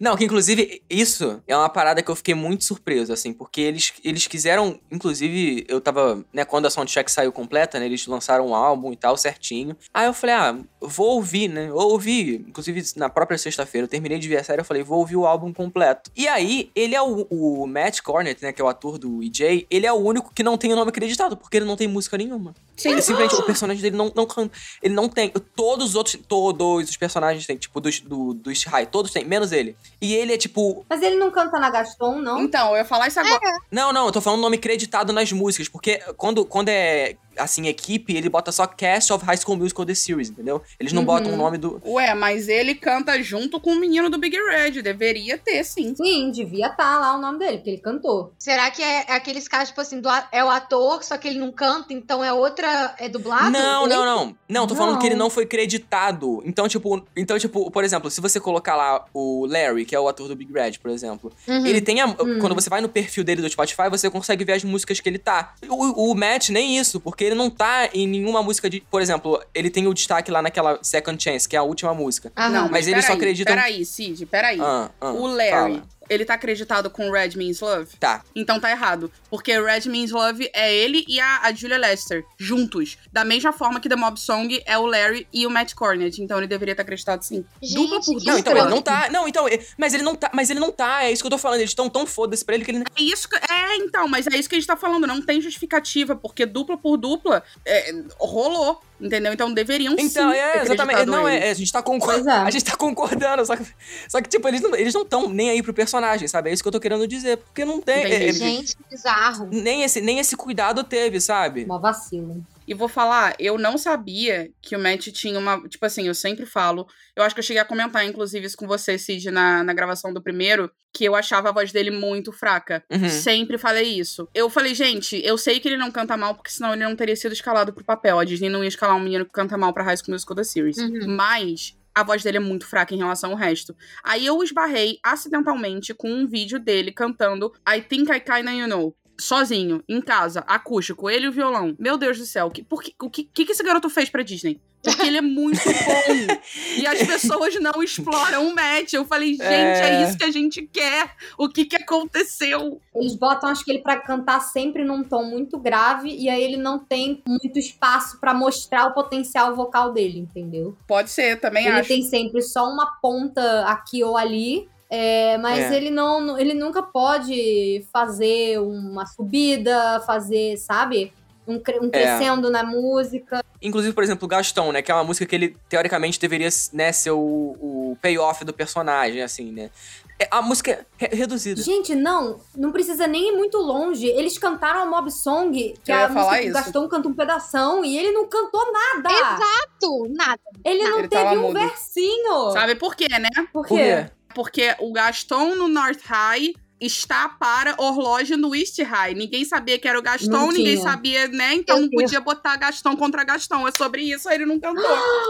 Não, 0.00 0.16
que 0.16 0.24
inclusive 0.24 0.82
isso 0.88 1.42
é 1.46 1.56
uma 1.56 1.68
parada 1.68 2.02
que 2.02 2.10
eu 2.10 2.16
fiquei 2.16 2.34
muito 2.34 2.64
surpreso, 2.64 3.12
assim, 3.12 3.32
porque 3.32 3.60
eles, 3.60 3.92
eles 4.04 4.26
quiseram, 4.26 4.78
inclusive, 4.90 5.64
eu 5.68 5.80
tava, 5.80 6.24
né, 6.32 6.44
quando 6.44 6.66
a 6.66 6.70
soundtrack 6.70 7.10
saiu 7.10 7.32
completa, 7.32 7.78
né, 7.78 7.86
eles 7.86 8.06
lançaram 8.06 8.48
um 8.48 8.54
álbum 8.54 8.92
e 8.92 8.96
tal, 8.96 9.16
certinho. 9.16 9.76
Aí 9.92 10.06
eu 10.06 10.14
falei, 10.14 10.34
ah, 10.34 10.58
vou 10.80 11.14
ouvir, 11.14 11.48
né, 11.48 11.68
eu 11.68 11.76
ouvi, 11.76 12.44
inclusive 12.48 12.82
na 12.96 13.08
própria 13.08 13.38
sexta-feira, 13.38 13.84
eu 13.84 13.88
terminei 13.88 14.18
de 14.18 14.28
ver 14.28 14.38
a 14.38 14.44
série, 14.44 14.60
eu 14.60 14.64
falei, 14.64 14.82
vou 14.82 14.98
ouvir 14.98 15.16
o 15.16 15.26
álbum 15.26 15.52
completo. 15.52 16.10
E 16.16 16.28
aí, 16.28 16.70
ele 16.74 16.94
é 16.94 17.02
o, 17.02 17.26
o 17.30 17.66
Matt 17.66 18.00
Cornett, 18.00 18.42
né, 18.42 18.52
que 18.52 18.60
é 18.60 18.64
o 18.64 18.68
ator 18.68 18.98
do 18.98 19.22
EJ, 19.22 19.66
ele 19.70 19.86
é 19.86 19.92
o 19.92 19.96
único 19.96 20.32
que 20.34 20.42
não 20.42 20.58
tem 20.58 20.72
o 20.72 20.76
nome 20.76 20.90
acreditado, 20.90 21.36
porque 21.36 21.56
ele 21.56 21.66
não 21.66 21.76
tem 21.76 21.88
música 21.88 22.16
nenhuma. 22.16 22.54
Sim. 22.76 22.90
Ele 22.90 23.02
simplesmente, 23.02 23.34
o 23.34 23.42
personagem 23.42 23.82
dele 23.82 23.96
não, 23.96 24.12
não 24.14 24.26
canta. 24.26 24.56
Ele 24.82 24.94
não 24.94 25.08
tem. 25.08 25.32
Todos 25.54 25.90
os 25.90 25.94
outros, 25.94 26.20
todos 26.28 26.90
os 26.90 26.96
personagens 26.96 27.46
têm, 27.46 27.56
tipo, 27.56 27.80
do, 27.80 27.90
do, 28.02 28.34
do 28.34 28.50
High, 28.66 28.86
todos 28.86 29.12
menos 29.24 29.52
ele. 29.52 29.76
E 30.00 30.14
ele 30.14 30.32
é 30.32 30.38
tipo. 30.38 30.84
Mas 30.88 31.02
ele 31.02 31.16
não 31.16 31.30
canta 31.30 31.58
na 31.58 31.70
Gaston, 31.70 32.20
não? 32.20 32.40
Então, 32.40 32.70
eu 32.70 32.76
ia 32.76 32.84
falar 32.84 33.08
isso 33.08 33.20
agora. 33.20 33.40
Não, 33.70 33.92
não, 33.92 34.06
eu 34.06 34.12
tô 34.12 34.20
falando 34.20 34.40
nome 34.40 34.58
creditado 34.58 35.12
nas 35.12 35.32
músicas, 35.32 35.68
porque 35.68 35.98
quando, 36.16 36.44
quando 36.44 36.68
é 36.68 37.16
assim, 37.38 37.66
equipe, 37.68 38.14
ele 38.16 38.28
bota 38.28 38.50
só 38.52 38.66
Cast 38.66 39.12
of 39.12 39.24
High 39.24 39.36
School 39.38 39.56
Musical 39.58 39.84
The 39.86 39.94
Series, 39.94 40.30
entendeu? 40.30 40.62
Eles 40.78 40.92
não 40.92 41.02
Uhum. 41.02 41.06
botam 41.06 41.32
o 41.32 41.36
nome 41.36 41.58
do. 41.58 41.80
Ué, 41.84 42.14
mas 42.14 42.48
ele 42.48 42.74
canta 42.74 43.20
junto 43.22 43.60
com 43.60 43.72
o 43.72 43.76
menino 43.80 44.08
do 44.10 44.18
Big 44.18 44.36
Red. 44.36 44.82
Deveria 44.82 45.38
ter, 45.38 45.62
sim. 45.64 45.94
Sim, 45.96 46.30
devia 46.30 46.68
estar 46.68 46.98
lá 46.98 47.16
o 47.16 47.20
nome 47.20 47.38
dele, 47.38 47.58
porque 47.58 47.70
ele 47.70 47.80
cantou. 47.80 48.32
Será 48.38 48.70
que 48.70 48.82
é, 48.82 49.04
é 49.08 49.12
aqueles 49.14 49.46
casos, 49.48 49.68
tipo 49.68 49.80
assim, 49.80 50.00
do, 50.00 50.08
é 50.32 50.44
o 50.44 50.48
ator, 50.50 51.02
só 51.04 51.16
que 51.16 51.28
ele 51.28 51.38
não 51.38 51.52
canta, 51.52 51.92
então 51.92 52.22
é 52.24 52.32
outra. 52.32 52.94
É 52.98 53.08
dublado? 53.08 53.50
Não, 53.50 53.86
não, 53.86 54.04
não. 54.04 54.36
Não, 54.48 54.66
tô 54.66 54.74
falando 54.74 54.94
Não. 54.94 55.00
que 55.00 55.06
ele 55.06 55.14
não 55.16 55.28
foi 55.30 55.44
creditado. 55.46 56.42
Então, 56.44 56.68
tipo, 56.68 57.02
então, 57.16 57.38
tipo, 57.38 57.70
por 57.70 57.84
exemplo, 57.84 58.10
se 58.10 58.20
você 58.20 58.38
colocar 58.40 58.76
lá 58.76 59.04
o 59.12 59.46
Larry, 59.46 59.84
que 59.84 59.94
é 59.94 60.00
o 60.00 60.08
ator 60.08 60.28
do 60.28 60.36
Big 60.36 60.52
Red, 60.52 60.72
por 60.80 60.90
exemplo, 60.90 61.32
Uhum. 61.46 61.66
ele 61.66 61.80
tem 61.80 62.00
a. 62.00 62.06
Hum. 62.06 62.38
Quando 62.40 62.54
você 62.54 62.70
vai 62.70 62.80
no 62.80 62.88
perfil 62.88 63.24
dele 63.24 63.42
do 63.42 63.48
Spotify, 63.48 63.88
você 63.90 64.08
consegue 64.10 64.44
ver 64.44 64.52
as 64.54 64.64
músicas 64.64 65.00
que 65.00 65.08
ele 65.08 65.18
tá. 65.18 65.54
O, 65.68 66.10
o 66.10 66.14
Matt, 66.14 66.50
nem 66.50 66.78
isso, 66.78 67.00
porque 67.00 67.24
ele 67.26 67.34
não 67.34 67.50
tá 67.50 67.88
em 67.92 68.06
nenhuma 68.06 68.42
música 68.42 68.70
de. 68.70 68.80
Por 68.80 69.02
exemplo, 69.02 69.42
ele 69.54 69.68
tem 69.70 69.86
o 69.86 69.94
destaque 69.94 70.30
lá 70.30 70.40
naquela 70.40 70.78
Second 70.82 71.22
Chance, 71.22 71.48
que 71.48 71.56
é 71.56 71.58
a 71.58 71.62
última 71.62 71.92
música. 71.92 72.32
Aham. 72.36 72.48
Não, 72.50 72.62
Mas 72.62 72.70
mas, 72.70 72.88
eles 72.88 73.04
só 73.04 73.12
peraí, 73.12 73.16
acreditam- 73.22 73.54
Peraí, 73.54 73.84
Cid, 73.84 74.26
peraí. 74.26 74.58
Ah, 74.60 74.90
ah, 75.00 75.12
o 75.12 75.26
Larry, 75.26 75.50
fala. 75.50 75.82
Ele 76.08 76.24
tá 76.24 76.34
acreditado 76.34 76.90
com 76.90 77.10
Red 77.10 77.30
Means 77.36 77.60
Love? 77.60 77.96
Tá. 77.98 78.22
Então 78.34 78.58
tá 78.60 78.70
errado. 78.70 79.10
Porque 79.30 79.58
Red 79.60 79.88
Means 79.88 80.10
Love 80.10 80.50
é 80.52 80.74
ele 80.74 81.04
e 81.08 81.18
a, 81.20 81.40
a 81.42 81.52
Julia 81.52 81.78
Lester, 81.78 82.24
juntos. 82.38 82.96
Da 83.12 83.24
mesma 83.24 83.52
forma 83.52 83.80
que 83.80 83.88
The 83.88 83.96
Mob 83.96 84.18
Song 84.18 84.62
é 84.66 84.78
o 84.78 84.86
Larry 84.86 85.26
e 85.32 85.46
o 85.46 85.50
Matt 85.50 85.74
Cornett. 85.74 86.22
Então 86.22 86.38
ele 86.38 86.46
deveria 86.46 86.72
estar 86.72 86.82
acreditado 86.82 87.22
sim. 87.22 87.44
Gente, 87.62 87.74
dupla 87.74 88.00
por 88.00 88.14
dupla. 88.14 88.32
Não, 88.32 88.38
então 88.38 88.52
ele 88.56 88.68
não 88.70 88.82
tá. 88.82 89.08
Não, 89.10 89.28
então. 89.28 89.46
Mas 89.78 89.94
ele 89.94 90.02
não 90.02 90.14
tá. 90.14 90.30
Mas 90.32 90.50
ele 90.50 90.60
não 90.60 90.70
tá. 90.72 91.04
É 91.04 91.12
isso 91.12 91.22
que 91.22 91.26
eu 91.26 91.30
tô 91.30 91.38
falando. 91.38 91.60
Eles 91.60 91.70
estão 91.70 91.88
tão 91.88 92.06
foda-se 92.06 92.44
pra 92.44 92.54
ele 92.54 92.64
que 92.64 92.70
ele. 92.70 92.84
É 92.96 93.02
isso 93.02 93.28
que- 93.28 93.36
é, 93.36 93.76
então, 93.76 94.06
mas 94.08 94.26
é 94.26 94.36
isso 94.36 94.48
que 94.48 94.54
a 94.54 94.58
gente 94.58 94.66
tá 94.68 94.76
falando. 94.76 95.06
Não 95.06 95.20
tem 95.22 95.40
justificativa, 95.40 96.14
porque 96.16 96.46
dupla 96.46 96.76
por 96.76 96.96
dupla 96.96 97.42
é, 97.64 97.92
rolou. 98.18 98.80
Entendeu? 99.00 99.32
Então 99.32 99.52
deveriam 99.52 99.94
sim. 99.96 100.04
Então, 100.04 100.30
é, 100.32 100.62
exatamente. 100.62 101.04
Não, 101.04 101.28
é, 101.28 101.48
é, 101.48 101.50
a 101.50 101.54
gente 101.54 101.70
tá 101.70 101.82
concordando. 101.82 102.30
é. 102.30 102.32
A 102.32 102.50
gente 102.50 102.64
tá 102.64 102.76
concordando. 102.76 103.44
Só 103.44 103.54
que, 103.56 103.66
só 104.08 104.20
que 104.22 104.28
tipo, 104.28 104.48
eles 104.48 104.60
não 104.62 104.74
eles 104.74 104.94
não 104.94 105.04
tão 105.04 105.28
nem 105.28 105.50
aí 105.50 105.62
pro 105.62 105.74
personagem, 105.74 106.26
sabe? 106.26 106.48
É 106.50 106.52
isso 106.52 106.62
que 106.62 106.68
eu 106.68 106.72
tô 106.72 106.80
querendo 106.80 107.06
dizer. 107.06 107.36
Porque 107.36 107.64
não 107.64 107.80
tem. 107.80 108.04
É- 108.04 108.28
é- 108.28 108.32
Gente, 108.32 108.74
que 108.76 108.82
bizarro. 108.90 109.48
nem, 109.52 109.82
esse, 109.82 110.00
nem 110.00 110.18
esse 110.18 110.34
cuidado 110.36 110.82
teve, 110.82 111.20
sabe? 111.20 111.64
Uma 111.64 111.78
vacilo. 111.78 112.42
E 112.66 112.74
vou 112.74 112.88
falar, 112.88 113.34
eu 113.38 113.56
não 113.56 113.78
sabia 113.78 114.50
que 114.60 114.74
o 114.74 114.78
Matt 114.78 115.08
tinha 115.08 115.38
uma. 115.38 115.60
Tipo 115.68 115.86
assim, 115.86 116.06
eu 116.06 116.14
sempre 116.14 116.44
falo. 116.44 116.86
Eu 117.14 117.22
acho 117.22 117.34
que 117.34 117.38
eu 117.38 117.44
cheguei 117.44 117.62
a 117.62 117.64
comentar, 117.64 118.04
inclusive, 118.04 118.46
isso 118.46 118.56
com 118.56 118.66
você, 118.66 118.98
Cid, 118.98 119.30
na, 119.30 119.62
na 119.62 119.72
gravação 119.72 120.12
do 120.12 120.22
primeiro, 120.22 120.70
que 120.92 121.04
eu 121.04 121.14
achava 121.14 121.50
a 121.50 121.52
voz 121.52 121.70
dele 121.70 121.90
muito 121.90 122.32
fraca. 122.32 122.82
Uhum. 122.90 123.08
Sempre 123.08 123.56
falei 123.56 123.98
isso. 123.98 124.28
Eu 124.34 124.50
falei, 124.50 124.74
gente, 124.74 125.20
eu 125.24 125.38
sei 125.38 125.60
que 125.60 125.68
ele 125.68 125.76
não 125.76 125.92
canta 125.92 126.16
mal, 126.16 126.34
porque 126.34 126.50
senão 126.50 126.72
ele 126.72 126.84
não 126.84 126.96
teria 126.96 127.14
sido 127.14 127.32
escalado 127.32 127.72
pro 127.72 127.84
papel. 127.84 128.18
A 128.18 128.24
Disney 128.24 128.48
não 128.48 128.64
ia 128.64 128.68
escalar 128.68 128.96
um 128.96 129.00
menino 129.00 129.24
que 129.24 129.32
canta 129.32 129.56
mal 129.56 129.72
pra 129.72 129.84
High 129.84 129.98
School 129.98 130.12
Musical 130.12 130.36
da 130.36 130.44
Series. 130.44 130.78
Uhum. 130.78 131.16
Mas. 131.16 131.76
A 131.94 132.02
voz 132.02 132.22
dele 132.22 132.36
é 132.36 132.40
muito 132.40 132.66
fraca 132.66 132.94
em 132.94 132.98
relação 132.98 133.30
ao 133.30 133.36
resto. 133.38 133.74
Aí 134.04 134.26
eu 134.26 134.42
esbarrei 134.42 134.98
acidentalmente 135.02 135.94
com 135.94 136.12
um 136.12 136.26
vídeo 136.26 136.60
dele 136.60 136.92
cantando 136.92 137.50
I 137.66 137.80
Think 137.80 138.12
I 138.12 138.20
Kinda 138.20 138.52
You 138.52 138.68
Know. 138.68 138.94
Sozinho, 139.18 139.82
em 139.88 140.00
casa, 140.00 140.40
acústico, 140.46 141.08
ele 141.08 141.26
e 141.26 141.28
o 141.28 141.32
violão. 141.32 141.74
Meu 141.78 141.96
Deus 141.96 142.18
do 142.18 142.26
céu, 142.26 142.50
que, 142.50 142.62
por 142.62 142.82
que, 142.82 142.94
o 143.00 143.10
que, 143.10 143.24
que 143.24 143.52
esse 143.52 143.62
garoto 143.62 143.88
fez 143.88 144.10
pra 144.10 144.22
Disney? 144.22 144.60
Porque 144.82 145.02
ele 145.04 145.16
é 145.16 145.22
muito 145.22 145.58
bom. 145.66 146.40
e 146.78 146.86
as 146.86 147.02
pessoas 147.04 147.58
não 147.60 147.82
exploram 147.82 148.46
o 148.46 148.54
Matt. 148.54 148.92
Eu 148.92 149.04
falei, 149.04 149.32
gente, 149.32 149.42
é... 149.42 150.02
É. 150.02 150.04
isso 150.04 150.16
que 150.16 150.24
a 150.24 150.30
gente 150.30 150.62
quer. 150.62 151.10
O 151.36 151.48
que, 151.48 151.64
que 151.64 151.76
aconteceu? 151.76 152.80
Eles 152.94 153.16
botam, 153.16 153.48
acho 153.50 153.64
que 153.64 153.72
ele 153.72 153.80
pra 153.80 153.96
cantar 153.96 154.40
sempre 154.40 154.84
num 154.84 155.02
tom 155.02 155.24
muito 155.24 155.58
grave 155.58 156.08
e 156.08 156.28
aí 156.28 156.42
ele 156.42 156.56
não 156.56 156.78
tem 156.78 157.22
muito 157.26 157.58
espaço 157.58 158.20
pra 158.20 158.32
mostrar 158.32 158.86
o 158.86 158.94
potencial 158.94 159.56
vocal 159.56 159.92
dele, 159.92 160.20
entendeu? 160.20 160.76
Pode 160.86 161.10
ser, 161.10 161.40
também 161.40 161.66
ele 161.66 161.80
acho. 161.80 161.88
tem 161.88 162.02
sempre 162.02 162.40
só 162.42 162.68
uma 162.68 162.86
ponta 163.02 163.64
aqui 163.64 164.04
ou 164.04 164.16
ali 164.16 164.68
É, 164.88 165.36
mas 165.38 165.70
É. 165.72 165.76
ele 165.76 165.90
não, 165.90 166.38
ele 166.38 166.54
nunca 166.54 166.82
pode 166.82 167.84
fazer 167.92 168.58
uma 168.60 169.04
subida, 169.06 170.00
fazer, 170.06 170.56
sabe? 170.58 171.12
Um, 171.46 171.58
cre- 171.60 171.78
um 171.80 171.88
crescendo 171.90 172.50
na 172.50 172.64
música. 172.64 173.44
Inclusive, 173.62 173.94
por 173.94 174.02
exemplo, 174.02 174.26
o 174.26 174.28
Gastão, 174.28 174.72
né? 174.72 174.82
Que 174.82 174.90
é 174.90 174.94
uma 174.94 175.04
música 175.04 175.24
que 175.26 175.34
ele, 175.34 175.56
teoricamente, 175.68 176.18
deveria 176.20 176.48
né, 176.72 176.90
ser 176.92 177.12
o, 177.12 177.18
o 177.20 177.98
payoff 178.02 178.44
do 178.44 178.52
personagem, 178.52 179.22
assim, 179.22 179.52
né? 179.52 179.70
É, 180.18 180.26
A 180.30 180.40
música 180.42 180.70
é 180.72 180.84
re- 181.06 181.14
reduzida. 181.16 181.60
Gente, 181.62 181.94
não, 181.94 182.40
não 182.56 182.72
precisa 182.72 183.06
nem 183.06 183.28
ir 183.28 183.36
muito 183.36 183.58
longe. 183.58 184.06
Eles 184.06 184.38
cantaram 184.38 184.80
a 184.82 184.86
Mob 184.86 185.10
Song, 185.10 185.74
que 185.84 185.92
Eu 185.92 185.96
é 185.96 186.04
a 186.04 186.08
falar 186.08 186.24
música 186.30 186.42
que 186.42 186.50
o. 186.50 186.52
Gastão 186.54 186.88
canta 186.88 187.08
um 187.08 187.14
pedação, 187.14 187.84
e 187.84 187.96
ele 187.96 188.10
não 188.12 188.26
cantou 188.26 188.62
nada. 188.72 189.08
Exato! 189.12 190.08
Nada. 190.10 190.40
Ele 190.64 190.82
não 190.82 190.98
Ele 191.00 191.08
teve 191.08 191.36
um 191.36 191.42
mudo. 191.42 191.52
versinho. 191.60 192.50
Sabe 192.52 192.74
por 192.76 192.96
quê, 192.96 193.06
né? 193.10 193.28
Por 193.52 193.66
Por 193.68 193.76
quê? 193.76 194.10
Porque 194.36 194.76
o 194.80 194.92
Gaston 194.92 195.56
no 195.56 195.66
North 195.66 196.02
High 196.04 196.52
está 196.80 197.28
para 197.28 197.74
Orlógio 197.78 198.36
no 198.36 198.54
East 198.54 198.78
High. 198.80 199.14
Ninguém 199.14 199.44
sabia 199.44 199.78
que 199.78 199.88
era 199.88 199.98
o 199.98 200.02
Gaston, 200.02 200.30
Não 200.30 200.52
ninguém 200.52 200.76
sabia, 200.80 201.26
né? 201.28 201.54
Então 201.54 201.80
não 201.80 201.88
podia 201.88 202.20
botar 202.20 202.56
Gaston 202.56 202.96
contra 202.96 203.24
Gaston. 203.24 203.66
É 203.66 203.72
sobre 203.72 204.02
isso, 204.02 204.28
aí 204.28 204.34
ele 204.36 204.46
não 204.46 204.60
cantou 204.60 204.84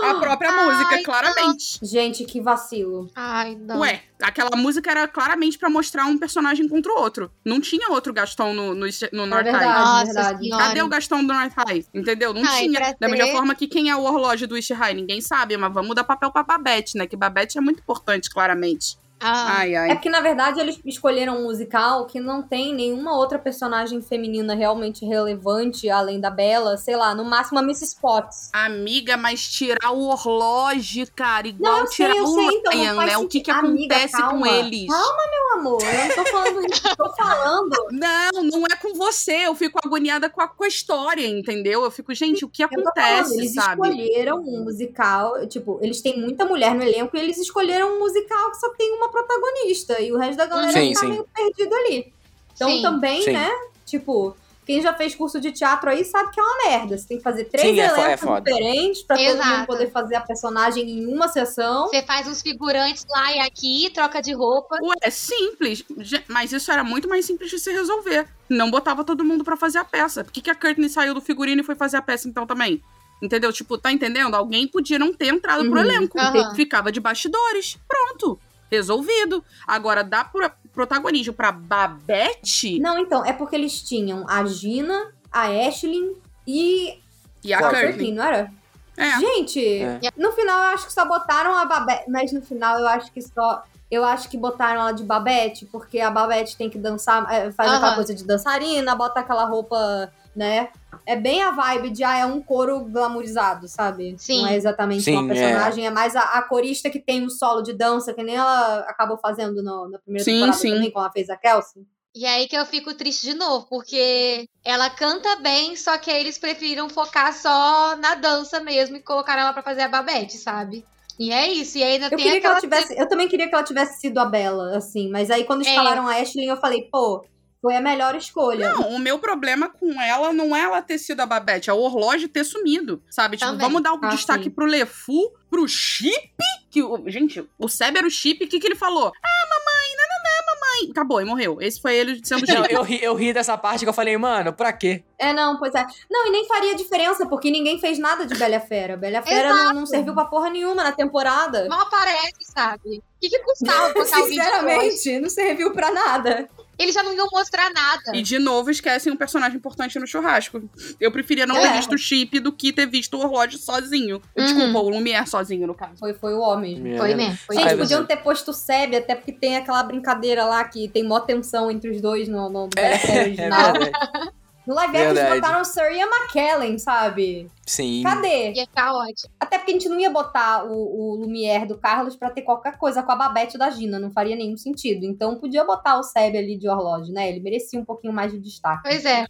a 0.04 0.14
própria 0.20 0.50
música, 0.52 0.96
Ai, 0.96 1.02
claramente. 1.02 1.78
Gente, 1.82 2.24
que 2.24 2.40
vacilo. 2.40 3.08
Ai, 3.14 3.56
não. 3.60 3.78
Ué, 3.80 4.02
aquela 4.20 4.56
música 4.56 4.90
era 4.90 5.06
claramente 5.06 5.58
pra 5.58 5.70
mostrar 5.70 6.06
um 6.06 6.18
personagem 6.18 6.68
contra 6.68 6.92
o 6.92 6.98
outro. 6.98 7.30
Não 7.44 7.60
tinha 7.60 7.90
outro 7.90 8.12
Gaston 8.12 8.52
no, 8.52 8.74
no, 8.74 8.86
no 9.12 9.26
North 9.26 9.46
É 9.46 9.52
verdade, 9.52 9.64
High. 9.64 9.74
Nossa 9.84 10.04
verdade. 10.06 10.38
senhora. 10.44 10.64
Cadê 10.64 10.82
o 10.82 10.88
Gastão 10.88 11.24
do 11.24 11.32
North 11.32 11.52
High? 11.56 11.84
Entendeu? 11.94 12.32
Não 12.34 12.42
e 12.44 12.48
tinha. 12.58 12.96
Da 12.98 13.08
mesma 13.08 13.26
ter- 13.26 13.32
forma 13.32 13.54
que 13.54 13.66
quem 13.68 13.88
é 13.90 13.96
o 13.96 14.02
Orlógio 14.02 14.48
do 14.48 14.56
East 14.56 14.70
High? 14.72 14.94
Ninguém 14.94 15.20
sabe, 15.20 15.56
mas 15.56 15.72
vamos 15.72 15.94
dar 15.94 16.04
papel 16.04 16.30
pra 16.30 16.42
Babette, 16.42 16.96
né? 16.98 17.06
Que 17.06 17.16
Babette 17.16 17.56
é 17.56 17.60
muito 17.60 17.80
importante, 17.80 18.28
claramente. 18.30 18.98
Ah, 19.18 19.58
Ai, 19.60 19.74
ai. 19.74 19.90
É 19.90 19.94
porque, 19.94 20.10
na 20.10 20.20
verdade, 20.20 20.60
eles 20.60 20.78
escolheram 20.84 21.38
um 21.38 21.44
musical 21.44 22.04
que 22.06 22.20
não 22.20 22.42
tem 22.42 22.74
nenhuma 22.74 23.16
outra 23.16 23.38
personagem 23.38 24.02
feminina 24.02 24.54
realmente 24.54 25.06
relevante, 25.06 25.88
além 25.88 26.20
da 26.20 26.28
Bela. 26.30 26.76
Sei 26.76 26.94
lá, 26.96 27.14
no 27.14 27.24
máximo 27.24 27.58
a 27.58 27.62
Miss 27.62 27.80
Spots. 27.82 28.50
Amiga, 28.52 29.16
mas 29.16 29.48
tirar 29.48 29.90
o 29.92 30.08
Orlógio, 30.08 31.06
cara, 31.16 31.48
igual 31.48 31.80
Não, 31.80 31.86
sei, 31.86 32.06
tirar 32.06 32.16
eu 32.16 32.24
o 32.24 32.34
sei, 32.34 32.44
então, 32.58 32.72
Ryan, 32.72 32.94
né? 33.06 33.16
O 33.18 33.26
que 33.28 33.40
que. 33.40 33.50
Amiga, 33.50 33.94
acontece 33.96 34.16
com 34.22 34.28
calma. 34.28 34.48
eles? 34.50 34.86
Calma, 34.86 35.22
meu 35.30 35.60
amor. 35.60 35.82
Eu 35.82 36.08
não 36.08 36.14
tô 36.14 36.30
falando 36.30 36.66
isso. 36.66 36.82
Eu 36.88 36.96
tô 36.96 37.12
falando. 37.16 37.76
Não, 37.96 38.42
não 38.44 38.64
é 38.66 38.76
com 38.76 38.94
você. 38.94 39.46
Eu 39.46 39.54
fico 39.54 39.78
agoniada 39.82 40.28
com 40.28 40.40
a, 40.42 40.48
com 40.48 40.64
a 40.64 40.68
história, 40.68 41.26
entendeu? 41.26 41.82
Eu 41.84 41.90
fico, 41.90 42.12
gente, 42.14 42.44
o 42.44 42.48
que 42.48 42.62
Eu 42.62 42.68
falando, 42.68 42.88
acontece, 42.88 43.34
eles 43.38 43.54
sabe? 43.54 43.80
escolheram 43.82 44.38
um 44.40 44.64
musical, 44.64 45.46
tipo, 45.46 45.78
eles 45.82 46.00
têm 46.02 46.20
muita 46.20 46.44
mulher 46.44 46.74
no 46.74 46.82
elenco 46.82 47.16
e 47.16 47.20
eles 47.20 47.38
escolheram 47.38 47.96
um 47.96 47.98
musical 47.98 48.50
que 48.50 48.58
só 48.58 48.70
tem 48.74 48.92
uma 48.96 49.05
protagonista 49.10 50.00
e 50.00 50.12
o 50.12 50.18
resto 50.18 50.36
da 50.36 50.46
galera 50.46 50.72
Sim, 50.72 50.92
tá 50.92 51.00
sim. 51.00 51.08
meio 51.08 51.26
perdido 51.34 51.74
ali. 51.74 52.12
Então 52.54 52.68
Sim. 52.70 52.82
também, 52.82 53.22
Sim. 53.22 53.32
né, 53.32 53.50
tipo, 53.84 54.34
quem 54.66 54.80
já 54.82 54.92
fez 54.94 55.14
curso 55.14 55.38
de 55.40 55.52
teatro 55.52 55.88
aí 55.90 56.04
sabe 56.04 56.30
que 56.32 56.40
é 56.40 56.42
uma 56.42 56.68
merda. 56.68 56.96
Você 56.98 57.06
tem 57.06 57.18
que 57.18 57.22
fazer 57.22 57.44
três 57.44 57.68
Sim, 57.68 57.78
é 57.80 57.84
é 57.84 57.88
elencos 57.88 58.20
foda. 58.20 58.50
diferentes 58.50 59.02
pra 59.02 59.16
todo 59.16 59.26
Exato. 59.26 59.48
mundo 59.48 59.66
poder 59.66 59.90
fazer 59.92 60.14
a 60.16 60.20
personagem 60.22 60.88
em 60.90 61.06
uma 61.06 61.28
sessão. 61.28 61.86
Você 61.88 62.02
faz 62.02 62.26
uns 62.26 62.42
figurantes 62.42 63.04
lá 63.08 63.32
e 63.32 63.38
aqui, 63.40 63.90
troca 63.94 64.20
de 64.20 64.32
roupa. 64.32 64.76
Ué, 64.82 64.96
é 65.02 65.10
simples. 65.10 65.84
Mas 66.28 66.50
isso 66.52 66.72
era 66.72 66.82
muito 66.82 67.08
mais 67.08 67.24
simples 67.26 67.50
de 67.50 67.58
se 67.60 67.70
resolver. 67.70 68.26
Não 68.48 68.70
botava 68.70 69.04
todo 69.04 69.22
mundo 69.24 69.44
pra 69.44 69.56
fazer 69.56 69.78
a 69.78 69.84
peça. 69.84 70.24
Por 70.24 70.32
que, 70.32 70.40
que 70.40 70.50
a 70.50 70.54
Courtney 70.54 70.88
saiu 70.88 71.14
do 71.14 71.20
figurino 71.20 71.60
e 71.60 71.64
foi 71.64 71.74
fazer 71.76 71.98
a 71.98 72.02
peça 72.02 72.26
então 72.28 72.46
também? 72.46 72.82
Entendeu? 73.22 73.52
Tipo, 73.52 73.78
tá 73.78 73.92
entendendo? 73.92 74.34
Alguém 74.34 74.66
podia 74.66 74.98
não 74.98 75.12
ter 75.12 75.28
entrado 75.28 75.60
pro 75.70 75.78
Uhum. 75.78 75.84
elenco. 75.84 76.18
Aham. 76.18 76.54
Ficava 76.54 76.90
de 76.90 76.98
bastidores. 77.00 77.78
Pronto. 77.86 78.38
Resolvido. 78.70 79.44
Agora, 79.66 80.02
dá 80.02 80.24
pro 80.24 80.50
protagonismo 80.72 81.32
pra 81.32 81.50
Babette 81.52 82.78
Não, 82.80 82.98
então, 82.98 83.24
é 83.24 83.32
porque 83.32 83.56
eles 83.56 83.80
tinham 83.82 84.24
a 84.28 84.44
Gina, 84.44 85.12
a 85.32 85.44
Ashlyn 85.66 86.12
e 86.46 86.98
e 87.42 87.52
a. 87.54 87.58
Courtney, 87.58 88.12
não 88.12 88.24
era? 88.24 88.50
É. 88.96 89.18
Gente, 89.20 89.60
É. 89.82 90.00
no 90.16 90.32
final 90.32 90.56
eu 90.64 90.70
acho 90.74 90.86
que 90.86 90.92
só 90.92 91.04
botaram 91.06 91.54
a 91.54 91.64
Babette, 91.64 92.10
mas 92.10 92.32
no 92.32 92.40
final 92.42 92.78
eu 92.78 92.88
acho 92.88 93.12
que 93.12 93.20
só. 93.22 93.62
Eu 93.88 94.04
acho 94.04 94.28
que 94.28 94.36
botaram 94.36 94.80
ela 94.80 94.92
de 94.92 95.04
Babette, 95.04 95.64
porque 95.66 96.00
a 96.00 96.10
Babette 96.10 96.56
tem 96.56 96.68
que 96.68 96.76
dançar, 96.76 97.24
é, 97.32 97.52
faz 97.52 97.68
Aham. 97.70 97.76
aquela 97.78 97.94
coisa 97.94 98.12
de 98.14 98.24
dançarina, 98.24 98.96
bota 98.96 99.20
aquela 99.20 99.44
roupa, 99.44 100.12
né? 100.34 100.70
É 101.06 101.14
bem 101.16 101.40
a 101.42 101.52
vibe 101.52 101.90
de, 101.90 102.02
ah, 102.02 102.16
é 102.18 102.26
um 102.26 102.42
coro 102.42 102.84
glamourizado, 102.86 103.68
sabe? 103.68 104.16
Sim. 104.18 104.40
Não 104.40 104.48
é 104.48 104.56
exatamente 104.56 105.02
Sim, 105.04 105.12
uma 105.16 105.26
personagem, 105.28 105.86
é, 105.86 105.90
mais 105.90 106.16
a, 106.16 106.20
a 106.20 106.42
corista 106.42 106.90
que 106.90 106.98
tem 107.00 107.24
um 107.24 107.30
solo 107.30 107.62
de 107.62 107.72
dança, 107.72 108.12
que 108.12 108.22
nem 108.24 108.34
ela 108.36 108.80
acabou 108.80 109.16
fazendo 109.18 109.62
no- 109.62 109.88
na 109.88 109.98
primeira 110.00 110.24
Sim, 110.24 110.32
temporada 110.34 110.58
sim. 110.58 110.70
também, 110.74 110.90
quando 110.90 111.04
ela 111.04 111.12
fez 111.12 111.30
a 111.30 111.36
Kelsey. 111.36 111.86
E 112.14 112.24
aí 112.26 112.48
que 112.48 112.56
eu 112.56 112.64
fico 112.66 112.94
triste 112.94 113.22
de 113.26 113.34
novo, 113.34 113.66
porque 113.68 114.48
ela 114.64 114.88
canta 114.90 115.36
bem, 115.36 115.76
só 115.76 115.98
que 115.98 116.10
aí 116.10 116.20
eles 116.20 116.38
preferiram 116.38 116.88
focar 116.88 117.32
só 117.32 117.94
na 117.96 118.14
dança 118.14 118.58
mesmo 118.58 118.96
e 118.96 119.02
colocaram 119.02 119.42
ela 119.42 119.52
pra 119.52 119.62
fazer 119.62 119.82
a 119.82 119.88
Babette, 119.88 120.38
sabe? 120.38 120.84
E 121.18 121.30
é 121.30 121.46
isso, 121.52 121.78
e 121.78 121.84
ainda 121.84 122.06
Eu 122.06 122.10
tem 122.10 122.18
queria 122.18 122.40
que 122.40 122.46
ela 122.46 122.56
aquela 122.56 122.60
tivesse. 122.60 122.98
Eu 122.98 123.08
também 123.08 123.28
queria 123.28 123.48
que 123.48 123.54
ela 123.54 123.64
tivesse 123.64 124.00
sido 124.00 124.18
a 124.18 124.24
Bela, 124.24 124.76
assim. 124.76 125.10
Mas 125.10 125.30
aí 125.30 125.44
quando 125.44 125.60
É. 125.62 125.68
escalaram 125.68 126.06
a 126.08 126.16
Ashley, 126.16 126.46
eu 126.46 126.56
falei, 126.56 126.88
pô, 126.90 127.24
foi 127.66 127.76
a 127.76 127.80
melhor 127.80 128.14
escolha. 128.14 128.72
Não, 128.74 128.90
o 128.90 128.98
meu 128.98 129.18
problema 129.18 129.68
com 129.68 130.00
ela 130.00 130.32
não 130.32 130.54
é 130.54 130.60
ela 130.60 130.80
ter 130.80 130.98
sido 130.98 131.20
a 131.20 131.26
Babette, 131.26 131.68
é 131.68 131.72
o 131.72 131.78
Orlógio 131.80 132.28
ter 132.28 132.44
sumido, 132.44 133.02
sabe? 133.10 133.36
Tipo, 133.36 133.50
Também. 133.50 133.66
vamos 133.66 133.82
dar 133.82 133.92
o 133.94 133.98
Ah, 134.02 134.08
destaque 134.10 134.44
sim. 134.44 134.50
pro 134.50 134.64
Lefu, 134.66 135.32
pro 135.50 135.66
Chip, 135.66 136.36
que, 136.70 136.80
o- 136.82 137.02
gente, 137.08 137.44
o 137.58 137.68
Seb 137.68 137.96
era 137.96 138.06
o 138.06 138.10
Chip, 138.10 138.44
o 138.44 138.48
que 138.48 138.60
que 138.60 138.66
ele 138.68 138.76
falou? 138.76 139.06
Ah, 139.08 139.46
mamãe, 139.48 139.96
não, 139.96 140.06
não, 140.08 140.22
não, 140.22 140.54
mamãe. 140.54 140.90
Acabou, 140.92 141.20
e 141.20 141.24
morreu. 141.24 141.58
Esse 141.60 141.80
foi 141.80 141.96
ele 141.96 142.20
sendo 142.24 142.46
Chip. 142.46 142.72
eu, 142.72 142.82
ri, 142.82 143.02
eu 143.02 143.14
ri 143.16 143.32
dessa 143.32 143.56
parte 143.58 143.84
que 143.84 143.88
eu 143.88 143.92
falei, 143.94 144.16
mano, 144.16 144.52
pra 144.52 144.72
quê? 144.72 145.02
É, 145.18 145.32
não, 145.32 145.58
pois 145.58 145.74
é. 145.74 145.84
Não, 146.10 146.26
e 146.28 146.30
nem 146.30 146.46
faria 146.46 146.74
diferença, 146.76 147.26
porque 147.26 147.50
ninguém 147.50 147.80
fez 147.80 147.98
nada 147.98 148.26
de 148.26 148.34
Bela 148.36 148.58
a 148.58 148.60
Fera. 148.60 148.96
Bela 148.96 149.18
a 149.20 149.22
Fera 149.22 149.48
não, 149.52 149.72
não 149.74 149.86
serviu 149.86 150.14
pra 150.14 150.26
porra 150.26 150.50
nenhuma 150.50 150.84
na 150.84 150.92
temporada. 150.92 151.66
Não 151.68 151.80
aparece, 151.80 152.44
sabe? 152.54 152.98
O 152.98 153.02
que, 153.20 153.30
que 153.30 153.38
custava 153.40 153.88
botar 153.94 154.16
alguém? 154.18 154.34
Sinceramente, 154.34 155.18
não 155.20 155.30
serviu 155.30 155.72
pra 155.72 155.90
nada. 155.90 156.48
Eles 156.78 156.94
já 156.94 157.02
não 157.02 157.12
iam 157.14 157.26
mostrar 157.32 157.70
nada. 157.72 158.14
E 158.14 158.22
de 158.22 158.38
novo 158.38 158.70
esquecem 158.70 159.12
um 159.12 159.16
personagem 159.16 159.56
importante 159.56 159.98
no 159.98 160.06
churrasco. 160.06 160.62
Eu 161.00 161.10
preferia 161.10 161.46
não 161.46 161.56
É. 161.56 161.60
ter 161.62 161.72
visto 161.76 161.94
o 161.94 161.98
Chip 161.98 162.38
do 162.40 162.52
que 162.52 162.72
ter 162.72 162.86
visto 162.86 163.14
o 163.16 163.20
Orlógio 163.20 163.58
sozinho. 163.58 164.20
Uhum. 164.36 164.44
Desculpa, 164.44 164.78
o 164.80 164.88
Lumière 164.90 165.26
sozinho, 165.26 165.66
no 165.66 165.74
caso. 165.74 165.96
Foi, 165.98 166.12
foi 166.14 166.34
o 166.34 166.40
homem. 166.40 166.96
Foi 166.98 167.14
mesmo. 167.14 167.38
Foi 167.46 167.56
Gente, 167.56 167.64
Ai, 167.64 167.70
mesmo. 167.74 167.82
podiam 167.84 168.00
você- 168.02 168.06
ter 168.08 168.16
posto 168.18 168.50
o 168.50 168.54
Seb, 168.54 168.94
até 168.96 169.14
porque 169.14 169.32
tem 169.32 169.56
aquela 169.56 169.82
brincadeira 169.82 170.44
lá 170.44 170.62
que 170.64 170.88
tem 170.88 171.02
mó 171.04 171.18
tensão 171.20 171.70
entre 171.70 171.90
os 171.90 172.00
dois 172.00 172.28
no, 172.28 172.48
no 172.50 172.68
É, 172.76 172.92
é 172.92 173.20
original. 173.22 173.72
verdade. 173.72 173.90
no 174.66 174.74
live 174.74 174.96
action 174.96 175.10
eles 175.10 175.18
Verdade. 175.22 175.40
botaram 175.40 175.64
Sir 175.64 175.92
Ian 175.92 176.06
McKellen, 176.08 176.78
sabe? 176.78 177.50
Sim. 177.66 178.02
Cadê? 178.02 178.52
Ia 178.52 178.66
ficar 178.66 178.92
ótimo. 178.94 179.30
Até 179.38 179.58
porque 179.58 179.70
a 179.72 179.74
gente 179.74 179.88
não 179.88 179.98
ia 180.00 180.10
botar 180.10 180.64
o, 180.64 180.72
o 180.72 181.14
Lumière 181.16 181.66
do 181.66 181.76
Carlos 181.78 182.16
pra 182.16 182.30
ter 182.30 182.42
qualquer 182.42 182.76
coisa 182.78 183.02
com 183.02 183.12
a 183.12 183.16
Babette 183.16 183.56
da 183.58 183.70
Gina, 183.70 183.98
não 183.98 184.10
faria 184.10 184.36
nenhum 184.36 184.56
sentido. 184.56 185.04
Então 185.06 185.36
podia 185.38 185.64
botar 185.64 185.98
o 185.98 186.02
Seb 186.02 186.36
ali 186.36 186.56
de 186.58 186.68
Orlógio, 186.68 187.12
né? 187.12 187.28
Ele 187.28 187.40
merecia 187.40 187.78
um 187.80 187.84
pouquinho 187.84 188.12
mais 188.12 188.32
de 188.32 188.38
destaque. 188.38 188.82
Pois 188.88 189.04
é. 189.04 189.26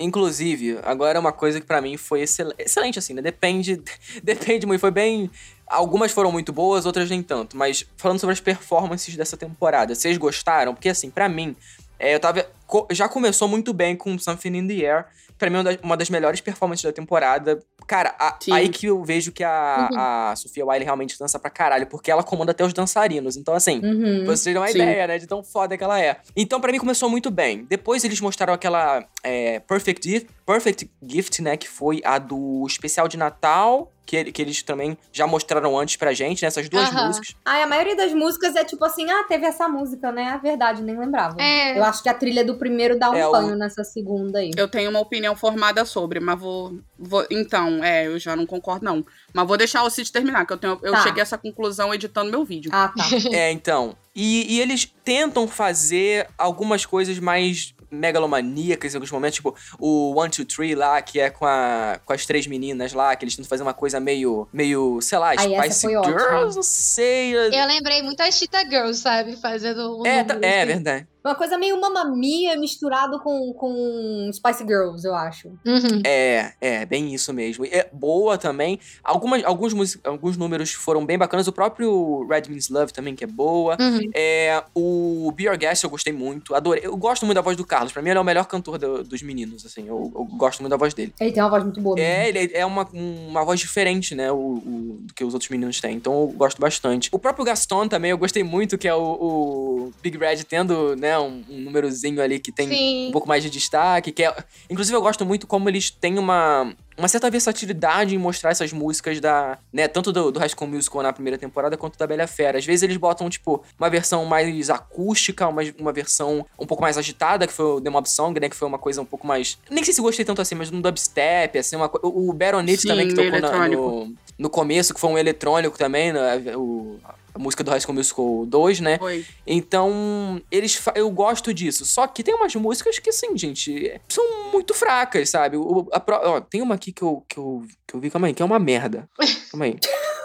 Inclusive, 0.00 0.78
agora 0.82 1.20
uma 1.20 1.32
coisa 1.32 1.60
que 1.60 1.66
pra 1.66 1.80
mim 1.80 1.96
foi 1.96 2.22
excel- 2.22 2.52
excelente, 2.58 2.98
assim, 2.98 3.14
né? 3.14 3.22
Depende, 3.22 3.80
depende 4.22 4.66
muito. 4.66 4.80
Foi 4.80 4.90
bem. 4.90 5.30
Algumas 5.68 6.12
foram 6.12 6.30
muito 6.32 6.52
boas, 6.52 6.84
outras 6.84 7.08
nem 7.08 7.22
tanto. 7.22 7.56
Mas 7.56 7.86
falando 7.96 8.18
sobre 8.18 8.32
as 8.34 8.40
performances 8.40 9.14
dessa 9.16 9.36
temporada, 9.36 9.94
vocês 9.94 10.18
gostaram? 10.18 10.74
Porque, 10.74 10.88
assim, 10.88 11.08
pra 11.10 11.28
mim, 11.28 11.56
é, 12.02 12.14
eu 12.14 12.20
tava. 12.20 12.44
Já 12.90 13.08
começou 13.08 13.46
muito 13.48 13.72
bem 13.72 13.94
com 13.96 14.18
Something 14.18 14.56
in 14.58 14.66
the 14.66 14.74
Air. 14.86 15.06
Pra 15.38 15.50
mim, 15.50 15.56
uma 15.56 15.64
das, 15.64 15.78
uma 15.82 15.96
das 15.96 16.08
melhores 16.10 16.40
performances 16.40 16.84
da 16.84 16.92
temporada. 16.92 17.58
Cara, 17.86 18.14
a- 18.18 18.38
aí 18.52 18.68
que 18.68 18.86
eu 18.86 19.02
vejo 19.02 19.32
que 19.32 19.42
a, 19.42 19.88
Uhum. 19.90 19.98
a 19.98 20.36
Sofia 20.36 20.64
Wiley 20.64 20.84
realmente 20.84 21.18
dança 21.18 21.38
pra 21.38 21.50
caralho, 21.50 21.86
porque 21.88 22.10
ela 22.10 22.22
comanda 22.22 22.52
até 22.52 22.64
os 22.64 22.72
dançarinos. 22.72 23.36
Então, 23.36 23.52
assim, 23.54 23.80
Uhum. 23.84 24.24
Vocês 24.24 24.44
terem 24.44 24.58
uma 24.58 24.68
Sim. 24.68 24.74
ideia, 24.78 25.06
né? 25.06 25.18
De 25.18 25.26
tão 25.26 25.42
foda 25.42 25.76
que 25.76 25.82
ela 25.84 26.00
é. 26.00 26.18
Então, 26.36 26.60
pra 26.60 26.70
mim, 26.72 26.78
começou 26.78 27.10
muito 27.10 27.30
bem. 27.30 27.64
Depois, 27.68 28.04
eles 28.04 28.20
mostraram 28.20 28.54
aquela 28.54 29.04
é, 29.22 29.58
Perfect, 29.60 30.08
Gift, 30.08 30.28
Perfect 30.46 30.90
Gift, 31.02 31.42
né? 31.42 31.56
Que 31.56 31.68
foi 31.68 32.00
a 32.04 32.18
do 32.18 32.64
especial 32.66 33.06
de 33.08 33.16
Natal. 33.18 33.91
Que, 34.04 34.16
ele- 34.16 34.32
que 34.32 34.42
eles 34.42 34.62
também 34.62 34.98
já 35.12 35.26
mostraram 35.28 35.78
antes 35.78 35.94
pra 35.96 36.12
gente, 36.12 36.42
né? 36.42 36.48
Essas 36.48 36.68
duas 36.68 36.88
Aham. 36.88 37.06
músicas. 37.06 37.36
Ah, 37.44 37.62
a 37.62 37.66
maioria 37.68 37.94
das 37.96 38.12
músicas 38.12 38.56
é 38.56 38.64
tipo 38.64 38.84
assim, 38.84 39.08
ah, 39.08 39.22
teve 39.28 39.46
essa 39.46 39.68
música, 39.68 40.10
né? 40.10 40.24
A 40.30 40.36
verdade, 40.38 40.82
nem 40.82 40.98
lembrava. 40.98 41.36
É. 41.40 41.78
Eu 41.78 41.84
acho 41.84 42.02
que 42.02 42.08
a 42.08 42.14
trilha 42.14 42.44
do 42.44 42.56
primeiro 42.56 42.98
dá 42.98 43.10
um 43.10 43.14
É, 43.14 43.26
o- 43.28 43.54
nessa 43.54 43.84
segunda 43.84 44.40
aí. 44.40 44.50
Eu 44.56 44.66
tenho 44.68 44.90
uma 44.90 44.98
opinião 44.98 45.36
formada 45.36 45.84
sobre, 45.84 46.18
mas 46.18 46.38
vou, 46.38 46.78
vou- 46.98 47.26
Então, 47.30 47.82
é, 47.82 48.06
eu 48.08 48.18
já 48.18 48.34
não 48.34 48.44
concordo, 48.44 48.84
não. 48.84 49.06
Mas 49.32 49.46
vou 49.46 49.56
deixar 49.56 49.84
o 49.84 49.88
Cid 49.90 50.10
terminar, 50.10 50.44
que 50.46 50.52
eu, 50.52 50.58
tenho, 50.58 50.78
eu 50.82 50.92
Tá. 50.92 51.02
cheguei 51.04 51.20
a 51.20 51.22
essa 51.22 51.38
conclusão 51.38 51.94
editando 51.94 52.30
meu 52.30 52.44
vídeo. 52.44 52.70
Ah, 52.74 52.92
tá. 52.94 53.04
é, 53.32 53.52
então. 53.52 53.96
E, 54.14 54.56
e 54.56 54.60
eles 54.60 54.84
tentam 55.04 55.46
fazer 55.48 56.28
algumas 56.36 56.84
coisas 56.84 57.18
mais 57.20 57.72
megalomaníacas 57.92 58.92
em 58.94 58.96
alguns 58.96 59.10
momentos, 59.10 59.36
tipo 59.36 59.54
o 59.78 60.18
One, 60.18 60.30
Two, 60.30 60.44
Three 60.44 60.74
lá, 60.74 61.00
que 61.02 61.20
é 61.20 61.30
com, 61.30 61.44
a, 61.44 62.00
com 62.04 62.12
as 62.12 62.24
três 62.26 62.46
meninas 62.46 62.92
lá, 62.92 63.14
que 63.14 63.24
eles 63.24 63.36
tentam 63.36 63.48
fazer 63.48 63.62
uma 63.62 63.74
coisa 63.74 64.00
meio, 64.00 64.48
meio 64.52 65.00
sei 65.00 65.18
lá, 65.18 65.28
Ai, 65.36 65.68
Spice 65.70 65.96
ótima. 65.96 66.18
Girls, 66.18 66.56
não 66.56 66.62
sei. 66.62 67.34
Eu 67.36 67.66
lembrei 67.66 68.02
muito 68.02 68.20
as 68.20 68.34
Cheetah 68.34 68.64
Girls, 68.68 69.00
sabe? 69.00 69.36
Fazendo 69.36 70.00
um 70.00 70.06
É, 70.06 70.24
tá- 70.24 70.38
é 70.42 70.64
verdade. 70.64 71.06
Uma 71.24 71.34
coisa 71.34 71.56
meio 71.56 71.80
Mamma 71.80 72.04
Mia 72.04 72.56
misturado 72.56 73.20
com, 73.20 73.52
com 73.52 74.30
Spice 74.32 74.64
Girls, 74.66 75.06
eu 75.06 75.14
acho. 75.14 75.48
Uhum. 75.64 76.02
É, 76.04 76.52
é, 76.60 76.84
bem 76.86 77.14
isso 77.14 77.32
mesmo. 77.32 77.64
É 77.64 77.88
boa 77.92 78.36
também. 78.36 78.78
Algumas, 79.04 79.44
alguns, 79.44 79.98
alguns 80.04 80.36
números 80.36 80.72
foram 80.72 81.06
bem 81.06 81.16
bacanas. 81.16 81.46
O 81.46 81.52
próprio 81.52 82.26
Red 82.28 82.42
Means 82.48 82.68
Love 82.68 82.92
também, 82.92 83.14
que 83.14 83.22
é 83.24 83.26
boa. 83.26 83.76
Uhum. 83.80 84.00
É, 84.14 84.62
o 84.74 85.30
Be 85.34 85.44
Your 85.44 85.56
Guest 85.56 85.84
eu 85.84 85.90
gostei 85.90 86.12
muito. 86.12 86.54
Adorei. 86.54 86.84
Eu 86.84 86.96
gosto 86.96 87.24
muito 87.24 87.36
da 87.36 87.42
voz 87.42 87.56
do 87.56 87.64
Carlos. 87.64 87.92
Pra 87.92 88.02
mim, 88.02 88.10
ele 88.10 88.18
é 88.18 88.22
o 88.22 88.24
melhor 88.24 88.46
cantor 88.46 88.76
do- 88.78 89.04
dos 89.04 89.22
meninos, 89.22 89.64
assim. 89.64 89.86
Eu, 89.86 90.10
eu 90.14 90.24
gosto 90.24 90.60
muito 90.60 90.70
da 90.70 90.76
voz 90.76 90.92
dele. 90.92 91.14
Ele 91.20 91.30
tem 91.32 91.42
uma 91.42 91.50
voz 91.50 91.62
muito 91.62 91.80
boa. 91.80 91.94
mesmo. 91.94 92.08
É, 92.10 92.28
ele 92.28 92.50
é 92.52 92.66
uma, 92.66 92.88
uma 92.92 93.44
voz 93.44 93.60
diferente, 93.60 94.14
né? 94.14 94.32
O, 94.32 94.36
o- 94.36 94.98
do 95.02 95.14
que 95.14 95.24
os 95.24 95.34
outros 95.34 95.50
meninos 95.50 95.80
têm. 95.80 95.94
Então 95.96 96.12
eu 96.22 96.26
gosto 96.28 96.60
bastante. 96.60 97.08
O 97.12 97.18
próprio 97.18 97.44
Gaston 97.44 97.86
também 97.86 98.10
eu 98.10 98.18
gostei 98.18 98.42
muito, 98.42 98.76
que 98.76 98.88
é 98.88 98.94
o, 98.94 99.00
o 99.00 99.92
Big 100.02 100.16
Red 100.18 100.44
tendo, 100.44 100.96
né, 100.96 101.11
um, 101.18 101.44
um 101.48 101.60
númerozinho 101.60 102.20
ali 102.22 102.38
que 102.38 102.52
tem 102.52 102.68
Sim. 102.68 103.08
um 103.08 103.12
pouco 103.12 103.28
mais 103.28 103.42
de 103.42 103.50
destaque. 103.50 104.12
Que 104.12 104.24
é, 104.24 104.34
inclusive, 104.70 104.96
eu 104.96 105.02
gosto 105.02 105.24
muito 105.24 105.46
como 105.46 105.68
eles 105.68 105.90
têm 105.90 106.18
uma. 106.18 106.72
Uma 106.94 107.08
certa 107.08 107.30
versatilidade 107.30 108.14
em 108.14 108.18
mostrar 108.18 108.50
essas 108.50 108.70
músicas 108.70 109.18
da. 109.18 109.58
né, 109.72 109.88
tanto 109.88 110.12
do, 110.12 110.30
do 110.30 110.38
High 110.38 110.50
School 110.50 110.68
Musical 110.68 111.02
na 111.02 111.10
primeira 111.12 111.38
temporada 111.38 111.74
quanto 111.76 111.98
da 111.98 112.06
Bela 112.06 112.26
Fera. 112.26 112.58
Às 112.58 112.66
vezes 112.66 112.82
eles 112.82 112.98
botam, 112.98 113.30
tipo, 113.30 113.64
uma 113.78 113.88
versão 113.88 114.26
mais 114.26 114.68
acústica, 114.68 115.48
uma, 115.48 115.62
uma 115.78 115.92
versão 115.92 116.44
um 116.58 116.66
pouco 116.66 116.82
mais 116.82 116.98
agitada, 116.98 117.46
que 117.46 117.52
foi 117.52 117.64
o 117.64 117.80
The 117.80 117.88
Mob 117.88 118.08
Song, 118.08 118.38
né? 118.38 118.48
Que 118.48 118.54
foi 118.54 118.68
uma 118.68 118.78
coisa 118.78 119.00
um 119.00 119.06
pouco 119.06 119.26
mais. 119.26 119.56
Nem 119.70 119.82
sei 119.82 119.94
se 119.94 120.02
gostei 120.02 120.24
tanto 120.24 120.42
assim, 120.42 120.54
mas 120.54 120.70
um 120.70 120.80
dubstep, 120.82 121.58
assim, 121.58 121.76
uma 121.76 121.90
O, 122.02 122.28
o 122.28 122.32
Baronet 122.34 122.82
também, 122.86 123.08
que 123.08 123.14
tocou 123.14 123.40
na- 123.40 123.68
no, 123.68 124.14
no 124.38 124.50
começo, 124.50 124.92
que 124.92 125.00
foi 125.00 125.08
um 125.10 125.18
eletrônico 125.18 125.78
também, 125.78 126.12
né? 126.12 126.36
O, 126.56 126.98
a 127.34 127.38
música 127.38 127.64
do 127.64 127.70
High 127.70 127.80
School 127.80 127.94
Musical 127.94 128.46
2, 128.46 128.80
né? 128.80 128.98
Foi. 128.98 129.24
Então, 129.46 130.40
eles 130.50 130.80
eu 130.94 131.10
gosto 131.10 131.52
disso. 131.52 131.84
Só 131.84 132.06
que 132.06 132.22
tem 132.22 132.34
umas 132.34 132.54
músicas 132.54 132.98
que, 132.98 133.10
assim, 133.10 133.36
gente, 133.36 134.00
são 134.08 134.50
muito 134.52 134.74
fracas, 134.74 135.30
sabe? 135.30 135.56
O, 135.56 135.88
a 135.92 136.02
ó, 136.28 136.40
tem 136.40 136.62
uma 136.62 136.74
aqui 136.74 136.92
que 136.92 137.02
eu, 137.02 137.24
que, 137.28 137.38
eu, 137.38 137.62
que 137.86 137.94
eu 137.94 138.00
vi, 138.00 138.10
calma 138.10 138.26
aí, 138.26 138.34
que 138.34 138.42
é 138.42 138.44
uma 138.44 138.58
merda. 138.58 139.08
Calma 139.50 139.66
aí. 139.66 139.76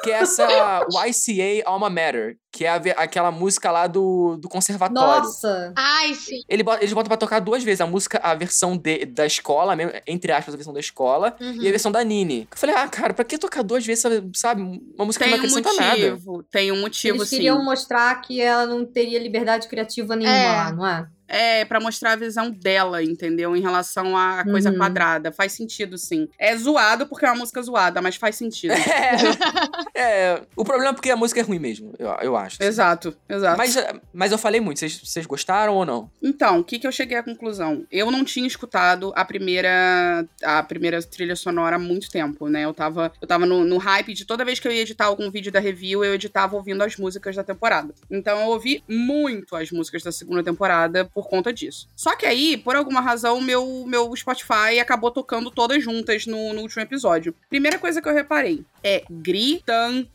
Que 0.04 0.12
é 0.12 0.16
essa 0.16 0.48
YCA 1.08 1.64
Alma 1.66 1.90
Matter, 1.90 2.38
que 2.52 2.65
é 2.65 2.69
a 2.69 2.76
aquela 2.98 3.32
música 3.32 3.69
lá 3.72 3.88
do, 3.88 4.38
do 4.38 4.48
conservatório. 4.49 5.24
Nossa! 5.24 5.74
Ai, 5.76 6.14
sim. 6.15 6.41
Ele 6.49 6.64
bota- 6.64 6.82
eles 6.82 6.94
botam 6.94 7.07
pra 7.10 7.18
tocar 7.18 7.40
duas 7.40 7.64
vezes 7.64 7.82
a 7.82 7.86
música, 7.88 8.19
a 8.24 8.34
versão 8.34 8.76
de- 8.78 9.06
da 9.06 9.26
escola, 9.26 9.76
mesmo, 9.76 9.91
entre 10.07 10.32
aspas, 10.32 10.53
a 10.53 10.57
versão 10.57 10.74
da 10.74 10.80
escola, 10.80 11.36
Uhum. 11.40 11.61
e 11.61 11.68
a 11.68 11.72
versão 11.72 11.91
da 11.91 12.03
Nini. 12.03 12.48
Eu 12.52 12.57
falei, 12.57 12.76
ah, 12.76 12.88
cara, 12.88 13.14
pra 13.14 13.26
que 13.26 13.38
tocar 13.38 13.64
duas 13.64 13.86
vezes, 13.86 14.03
sabe? 14.36 14.61
Uma 14.95 15.06
música 15.06 15.26
que 15.26 15.32
Tem 15.32 15.40
não 15.40 15.45
um 15.45 15.57
acrescenta 15.57 15.74
nada. 15.82 15.98
motivo. 16.11 16.44
Tem 16.52 16.72
um 16.72 16.82
motivo, 16.82 17.18
Eles 17.18 17.30
sim. 17.30 17.36
queriam 17.38 17.64
mostrar 17.64 18.15
que 18.22 18.41
ela 18.41 18.65
não 18.65 18.86
teria 18.86 19.19
liberdade 19.19 19.68
criativa 19.68 20.15
nenhuma 20.15 20.36
É. 20.38 20.52
lá, 20.52 20.72
não 20.72 20.88
é? 20.88 21.07
É, 21.30 21.65
pra 21.65 21.82
mostrar 21.82 22.14
a 22.14 22.15
visão 22.15 22.49
dela, 22.49 23.03
entendeu? 23.03 23.53
Em 23.53 23.60
relação 23.60 24.15
à 24.15 24.45
coisa 24.45 24.72
Uhum. 24.72 24.78
quadrada. 24.78 25.30
Faz 25.30 25.52
sentido, 25.52 25.98
sim. 25.98 26.30
É 26.40 26.56
zoado 26.56 27.06
porque 27.06 27.26
é 27.26 27.30
uma 27.30 27.40
música 27.40 27.61
zoada, 27.61 28.02
mas 28.02 28.15
faz 28.15 28.38
sentido. 28.38 28.72
É, 29.94 30.32
é, 30.36 30.41
o 30.56 30.64
problema 30.64 30.91
é 30.91 30.94
porque 30.94 31.10
a 31.11 31.18
música 31.18 31.41
é 31.41 31.44
ruim 31.44 31.60
mesmo, 31.60 31.94
eu, 31.99 32.07
eu 32.22 32.36
acho. 32.38 32.61
exato, 32.61 33.15
exato. 33.27 33.57
Mas, 33.57 33.76
mas 34.14 34.31
eu 34.31 34.38
falei 34.38 34.61
muito, 34.61 34.80
vocês, 34.80 34.99
vocês 35.03 35.26
gostaram 35.26 35.76
ou 35.76 35.85
não? 35.85 36.09
Então, 36.22 36.59
o 36.59 36.64
que, 36.64 36.80
que 36.80 36.88
eu 36.88 36.91
cheguei 36.91 37.18
à 37.18 37.23
conclusão? 37.23 37.85
Eu 37.91 38.11
não 38.11 38.23
tinha 38.23 38.47
escutado 38.47 39.11
a 39.15 39.26
primeira 39.26 40.26
a 40.43 40.64
primeira 40.64 41.01
trilha 41.01 41.35
sonora 41.35 41.76
há 41.76 41.80
muito 41.80 42.09
tempo, 42.09 42.47
né? 42.47 42.64
Eu 42.65 42.73
tava, 42.73 43.11
eu 43.22 43.27
tava 43.27 43.45
no, 43.45 43.64
no 43.64 43.77
hype 43.77 44.14
de 44.14 44.26
toda 44.26 44.45
vez 44.45 44.59
que 44.59 44.68
eu 44.68 44.72
ia 44.72 44.81
editar 44.81 45.05
algum 45.05 45.30
vídeo 45.30 45.51
da 45.51 45.59
review, 45.59 46.03
eu 46.03 46.14
editava 46.14 46.55
ouvindo 46.55 46.84
as 46.84 46.95
músicas 46.97 47.35
da 47.35 47.43
temporada. 47.43 47.93
Então 48.09 48.39
eu 48.41 48.47
ouvi 48.47 48.84
muito 48.88 49.55
as 49.55 49.72
músicas 49.72 50.03
da 50.03 50.11
segunda 50.11 50.43
temporada 50.43 51.05
por 51.05 51.27
conta 51.27 51.51
disso. 51.51 51.88
Só 51.95 52.15
que 52.15 52.26
aí, 52.26 52.57
por 52.57 52.76
alguma 52.76 53.01
razão, 53.01 53.41
meu, 53.41 53.85
meu 53.88 54.15
Spotify 54.15 54.80
acabou 54.80 55.11
tocando 55.11 55.51
todas 55.51 55.84
juntas 55.84 56.26
no, 56.26 56.53
no 56.53 56.61
último 56.61 56.81
episódio. 56.81 57.34
Primeira 57.49 57.80
coisa 57.80 58.01
que 58.01 58.07
eu 58.07 58.14
reparei 58.14 58.65
é 58.84 59.03
gritante. 59.09 60.09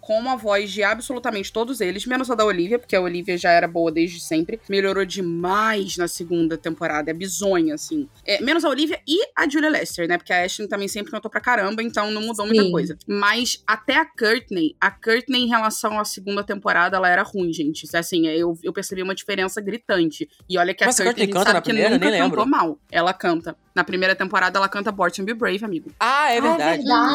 Com 0.00 0.28
a 0.28 0.36
voz 0.36 0.70
de 0.70 0.82
absolutamente 0.82 1.52
todos 1.52 1.80
eles, 1.80 2.06
menos 2.06 2.30
a 2.30 2.34
da 2.34 2.44
Olivia, 2.44 2.78
porque 2.78 2.94
a 2.94 3.00
Olivia 3.00 3.36
já 3.38 3.50
era 3.50 3.66
boa 3.66 3.90
desde 3.90 4.20
sempre. 4.20 4.60
Melhorou 4.68 5.04
demais 5.04 5.96
na 5.96 6.08
segunda 6.08 6.56
temporada. 6.56 7.10
É 7.10 7.14
bizonha, 7.14 7.74
assim. 7.74 8.08
É, 8.24 8.40
menos 8.42 8.64
a 8.64 8.68
Olivia 8.68 9.00
e 9.06 9.20
a 9.36 9.48
Julia 9.48 9.70
Lester, 9.70 10.08
né? 10.08 10.16
Porque 10.18 10.32
a 10.32 10.44
Ashley 10.44 10.68
também 10.68 10.88
sempre 10.88 11.10
cantou 11.10 11.30
pra 11.30 11.40
caramba, 11.40 11.82
então 11.82 12.10
não 12.10 12.22
mudou 12.22 12.46
muita 12.46 12.62
Sim. 12.62 12.70
coisa. 12.70 12.98
Mas 13.06 13.62
até 13.66 13.96
a 13.96 14.04
Courtney, 14.04 14.76
a 14.80 14.90
Courtney 14.90 15.42
em 15.44 15.48
relação 15.48 15.98
à 15.98 16.04
segunda 16.04 16.42
temporada, 16.42 16.96
ela 16.96 17.08
era 17.08 17.22
ruim, 17.22 17.52
gente. 17.52 17.84
Assim, 17.96 18.26
eu, 18.26 18.58
eu 18.62 18.72
percebi 18.72 19.02
uma 19.02 19.14
diferença 19.14 19.60
gritante. 19.60 20.28
E 20.48 20.58
olha 20.58 20.74
que 20.74 20.84
a 20.84 20.88
a 20.88 20.90
Courtney, 20.90 21.04
Courtney 21.06 21.26
canta 21.28 21.44
sabe 21.44 21.54
na 21.54 21.62
que 21.62 21.70
primeira? 21.70 21.98
Nem 21.98 22.10
lembro. 22.10 22.46
mal. 22.46 22.78
Ela 22.90 23.12
canta. 23.12 23.56
Na 23.74 23.82
primeira 23.82 24.14
temporada, 24.14 24.58
ela 24.58 24.68
canta 24.68 24.92
Born 24.92 25.12
to 25.12 25.24
Be 25.24 25.34
Brave, 25.34 25.64
amigo. 25.64 25.90
Ah, 25.98 26.30
é 26.30 26.34
Ah, 26.34 26.34
é 26.34 26.40
verdade. 26.40 26.82
verdade. 26.84 27.14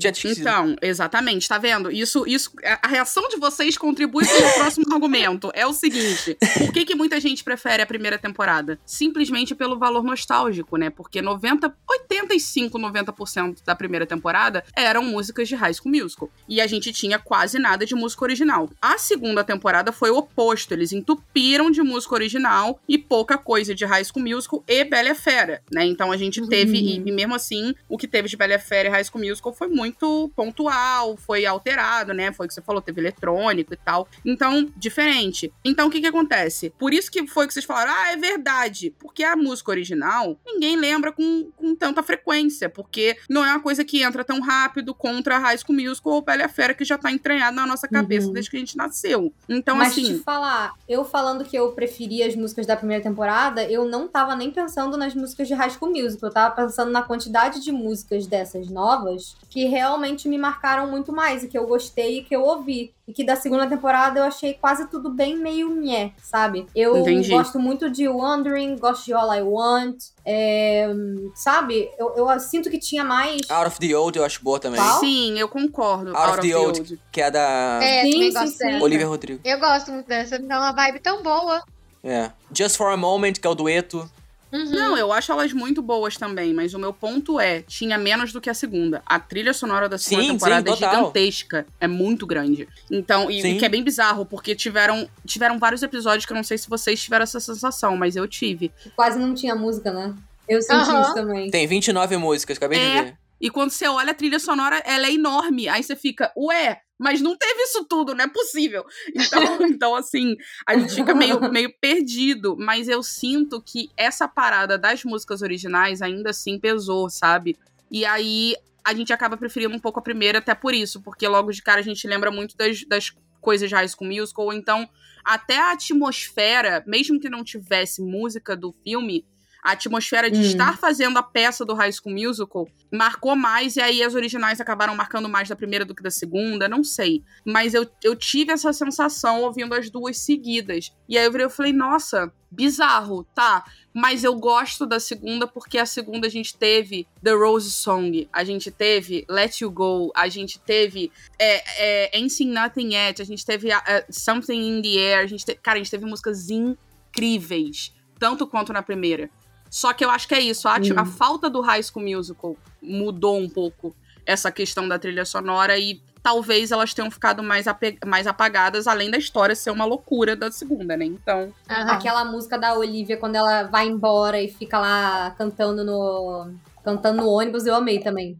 verdade. 0.00 0.26
Então, 0.40 0.76
exatamente, 0.82 1.48
tá 1.48 1.58
vendo? 1.58 1.90
Isso, 1.90 2.24
isso, 2.26 2.50
a 2.64 2.82
a 2.82 2.88
reação 2.88 3.28
de 3.28 3.36
vocês 3.36 3.78
contribui 3.78 4.26
para 4.26 4.48
o 4.48 4.54
próximo 4.54 4.86
argumento. 4.92 5.50
É 5.54 5.64
o 5.66 5.72
seguinte: 5.72 6.36
por 6.58 6.72
que, 6.72 6.84
que 6.84 6.94
muita 6.94 7.20
gente 7.20 7.44
prefere 7.44 7.82
a 7.82 7.86
primeira 7.86 8.18
temporada? 8.18 8.78
Simplesmente 8.84 9.54
pelo 9.54 9.78
valor 9.78 10.02
nostálgico, 10.02 10.76
né? 10.76 10.90
Porque 10.90 11.22
90, 11.22 11.72
85, 11.88 12.78
90% 12.78 13.58
da 13.64 13.74
primeira 13.76 14.04
temporada 14.04 14.64
eram 14.76 15.04
músicas 15.04 15.48
de 15.48 15.54
High 15.54 15.74
School 15.74 15.92
Musical. 15.94 16.28
E 16.48 16.60
a 16.60 16.66
gente 16.66 16.92
tinha 16.92 17.18
quase 17.18 17.58
nada 17.58 17.86
de 17.86 17.94
música 17.94 18.24
original. 18.24 18.68
A 18.80 18.98
segunda 18.98 19.44
temporada 19.44 19.92
foi 19.92 20.10
o 20.10 20.16
oposto. 20.18 20.72
Eles 20.72 20.92
entupiram 20.92 21.70
de 21.70 21.82
música 21.82 22.14
original 22.14 22.80
e 22.88 22.98
pouca 22.98 23.38
coisa 23.38 23.74
de 23.74 23.84
High 23.84 24.04
School 24.04 24.24
Musical 24.24 24.62
e 24.66 24.84
Bela 24.84 25.10
e 25.10 25.14
Fera, 25.14 25.62
né? 25.70 25.84
Então 25.92 26.10
a 26.10 26.16
gente 26.16 26.46
teve, 26.48 26.72
Uhum. 26.78 27.04
e 27.06 27.12
mesmo 27.12 27.34
assim, 27.34 27.74
o 27.88 27.96
que 27.98 28.08
teve 28.08 28.28
de 28.28 28.36
Bela 28.36 28.54
e 28.54 28.58
Fera 28.58 28.88
e 28.88 28.90
High 28.90 29.04
School 29.04 29.22
Musical 29.24 29.52
foi 29.52 29.68
muito 29.68 30.30
pontual, 30.34 31.16
foi 31.16 31.46
alterado, 31.46 32.12
né? 32.12 32.32
Foi 32.32 32.46
o 32.46 32.48
que 32.48 32.54
você 32.54 32.62
falou, 32.62 32.80
teve 32.82 33.00
eletrônico 33.00 33.72
e 33.72 33.76
tal. 33.76 34.08
Então, 34.24 34.70
diferente. 34.76 35.52
Então, 35.64 35.88
o 35.88 35.90
que 35.90 36.00
que 36.00 36.06
acontece? 36.06 36.70
Por 36.78 36.92
isso 36.92 37.10
que 37.10 37.26
foi 37.26 37.46
que 37.46 37.52
vocês 37.54 37.64
falaram, 37.64 37.92
ah, 37.94 38.12
é 38.12 38.16
verdade. 38.16 38.94
Porque 38.98 39.22
a 39.24 39.36
música 39.36 39.70
original, 39.70 40.38
ninguém 40.46 40.76
lembra 40.76 41.12
com, 41.12 41.50
com 41.56 41.74
tanta 41.74 42.02
frequência, 42.02 42.68
porque 42.68 43.16
não 43.28 43.44
é 43.44 43.50
uma 43.50 43.60
coisa 43.60 43.84
que 43.84 44.02
entra 44.02 44.24
tão 44.24 44.40
rápido 44.40 44.94
contra 44.94 45.36
a 45.36 45.38
High 45.38 45.58
School 45.58 45.76
Musical 45.78 46.12
ou 46.14 46.22
Bela 46.22 46.44
e 46.44 46.48
Fera, 46.48 46.74
que 46.74 46.84
já 46.84 46.98
tá 46.98 47.10
entranhado 47.10 47.56
na 47.56 47.66
nossa 47.66 47.88
cabeça 47.88 48.26
Uhum. 48.26 48.32
desde 48.32 48.50
que 48.50 48.56
a 48.56 48.60
gente 48.60 48.76
nasceu. 48.76 49.32
Então, 49.48 49.76
Mas 49.76 49.92
assim... 49.92 50.18
te 50.18 50.22
falar, 50.22 50.74
eu 50.88 51.04
falando 51.04 51.44
que 51.44 51.56
eu 51.56 51.72
preferia 51.72 52.26
as 52.26 52.36
músicas 52.36 52.66
da 52.66 52.76
primeira 52.76 53.02
temporada, 53.02 53.64
eu 53.64 53.84
não 53.84 54.06
tava 54.06 54.36
nem 54.36 54.50
pensando 54.50 54.96
nas 54.96 55.14
músicas 55.14 55.48
de 55.48 55.54
High 55.54 55.70
School 55.70 55.81
Musical. 55.86 56.28
Eu 56.28 56.34
tava 56.34 56.54
pensando 56.54 56.90
na 56.90 57.02
quantidade 57.02 57.60
de 57.60 57.72
músicas 57.72 58.26
dessas 58.26 58.68
novas 58.68 59.36
que 59.50 59.66
realmente 59.66 60.28
me 60.28 60.38
marcaram 60.38 60.90
muito 60.90 61.12
mais 61.12 61.42
e 61.44 61.48
que 61.48 61.58
eu 61.58 61.66
gostei 61.66 62.18
e 62.18 62.24
que 62.24 62.34
eu 62.34 62.42
ouvi. 62.42 62.92
E 63.06 63.12
que 63.12 63.24
da 63.24 63.34
segunda 63.34 63.66
temporada 63.66 64.20
eu 64.20 64.24
achei 64.24 64.54
quase 64.54 64.86
tudo 64.88 65.10
bem 65.10 65.36
meio 65.36 65.68
nhé, 65.74 66.12
sabe? 66.22 66.66
Eu 66.74 66.96
Entendi. 66.98 67.30
gosto 67.30 67.58
muito 67.58 67.90
de 67.90 68.08
Wondering, 68.08 68.76
gosto 68.76 69.04
de 69.06 69.12
All 69.12 69.34
I 69.34 69.42
Want. 69.42 69.96
é, 70.24 70.88
sabe? 71.34 71.90
Eu, 71.98 72.14
eu 72.16 72.40
sinto 72.40 72.70
que 72.70 72.78
tinha 72.78 73.02
mais. 73.04 73.40
Out 73.50 73.66
of 73.66 73.78
the 73.80 73.96
Old 73.96 74.16
eu 74.16 74.24
acho 74.24 74.42
boa 74.42 74.60
também. 74.60 74.80
Qual? 74.80 75.00
Sim, 75.00 75.38
eu 75.38 75.48
concordo. 75.48 76.16
Out, 76.16 76.38
of 76.38 76.48
the, 76.48 76.56
old, 76.56 77.00
que 77.10 77.20
é 77.20 77.30
da 77.30 77.80
É, 77.82 78.02
Sim, 78.02 78.30
sim, 78.30 78.46
sim. 78.46 78.80
Olivia 78.80 79.06
Rodrigo. 79.06 79.40
Eu 79.44 79.58
gosto 79.58 79.90
muito 79.90 80.06
dessa, 80.06 80.38
me 80.38 80.46
dá 80.46 80.60
uma 80.60 80.72
vibe 80.72 81.00
tão 81.00 81.22
boa. 81.22 81.62
É. 82.04 82.30
Just 82.56 82.76
for 82.76 82.92
a 82.92 82.96
Moment, 82.96 83.34
que 83.34 83.46
é 83.46 83.50
o 83.50 83.54
dueto. 83.54 84.08
Uhum. 84.52 84.70
Não, 84.70 84.96
eu 84.98 85.10
acho 85.12 85.32
elas 85.32 85.52
muito 85.52 85.80
boas 85.80 86.16
também, 86.16 86.52
mas 86.52 86.74
o 86.74 86.78
meu 86.78 86.92
ponto 86.92 87.40
é, 87.40 87.62
tinha 87.62 87.96
menos 87.96 88.32
do 88.32 88.40
que 88.40 88.50
a 88.50 88.54
segunda. 88.54 89.02
A 89.06 89.18
trilha 89.18 89.54
sonora 89.54 89.88
da 89.88 89.96
segunda 89.96 90.26
Sim, 90.26 90.32
temporada 90.32 90.70
sim, 90.70 90.76
é 90.76 90.76
total. 90.86 90.96
gigantesca, 90.98 91.66
é 91.80 91.86
muito 91.88 92.26
grande. 92.26 92.68
Então, 92.90 93.30
e, 93.30 93.40
Sim. 93.40 93.54
e 93.54 93.58
que 93.58 93.64
é 93.64 93.68
bem 93.68 93.82
bizarro, 93.82 94.26
porque 94.26 94.54
tiveram, 94.54 95.08
tiveram 95.24 95.58
vários 95.58 95.82
episódios 95.82 96.26
que 96.26 96.32
eu 96.32 96.36
não 96.36 96.44
sei 96.44 96.58
se 96.58 96.68
vocês 96.68 97.02
tiveram 97.02 97.22
essa 97.22 97.40
sensação, 97.40 97.96
mas 97.96 98.14
eu 98.14 98.28
tive. 98.28 98.70
Quase 98.94 99.18
não 99.18 99.32
tinha 99.34 99.54
música, 99.54 99.90
né? 99.90 100.14
Eu 100.48 100.60
senti 100.60 100.74
Aham. 100.90 101.00
isso 101.00 101.14
também. 101.14 101.50
Tem 101.50 101.66
29 101.66 102.16
músicas, 102.18 102.58
acabei 102.58 102.78
É. 102.78 102.84
de 102.84 103.02
ver. 103.04 103.14
E 103.42 103.50
quando 103.50 103.70
você 103.70 103.88
olha 103.88 104.12
a 104.12 104.14
trilha 104.14 104.38
sonora, 104.38 104.80
ela 104.86 105.08
é 105.08 105.12
enorme. 105.12 105.68
Aí 105.68 105.82
você 105.82 105.96
fica, 105.96 106.32
ué, 106.36 106.80
mas 106.96 107.20
não 107.20 107.36
teve 107.36 107.60
isso 107.62 107.84
tudo, 107.86 108.14
não 108.14 108.24
é 108.24 108.28
possível. 108.28 108.84
Então, 109.08 109.42
então 109.66 109.96
assim, 109.96 110.36
a 110.64 110.78
gente 110.78 110.94
fica 110.94 111.12
meio, 111.12 111.40
meio 111.50 111.74
perdido. 111.80 112.56
Mas 112.56 112.86
eu 112.86 113.02
sinto 113.02 113.60
que 113.60 113.90
essa 113.96 114.28
parada 114.28 114.78
das 114.78 115.02
músicas 115.02 115.42
originais 115.42 116.00
ainda 116.00 116.30
assim 116.30 116.56
pesou, 116.56 117.10
sabe? 117.10 117.58
E 117.90 118.04
aí 118.04 118.54
a 118.84 118.94
gente 118.94 119.12
acaba 119.12 119.36
preferindo 119.36 119.74
um 119.74 119.80
pouco 119.80 119.98
a 119.98 120.02
primeira, 120.02 120.38
até 120.38 120.54
por 120.54 120.72
isso, 120.72 121.02
porque 121.02 121.26
logo 121.26 121.50
de 121.50 121.62
cara 121.62 121.80
a 121.80 121.84
gente 121.84 122.06
lembra 122.06 122.30
muito 122.30 122.56
das, 122.56 122.84
das 122.84 123.12
coisas 123.40 123.68
de 123.68 123.74
High 123.74 123.88
School 123.88 124.08
Musical, 124.08 124.44
ou 124.44 124.52
então 124.52 124.88
até 125.24 125.56
a 125.58 125.72
atmosfera, 125.72 126.82
mesmo 126.86 127.18
que 127.18 127.28
não 127.28 127.42
tivesse 127.42 128.02
música 128.02 128.56
do 128.56 128.72
filme, 128.84 129.24
a 129.62 129.72
atmosfera 129.72 130.30
de 130.30 130.38
Hum. 130.38 130.42
estar 130.42 130.76
fazendo 130.76 131.16
a 131.18 131.22
peça 131.22 131.64
do 131.64 131.72
High 131.74 131.92
School 131.92 132.14
Musical 132.14 132.66
marcou 132.90 133.36
mais, 133.36 133.76
e 133.76 133.80
aí 133.80 134.02
as 134.02 134.14
originais 134.14 134.60
acabaram 134.60 134.94
marcando 134.96 135.28
mais 135.28 135.48
da 135.48 135.54
primeira 135.56 135.84
do 135.84 135.94
que 135.94 136.02
da 136.02 136.10
segunda, 136.10 136.68
não 136.68 136.82
sei. 136.82 137.22
Mas 137.44 137.72
eu, 137.72 137.88
eu 138.02 138.16
tive 138.16 138.52
essa 138.52 138.72
sensação 138.72 139.42
ouvindo 139.42 139.72
as 139.74 139.88
duas 139.88 140.18
seguidas. 140.18 140.92
E 141.08 141.16
aí 141.16 141.24
eu 141.24 141.30
virei, 141.30 141.46
eu 141.46 141.50
falei, 141.50 141.72
nossa, 141.72 142.32
bizarro, 142.50 143.24
tá. 143.34 143.64
Mas 143.94 144.24
eu 144.24 144.34
gosto 144.34 144.84
da 144.84 144.98
segunda 144.98 145.46
porque 145.46 145.78
a 145.78 145.86
segunda 145.86 146.26
a 146.26 146.30
gente 146.30 146.54
teve 146.56 147.06
The 147.22 147.32
Rose 147.32 147.70
Song, 147.70 148.28
a 148.32 148.42
gente 148.44 148.70
teve 148.70 149.24
Let 149.28 149.60
You 149.60 149.70
Go, 149.70 150.10
a 150.14 150.28
gente 150.28 150.58
teve 150.58 151.10
é, 151.38 152.08
é, 152.10 152.16
Ain't 152.16 152.32
Seen 152.32 152.48
Nothing 152.50 152.94
Yet, 152.94 153.22
a 153.22 153.24
gente 153.24 153.44
teve 153.46 153.70
é, 153.70 154.06
Something 154.10 154.58
in 154.78 154.82
the 154.82 154.88
Air, 154.98 155.20
a 155.24 155.26
gente 155.26 155.44
te- 155.44 155.54
cara, 155.54 155.76
a 155.76 155.82
gente 155.82 155.90
teve 155.90 156.04
músicas 156.04 156.48
incríveis, 156.50 157.92
tanto 158.18 158.46
quanto 158.46 158.72
na 158.72 158.82
primeira. 158.82 159.30
Só 159.72 159.94
que 159.94 160.04
eu 160.04 160.10
acho 160.10 160.28
que 160.28 160.34
é 160.34 160.40
isso, 160.40 160.68
a, 160.68 160.74
ati- 160.76 160.92
Hum. 160.92 160.98
a 160.98 161.06
falta 161.06 161.48
do 161.48 161.62
High 161.62 161.82
School 161.82 162.04
Musical 162.04 162.54
mudou 162.82 163.38
um 163.38 163.48
pouco 163.48 163.96
essa 164.26 164.52
questão 164.52 164.86
da 164.86 164.98
trilha 164.98 165.24
sonora 165.24 165.78
e 165.78 165.98
talvez 166.22 166.70
elas 166.70 166.92
tenham 166.92 167.10
ficado 167.10 167.42
mais, 167.42 167.64
mais 168.04 168.26
apagadas, 168.26 168.86
além 168.86 169.10
da 169.10 169.16
história 169.16 169.54
ser 169.56 169.70
uma 169.70 169.86
loucura 169.86 170.36
da 170.36 170.52
segunda, 170.52 170.94
né? 170.94 171.06
Então, 171.06 171.52
Aham. 171.70 171.90
Aquela 171.90 172.22
música 172.24 172.58
da 172.58 172.74
Olivia 172.74 173.16
quando 173.16 173.34
ela 173.36 173.62
vai 173.64 173.86
embora 173.88 174.40
e 174.42 174.48
fica 174.48 174.78
lá 174.78 175.30
cantando 175.38 175.82
no. 175.82 176.52
cantando 176.84 177.22
no 177.22 177.28
ônibus, 177.30 177.64
eu 177.64 177.74
amei 177.74 177.98
também. 177.98 178.38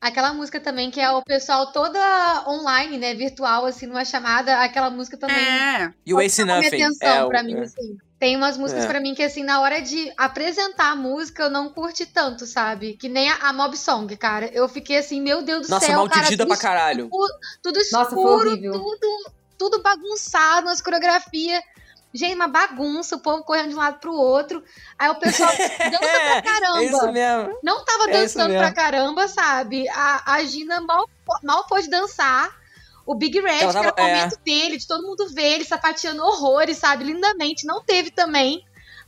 Aquela 0.00 0.34
música 0.34 0.58
também 0.60 0.90
que 0.90 1.00
é 1.00 1.08
o 1.12 1.22
pessoal 1.22 1.70
toda 1.70 2.44
online, 2.48 2.98
né? 2.98 3.14
Virtual, 3.14 3.64
assim, 3.66 3.86
numa 3.86 4.04
chamada. 4.04 4.58
Aquela 4.60 4.90
música 4.90 5.16
também 5.16 5.36
é. 5.36 5.92
E 6.04 6.12
o 6.12 6.20
Ace 6.20 6.44
Nothing. 6.44 6.66
atenção 6.66 7.08
é, 7.08 7.24
o- 7.24 7.28
pra 7.28 7.42
mim, 7.44 7.54
é. 7.54 7.60
assim. 7.60 7.96
Tem 8.22 8.36
umas 8.36 8.56
músicas 8.56 8.84
É. 8.84 8.86
pra 8.86 9.00
mim 9.00 9.16
que, 9.16 9.22
assim, 9.24 9.42
na 9.42 9.60
hora 9.60 9.82
de 9.82 10.12
apresentar 10.16 10.92
a 10.92 10.94
música, 10.94 11.42
eu 11.42 11.50
não 11.50 11.68
curti 11.68 12.06
tanto, 12.06 12.46
sabe? 12.46 12.96
Que 12.96 13.08
nem 13.08 13.28
a, 13.28 13.48
a 13.48 13.52
Mob 13.52 13.76
Song, 13.76 14.16
cara. 14.16 14.46
Eu 14.54 14.68
fiquei 14.68 14.98
assim, 14.98 15.20
meu 15.20 15.42
Deus 15.42 15.66
do 15.66 15.70
Nossa, 15.72 15.86
céu, 15.86 15.96
mal 15.96 16.08
cara. 16.08 16.28
tudo 16.28 16.46
pra 16.46 16.56
caralho. 16.56 17.10
tudo 17.60 17.80
Nossa, 17.90 18.10
foi 18.10 18.22
escuro, 18.22 18.50
horrível. 18.52 18.72
tudo, 18.74 19.32
tudo 19.58 19.82
bagunçado, 19.82 20.66
nas 20.66 20.80
coreografias. 20.80 21.60
Gente, 22.14 22.36
uma 22.36 22.46
bagunça, 22.46 23.16
o 23.16 23.18
povo 23.18 23.42
correndo 23.42 23.70
de 23.70 23.74
um 23.74 23.78
lado 23.78 23.98
pro 23.98 24.14
outro. 24.14 24.62
Aí 24.96 25.08
o 25.10 25.16
pessoal 25.16 25.50
dança 25.90 25.98
pra 25.98 26.42
caramba. 26.42 26.78
É 26.80 26.84
isso 26.84 27.12
mesmo. 27.12 27.58
Não 27.60 27.84
tava 27.84 28.04
É 28.04 28.24
isso 28.24 28.36
dançando 28.38 28.52
mesmo. 28.52 28.58
pra 28.62 28.72
caramba, 28.72 29.26
sabe? 29.26 29.88
A, 29.88 30.34
a 30.34 30.44
Gina 30.44 30.80
mal, 30.80 31.08
mal 31.42 31.66
pôde 31.66 31.90
dançar. 31.90 32.61
O 33.04 33.14
Big 33.14 33.38
Red, 33.40 33.62
Ela 33.62 33.72
que 33.72 33.78
era 33.78 33.88
o 33.88 33.92
tava- 33.92 34.08
é. 34.08 34.14
momento 34.16 34.38
dele, 34.44 34.76
de 34.78 34.86
todo 34.86 35.06
mundo 35.06 35.28
ver 35.34 35.54
ele 35.54 35.64
sapateando 35.64 36.22
horrores, 36.22 36.78
sabe? 36.78 37.04
Lindamente. 37.04 37.66
Não 37.66 37.82
teve 37.82 38.10
também. 38.10 38.64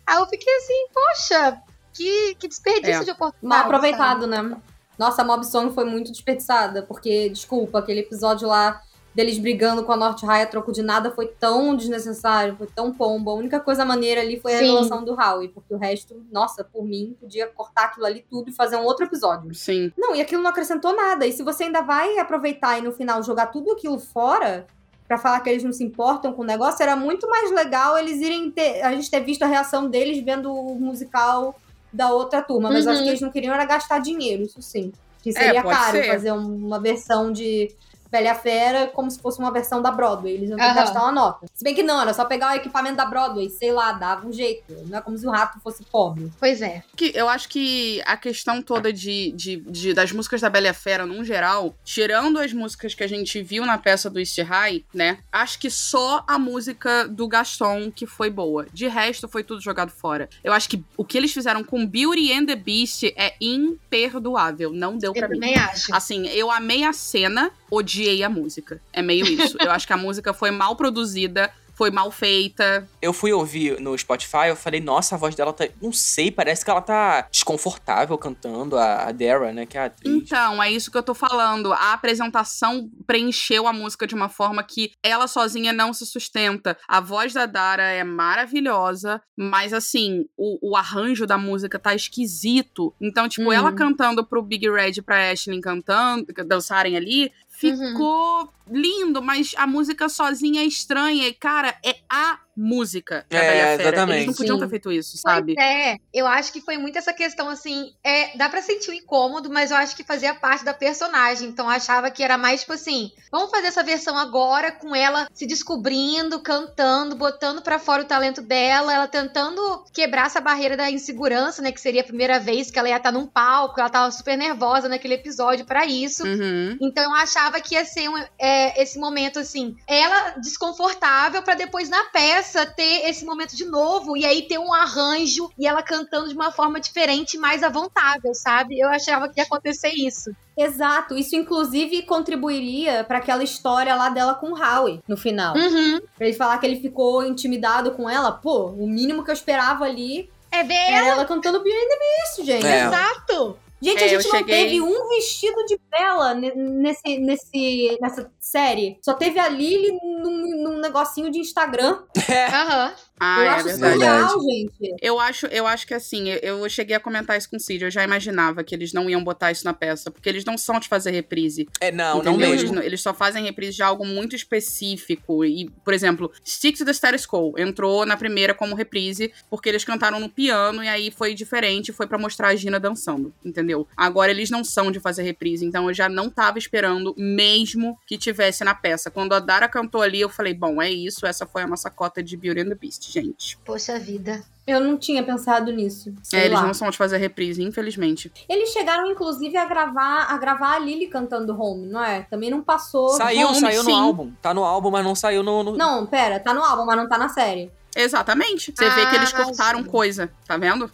Aí 0.07 0.17
eu 0.19 0.27
fiquei 0.27 0.53
assim, 0.57 0.87
poxa, 0.93 1.63
que, 1.93 2.35
que 2.35 2.49
desperdício 2.49 3.03
É. 3.03 3.05
de 3.05 3.11
oportunidade. 3.13 3.47
Mal 3.47 3.59
sabe? 3.59 3.69
aproveitado, 3.69 4.27
né? 4.27 4.57
Nossa, 4.99 5.23
a 5.23 5.25
Mob 5.25 5.45
Song 5.47 5.73
foi 5.75 5.85
muito 5.85 6.11
desperdiçada, 6.13 6.83
porque, 6.83 7.29
desculpa, 7.29 7.79
aquele 7.81 8.01
episódio 8.01 8.47
lá 8.49 8.81
deles 9.15 9.39
brigando 9.39 9.85
com 9.85 9.93
a 9.93 9.97
Norte 9.97 10.27
High 10.27 10.43
a 10.43 10.47
troco 10.47 10.73
de 10.73 10.83
nada 10.83 11.11
foi 11.13 11.27
tão 11.29 11.77
desnecessário, 11.77 12.57
foi 12.57 12.67
tão 12.67 12.93
pombo. 12.93 13.31
A 13.31 13.35
única 13.35 13.61
coisa 13.61 13.85
maneira 13.85 14.21
ali 14.21 14.41
foi 14.41 14.55
a 14.55 14.59
Sim. 14.59 14.65
revelação 14.67 15.05
do 15.05 15.15
Howie, 15.15 15.49
porque 15.49 15.73
o 15.73 15.79
resto, 15.79 16.21
nossa, 16.33 16.65
por 16.65 16.85
mim, 16.85 17.17
podia 17.21 17.47
cortar 17.47 17.85
aquilo 17.85 18.07
ali 18.07 18.25
tudo 18.29 18.51
e 18.51 18.53
fazer 18.53 18.77
um 18.77 18.85
outro 18.85 19.05
episódio. 19.05 19.55
Sim. 19.55 19.93
Não, 19.97 20.17
e 20.17 20.21
aquilo 20.21 20.43
não 20.43 20.51
acrescentou 20.51 20.95
nada. 20.97 21.27
E 21.27 21.33
se 21.33 21.43
você 21.45 21.65
ainda 21.65 21.81
vai 21.83 22.19
aproveitar 22.19 22.79
e 22.79 22.83
no 22.83 22.91
final 22.93 23.23
jogar 23.23 23.47
tudo 23.47 23.71
aquilo 23.71 23.99
fora 24.01 24.67
pra 25.07 25.17
falar 25.19 25.39
que 25.41 25.51
eles 25.51 25.63
não 25.63 25.73
se 25.73 25.85
importam 25.85 26.33
com 26.33 26.43
o 26.43 26.47
negócio, 26.47 26.83
era 26.83 26.97
muito 26.97 27.29
mais 27.29 27.51
legal 27.53 27.97
eles 27.97 28.21
irem 28.21 28.51
ter, 28.51 28.83
a 28.83 28.91
gente 28.95 29.11
ter 29.11 29.21
visto 29.21 29.43
a 29.43 29.47
reação 29.47 29.87
deles 29.89 30.25
vendo 30.25 30.53
o 30.53 30.75
musical 30.81 31.55
da 31.93 32.11
outra 32.13 32.43
turma. 32.43 32.71
Mas 32.71 32.85
eu 32.87 32.91
acho 32.91 32.99
Uhum. 33.01 33.05
que 33.05 33.11
eles 33.11 33.21
não 33.21 33.31
queriam 33.31 33.55
era 33.55 33.65
gastar 33.65 34.01
dinheiro, 34.01 34.43
isso 34.43 34.61
sim. 34.61 34.93
Que 35.23 35.33
seria 35.33 35.63
pode 35.63 35.77
caro 35.77 35.97
ser. 35.99 36.09
fazer 36.09 36.33
um- 36.33 36.67
uma 36.67 36.81
versão 36.81 37.31
de 37.31 37.71
Bela 38.15 38.27
e 38.27 38.29
a 38.29 38.35
Fera 38.35 38.87
como 38.95 39.11
se 39.11 39.19
fosse 39.21 39.39
uma 39.41 39.51
versão 39.51 39.83
da 39.83 39.91
Broadway. 39.91 40.35
Eles 40.35 40.49
iam 40.51 40.57
ter 40.57 40.63
que 40.65 40.71
Aham. 40.71 40.81
gastar 40.81 41.03
uma 41.03 41.13
nota. 41.13 41.47
Se 41.53 41.65
bem 41.65 41.75
que 41.75 41.83
não, 41.83 42.01
era 42.01 42.15
só 42.15 42.25
pegar 42.25 42.53
o 42.53 42.57
equipamento 42.57 42.97
da 42.97 43.05
Broadway, 43.05 43.51
sei 43.51 43.73
lá, 43.73 43.93
dava 43.93 44.27
um 44.27 44.33
jeito. 44.33 44.65
Não 44.87 44.99
é 44.99 45.01
como 45.01 45.19
se 45.19 45.27
o 45.27 45.31
rato 45.31 45.59
fosse 45.61 45.83
pobre. 45.85 46.31
Pois 46.39 46.63
é. 46.63 46.83
que 46.97 47.11
eu 47.15 47.29
acho 47.29 47.49
que 47.49 48.01
a 48.07 48.17
questão 48.17 48.63
toda 48.63 48.93
de, 48.93 49.33
de, 49.33 49.57
de- 49.57 49.93
das 49.95 50.13
músicas 50.13 50.41
da 50.41 50.49
Bela 50.49 50.67
e 50.67 50.71
a 50.71 50.75
Fera, 50.75 51.05
num 51.05 51.25
geral, 51.25 51.75
tirando 51.85 52.39
as 52.39 52.53
músicas 52.53 52.95
que 52.95 53.03
a 53.03 53.09
gente 53.09 53.43
viu 53.43 53.67
na 53.67 53.77
peça 53.79 54.09
do 54.09 54.21
East 54.21 54.39
High, 54.39 54.85
né? 54.95 55.19
Acho 55.33 55.59
que 55.59 55.69
só 55.71 56.23
a 56.29 56.39
música 56.39 57.09
do 57.09 57.27
Gaston 57.27 57.91
que 57.91 58.07
foi 58.07 58.31
boa. 58.31 58.67
De 58.73 58.87
resto, 58.87 59.27
foi 59.29 59.43
tudo 59.43 59.61
jogado 59.61 59.91
fora. 59.91 60.29
Eu 60.45 60.53
acho 60.53 60.69
que 60.69 60.83
o 60.97 61.05
que 61.05 61.19
eles 61.19 61.33
fizeram 61.33 61.65
com 61.65 61.85
Beauty 61.87 62.33
and 62.33 62.47
the 62.47 62.55
Beast 62.57 63.03
é 63.17 63.35
imperdoável. 63.41 64.73
Não 64.73 64.97
deu 64.99 65.13
pra 65.13 65.27
Eu 65.27 65.31
mim. 65.31 65.35
também 65.41 65.57
acho. 65.57 65.95
Assim, 65.95 66.27
eu 66.29 66.51
amei 66.51 66.85
a 66.85 66.93
cena, 66.93 67.51
odiei 67.71 68.04
a 68.23 68.29
música. 68.29 68.81
É 68.93 69.03
meio 69.03 69.27
isso. 69.27 69.57
eu 69.61 69.71
acho 69.71 69.87
que 69.87 69.93
a 69.93 69.97
música 69.97 70.33
foi 70.33 70.51
mal 70.51 70.77
produzida, 70.77 71.51
foi 71.77 71.91
mal 71.91 72.09
feita. 72.13 72.87
Eu 73.03 73.13
fui 73.13 73.33
ouvir 73.33 73.81
no 73.81 73.99
Spotify, 73.99 74.47
eu 74.47 74.55
falei, 74.55 74.81
nossa, 74.81 75.17
a 75.17 75.19
voz 75.19 75.35
dela 75.35 75.53
tá. 75.53 75.67
Não 75.83 75.93
sei, 75.93 76.31
parece 76.31 76.65
que 76.65 76.71
ela 76.71 76.81
tá 76.81 77.27
desconfortável 77.33 78.17
cantando, 78.17 78.77
a, 78.79 79.09
a 79.09 79.13
Dara, 79.13 79.53
né? 79.53 79.67
Que 79.67 79.77
é 79.77 79.81
a 79.81 79.85
atriz. 79.87 80.15
Então, 80.15 80.63
é 80.63 80.71
isso 80.71 80.89
que 80.89 80.97
eu 80.97 81.03
tô 81.03 81.15
falando. 81.15 81.73
A 81.73 81.93
apresentação 81.93 82.89
preencheu 83.09 83.67
a 83.67 83.73
música 83.73 84.07
de 84.07 84.15
uma 84.15 84.29
forma 84.29 84.63
que 84.63 84.93
ela 85.03 85.27
sozinha 85.27 85.73
não 85.73 85.93
se 85.93 86.07
sustenta. 86.07 86.79
A 86.87 87.01
voz 87.01 87.33
da 87.33 87.45
Dara 87.45 87.83
é 87.83 88.05
maravilhosa, 88.05 89.21
mas 89.37 89.73
assim, 89.73 90.27
o, 90.37 90.71
o 90.71 90.77
arranjo 90.77 91.27
da 91.27 91.37
música 91.37 91.77
tá 91.79 91.93
esquisito. 91.95 92.95
Então, 93.01 93.29
tipo, 93.29 93.45
Uhum. 93.49 93.53
ela 93.53 93.73
cantando 93.73 94.25
pro 94.25 94.43
Big 94.43 94.71
Red 94.71 94.93
e 94.99 95.03
pra 95.03 95.31
Ashley 95.33 95.61
cantando, 95.61 96.25
dançarem 96.47 96.97
ali, 96.97 97.33
ficou 97.73 98.49
lindo, 98.71 99.23
mas 99.23 99.53
a 99.57 99.67
música 99.67 100.09
sozinha 100.09 100.63
é 100.63 100.65
estranha. 100.65 101.29
E, 101.29 101.35
cara, 101.35 101.75
é 101.85 101.97
a 102.11 102.39
música 102.57 103.27
da 103.29 103.37
É, 103.39 103.41
Bela 103.41 103.51
a 103.51 103.57
Fera. 103.57 103.73
Eles 103.75 103.87
exatamente. 103.95 104.27
não 104.29 104.35
podiam 104.35 104.57
Sim. 104.57 104.63
ter 104.63 104.69
feito 104.71 104.93
isso, 104.93 105.17
sabe? 105.19 105.55
Pois 105.57 105.67
é, 105.67 105.97
eu 106.15 106.25
acho 106.27 106.53
que 106.53 106.61
foi 106.61 106.79
muito 106.79 106.97
essa 106.97 107.13
questão 107.13 107.49
assim. 107.49 107.93
É, 108.05 108.37
dá 108.37 108.49
pra 108.49 108.63
sentir 108.63 108.91
o 108.91 108.95
incômodo, 108.95 109.51
mas 109.51 109.73
eu 109.73 109.77
acho 109.77 109.97
que 109.97 110.05
fazia 110.05 110.33
parte 110.35 110.65
da 110.65 110.73
personagem. 110.73 111.49
Então 111.49 111.67
eu 111.67 111.73
achava 111.73 112.11
que 112.13 112.23
era 112.23 112.39
mais 112.39 112.61
tipo 112.61 112.73
assim: 112.73 113.11
vamos 113.31 113.51
fazer 113.51 113.67
essa 113.69 113.83
versão 113.83 114.17
agora 114.17 114.71
com 114.71 114.95
ela 114.95 115.27
se 115.35 115.47
descobrindo, 115.47 116.41
cantando, 116.41 117.17
botando 117.17 117.61
pra 117.61 117.81
fora 117.81 118.03
o 118.03 118.07
talento 118.07 118.41
dela, 118.41 118.95
ela 118.95 119.09
tentando 119.09 119.85
quebrar 119.93 120.27
essa 120.27 120.41
barreira 120.41 120.77
da 120.77 120.89
insegurança, 120.91 121.61
né? 121.61 121.73
Que 121.73 121.81
seria 121.81 122.03
a 122.03 122.05
primeira 122.05 122.39
vez 122.39 122.71
que 122.71 122.79
ela 122.79 122.89
ia 122.89 122.97
estar 122.99 123.11
num 123.11 123.27
palco, 123.27 123.81
ela 123.81 123.91
tava 123.91 124.13
super 124.13 124.37
nervosa 124.39 124.89
naquele 124.89 125.15
episódio 125.15 125.65
pra 125.67 125.85
isso. 125.87 126.23
Uhum. 126.25 126.79
Então 126.81 127.03
eu 127.03 127.15
achava 127.17 127.61
que 127.61 127.75
ia 127.75 127.85
ser 127.85 128.09
um- 128.09 128.25
é, 128.39 128.54
esse 128.77 128.99
momento 128.99 129.39
assim, 129.39 129.77
ela 129.87 130.31
desconfortável 130.39 131.43
pra 131.43 131.55
depois 131.55 131.89
na 131.89 132.05
peça 132.07 132.67
ter 132.67 133.09
esse 133.09 133.25
momento 133.25 133.57
de 133.57 133.65
novo 133.65 134.17
e 134.17 134.25
aí 134.25 134.43
ter 134.43 134.59
um 134.59 134.73
arranjo 134.73 135.51
e 135.59 135.67
ela 135.67 135.83
cantando 135.83 136.29
de 136.29 136.35
uma 136.35 136.51
forma 136.51 136.81
diferente, 136.81 137.39
mais 137.39 137.63
à 137.63 137.69
vontade, 137.69 138.23
sabe? 138.35 138.79
Eu 138.79 138.89
achava 138.89 139.29
que 139.29 139.41
ia 139.41 139.45
acontecer 139.45 139.93
isso. 139.95 140.31
Exato, 140.57 141.17
isso 141.17 141.35
inclusive 141.35 142.03
contribuiria 142.03 143.05
pra 143.05 143.19
aquela 143.19 143.43
história 143.43 143.95
lá 143.95 144.09
dela 144.09 144.35
com 144.35 144.53
o 144.53 144.59
Howie 144.59 145.01
no 145.09 145.17
final. 145.17 145.57
Uhum. 145.57 146.01
Pra 146.17 146.27
ele 146.27 146.37
falar 146.37 146.59
que 146.59 146.67
ele 146.67 146.81
ficou 146.81 147.25
intimidado 147.25 147.91
com 147.93 148.09
ela, 148.09 148.31
pô, 148.33 148.67
o 148.67 148.87
mínimo 148.87 149.25
que 149.25 149.31
eu 149.31 149.35
esperava 149.35 149.85
ali 149.85 150.31
É 150.51 150.63
ver 150.63 150.75
era 150.75 151.09
ela 151.09 151.25
cantando 151.25 151.63
Beauty 151.63 151.77
and 151.77 151.89
the 151.89 151.99
Beast, 151.99 152.47
gente. 152.47 152.67
É. 152.67 152.85
exato. 152.87 153.59
Gente, 153.83 154.01
É, 154.03 154.05
a 154.05 154.09
gente 154.09 154.25
não 154.25 154.31
cheguei- 154.31 154.65
teve 154.65 154.81
um 154.81 155.09
vestido 155.11 155.65
de 155.67 155.79
Bela 155.91 156.35
ne- 156.35 156.55
nesse, 156.55 157.19
nesse, 157.19 157.99
nessa 158.01 158.31
série. 158.41 158.99
Só 159.03 159.13
teve 159.15 159.39
a 159.39 159.49
Lily 159.49 159.93
num, 160.23 160.63
num 160.63 160.79
negocinho 160.79 161.31
de 161.31 161.39
Instagram. 161.39 162.03
Aham. 162.53 162.95
Ah, 163.19 163.39
eu 163.41 163.45
é 163.45 163.49
acho 163.51 163.65
verdade. 163.65 163.95
surreal, 163.95 164.41
gente. 164.43 164.95
Eu 165.01 165.21
acho, 165.21 165.47
eu 165.47 165.67
acho 165.67 165.87
que 165.87 165.95
assim, 165.95 166.29
eu, 166.31 166.59
eu 166.59 166.69
cheguei 166.69 166.97
a 166.97 167.01
comentar 167.01 167.39
isso 167.39 167.49
com 167.49 167.57
o 167.57 167.61
Cid, 167.61 167.85
eu 167.85 167.91
já 167.91 168.03
imaginava 168.03 168.63
que 168.65 168.75
eles 168.75 168.93
não 168.93 169.09
iam 169.09 169.23
botar 169.23 169.53
isso 169.53 169.65
na 169.65 169.73
peça, 169.73 170.11
porque 170.11 170.29
eles 170.29 170.45
não 170.45 170.59
são 170.59 170.81
de 170.81 170.89
fazer 170.89 171.11
reprise. 171.13 171.69
É, 171.81 171.93
não, 171.93 172.23
não 172.23 172.33
entendeu? 172.33 172.51
mesmo. 172.51 172.55
Eles, 172.61 172.71
não- 172.73 172.83
eles 172.83 173.01
só 173.01 173.15
fazem 173.15 173.45
reprise 173.45 173.77
de 173.77 173.83
algo 173.83 174.05
muito 174.05 174.35
específico. 174.35 175.45
E, 175.45 175.71
por 175.85 175.95
exemplo, 175.95 176.31
Stick 176.45 176.77
to 176.77 176.85
the 176.85 176.93
Status 176.93 177.27
Quo 177.27 177.55
entrou 177.57 178.05
na 178.05 178.17
primeira 178.17 178.53
como 178.55 178.75
reprise, 178.75 179.33
porque 179.49 179.69
eles 179.69 179.85
cantaram 179.85 180.19
no 180.19 180.29
piano 180.29 180.83
e 180.83 180.89
aí 180.89 181.11
foi 181.11 181.35
diferente, 181.35 181.93
foi 181.93 182.07
pra 182.07 182.19
mostrar 182.19 182.49
a 182.49 182.57
Gina 182.57 182.81
dançando, 182.81 183.33
entendeu? 183.45 183.87
Agora 183.97 184.31
eles 184.31 184.51
não 184.51 184.65
são 184.65 184.91
de 184.91 184.99
fazer 185.01 185.23
reprise, 185.23 185.65
então 185.65 185.89
eu 185.89 185.95
já 185.95 186.09
não 186.09 186.29
tava 186.29 186.59
esperando 186.59 187.15
mesmo 187.17 187.99
que 188.07 188.19
tivesse 188.19 188.65
na 188.65 188.75
peça. 188.75 189.11
Quando 189.11 189.33
a 189.35 189.39
Dara 189.41 189.69
cantou 189.69 190.03
ali, 190.03 190.21
eu 190.21 190.29
falei, 190.29 190.53
bom, 190.55 190.83
é 190.83 190.91
isso, 190.91 191.27
essa 191.27 191.47
foi 191.47 191.63
a 191.63 191.67
nossa 191.67 191.91
cota 191.91 192.23
de 192.23 192.37
Beauty 192.37 192.61
and 192.61 192.69
the 192.69 192.75
Beast. 192.75 193.04
Triste, 193.05 193.13
gente. 193.13 193.59
Poxa 193.65 193.99
vida. 193.99 194.43
Eu 194.67 194.81
não 194.81 194.97
tinha 194.97 195.23
pensado 195.23 195.71
nisso. 195.71 196.15
Sei 196.23 196.41
É, 196.41 196.45
eles 196.47 196.59
lá. 196.59 196.67
não 196.67 196.73
são 196.73 196.89
de 196.89 196.97
fazer 196.97 197.19
reprise, 197.19 197.63
infelizmente. 197.63 198.33
Eles 198.49 198.71
chegaram, 198.71 199.07
inclusive, 199.11 199.55
a 199.59 199.67
gravar, 199.67 200.23
a 200.31 200.39
gravar 200.39 200.77
a 200.77 200.79
Lily 200.79 201.07
cantando 201.09 201.55
Home, 201.61 201.87
não 201.87 202.03
é? 202.03 202.23
Também 202.23 202.51
não 202.51 202.63
passou. 202.63 203.11
Saiu, 203.11 203.49
Home, 203.49 203.61
saiu 203.61 203.83
no 203.83 203.91
sim. 203.91 204.01
álbum. 204.01 204.33
Tá 204.41 204.55
no 204.55 204.65
álbum, 204.65 204.91
mas 204.91 205.05
não 205.05 205.15
saiu 205.15 205.43
no. 205.43 205.63
no- 205.63 205.77
Não, 205.77 206.07
pera, 206.07 206.41
tá 206.41 206.55
no 206.55 206.63
álbum, 206.63 206.87
mas 206.87 206.97
não 206.97 207.07
tá 207.09 207.19
na 207.19 207.29
série. 207.29 207.71
Exatamente. 207.95 208.73
Você 208.75 208.89
vê 208.91 209.07
que 209.07 209.17
eles 209.17 209.35
Ah, 209.35 209.45
cortaram 209.45 209.83
sim. 209.83 209.89
coisa, 209.89 210.33
tá 210.47 210.57
vendo? 210.57 210.91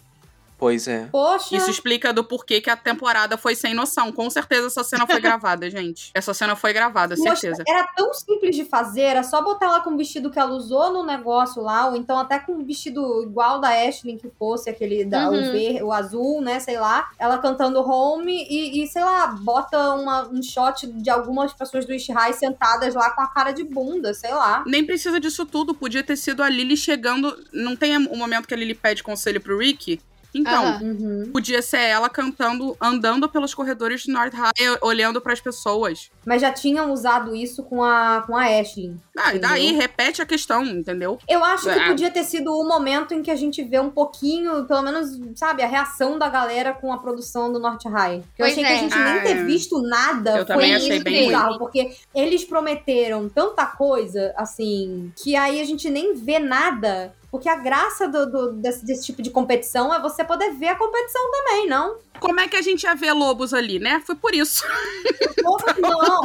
Pois 0.60 0.86
é. 0.86 1.08
Poxa. 1.10 1.56
Isso 1.56 1.70
explica 1.70 2.12
do 2.12 2.22
porquê 2.22 2.60
que 2.60 2.68
a 2.68 2.76
temporada 2.76 3.38
foi 3.38 3.54
sem 3.54 3.72
noção. 3.72 4.12
Com 4.12 4.28
certeza 4.28 4.66
essa 4.66 4.84
cena 4.84 5.06
foi 5.06 5.18
gravada, 5.20 5.70
gente. 5.70 6.10
Essa 6.12 6.34
cena 6.34 6.54
foi 6.54 6.74
gravada, 6.74 7.16
Poxa, 7.16 7.34
certeza. 7.36 7.64
Era 7.66 7.84
tão 7.96 8.12
simples 8.12 8.54
de 8.54 8.66
fazer, 8.66 9.00
era 9.00 9.22
só 9.22 9.42
botar 9.42 9.66
ela 9.66 9.80
com 9.80 9.94
o 9.94 9.96
vestido 9.96 10.30
que 10.30 10.38
ela 10.38 10.52
usou 10.52 10.92
no 10.92 11.02
negócio 11.02 11.62
lá, 11.62 11.88
ou 11.88 11.96
então 11.96 12.18
até 12.18 12.38
com 12.38 12.52
um 12.52 12.64
vestido 12.64 13.22
igual 13.22 13.58
da 13.58 13.70
Ashley, 13.70 14.18
que 14.18 14.30
fosse 14.38 14.68
aquele 14.68 15.02
da, 15.04 15.30
Uhum. 15.30 15.48
o, 15.48 15.52
ver, 15.52 15.82
o 15.82 15.92
azul, 15.92 16.42
né, 16.42 16.60
sei 16.60 16.78
lá. 16.78 17.08
Ela 17.18 17.38
cantando 17.38 17.80
home 17.80 18.46
e, 18.50 18.82
e, 18.82 18.86
sei 18.86 19.02
lá, 19.02 19.28
bota 19.28 19.94
uma, 19.94 20.28
um 20.28 20.42
shot 20.42 20.86
de 20.86 21.08
algumas 21.08 21.54
pessoas 21.54 21.86
do 21.86 21.94
Ish 21.94 22.10
High 22.10 22.34
sentadas 22.34 22.94
lá 22.94 23.10
com 23.10 23.22
a 23.22 23.28
cara 23.28 23.52
de 23.52 23.64
bunda, 23.64 24.12
sei 24.12 24.34
lá. 24.34 24.62
Nem 24.66 24.84
precisa 24.84 25.18
disso 25.18 25.46
tudo. 25.46 25.74
Podia 25.74 26.02
ter 26.02 26.16
sido 26.16 26.42
a 26.42 26.50
Lily 26.50 26.76
chegando. 26.76 27.34
Não 27.52 27.74
tem 27.74 27.96
o 27.96 28.16
momento 28.16 28.46
que 28.46 28.52
a 28.52 28.56
Lily 28.56 28.74
pede 28.74 29.02
conselho 29.02 29.40
pro 29.40 29.56
Rick? 29.58 30.00
Então. 30.35 30.78
Uhum. 30.81 31.31
podia 31.32 31.61
ser 31.62 31.78
ela 31.81 32.09
cantando, 32.09 32.77
andando 32.81 33.28
pelos 33.28 33.55
corredores 33.55 34.02
de 34.02 34.12
North 34.12 34.32
High, 34.35 34.78
olhando 34.81 35.20
pras 35.20 35.40
pessoas. 35.40 36.11
Mas 36.24 36.40
já 36.43 36.52
tinham 36.52 36.93
usado 36.93 37.35
isso 37.35 37.62
com 37.65 37.82
a, 37.82 38.23
com 38.27 38.36
a 38.36 38.44
Ashley. 38.44 38.94
Ah, 39.19 39.35
e 39.35 39.39
daí 39.39 39.73
repete 39.73 40.20
a 40.23 40.27
questão, 40.27 40.65
entendeu? 40.65 41.19
Eu 41.28 41.43
acho 41.44 41.65
que 41.65 41.70
Ah. 41.78 41.86
podia 41.86 42.11
ter 42.11 42.24
sido 42.24 42.52
o 42.52 42.66
momento 42.66 43.12
em 43.15 43.23
que 43.23 43.31
a 43.31 43.36
gente 43.36 43.62
vê 43.62 43.81
um 43.81 43.90
pouquinho, 43.90 44.65
pelo 44.66 44.82
menos, 44.82 45.19
sabe, 45.35 45.62
a 45.62 45.66
reação 45.66 46.19
da 46.19 46.28
galera 46.28 46.73
com 46.73 46.93
a 46.93 46.98
produção 46.98 47.52
do 47.52 47.59
Norte 47.59 47.89
High. 47.89 48.19
Eu 48.19 48.23
Pois 48.39 48.52
achei 48.52 48.65
é. 48.65 48.66
que 48.66 48.73
a 48.73 48.77
gente 48.77 48.94
Ah, 48.94 49.12
nem 49.15 49.23
ter 49.23 49.36
é. 49.39 49.44
visto 49.44 49.81
nada 49.82 50.31
Eu 50.39 50.47
foi 50.47 50.55
também 50.55 50.74
achei 50.74 50.94
isso 50.97 51.05
bem 51.05 51.27
bizarro, 51.27 51.59
porque 51.59 51.93
eles 52.15 52.44
prometeram 52.44 53.28
tanta 53.28 53.66
coisa, 53.66 54.32
assim, 54.36 55.12
que 55.16 55.35
aí 55.36 55.61
a 55.61 55.65
gente 55.65 55.89
nem 55.90 56.15
vê 56.15 56.39
nada. 56.39 57.12
Porque 57.31 57.48
a 57.48 57.57
graça 57.57 58.09
do, 58.09 58.27
do- 58.31 58.52
desse, 58.52 58.85
desse 58.85 59.07
tipo 59.07 59.23
de 59.23 59.31
competição 59.31 59.94
é 59.94 60.01
você 60.01 60.24
poder 60.24 60.51
ver 60.55 60.69
a 60.69 60.77
competição 60.77 61.23
também, 61.31 61.66
não? 61.69 61.98
Como 62.19 62.40
é 62.40 62.48
que 62.48 62.57
a 62.57 62.62
gente 62.62 62.82
ia 62.85 62.94
ver 62.94 63.12
lobos 63.12 63.55
ali, 63.55 63.78
né? 63.78 64.02
Foi 64.05 64.15
por 64.16 64.35
isso. 64.35 64.65
Porra, 65.43 65.74
não. 65.78 66.20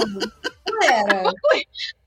Galera, 0.66 1.34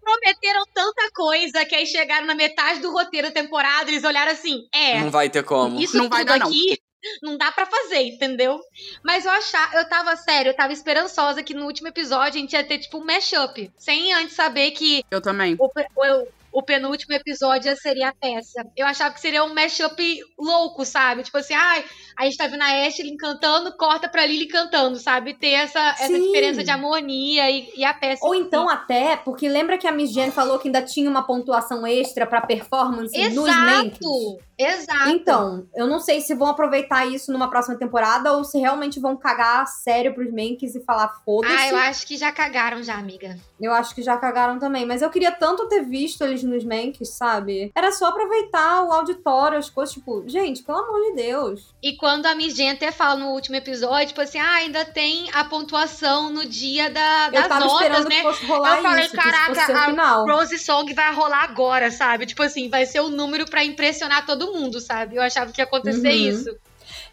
Prometeram 0.03 0.65
tanta 0.73 1.11
coisa 1.13 1.65
que 1.67 1.75
aí 1.75 1.87
chegaram 1.87 2.27
na 2.27 2.35
metade 2.35 2.81
do 2.81 2.91
roteiro 2.91 3.29
da 3.29 3.35
temporada, 3.35 3.91
eles 3.91 4.05
olharam 4.05 4.33
assim, 4.33 4.67
é, 4.73 5.01
Não 5.01 5.11
vai 5.11 5.29
ter 5.29 5.43
como. 5.43 5.79
isso 5.79 5.97
Não 5.99 6.09
vai 6.09 6.21
tudo 6.21 6.29
dar, 6.29 6.39
não. 6.39 6.47
aqui 6.47 6.79
não 7.23 7.37
dá 7.39 7.53
pra 7.53 7.65
fazer, 7.65 8.01
entendeu? 8.03 8.59
Mas 9.05 9.25
eu 9.25 9.31
achava, 9.31 9.77
eu 9.77 9.89
tava 9.89 10.17
sério, 10.17 10.51
eu 10.51 10.57
tava 10.57 10.73
esperançosa 10.73 11.43
que 11.45 11.55
no 11.55 11.65
último 11.67 11.87
episódio 11.89 12.39
a 12.39 12.41
gente 12.43 12.55
ia 12.55 12.65
ter 12.65 12.79
tipo 12.79 12.99
um 12.99 13.05
mashup, 13.05 13.71
sem 13.77 14.13
antes 14.15 14.35
saber 14.35 14.73
que 14.73 15.05
Eu 15.11 15.21
também. 15.21 15.57
o, 15.61 15.67
o, 15.67 16.29
o 16.59 16.63
penúltimo 16.63 17.15
episódio 17.15 17.75
seria 17.77 18.09
a 18.09 18.13
peça. 18.13 18.65
Eu 18.77 18.85
achava 18.85 19.15
que 19.15 19.21
seria 19.21 19.45
um 19.45 19.55
mashup 19.55 19.97
louco, 20.37 20.85
sabe? 20.85 21.23
Tipo 21.23 21.39
assim, 21.39 21.55
ai, 21.55 21.85
a 22.19 22.25
gente 22.25 22.37
tá 22.37 22.49
vendo 22.49 22.63
a 22.63 22.85
Ashley 22.85 23.17
cantando, 23.17 23.77
corta 23.77 24.09
pra 24.09 24.27
Lily 24.27 24.49
cantando, 24.49 24.99
sabe? 24.99 25.35
Ter 25.35 25.53
essa, 25.53 25.79
essa 25.79 26.19
diferença 26.19 26.65
de 26.65 26.71
harmonia 26.71 27.49
e, 27.49 27.71
e 27.77 27.85
a 27.85 27.95
peça. 27.95 28.27
Ou 28.27 28.35
então 28.35 28.69
até, 28.69 29.17
porque 29.17 29.49
lembra 29.49 29.79
que 29.79 29.87
a 29.87 29.93
Miss 29.93 30.13
Jen 30.13 30.33
falou 30.33 30.59
que 30.59 30.67
ainda 30.67 30.83
tinha 30.83 31.09
uma 31.09 31.23
pontuação 31.23 31.87
extra 31.87 32.27
pra 32.27 32.41
performance 32.41 33.17
nos 33.29 33.47
Mankins? 33.47 34.01
Exato! 34.01 34.49
Exato. 34.59 35.11
Então, 35.11 35.69
eu 35.73 35.87
não 35.87 36.01
sei 36.01 36.21
se 36.21 36.35
vão 36.35 36.49
aproveitar 36.49 37.07
isso 37.07 37.31
numa 37.31 37.49
próxima 37.49 37.79
temporada 37.79 38.33
ou 38.33 38.43
se 38.43 38.59
realmente 38.59 38.99
vão 38.99 39.17
cagar 39.17 39.65
sério 39.69 40.13
pros 40.13 40.33
Mankins 40.33 40.75
e 40.75 40.85
falar 40.85 41.23
foda-se. 41.25 41.55
Ah, 41.55 41.69
eu 41.69 41.77
acho 41.77 42.05
que 42.05 42.17
já 42.17 42.33
cagaram 42.33 42.83
já, 42.83 42.95
amiga. 42.99 43.39
Eu 43.61 43.73
acho 43.73 43.95
que 43.95 44.03
já 44.03 44.17
cagaram 44.17 44.59
também. 44.59 44.85
Mas 44.85 45.01
eu 45.01 45.11
queria 45.11 45.31
tanto 45.31 45.69
ter 45.69 45.85
visto 45.85 46.25
eles 46.25 46.43
nos 46.49 46.65
Mankins, 46.65 47.11
sabe? 47.11 47.71
Era 47.75 47.93
só 47.93 48.07
aproveitar 48.07 48.83
o 48.85 48.93
auditório, 48.93 49.59
as 49.59 49.71
coisas, 49.71 49.95
tipo, 49.95 50.25
gente, 50.27 50.63
pelo 50.63 50.79
amor 50.79 51.01
de 51.11 51.23
Deus. 51.23 51.75
E 51.83 51.97
quando 51.97 52.27
a 52.27 52.35
Miss 52.35 52.55
Jen 52.57 52.71
até 52.71 52.91
fala 52.91 53.17
no 53.21 53.27
último 53.33 53.57
episódio, 53.57 54.09
tipo 54.09 54.21
assim, 54.21 54.39
ah, 54.39 54.55
ainda 54.55 54.85
tem 54.85 55.29
a 55.33 55.45
pontuação 55.45 56.31
no 56.31 56.45
dia 56.47 56.91
da, 56.91 57.31
das 57.31 57.49
notas, 57.49 57.73
esperando 57.73 58.09
né? 58.09 58.17
que 58.17 58.23
fosse 58.23 58.47
rolar 58.47 58.77
Eu 58.79 58.83
falei, 58.83 59.05
isso, 59.07 59.15
caraca, 59.17 59.63
a 59.79 59.87
final. 59.87 60.27
Rose 60.27 60.59
Song 60.59 60.93
vai 60.95 61.15
rolar 61.15 61.45
agora, 61.45 61.91
sabe? 61.91 62.27
Tipo 62.27 62.43
assim, 62.43 62.69
vai 62.69 62.87
ser 62.87 63.01
o 63.01 63.09
número 63.09 63.45
pra 63.45 63.65
impressionar 63.65 64.27
todo 64.27 64.53
mundo, 64.53 64.81
sabe? 64.81 65.17
Eu 65.17 65.23
achava 65.23 65.53
que 65.53 65.61
ia 65.61 65.65
acontecer 65.65 66.09
Uhum. 66.09 66.29
isso. 66.31 66.57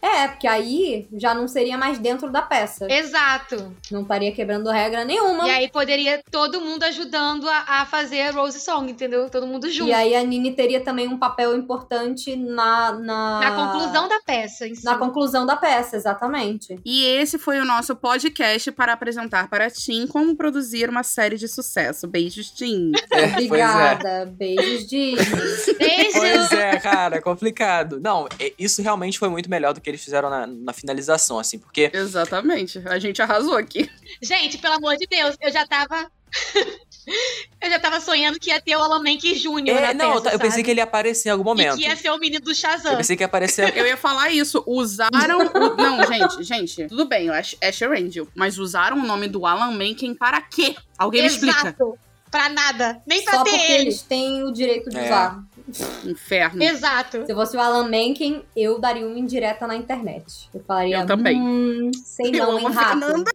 É, 0.05 0.27
porque 0.27 0.47
aí 0.47 1.07
já 1.13 1.33
não 1.33 1.47
seria 1.47 1.77
mais 1.77 1.97
dentro 1.97 2.29
da 2.31 2.41
peça. 2.41 2.85
Exato. 2.91 3.73
Não 3.91 4.03
estaria 4.03 4.31
quebrando 4.31 4.69
regra 4.69 5.03
nenhuma. 5.03 5.47
E 5.47 5.49
aí 5.51 5.69
poderia 5.69 6.21
todo 6.31 6.61
mundo 6.61 6.83
ajudando 6.83 7.49
a, 7.49 7.81
a 7.81 7.85
fazer 7.85 8.21
a 8.21 8.31
Rose 8.31 8.59
Song, 8.59 8.89
entendeu? 8.91 9.29
Todo 9.29 9.47
mundo 9.47 9.69
junto. 9.69 9.89
E 9.89 9.93
aí 9.93 10.15
a 10.15 10.23
Nini 10.23 10.51
teria 10.53 10.79
também 10.81 11.07
um 11.07 11.17
papel 11.17 11.55
importante 11.57 12.35
na. 12.35 12.91
Na, 12.93 13.39
Na 13.39 13.51
conclusão 13.55 14.07
da 14.07 14.19
peça, 14.21 14.67
em 14.67 14.75
si. 14.75 14.85
Na 14.85 14.97
conclusão 14.97 15.45
da 15.45 15.55
peça, 15.55 15.95
exatamente. 15.95 16.79
E 16.85 17.03
esse 17.05 17.37
foi 17.39 17.59
o 17.59 17.65
nosso 17.65 17.95
podcast 17.95 18.71
para 18.71 18.93
apresentar 18.93 19.49
para 19.49 19.69
Tim 19.71 20.05
como 20.07 20.35
produzir 20.35 20.87
uma 20.89 21.03
série 21.03 21.37
de 21.37 21.47
sucesso. 21.47 22.07
Beijos, 22.07 22.51
Tim. 22.51 22.91
É, 23.15 23.27
pois 23.27 23.41
é. 23.41 23.45
Obrigada. 23.45 24.25
Beijos, 24.25 24.85
Disney. 24.87 25.73
Beijo! 25.79 26.11
Pois 26.19 26.51
é, 26.51 26.77
cara, 26.79 27.21
complicado. 27.21 27.99
Não, 27.99 28.27
é- 28.39 28.53
isso 28.59 28.81
realmente 28.81 29.17
foi 29.17 29.29
muito 29.29 29.49
melhor 29.49 29.73
do 29.73 29.79
que 29.79 29.94
eles 29.95 30.03
fizeram 30.03 30.29
na, 30.29 30.45
na 30.47 30.71
finalização, 30.73 31.39
assim, 31.39 31.57
porque 31.57 31.89
Exatamente. 31.93 32.81
A 32.85 32.99
gente 32.99 33.21
arrasou 33.21 33.55
aqui. 33.57 33.89
Gente, 34.21 34.57
pelo 34.57 34.75
amor 34.75 34.95
de 34.97 35.05
Deus, 35.07 35.35
eu 35.41 35.51
já 35.51 35.65
tava. 35.65 36.09
eu 37.61 37.69
já 37.69 37.79
tava 37.79 37.99
sonhando 38.01 38.39
que 38.39 38.49
ia 38.49 38.59
ter 38.59 38.75
o 38.75 38.81
Alan 38.81 38.99
Menken 39.01 39.33
Jr. 39.35 39.69
É, 39.69 39.93
não, 39.93 40.21
peça, 40.21 40.35
eu 40.35 40.39
pensei 40.39 40.51
sabe? 40.51 40.63
que 40.63 40.71
ele 40.71 40.79
ia 40.79 40.83
aparecer 40.83 41.29
em 41.29 41.31
algum 41.31 41.43
E 41.43 41.45
momento. 41.45 41.77
que 41.77 41.83
ia 41.83 41.95
ser 41.95 42.09
o 42.09 42.17
menino 42.17 42.43
do 42.43 42.51
Eu 42.51 42.55
Shazam. 42.55 42.97
pensei 42.97 43.15
que 43.15 43.23
ia 43.23 43.27
aparecer. 43.27 43.71
Eu 43.77 43.85
ia 43.85 43.95
falar 43.97 44.29
isso. 44.31 44.63
Usaram. 44.67 45.39
o- 45.39 45.75
Não, 45.77 46.03
gente, 46.05 46.43
gente. 46.43 46.87
Tudo 46.87 47.05
bem, 47.05 47.27
eu 47.27 47.33
acho 47.33 47.55
Asher 47.63 47.91
Angel. 47.91 48.27
Mas 48.35 48.57
usaram 48.57 48.97
o 48.97 49.05
nome 49.05 49.27
do 49.27 49.45
Alan 49.45 49.71
Menken 49.71 50.13
para 50.15 50.41
quê? 50.41 50.75
Alguém 50.97 51.21
me 51.21 51.27
explica. 51.27 51.59
Exato. 51.59 51.97
Pra 52.29 52.49
nada. 52.49 53.01
Nem 53.07 53.23
pra 53.23 53.33
Só 53.37 53.43
ter 53.43 53.51
porque 53.51 53.71
ele. 53.71 53.81
eles 53.83 54.01
têm 54.01 54.43
o 54.43 54.51
direito 54.51 54.89
de 54.89 54.97
É. 54.97 55.05
usar. 55.05 55.43
Inferno. 56.05 56.61
Exato. 56.63 57.25
Se 57.25 57.31
eu 57.31 57.35
fosse 57.35 57.57
o 57.57 57.59
Alan 57.59 57.87
Menken, 57.87 58.43
eu 58.55 58.79
daria 58.79 59.05
uma 59.05 59.17
indireta 59.17 59.67
na 59.67 59.75
internet. 59.75 60.49
Eu 60.53 60.63
falaria. 60.63 60.99
Eu 60.99 61.05
também. 61.05 61.41
Hum, 61.41 61.91
sei 62.03 62.29
Eu 62.29 62.45
não, 62.45 62.51
amo 62.57 62.59
hein, 62.59 62.67
a 62.67 62.69
rato. 62.69 62.99
Fernanda. 62.99 63.31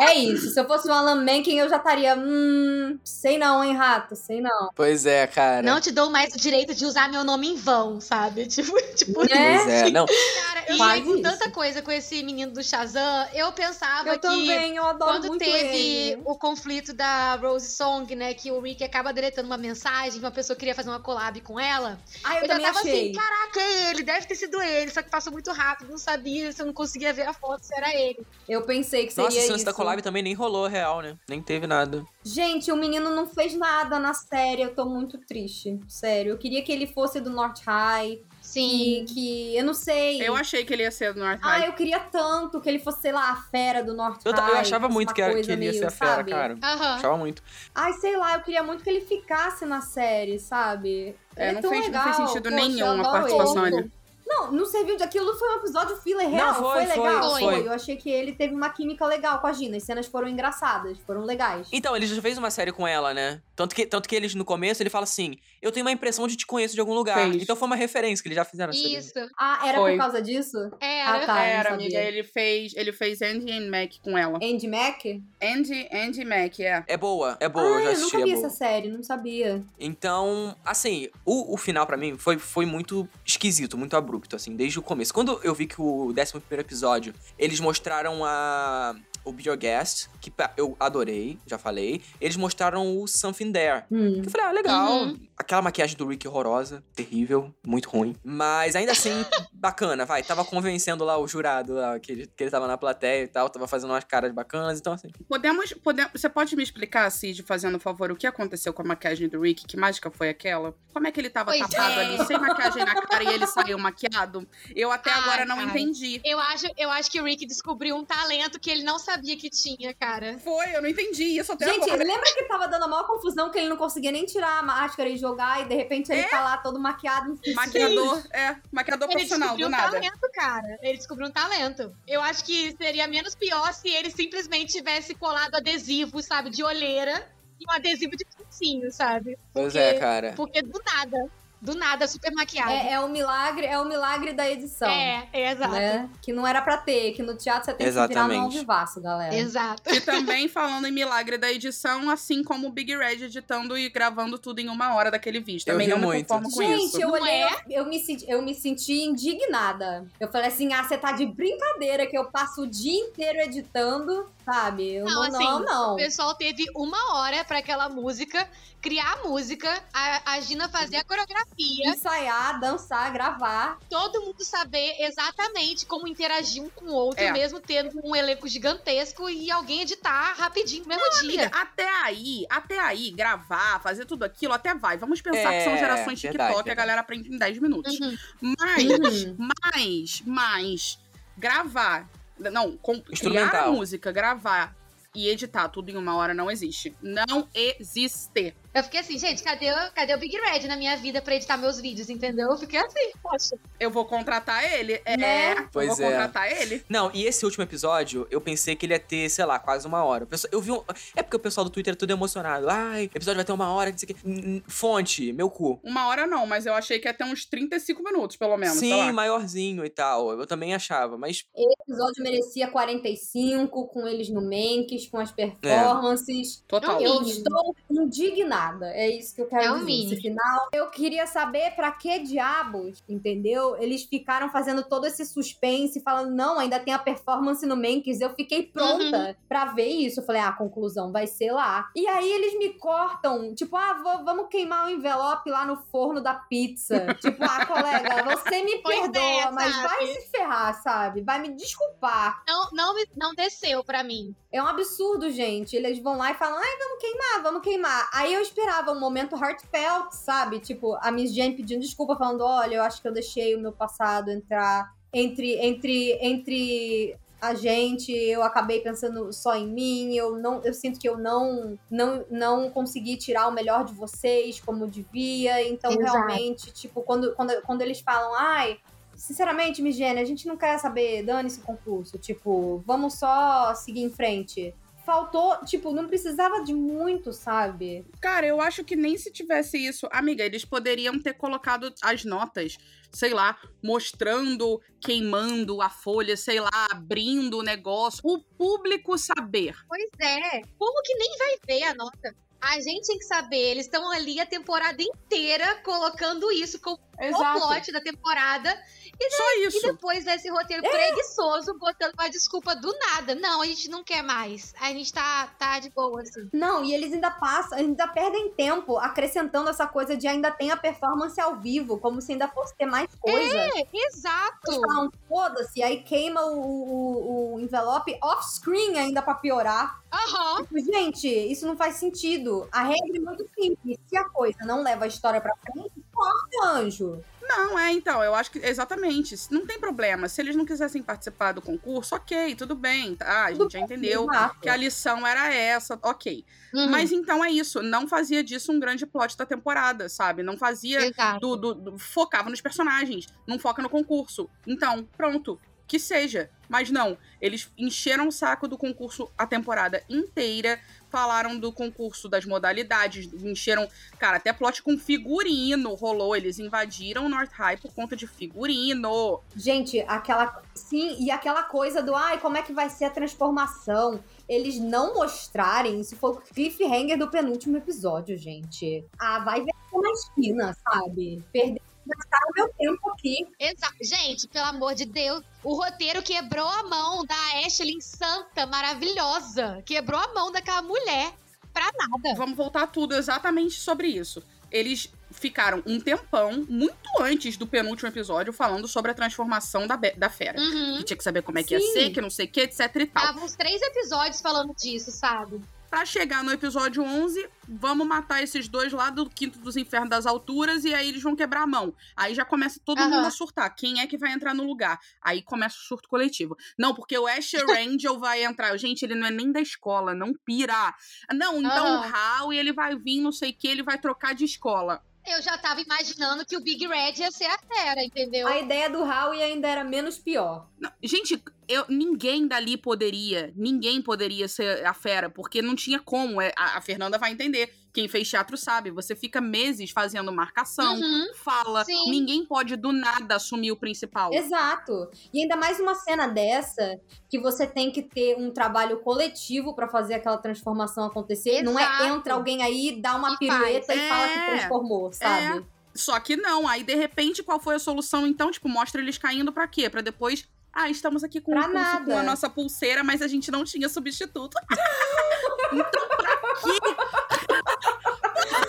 É 0.00 0.14
isso. 0.14 0.50
Se 0.50 0.60
eu 0.60 0.66
fosse 0.66 0.88
o 0.88 0.92
Alan 0.92 1.16
Menken, 1.22 1.58
eu 1.58 1.68
já 1.68 1.76
estaria. 1.76 2.14
Hum, 2.16 2.98
sei 3.04 3.38
não, 3.38 3.62
hein, 3.64 3.74
rato. 3.74 4.14
Sei 4.16 4.40
não. 4.40 4.70
Pois 4.74 5.04
é, 5.06 5.26
cara. 5.26 5.62
Não 5.62 5.80
te 5.80 5.90
dou 5.90 6.10
mais 6.10 6.34
o 6.34 6.38
direito 6.38 6.74
de 6.74 6.84
usar 6.84 7.10
meu 7.10 7.24
nome 7.24 7.48
em 7.48 7.56
vão, 7.56 8.00
sabe? 8.00 8.46
Tipo, 8.60 8.72
tipo 8.94 9.20
Né? 9.22 9.58
Pois 9.58 9.68
é, 9.68 9.90
não. 9.90 10.06
Cara, 10.06 10.64
eu 10.68 10.76
Quase 10.76 11.00
isso. 11.00 11.22
tanta 11.22 11.50
coisa 11.50 11.82
com 11.82 11.90
esse 11.90 12.22
menino 12.22 12.52
do 12.52 12.62
Shazam. 12.62 13.28
Eu 13.34 13.52
pensava 13.52 14.08
Eu 14.08 14.14
que 14.14 14.20
também, 14.20 14.76
eu 14.76 14.84
adoro 14.84 15.12
quando 15.12 15.26
muito 15.28 15.44
teve 15.44 15.76
ele. 15.76 16.22
o 16.24 16.36
conflito 16.36 16.92
da 16.92 17.36
Rose 17.36 17.70
Song, 17.70 18.14
né, 18.14 18.34
que 18.34 18.50
o 18.50 18.60
Rick 18.60 18.82
acaba 18.84 19.12
deletando 19.12 19.46
uma 19.46 19.56
mensagem, 19.56 20.18
uma 20.20 20.30
pessoa 20.30 20.56
queria 20.56 20.74
fazer 20.74 20.88
uma 20.90 21.00
collab 21.00 21.40
com 21.40 21.58
ela. 21.58 21.98
Ah, 22.24 22.36
eu, 22.36 22.42
Eu, 22.42 22.48
já 22.48 22.60
tava 22.60 22.78
achei. 22.80 23.10
assim, 23.10 23.12
caraca, 23.12 23.60
é 23.60 23.90
ele, 23.90 24.02
deve 24.02 24.26
ter 24.26 24.34
sido 24.34 24.60
ele, 24.62 24.90
só 24.90 25.02
que 25.02 25.10
passou 25.10 25.32
muito 25.32 25.50
rápido, 25.52 25.90
não 25.90 25.98
sabia, 25.98 26.52
se 26.52 26.60
eu 26.62 26.66
não 26.66 26.72
conseguia 26.72 27.12
ver 27.12 27.26
a 27.26 27.32
foto 27.32 27.62
se 27.64 27.74
era 27.76 27.94
ele. 27.94 28.18
Eu 28.48 28.62
pensei 28.62 29.06
que 29.06 29.12
seria 29.12 29.29
Nossa, 29.30 29.38
esse 29.38 29.48
lance 29.50 29.62
isso. 29.62 29.64
da 29.66 29.72
collab 29.72 30.02
também 30.02 30.22
nem 30.22 30.34
rolou 30.34 30.66
real, 30.66 31.00
né? 31.00 31.16
Nem 31.28 31.40
teve 31.42 31.66
nada. 31.66 32.04
Gente, 32.24 32.70
o 32.70 32.76
menino 32.76 33.10
não 33.10 33.26
fez 33.26 33.54
nada 33.54 33.98
na 33.98 34.12
série. 34.14 34.62
Eu 34.62 34.74
tô 34.74 34.84
muito 34.84 35.18
triste. 35.18 35.78
Sério. 35.88 36.32
Eu 36.32 36.38
queria 36.38 36.62
que 36.62 36.70
ele 36.72 36.86
fosse 36.86 37.20
do 37.20 37.30
North 37.30 37.60
High. 37.66 38.20
Sim. 38.42 39.04
Que, 39.06 39.14
que 39.14 39.56
eu 39.56 39.64
não 39.64 39.74
sei. 39.74 40.20
Eu 40.26 40.34
achei 40.34 40.64
que 40.64 40.72
ele 40.72 40.82
ia 40.82 40.90
ser 40.90 41.14
do 41.14 41.20
North 41.20 41.38
Ah, 41.42 41.50
High. 41.58 41.68
eu 41.68 41.72
queria 41.74 42.00
tanto 42.00 42.60
que 42.60 42.68
ele 42.68 42.78
fosse, 42.80 43.02
sei 43.02 43.12
lá, 43.12 43.30
a 43.30 43.36
fera 43.36 43.82
do 43.82 43.94
North 43.94 44.20
Eu, 44.24 44.32
High. 44.32 44.50
eu 44.50 44.56
achava 44.56 44.88
muito 44.88 45.14
que, 45.14 45.22
que 45.22 45.30
ele 45.30 45.50
ia 45.50 45.56
meio, 45.56 45.74
ser 45.74 45.86
a 45.86 45.90
fera, 45.90 46.16
sabe? 46.16 46.30
cara. 46.32 46.58
Aham. 46.62 46.94
Achava 46.96 47.16
muito. 47.16 47.42
Ai, 47.74 47.92
sei 47.94 48.16
lá, 48.16 48.34
eu 48.34 48.40
queria 48.40 48.62
muito 48.62 48.82
que 48.82 48.90
ele 48.90 49.02
ficasse 49.02 49.64
na 49.64 49.80
série, 49.80 50.38
sabe? 50.38 51.14
É, 51.36 51.46
Ele 51.46 51.54
não 51.54 51.60
tão 51.62 51.70
fez- 51.70 51.82
não 51.84 51.92
legal. 51.92 52.04
fez 52.04 52.16
sentido 52.16 52.50
Poxa, 52.50 52.56
nenhum 52.56 53.00
a 53.00 53.10
participação 53.10 53.66
ele. 53.66 53.90
Não, 54.30 54.52
Não, 54.52 54.64
serviu 54.64 54.96
de 54.96 55.02
aquilo, 55.02 55.34
foi 55.36 55.48
um 55.48 55.56
episódio 55.56 55.96
filler 55.96 56.28
real. 56.28 56.54
Não, 56.54 56.54
foi, 56.54 56.86
foi, 56.86 56.96
legal. 56.96 57.30
foi. 57.38 57.66
Eu 57.66 57.72
achei 57.72 57.96
que 57.96 58.08
ele 58.08 58.32
teve 58.32 58.54
uma 58.54 58.70
química 58.70 59.04
legal 59.04 59.40
com 59.40 59.46
a 59.48 59.52
Gina. 59.52 59.76
As 59.76 59.82
cenas 59.82 60.06
foram 60.06 60.28
engraçadas, 60.28 60.98
foram 61.06 61.24
legais. 61.24 61.68
Então, 61.72 61.96
ele 61.96 62.06
já 62.06 62.22
fez 62.22 62.38
uma 62.38 62.50
série 62.50 62.72
com 62.72 62.86
ela, 62.86 63.12
né? 63.12 63.42
Tanto 63.56 63.74
que, 63.74 63.84
tanto 63.84 64.08
que 64.08 64.14
eles, 64.14 64.34
no 64.34 64.44
começo, 64.44 64.82
ele 64.82 64.90
fala 64.90 65.04
assim: 65.04 65.36
Eu 65.62 65.70
tenho 65.70 65.84
uma 65.84 65.92
impressão 65.92 66.26
de 66.26 66.36
te 66.36 66.46
conheço 66.46 66.74
de 66.74 66.80
algum 66.80 66.94
lugar. 66.94 67.30
Fez. 67.30 67.42
Então 67.42 67.54
foi 67.54 67.66
uma 67.66 67.76
referência 67.76 68.22
que 68.22 68.28
eles 68.28 68.36
já 68.36 68.44
fizeram 68.44 68.72
Isso. 68.72 69.12
Ah, 69.38 69.68
era 69.68 69.78
Foi. 69.78 69.92
por 69.92 69.98
causa 69.98 70.22
disso? 70.22 70.56
Era. 70.80 71.22
Ah, 71.22 71.26
tá. 71.26 71.46
eu 71.46 71.58
Era, 71.58 71.74
amiga, 71.74 71.98
ele 71.98 72.22
fez, 72.22 72.72
ele 72.74 72.92
fez 72.92 73.20
Andy 73.20 73.52
and 73.52 73.70
Mac 73.70 73.92
com 74.02 74.16
ela. 74.16 74.38
Andy 74.42 74.68
Mac? 74.68 75.04
Andy, 75.42 75.88
Andy 75.92 76.24
Mac, 76.24 76.58
é. 76.60 76.84
É 76.86 76.96
boa, 76.96 77.36
é 77.40 77.48
boa, 77.48 77.64
ah, 77.64 77.68
eu 77.68 77.74
já 77.74 77.84
eu 77.84 77.92
assisti, 77.92 78.04
nunca 78.04 78.16
é 78.16 78.24
vi 78.24 78.34
boa. 78.34 78.46
essa 78.46 78.56
série, 78.56 78.88
não 78.88 79.02
sabia. 79.02 79.62
Então, 79.78 80.56
assim, 80.64 81.08
o, 81.24 81.54
o 81.54 81.56
final 81.56 81.86
pra 81.86 81.96
mim 81.96 82.16
foi, 82.16 82.38
foi 82.38 82.64
muito 82.64 83.08
esquisito, 83.24 83.76
muito 83.76 83.96
abrupto, 83.96 84.36
assim, 84.36 84.56
desde 84.56 84.78
o 84.78 84.82
começo. 84.82 85.12
Quando 85.12 85.40
eu 85.42 85.54
vi 85.54 85.66
que 85.66 85.80
o 85.80 86.10
11 86.10 86.42
episódio, 86.52 87.14
eles 87.38 87.60
mostraram 87.60 88.24
a. 88.24 88.94
O 89.22 89.32
Be 89.32 89.46
Your 89.46 89.58
Guest, 89.58 90.08
que 90.18 90.32
eu 90.56 90.74
adorei, 90.80 91.38
já 91.46 91.58
falei. 91.58 92.00
Eles 92.18 92.36
mostraram 92.36 92.96
o 92.96 93.06
Something 93.06 93.52
There. 93.52 93.84
Hum. 93.92 94.22
Que 94.22 94.28
eu 94.28 94.30
falei, 94.30 94.46
ah, 94.46 94.50
legal. 94.50 94.92
Uhum. 94.92 95.20
Aquela 95.50 95.62
maquiagem 95.62 95.96
do 95.96 96.06
Rick 96.06 96.28
horrorosa, 96.28 96.80
terrível, 96.94 97.52
muito 97.66 97.88
ruim. 97.90 98.14
Mas 98.22 98.76
ainda 98.76 98.92
assim, 98.92 99.10
bacana, 99.52 100.06
vai. 100.06 100.22
Tava 100.22 100.44
convencendo 100.44 101.04
lá 101.04 101.18
o 101.18 101.26
jurado 101.26 101.74
lá, 101.74 101.98
que 101.98 102.12
ele, 102.12 102.26
que 102.28 102.44
ele 102.44 102.52
tava 102.52 102.68
na 102.68 102.78
plateia 102.78 103.24
e 103.24 103.26
tal, 103.26 103.50
tava 103.50 103.66
fazendo 103.66 103.90
umas 103.90 104.04
caras 104.04 104.32
bacanas, 104.32 104.78
então 104.78 104.92
assim. 104.92 105.08
Podemos, 105.28 105.72
podemos. 105.72 106.12
Você 106.12 106.28
pode 106.28 106.54
me 106.54 106.62
explicar, 106.62 107.10
Cid, 107.10 107.42
fazendo 107.42 107.78
um 107.78 107.80
favor, 107.80 108.12
o 108.12 108.16
que 108.16 108.28
aconteceu 108.28 108.72
com 108.72 108.82
a 108.82 108.84
maquiagem 108.84 109.28
do 109.28 109.40
Rick? 109.40 109.66
Que 109.66 109.76
mágica 109.76 110.08
foi 110.08 110.28
aquela? 110.28 110.72
Como 110.94 111.08
é 111.08 111.10
que 111.10 111.18
ele 111.20 111.28
tava 111.28 111.50
Pois 111.50 111.68
tapado 111.68 111.98
é. 111.98 112.04
ali, 112.04 112.26
sem 112.26 112.38
maquiagem 112.38 112.84
na 112.84 113.02
cara 113.02 113.24
e 113.24 113.34
ele 113.34 113.46
saiu 113.48 113.76
maquiado? 113.76 114.46
Eu 114.72 114.92
até 114.92 115.10
Ai, 115.10 115.18
agora 115.18 115.44
não 115.44 115.56
cara. 115.56 115.68
entendi. 115.70 116.20
Eu 116.24 116.38
acho, 116.38 116.66
eu 116.78 116.90
acho 116.90 117.10
que 117.10 117.20
o 117.20 117.24
Rick 117.24 117.44
descobriu 117.44 117.96
um 117.96 118.04
talento 118.04 118.60
que 118.60 118.70
ele 118.70 118.84
não 118.84 119.00
sabia 119.00 119.36
que 119.36 119.50
tinha, 119.50 119.92
cara. 119.94 120.38
Foi, 120.38 120.76
eu 120.76 120.80
não 120.80 120.88
entendi 120.88 121.24
isso 121.24 121.50
até 121.50 121.64
Gente, 121.64 121.90
agora. 121.90 122.04
lembra 122.04 122.32
que 122.36 122.44
tava 122.44 122.68
dando 122.68 122.84
a 122.84 122.88
maior 122.88 123.04
confusão 123.08 123.50
que 123.50 123.58
ele 123.58 123.68
não 123.68 123.76
conseguia 123.76 124.12
nem 124.12 124.24
tirar 124.24 124.60
a 124.60 124.62
máscara 124.62 125.08
e 125.08 125.16
jogar 125.16 125.39
e 125.60 125.64
de 125.64 125.74
repente 125.74 126.10
ele 126.12 126.20
É. 126.22 126.28
tá 126.28 126.40
lá 126.40 126.56
todo 126.58 126.78
maquiado. 126.78 127.38
Maquiador, 127.54 128.22
é, 128.32 128.56
maquiador 128.70 129.08
Ele 129.08 129.14
profissional, 129.14 129.56
descobriu 129.56 129.68
do 129.68 129.74
um 129.74 129.76
nada. 129.76 129.92
talento, 129.92 130.30
cara. 130.34 130.78
Ele 130.82 130.96
descobriu 130.98 131.28
um 131.28 131.30
talento. 131.30 131.94
Eu 132.06 132.20
acho 132.22 132.44
que 132.44 132.74
seria 132.76 133.06
menos 133.08 133.34
pior 133.34 133.72
se 133.72 133.88
ele 133.88 134.10
simplesmente 134.10 134.72
tivesse 134.72 135.14
colado 135.14 135.54
adesivo, 135.56 136.22
sabe, 136.22 136.50
de 136.50 136.62
olheira 136.62 137.26
e 137.60 137.64
um 137.70 137.72
adesivo 137.74 138.16
de 138.16 138.24
pincinho, 138.24 138.90
sabe? 138.92 139.38
Pois 139.52 139.72
Porque- 139.72 139.78
é, 139.78 139.98
cara. 139.98 140.32
Porque 140.36 140.62
do 140.62 140.80
nada, 140.84 141.18
do 141.60 141.74
nada, 141.74 142.06
super 142.08 142.32
maquiado. 142.32 142.70
É, 142.70 142.92
é 142.92 143.00
o 143.00 143.08
milagre, 143.08 143.66
é 143.66 143.78
o 143.78 143.84
milagre 143.84 144.32
da 144.32 144.50
edição. 144.50 144.88
É, 144.88 145.28
é, 145.32 145.52
exato. 145.52 145.72
Né? 145.72 146.08
Que 146.22 146.32
não 146.32 146.46
era 146.46 146.62
pra 146.62 146.76
ter, 146.78 147.12
que 147.12 147.22
no 147.22 147.36
teatro 147.36 147.66
você 147.66 147.74
tem 147.74 147.86
que 147.86 147.92
virar 147.92 148.06
no 148.06 148.12
Exatamente. 148.12 148.58
vivaço, 148.58 149.00
galera. 149.00 149.34
Exato. 149.34 149.82
E 149.94 150.00
também 150.00 150.48
falando 150.48 150.86
em 150.86 150.92
milagre 150.92 151.36
da 151.36 151.50
edição, 151.52 152.08
assim 152.08 152.42
como 152.42 152.68
o 152.68 152.70
Big 152.70 152.96
Red 152.96 153.24
editando 153.24 153.76
e 153.76 153.88
gravando 153.88 154.38
tudo 154.38 154.60
em 154.60 154.68
uma 154.68 154.94
hora 154.94 155.10
daquele 155.10 155.40
vídeo. 155.40 155.64
Eu 155.66 155.74
Também 155.74 155.88
não 155.88 155.98
me 155.98 156.06
muito. 156.06 156.26
conformo 156.28 156.50
com 156.50 156.62
Gente, 156.62 156.86
isso. 156.86 157.00
eu 157.02 157.08
Não 157.08 157.14
olhei, 157.20 157.42
é? 157.42 157.48
eu, 157.68 157.82
eu 157.82 157.86
me 157.86 157.98
senti, 158.00 158.30
eu 158.30 158.42
me 158.42 158.54
senti 158.54 158.92
indignada. 159.04 160.06
Eu 160.18 160.28
falei 160.28 160.48
assim: 160.48 160.72
ah, 160.72 160.82
você 160.82 160.96
tá 160.96 161.12
de 161.12 161.26
brincadeira 161.26 162.06
que 162.06 162.16
eu 162.16 162.24
passo 162.26 162.62
o 162.62 162.66
dia 162.66 163.00
inteiro 163.00 163.38
editando, 163.40 164.26
sabe? 164.52 164.98
Não, 165.00 165.06
não, 165.06 165.22
assim, 165.22 165.44
não, 165.44 165.60
não. 165.60 165.92
O 165.94 165.96
pessoal 165.96 166.34
teve 166.34 166.64
uma 166.74 167.14
hora 167.16 167.44
pra 167.44 167.58
aquela 167.58 167.88
música, 167.88 168.48
criar 168.80 169.12
a 169.12 169.28
música, 169.28 169.68
a, 169.92 170.32
a 170.32 170.40
Gina 170.40 170.68
fazer 170.68 170.96
a 170.96 171.04
coreografia, 171.04 171.90
Ensaiar, 171.90 172.58
dançar, 172.58 173.12
gravar. 173.12 173.78
todo 173.90 174.22
mundo 174.22 174.42
saber 174.42 174.96
exatamente 175.00 175.84
como 175.86 176.08
interagir 176.08 176.62
um 176.62 176.70
com 176.70 176.86
o 176.86 176.92
outro, 176.94 177.22
É. 177.22 177.30
mesmo 177.30 177.60
tendo 177.60 178.00
um 178.02 178.16
elenco 178.16 178.48
gigantesco 178.48 179.28
e 179.28 179.50
alguém 179.50 179.82
editar 179.82 180.34
rapidinho 180.38 180.82
no 180.84 180.88
mesmo 180.88 181.04
dia. 181.20 181.42
Amiga, 181.46 181.50
até 181.58 181.88
aí, 182.02 182.46
até 182.48 182.78
aí, 182.80 183.10
gravar, 183.10 183.80
fazer 183.82 184.04
tudo 184.06 184.24
aquilo, 184.24 184.54
até 184.54 184.74
vai. 184.74 184.96
Vamos 184.96 185.20
pensar 185.20 185.52
que 185.52 185.64
são 185.64 185.72
É, 185.74 185.78
gerações 185.78 186.20
verdade, 186.20 186.48
TikTok, 186.48 186.52
a 186.52 186.62
verdade. 186.62 186.76
galera 186.76 187.00
aprende 187.02 187.32
em 187.32 187.36
10 187.38 187.58
minutos. 187.58 187.98
Uhum. 188.00 188.16
Mas, 188.58 189.24
Uhum. 189.24 189.36
mas, 189.74 190.22
mas, 190.26 190.98
gravar, 191.36 192.08
não, 192.50 192.76
com, 192.76 193.00
criar 193.00 193.70
música, 193.70 194.10
gravar 194.10 194.76
e 195.14 195.28
editar 195.28 195.68
tudo 195.68 195.90
em 195.90 195.96
uma 195.96 196.16
hora 196.16 196.32
não 196.32 196.50
existe. 196.50 196.96
Não 197.02 197.48
existe. 197.54 198.54
Eu 198.72 198.84
fiquei 198.84 199.00
assim, 199.00 199.18
gente, 199.18 199.42
cadê, 199.42 199.70
o- 199.70 199.92
cadê 199.94 200.14
o 200.14 200.18
Big 200.18 200.36
Red 200.36 200.68
na 200.68 200.76
minha 200.76 200.96
vida 200.96 201.20
pra 201.20 201.34
editar 201.34 201.56
meus 201.56 201.80
vídeos, 201.80 202.08
entendeu? 202.08 202.48
Eu 202.50 202.56
fiquei 202.56 202.78
assim, 202.78 203.10
poxa. 203.22 203.56
Eu 203.80 203.90
vou 203.90 204.04
contratar 204.04 204.64
ele. 204.78 205.00
É, 205.04 205.16
Né? 205.16 205.54
eu 205.58 205.68
Pois 205.72 205.88
vou 205.88 206.06
é. 206.06 206.10
contratar 206.10 206.50
ele. 206.52 206.84
Não, 206.88 207.10
e 207.12 207.24
esse 207.26 207.44
último 207.44 207.64
episódio, 207.64 208.28
eu 208.30 208.40
pensei 208.40 208.76
que 208.76 208.86
ele 208.86 208.92
ia 208.94 209.00
ter, 209.00 209.28
sei 209.28 209.44
lá, 209.44 209.58
quase 209.58 209.86
uma 209.88 210.04
hora. 210.04 210.26
Eu 210.52 210.60
vi 210.60 210.70
um... 210.70 210.82
É 211.16 211.22
porque 211.22 211.36
o 211.36 211.40
pessoal 211.40 211.64
do 211.64 211.70
Twitter 211.70 211.94
é 211.94 211.96
tudo 211.96 212.12
emocionado. 212.12 212.68
Ai, 212.70 213.06
o 213.12 213.16
episódio 213.16 213.36
vai 213.36 213.44
ter 213.44 213.52
uma 213.52 213.72
hora, 213.72 213.90
não 213.90 213.98
sei 213.98 214.08
o 214.08 214.14
quê. 214.14 214.62
Fonte, 214.68 215.32
meu 215.32 215.50
cu. 215.50 215.80
Uma 215.82 216.06
hora 216.06 216.26
não, 216.26 216.46
mas 216.46 216.64
eu 216.64 216.72
achei 216.74 216.98
que 217.00 217.08
ia 217.08 217.14
ter 217.14 217.24
uns 217.24 217.44
35 217.44 218.02
minutos, 218.04 218.36
pelo 218.36 218.56
menos. 218.56 218.76
sei 218.78 218.90
Sim, 218.92 218.96
lá. 218.98 219.12
maiorzinho 219.12 219.84
e 219.84 219.90
tal. 219.90 220.30
Eu 220.38 220.46
também 220.46 220.74
achava, 220.74 221.18
mas 221.18 221.44
O 221.54 221.72
episódio 221.82 222.22
merecia 222.22 222.68
45, 222.68 223.88
com 223.88 224.06
eles 224.06 224.28
no 224.28 224.40
Manx, 224.42 225.06
com 225.10 225.18
as 225.18 225.32
performances. 225.32 226.62
Total. 226.68 227.00
É 227.00 227.06
Eu 227.06 227.12
o 227.16 227.20
mínimo. 227.20 227.38
estou 227.38 227.76
indignada. 227.90 228.59
É 228.94 229.08
isso 229.08 229.34
que 229.34 229.42
eu 229.42 229.46
quero 229.46 229.62
É 229.62 229.72
dizer. 229.72 229.84
mínimo. 229.84 230.12
Esse 230.12 230.22
final. 230.22 230.68
Eu 230.72 230.90
queria 230.90 231.26
saber 231.26 231.72
pra 231.74 231.90
que 231.92 232.18
diabos, 232.20 233.02
entendeu? 233.08 233.76
Eles 233.76 234.02
ficaram 234.04 234.50
fazendo 234.50 234.82
todo 234.82 235.06
esse 235.06 235.24
suspense, 235.24 236.00
falando, 236.00 236.30
não, 236.34 236.58
ainda 236.58 236.78
tem 236.80 236.92
a 236.94 236.98
performance 236.98 237.64
no 237.66 237.76
Manx. 237.76 238.20
Eu 238.20 238.34
fiquei 238.34 238.64
pronta 238.66 239.36
pra 239.48 239.66
ver 239.66 239.86
isso. 239.88 240.20
Eu 240.20 240.24
falei, 240.26 240.40
ah, 240.42 240.48
a 240.48 240.52
conclusão 240.52 241.12
vai 241.12 241.26
ser 241.26 241.52
lá. 241.52 241.88
E 241.94 242.06
aí 242.06 242.30
eles 242.30 242.56
me 242.58 242.70
cortam, 242.74 243.54
tipo, 243.54 243.76
ah, 243.76 243.94
vou- 244.02 244.24
vamos 244.24 244.48
queimar 244.48 244.86
o 244.86 244.90
envelope 244.90 245.50
lá 245.50 245.64
no 245.64 245.76
forno 245.76 246.20
da 246.20 246.34
pizza. 246.34 247.06
tipo, 247.20 247.42
ah, 247.44 247.66
colega, 247.66 248.22
você 248.36 248.62
me 248.62 248.78
Pois 248.82 248.96
é, 248.96 249.00
perdoa, 249.10 249.52
mas 249.52 249.76
vai 249.82 250.06
se 250.06 250.30
ferrar, 250.30 250.82
sabe? 250.82 251.20
Vai 251.22 251.40
me 251.40 251.54
desculpar. 251.54 252.42
Não, 252.46 252.68
não, 252.72 252.94
não 253.16 253.34
desceu 253.34 253.82
pra 253.84 254.02
mim. 254.02 254.34
É 254.52 254.62
um 254.62 254.66
absurdo, 254.66 255.30
gente. 255.30 255.76
Eles 255.76 255.98
vão 256.00 256.16
lá 256.18 256.32
e 256.32 256.34
falam, 256.34 256.58
ai, 256.58 256.76
vamos 256.78 256.98
queimar, 257.00 257.42
vamos 257.42 257.62
queimar. 257.62 258.08
Aí 258.12 258.32
eu 258.34 258.42
esperava 258.50 258.92
um 258.92 259.00
momento 259.00 259.36
heartfelt, 259.36 260.12
sabe? 260.12 260.60
Tipo, 260.60 260.96
a 261.00 261.10
Miss 261.10 261.34
Jane 261.34 261.56
pedindo 261.56 261.80
desculpa, 261.80 262.16
falando, 262.16 262.42
olha, 262.42 262.76
eu 262.76 262.82
acho 262.82 263.00
que 263.00 263.08
eu 263.08 263.12
deixei 263.12 263.54
o 263.54 263.60
meu 263.60 263.72
passado 263.72 264.30
entrar 264.30 264.92
entre, 265.12 265.54
entre, 265.56 266.12
entre 266.20 267.16
a 267.40 267.54
gente, 267.54 268.12
eu 268.12 268.42
acabei 268.42 268.80
pensando 268.80 269.32
só 269.32 269.56
em 269.56 269.66
mim, 269.66 270.14
eu 270.14 270.36
não, 270.36 270.60
eu 270.62 270.74
sinto 270.74 271.00
que 271.00 271.08
eu 271.08 271.16
não, 271.16 271.78
não, 271.90 272.24
não 272.30 272.70
consegui 272.70 273.16
tirar 273.16 273.48
o 273.48 273.52
melhor 273.52 273.84
de 273.84 273.94
vocês 273.94 274.60
como 274.60 274.86
devia, 274.86 275.66
então 275.66 275.90
Exato. 275.90 276.12
realmente, 276.12 276.70
tipo, 276.70 277.00
quando, 277.02 277.34
quando, 277.34 277.62
quando 277.62 277.80
eles 277.80 278.00
falam, 278.00 278.34
ai, 278.34 278.78
sinceramente, 279.14 279.80
Migênia, 279.80 280.22
a 280.22 280.26
gente 280.26 280.46
não 280.46 280.56
quer 280.56 280.78
saber, 280.78 281.22
dane-se 281.22 281.60
o 281.60 281.62
concurso. 281.62 282.18
Tipo, 282.18 282.82
vamos 282.86 283.14
só 283.14 283.74
seguir 283.74 284.02
em 284.02 284.10
frente. 284.10 284.74
Faltou, 285.10 285.56
tipo, 285.64 285.90
não 285.90 286.06
precisava 286.06 286.62
de 286.62 286.72
muito, 286.72 287.32
sabe? 287.32 288.06
Cara, 288.20 288.46
eu 288.46 288.60
acho 288.60 288.84
que 288.84 288.94
nem 288.94 289.18
se 289.18 289.32
tivesse 289.32 289.76
isso. 289.76 290.08
Amiga, 290.12 290.44
eles 290.44 290.64
poderiam 290.64 291.18
ter 291.18 291.32
colocado 291.32 291.92
as 292.00 292.24
notas, 292.24 292.78
sei 293.10 293.34
lá, 293.34 293.58
mostrando, 293.82 294.80
queimando 295.00 295.82
a 295.82 295.90
folha, 295.90 296.36
sei 296.36 296.60
lá, 296.60 296.86
abrindo 296.92 297.58
o 297.58 297.62
negócio. 297.64 298.20
O 298.22 298.38
público 298.38 299.18
saber. 299.18 299.74
Pois 299.88 300.10
é. 300.20 300.62
Como 300.78 301.02
que 301.02 301.14
nem 301.16 301.38
vai 301.38 301.56
ver 301.66 301.82
a 301.82 301.94
nota? 301.94 302.32
A 302.60 302.78
gente 302.78 303.08
tem 303.08 303.18
que 303.18 303.24
saber, 303.24 303.70
eles 303.72 303.86
estão 303.86 304.12
ali 304.12 304.38
a 304.38 304.46
temporada 304.46 305.02
inteira 305.02 305.74
colocando 305.82 306.52
isso 306.52 306.78
como 306.78 307.00
o 307.18 307.58
plot 307.58 307.90
da 307.90 308.00
temporada. 308.00 308.80
E, 309.20 309.30
Só 309.30 309.42
e 309.56 309.66
isso. 309.66 309.82
depois 309.82 310.24
desse 310.24 310.48
roteiro 310.48 310.82
preguiçoso, 310.82 311.74
botando 311.78 312.14
uma 312.14 312.30
desculpa 312.30 312.74
do 312.74 312.90
nada. 312.98 313.34
Não, 313.34 313.60
a 313.60 313.66
gente 313.66 313.90
não 313.90 314.02
quer 314.02 314.22
mais. 314.22 314.72
A 314.80 314.88
gente 314.88 315.12
tá, 315.12 315.46
tá 315.58 315.78
de 315.78 315.90
boa, 315.90 316.22
assim. 316.22 316.48
Não, 316.52 316.82
e 316.82 316.94
eles 316.94 317.12
ainda 317.12 317.30
passam, 317.30 317.78
ainda 317.78 318.08
perdem 318.08 318.50
tempo 318.52 318.96
acrescentando 318.96 319.68
essa 319.68 319.86
coisa 319.86 320.16
de 320.16 320.26
ainda 320.26 320.50
tem 320.50 320.70
a 320.70 320.76
performance 320.76 321.38
ao 321.38 321.56
vivo, 321.56 321.98
como 321.98 322.22
se 322.22 322.32
ainda 322.32 322.48
fosse 322.48 322.74
ter 322.74 322.86
mais 322.86 323.14
coisa. 323.20 323.56
É, 323.56 323.86
exato. 323.92 324.70
Eles 324.70 324.80
falam, 324.80 325.12
foda-se, 325.28 325.82
aí 325.82 326.02
queima 326.02 326.42
o, 326.46 326.58
o, 326.58 327.54
o 327.54 327.60
envelope 327.60 328.18
off-screen 328.22 328.98
ainda 328.98 329.20
pra 329.20 329.34
piorar. 329.34 330.00
Aham. 330.12 330.62
Tipo, 330.62 330.78
gente, 330.80 331.28
isso 331.28 331.66
não 331.66 331.76
faz 331.76 331.96
sentido. 331.96 332.68
A 332.72 332.82
regra 332.82 333.16
é 333.16 333.20
muito 333.20 333.46
simples. 333.54 333.98
Se 334.06 334.16
a 334.16 334.24
coisa 334.24 334.58
não 334.64 334.82
leva 334.82 335.04
a 335.04 335.08
história 335.08 335.40
pra 335.40 335.54
frente, 335.56 335.92
importa, 336.28 336.68
anjo. 336.78 337.24
Não, 337.42 337.76
é, 337.76 337.90
então, 337.92 338.22
eu 338.22 338.32
acho 338.32 338.48
que 338.50 338.58
exatamente. 338.60 339.34
Não 339.50 339.66
tem 339.66 339.80
problema. 339.80 340.28
Se 340.28 340.40
eles 340.40 340.54
não 340.54 340.64
quisessem 340.64 341.02
participar 341.02 341.50
do 341.50 341.60
concurso, 341.60 342.14
ok, 342.14 342.54
tudo 342.54 342.76
bem. 342.76 343.16
Tá, 343.16 343.46
a 343.46 343.52
gente 343.52 343.72
já 343.72 343.80
entendeu 343.80 344.26
que 344.62 344.68
a 344.68 344.76
lição 344.76 345.26
era 345.26 345.52
essa, 345.52 345.98
ok. 346.00 346.44
Uhum. 346.72 346.90
Mas 346.90 347.10
então 347.10 347.44
é 347.44 347.50
isso. 347.50 347.82
Não 347.82 348.06
fazia 348.06 348.44
disso 348.44 348.70
um 348.70 348.78
grande 348.78 349.04
plot 349.04 349.36
da 349.36 349.44
temporada, 349.44 350.08
sabe? 350.08 350.44
Não 350.44 350.56
fazia. 350.56 351.00
Do, 351.40 351.56
do- 351.56 351.74
do- 351.74 351.98
focava 351.98 352.48
nos 352.48 352.60
personagens, 352.60 353.26
não 353.48 353.58
foca 353.58 353.82
no 353.82 353.88
concurso. 353.90 354.48
Então, 354.64 355.08
pronto. 355.16 355.60
Que 355.90 355.98
seja. 355.98 356.48
Mas 356.68 356.88
não, 356.88 357.18
eles 357.40 357.68
encheram 357.76 358.28
o 358.28 358.30
saco 358.30 358.68
do 358.68 358.78
concurso 358.78 359.28
a 359.36 359.44
temporada 359.44 360.04
inteira, 360.08 360.78
falaram 361.10 361.58
do 361.58 361.72
concurso 361.72 362.28
das 362.28 362.44
modalidades, 362.44 363.28
encheram, 363.42 363.88
cara, 364.16 364.36
até 364.36 364.52
plot 364.52 364.84
com 364.84 364.96
figurino 364.96 365.92
rolou, 365.94 366.36
eles 366.36 366.60
invadiram 366.60 367.26
o 367.26 367.28
North 367.28 367.50
High 367.50 367.78
por 367.78 367.92
conta 367.92 368.14
de 368.14 368.28
figurino. 368.28 369.40
Gente, 369.56 369.98
aquela. 370.06 370.62
Sim, 370.72 371.16
e 371.18 371.28
aquela 371.28 371.64
coisa 371.64 372.00
do 372.00 372.14
ai, 372.14 372.38
como 372.38 372.56
é 372.56 372.62
que 372.62 372.72
vai 372.72 372.88
ser 372.88 373.06
a 373.06 373.10
transformação? 373.10 374.22
Eles 374.48 374.78
não 374.78 375.14
mostrarem, 375.14 376.00
isso 376.00 376.14
foi 376.14 376.30
o 376.30 376.36
cliffhanger 376.36 377.18
do 377.18 377.28
penúltimo 377.28 377.78
episódio, 377.78 378.38
gente. 378.38 379.04
Ah, 379.18 379.40
vai 379.40 379.60
ver 379.64 379.72
na 379.92 380.10
esquina, 380.12 380.76
sabe? 380.84 381.42
Perder. 381.52 381.89
Gastaram 382.16 382.52
meu 382.54 382.68
tempo 382.78 383.10
aqui. 383.10 383.46
Exato. 383.58 383.96
Gente, 384.02 384.48
pelo 384.48 384.66
amor 384.66 384.94
de 384.94 385.04
Deus, 385.04 385.42
o 385.62 385.74
roteiro 385.74 386.22
quebrou 386.22 386.68
a 386.68 386.82
mão 386.82 387.24
da 387.24 387.64
Ashley 387.64 388.00
Santa, 388.00 388.66
maravilhosa. 388.66 389.82
Quebrou 389.84 390.20
a 390.20 390.32
mão 390.34 390.50
daquela 390.50 390.82
mulher 390.82 391.32
pra 391.72 391.90
nada. 391.96 392.36
Vamos 392.36 392.56
voltar 392.56 392.86
tudo 392.88 393.14
exatamente 393.14 393.78
sobre 393.80 394.08
isso. 394.08 394.42
Eles 394.70 395.10
ficaram 395.30 395.82
um 395.86 396.00
tempão, 396.00 396.64
muito 396.68 396.96
antes 397.20 397.56
do 397.56 397.66
penúltimo 397.66 398.08
episódio, 398.08 398.52
falando 398.52 398.86
sobre 398.88 399.10
a 399.10 399.14
transformação 399.14 399.86
da, 399.86 399.96
da 399.96 400.28
fera. 400.28 400.60
Uhum. 400.60 400.98
Que 400.98 401.04
tinha 401.04 401.16
que 401.16 401.24
saber 401.24 401.42
como 401.42 401.58
é 401.58 401.62
que 401.62 401.74
ia 401.74 401.80
Sim. 401.80 401.92
ser, 401.92 402.10
que 402.10 402.20
não 402.20 402.30
sei 402.30 402.46
o 402.46 402.48
que, 402.48 402.60
etc 402.60 402.96
e 402.96 403.06
tal. 403.06 403.26
Tava 403.26 403.44
uns 403.44 403.54
três 403.54 403.80
episódios 403.82 404.40
falando 404.40 404.74
disso, 404.74 405.10
sabe? 405.10 405.60
Pra 405.90 406.06
chegar 406.06 406.44
no 406.44 406.52
episódio 406.52 407.02
11, 407.02 407.48
vamos 407.68 408.06
matar 408.06 408.40
esses 408.40 408.68
dois 408.68 408.92
lá 408.92 409.10
do 409.10 409.28
Quinto 409.28 409.58
dos 409.58 409.76
Infernos 409.76 410.08
das 410.08 410.24
Alturas 410.24 410.84
e 410.84 410.94
aí 410.94 411.08
eles 411.08 411.20
vão 411.20 411.34
quebrar 411.34 411.62
a 411.62 411.66
mão. 411.66 411.92
Aí 412.16 412.32
já 412.32 412.44
começa 412.44 412.80
todo 412.84 413.00
Aham. 413.00 413.10
mundo 413.10 413.26
a 413.26 413.30
surtar. 413.30 413.74
Quem 413.74 414.00
é 414.00 414.06
que 414.06 414.16
vai 414.16 414.32
entrar 414.32 414.54
no 414.54 414.62
lugar? 414.62 415.00
Aí 415.20 415.42
começa 415.42 415.76
o 415.76 415.80
surto 415.82 416.08
coletivo. 416.08 416.56
Não, 416.78 416.94
porque 416.94 417.18
o 417.18 417.26
Asher 417.26 417.64
Angel 417.76 418.20
vai 418.20 418.44
entrar. 418.44 418.76
Gente, 418.76 419.02
ele 419.02 419.16
não 419.16 419.26
é 419.26 419.30
nem 419.32 419.50
da 419.50 419.60
escola, 419.60 420.14
não 420.14 420.32
pira. 420.32 420.94
Não, 421.34 421.58
então 421.58 421.86
Aham. 421.86 421.98
o 422.08 422.14
Hal, 422.14 422.52
ele 422.52 422.72
vai 422.72 422.96
vir, 422.96 423.20
não 423.20 423.32
sei 423.32 423.50
o 423.50 423.54
que, 423.58 423.66
ele 423.66 423.82
vai 423.82 423.98
trocar 423.98 424.32
de 424.32 424.44
escola. 424.44 425.02
Eu 425.26 425.42
já 425.42 425.56
tava 425.58 425.80
imaginando 425.80 426.44
que 426.46 426.56
o 426.56 426.60
Big 426.60 426.86
Red 426.86 427.14
ia 427.18 427.30
ser 427.30 427.44
a 427.44 427.58
fera, 427.58 428.02
entendeu? 428.02 428.46
A 428.48 428.58
ideia 428.58 428.88
do 428.88 429.02
Howie 429.02 429.42
ainda 429.42 429.68
era 429.68 429.84
menos 429.84 430.18
pior. 430.18 430.68
Não, 430.78 430.90
gente, 431.02 431.42
eu, 431.68 431.84
ninguém 431.88 432.48
dali 432.48 432.76
poderia, 432.76 433.52
ninguém 433.54 434.02
poderia 434.02 434.48
ser 434.48 434.84
a 434.84 434.94
fera, 434.94 435.28
porque 435.30 435.62
não 435.62 435.76
tinha 435.76 436.00
como. 436.00 436.40
É, 436.40 436.52
a, 436.56 436.78
a 436.78 436.80
Fernanda 436.80 437.18
vai 437.18 437.32
entender. 437.32 437.72
Quem 437.92 438.08
fez 438.08 438.28
teatro 438.28 438.56
sabe. 438.56 438.90
Você 438.92 439.16
fica 439.16 439.40
meses 439.40 439.90
fazendo 439.90 440.32
marcação, 440.32 440.94
Uhum. 440.94 441.26
fala. 441.34 441.84
Sim. 441.84 442.08
Ninguém 442.10 442.44
pode 442.46 442.76
do 442.76 442.92
nada 442.92 443.34
assumir 443.36 443.72
o 443.72 443.76
principal. 443.76 444.32
Exato. 444.32 445.10
E 445.34 445.42
ainda 445.42 445.56
mais 445.56 445.80
uma 445.80 445.94
cena 445.96 446.28
dessa, 446.28 447.00
que 447.28 447.38
você 447.40 447.66
tem 447.66 447.90
que 447.90 448.02
ter 448.02 448.36
um 448.36 448.50
trabalho 448.52 448.98
coletivo 449.00 449.74
pra 449.74 449.88
fazer 449.88 450.14
aquela 450.14 450.38
transformação 450.38 451.04
acontecer. 451.04 451.62
Não 451.62 451.78
Exato. 451.78 452.02
é 452.04 452.08
entra 452.08 452.34
alguém 452.34 452.62
aí, 452.62 453.00
dá 453.00 453.16
uma 453.16 453.32
E 453.34 453.38
pirueta 453.38 453.86
faz. 453.86 453.98
e 454.00 454.08
fala 454.08 454.28
que 454.28 454.38
É. 454.38 454.46
transformou, 454.58 455.12
sabe? 455.12 455.66
Só 455.92 456.18
que 456.20 456.36
não. 456.36 456.68
Aí, 456.68 456.84
de 456.84 456.94
repente, 456.94 457.42
qual 457.42 457.58
foi 457.58 457.74
a 457.74 457.78
solução? 457.80 458.24
Então, 458.24 458.52
tipo, 458.52 458.68
mostra 458.68 459.00
eles 459.02 459.18
caindo 459.18 459.52
pra 459.52 459.66
quê? 459.66 459.90
Pra 459.90 460.00
depois. 460.00 460.48
Ah, 460.72 460.88
estamos 460.88 461.24
aqui 461.24 461.40
com, 461.40 461.50
o 461.50 461.54
curso 461.60 462.04
com 462.04 462.16
a 462.16 462.22
nossa 462.22 462.48
pulseira, 462.48 463.02
mas 463.02 463.20
a 463.20 463.26
gente 463.26 463.50
não 463.50 463.64
tinha 463.64 463.88
substituto. 463.88 464.54
então, 465.72 466.08
pra 466.08 466.36
quê? 466.36 466.80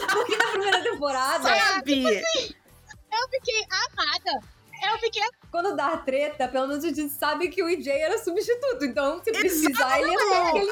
Porque 0.13 0.35
na 0.37 0.47
primeira 0.51 0.83
temporada, 0.83 1.43
Sabe? 1.43 2.03
Eu 2.05 3.29
fiquei 3.29 3.65
amada. 3.69 4.39
Eu 4.83 4.97
fiquei. 4.97 5.21
quando 5.51 5.75
dá 5.75 5.95
treta, 5.97 6.47
pelo 6.47 6.67
menos 6.67 6.83
a 6.83 6.87
gente 6.87 7.13
sabe 7.13 7.49
que 7.49 7.61
o 7.61 7.69
EJ 7.69 7.87
era 7.87 8.17
substituto. 8.17 8.83
Então, 8.83 9.21
se 9.23 9.31
precisar, 9.31 9.99
ele 9.99 10.11
entra. 10.11 10.57
Ele 10.57 10.71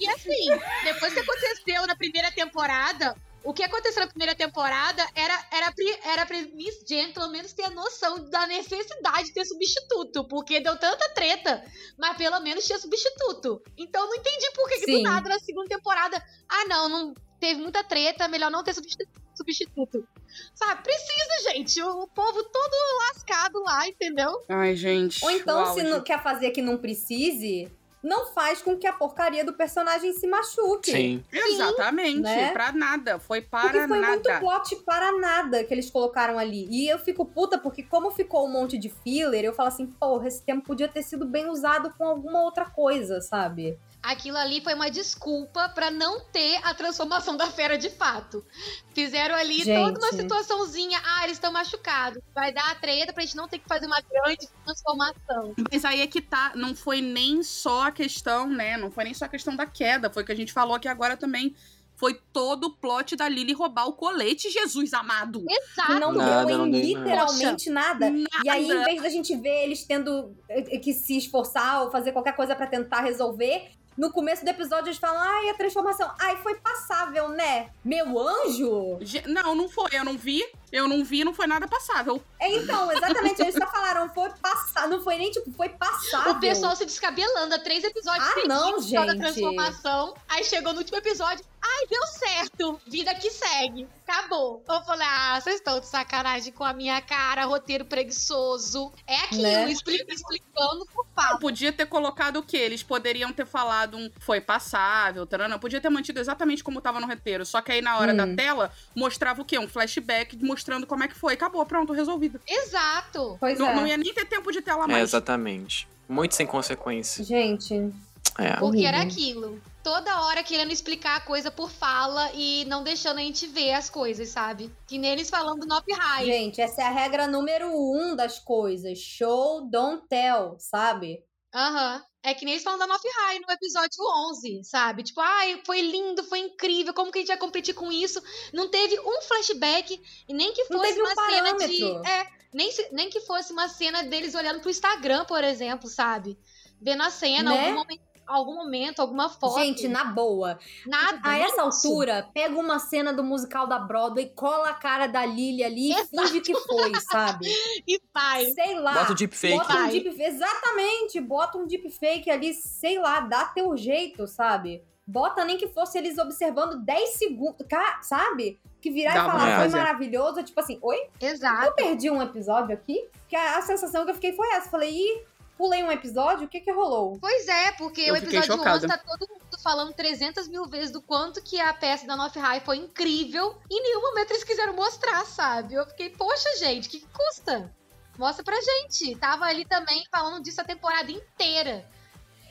E 0.00 0.08
assim, 0.08 0.46
depois 0.84 1.12
que 1.12 1.20
aconteceu 1.20 1.86
na 1.86 1.94
primeira 1.94 2.32
temporada, 2.32 3.14
o 3.44 3.52
que 3.52 3.62
aconteceu 3.62 4.00
na 4.00 4.08
primeira 4.08 4.34
temporada 4.34 5.06
era, 5.14 5.46
era, 5.52 5.74
era 6.04 6.26
pra 6.26 6.40
Miss 6.54 6.82
Jen 6.88 7.12
pelo 7.12 7.28
menos 7.28 7.52
ter 7.52 7.64
a 7.64 7.70
noção 7.70 8.28
da 8.30 8.46
necessidade 8.46 9.28
de 9.28 9.34
ter 9.34 9.44
substituto, 9.44 10.24
porque 10.26 10.60
deu 10.60 10.76
tanta 10.78 11.08
treta, 11.10 11.64
mas 11.98 12.16
pelo 12.16 12.40
menos 12.40 12.64
tinha 12.66 12.78
substituto. 12.78 13.62
Então 13.76 14.02
eu 14.02 14.08
não 14.08 14.16
entendi 14.16 14.50
por 14.54 14.68
que, 14.68 14.80
que 14.80 14.92
do 14.92 15.02
nada 15.02 15.28
na 15.28 15.38
segunda 15.38 15.68
temporada, 15.68 16.22
ah 16.48 16.64
não, 16.66 16.88
não 16.88 17.14
teve 17.38 17.60
muita 17.60 17.84
treta, 17.84 18.26
melhor 18.28 18.50
não 18.50 18.64
ter 18.64 18.74
substitu- 18.74 19.10
substituto. 19.34 20.06
Sabe, 20.54 20.82
precisa, 20.82 21.50
gente. 21.52 21.82
O, 21.82 22.02
o 22.02 22.06
povo 22.08 22.42
todo 22.44 22.72
lascado 23.08 23.62
lá, 23.62 23.86
entendeu? 23.86 24.42
Ai, 24.48 24.74
gente. 24.74 25.24
Ou 25.24 25.30
então, 25.30 25.74
se 25.74 25.82
não 25.82 26.00
quer 26.02 26.22
fazer 26.22 26.50
que 26.50 26.62
não 26.62 26.78
precise, 26.78 27.70
não 28.04 28.26
faz 28.26 28.60
com 28.60 28.76
que 28.76 28.86
a 28.86 28.92
porcaria 28.92 29.44
do 29.44 29.54
personagem 29.54 30.12
se 30.12 30.26
machuque. 30.26 30.90
Sim. 30.90 31.24
Exatamente, 31.32 32.20
né? 32.20 32.52
pra 32.52 32.70
nada. 32.70 33.18
Foi 33.18 33.40
Porque 33.40 33.68
para 33.68 33.88
foi 33.88 34.00
muito 34.00 34.28
nada. 34.28 34.40
plot 34.40 34.76
para 34.84 35.18
nada 35.18 35.64
que 35.64 35.72
eles 35.72 35.90
colocaram 35.90 36.38
ali. 36.38 36.68
E 36.70 36.86
eu 36.86 36.98
fico 36.98 37.24
puta 37.24 37.56
porque 37.58 37.82
como 37.82 38.10
ficou 38.10 38.46
um 38.46 38.52
monte 38.52 38.76
de 38.76 38.90
filler, 38.90 39.44
eu 39.44 39.54
falo 39.54 39.68
assim, 39.68 39.86
porra, 39.86 40.28
esse 40.28 40.42
tempo 40.42 40.66
podia 40.66 40.86
ter 40.86 41.02
sido 41.02 41.24
bem 41.24 41.48
usado 41.48 41.92
com 41.96 42.04
alguma 42.06 42.42
outra 42.42 42.66
coisa, 42.66 43.22
sabe? 43.22 43.78
Aquilo 44.04 44.36
ali 44.36 44.60
foi 44.60 44.74
uma 44.74 44.90
desculpa 44.90 45.68
pra 45.70 45.90
não 45.90 46.20
ter 46.20 46.60
a 46.62 46.74
transformação 46.74 47.36
da 47.36 47.46
fera 47.46 47.78
de 47.78 47.88
fato. 47.88 48.44
Fizeram 48.92 49.34
ali 49.34 49.62
Gente. 49.62 49.74
toda 49.74 49.98
uma 49.98 50.12
situaçãozinha. 50.12 51.00
Ah, 51.04 51.24
eles 51.24 51.36
estão 51.36 51.50
machucados. 51.50 52.22
Vai 52.34 52.52
dar 52.52 52.70
a 52.70 52.74
treta 52.74 53.12
pra 53.12 53.22
gente 53.22 53.36
não 53.36 53.48
ter 53.48 53.58
que 53.58 53.66
fazer 53.66 53.86
uma 53.86 54.00
grande 54.00 54.46
transformação. 54.64 55.54
Mas 55.72 55.84
aí 55.84 56.02
é 56.02 56.06
que 56.06 56.20
tá, 56.20 56.52
não 56.54 56.74
foi 56.74 57.00
nem 57.00 57.42
só 57.42 57.84
a 57.88 57.92
questão, 57.92 58.46
né? 58.46 58.76
Não 58.76 58.90
foi 58.90 59.04
nem 59.04 59.14
só 59.14 59.24
a 59.24 59.28
questão 59.28 59.56
da 59.56 59.64
queda, 59.64 60.10
foi 60.10 60.22
o 60.22 60.26
que 60.26 60.32
a 60.32 60.36
gente 60.36 60.52
falou 60.52 60.74
aqui 60.74 60.86
agora 60.86 61.16
também. 61.16 61.54
Foi 61.96 62.20
todo 62.32 62.64
o 62.64 62.70
plot 62.72 63.14
da 63.14 63.28
Lily 63.28 63.52
roubar 63.52 63.86
o 63.86 63.92
colete, 63.92 64.50
Jesus 64.50 64.92
amado. 64.92 65.44
Exato. 65.48 65.94
Não 65.94 66.12
Nada, 66.12 66.44
deu 66.44 66.58
não 66.58 66.66
em 66.66 66.72
literalmente 66.72 67.70
nada. 67.70 68.10
Nada. 68.10 68.28
E 68.44 68.48
aí, 68.48 68.68
em 68.68 68.84
vez 68.84 69.02
da 69.02 69.08
gente 69.08 69.36
ver 69.36 69.64
eles 69.64 69.84
tendo 69.84 70.34
eh, 70.48 70.78
que 70.78 70.92
se 70.92 71.16
esforçar 71.16 71.82
ou 71.82 71.90
fazer 71.92 72.10
qualquer 72.10 72.34
coisa 72.34 72.54
pra 72.56 72.66
tentar 72.66 73.00
resolver, 73.00 73.70
no 73.96 74.10
começo 74.12 74.44
do 74.44 74.48
episódio 74.50 74.88
eles 74.88 74.98
falam, 74.98 75.20
ai, 75.20 75.50
a 75.50 75.54
transformação, 75.54 76.10
ai, 76.20 76.36
foi 76.42 76.54
passável, 76.56 77.28
né? 77.28 77.68
Meu 77.84 78.18
anjo? 78.18 78.98
Não, 79.26 79.54
não 79.54 79.68
foi, 79.68 79.90
eu 79.92 80.04
não 80.04 80.16
vi. 80.16 80.44
Eu 80.72 80.88
não 80.88 81.04
vi, 81.04 81.22
não 81.22 81.32
foi 81.32 81.46
nada 81.46 81.68
passável. 81.68 82.20
É, 82.40 82.52
então, 82.52 82.90
exatamente, 82.90 83.40
eles 83.40 83.54
só 83.54 83.64
falaram, 83.64 84.08
foi 84.12 84.28
passar, 84.42 84.88
não 84.88 85.00
foi 85.00 85.16
nem 85.16 85.30
tipo, 85.30 85.52
foi 85.52 85.68
passável. 85.68 86.32
O 86.32 86.40
pessoal 86.40 86.74
se 86.74 86.84
descabelando 86.84 87.54
há 87.54 87.58
três 87.60 87.84
episódios 87.84 88.26
Ah, 88.26 88.48
não, 88.48 88.72
causa 88.72 88.90
da 88.90 89.12
gente. 89.12 89.20
transformação. 89.20 90.14
Aí 90.28 90.42
chegou 90.42 90.72
no 90.72 90.80
último 90.80 90.98
episódio. 90.98 91.44
Ai, 91.66 91.86
deu 91.88 92.06
certo. 92.06 92.80
Vida 92.86 93.14
que 93.14 93.30
segue. 93.30 93.88
Acabou. 94.06 94.62
Eu 94.68 94.82
falei, 94.82 95.06
ah, 95.10 95.40
vocês 95.40 95.56
estão 95.56 95.80
de 95.80 95.86
sacanagem 95.86 96.52
com 96.52 96.62
a 96.62 96.74
minha 96.74 97.00
cara, 97.00 97.46
roteiro 97.46 97.86
preguiçoso. 97.86 98.92
É 99.06 99.16
aquilo, 99.20 99.42
Né? 99.42 99.70
expli- 99.70 100.04
explicando 100.08 100.86
por 100.94 101.06
fato. 101.16 101.38
podia 101.40 101.72
ter 101.72 101.86
colocado 101.86 102.36
o 102.36 102.42
quê? 102.42 102.58
Eles 102.58 102.82
poderiam 102.82 103.32
ter 103.32 103.46
falado 103.46 103.96
um 103.96 104.10
foi 104.20 104.40
passável, 104.42 105.26
tarana. 105.26 105.58
Podia 105.58 105.80
ter 105.80 105.88
mantido 105.88 106.20
exatamente 106.20 106.62
como 106.62 106.82
tava 106.82 107.00
no 107.00 107.06
roteiro. 107.06 107.46
Só 107.46 107.62
que 107.62 107.72
aí 107.72 107.80
na 107.80 107.96
hora 107.98 108.12
Hum. 108.12 108.16
da 108.16 108.26
tela, 108.36 108.70
mostrava 108.94 109.40
o 109.40 109.44
quê? 109.44 109.58
Um 109.58 109.66
flashback 109.68 110.36
mostrando 110.44 110.86
como 110.86 111.02
é 111.02 111.08
que 111.08 111.14
foi. 111.16 111.32
Acabou, 111.34 111.64
pronto, 111.64 111.92
resolvido. 111.94 112.38
Exato. 112.46 113.38
Pois 113.40 113.58
Não, 113.58 113.68
é. 113.70 113.74
não 113.74 113.86
ia 113.86 113.96
nem 113.96 114.12
ter 114.12 114.26
tempo 114.26 114.52
de 114.52 114.60
tela 114.60 114.84
É, 114.84 114.88
mais. 114.88 115.02
exatamente. 115.02 115.88
Muito 116.06 116.34
sem 116.34 116.46
consequência. 116.46 117.24
Gente, 117.24 117.90
É. 118.38 118.56
Porque 118.58 118.84
era 118.84 119.00
aquilo. 119.00 119.60
Toda 119.84 120.22
hora 120.22 120.42
querendo 120.42 120.72
explicar 120.72 121.16
a 121.16 121.20
coisa 121.20 121.50
por 121.50 121.70
fala 121.70 122.32
e 122.32 122.64
não 122.64 122.82
deixando 122.82 123.18
a 123.18 123.22
gente 123.22 123.46
ver 123.46 123.74
as 123.74 123.90
coisas, 123.90 124.30
sabe? 124.30 124.74
Que 124.86 124.96
neles 124.96 125.28
falando 125.28 125.66
no 125.66 125.82
high. 125.94 126.24
gente, 126.24 126.58
essa 126.58 126.80
é 126.80 126.86
a 126.86 126.90
regra 126.90 127.26
número 127.26 127.68
um 127.68 128.16
das 128.16 128.38
coisas. 128.38 128.98
Show, 128.98 129.68
don't 129.70 130.08
tell, 130.08 130.56
sabe? 130.58 131.22
Aham. 131.54 132.02
É 132.22 132.32
que 132.32 132.46
nem 132.46 132.54
eles 132.54 132.64
falam 132.64 132.78
da 132.78 132.86
North 132.86 133.04
High 133.04 133.40
no 133.40 133.52
episódio 133.52 134.02
11, 134.30 134.64
sabe? 134.64 135.02
Tipo, 135.02 135.20
ai, 135.20 135.60
foi 135.66 135.82
lindo, 135.82 136.24
foi 136.24 136.38
incrível, 136.38 136.94
como 136.94 137.12
que 137.12 137.18
a 137.18 137.20
gente 137.20 137.28
vai 137.28 137.36
competir 137.36 137.74
com 137.74 137.92
isso? 137.92 138.22
Não 138.54 138.70
teve 138.70 138.98
um 138.98 139.20
flashback, 139.20 140.00
e 140.26 140.32
nem 140.32 140.54
que 140.54 140.64
fosse 140.64 140.80
teve 140.94 141.02
um 141.02 141.04
uma 141.04 141.14
cena 141.14 141.52
de. 141.58 142.08
É, 142.08 142.26
nem, 142.54 142.70
nem 142.92 143.10
que 143.10 143.20
fosse 143.20 143.52
uma 143.52 143.68
cena 143.68 144.02
deles 144.02 144.34
olhando 144.34 144.60
pro 144.60 144.70
Instagram, 144.70 145.26
por 145.26 145.44
exemplo, 145.44 145.86
sabe? 145.86 146.38
Vendo 146.80 147.02
a 147.02 147.10
cena, 147.10 147.50
Né? 147.50 147.66
algum 147.66 147.80
momento 147.80 148.13
algum 148.26 148.54
momento, 148.54 149.00
alguma 149.00 149.28
foto. 149.28 149.58
Gente, 149.58 149.88
na 149.88 150.04
boa. 150.04 150.58
Nada. 150.86 151.20
A 151.22 151.38
essa 151.38 151.62
altura, 151.62 152.28
pega 152.32 152.58
uma 152.58 152.78
cena 152.78 153.12
do 153.12 153.22
musical 153.22 153.66
da 153.66 153.78
Broadway, 153.78 154.32
cola 154.34 154.70
a 154.70 154.74
cara 154.74 155.06
da 155.06 155.24
Lily 155.24 155.64
ali 155.64 155.92
e 155.92 156.04
finge 156.06 156.40
que 156.40 156.54
foi, 156.54 156.92
sabe? 157.00 157.46
E 157.86 158.00
vai. 158.12 158.44
Sei 158.46 158.78
lá. 158.78 158.94
Bota 158.94 159.12
o 159.12 159.14
deepfake. 159.14 159.56
Bota 159.56 159.74
um 159.74 159.88
deep, 159.88 160.22
exatamente, 160.22 161.20
bota 161.20 161.58
um 161.58 161.66
deepfake 161.66 162.30
ali, 162.30 162.54
sei 162.54 162.98
lá, 162.98 163.20
dá 163.20 163.44
teu 163.46 163.76
jeito, 163.76 164.26
sabe? 164.26 164.82
Bota 165.06 165.44
nem 165.44 165.58
que 165.58 165.68
fosse 165.68 165.98
eles 165.98 166.16
observando 166.16 166.82
10 166.82 167.10
segundos, 167.10 167.66
sabe? 168.00 168.58
Que 168.80 168.90
virar 168.90 169.14
Dá 169.14 169.20
e 169.20 169.30
falar, 169.30 169.60
foi 169.60 169.68
maravilhoso, 169.68 170.42
tipo 170.42 170.58
assim, 170.58 170.78
oi? 170.80 171.08
Exato. 171.20 171.66
Eu 171.66 171.72
perdi 171.74 172.10
um 172.10 172.22
episódio 172.22 172.74
aqui? 172.74 173.06
Que 173.28 173.36
a, 173.36 173.58
a 173.58 173.62
sensação 173.62 174.04
que 174.04 174.10
eu 174.10 174.14
fiquei 174.14 174.32
foi 174.32 174.48
essa. 174.52 174.70
Falei, 174.70 174.90
ih, 174.90 175.22
pulei 175.56 175.82
um 175.82 175.90
episódio, 175.90 176.46
o 176.46 176.48
que 176.48 176.60
que 176.60 176.72
rolou? 176.72 177.18
Pois 177.20 177.48
é, 177.48 177.72
porque 177.72 178.02
Eu 178.02 178.14
o 178.14 178.16
episódio 178.16 178.56
chocada. 178.56 178.76
11 178.76 178.88
tá 178.88 178.98
todo 178.98 179.28
mundo 179.28 179.58
falando 179.62 179.92
300 179.92 180.48
mil 180.48 180.66
vezes 180.66 180.90
do 180.90 181.00
quanto 181.00 181.42
que 181.42 181.60
a 181.60 181.72
peça 181.72 182.06
da 182.06 182.16
North 182.16 182.36
High 182.36 182.60
foi 182.60 182.76
incrível 182.76 183.56
e 183.70 183.78
em 183.78 183.82
nenhum 183.82 184.02
momento 184.02 184.30
eles 184.30 184.44
quiseram 184.44 184.74
mostrar, 184.74 185.24
sabe? 185.24 185.74
Eu 185.74 185.86
fiquei, 185.86 186.10
poxa, 186.10 186.48
gente, 186.58 186.88
o 186.88 186.90
que, 186.90 187.00
que 187.00 187.08
custa? 187.08 187.72
Mostra 188.18 188.44
pra 188.44 188.56
gente. 188.60 189.16
Tava 189.16 189.44
ali 189.44 189.64
também 189.64 190.04
falando 190.10 190.42
disso 190.42 190.60
a 190.60 190.64
temporada 190.64 191.10
inteira. 191.10 191.84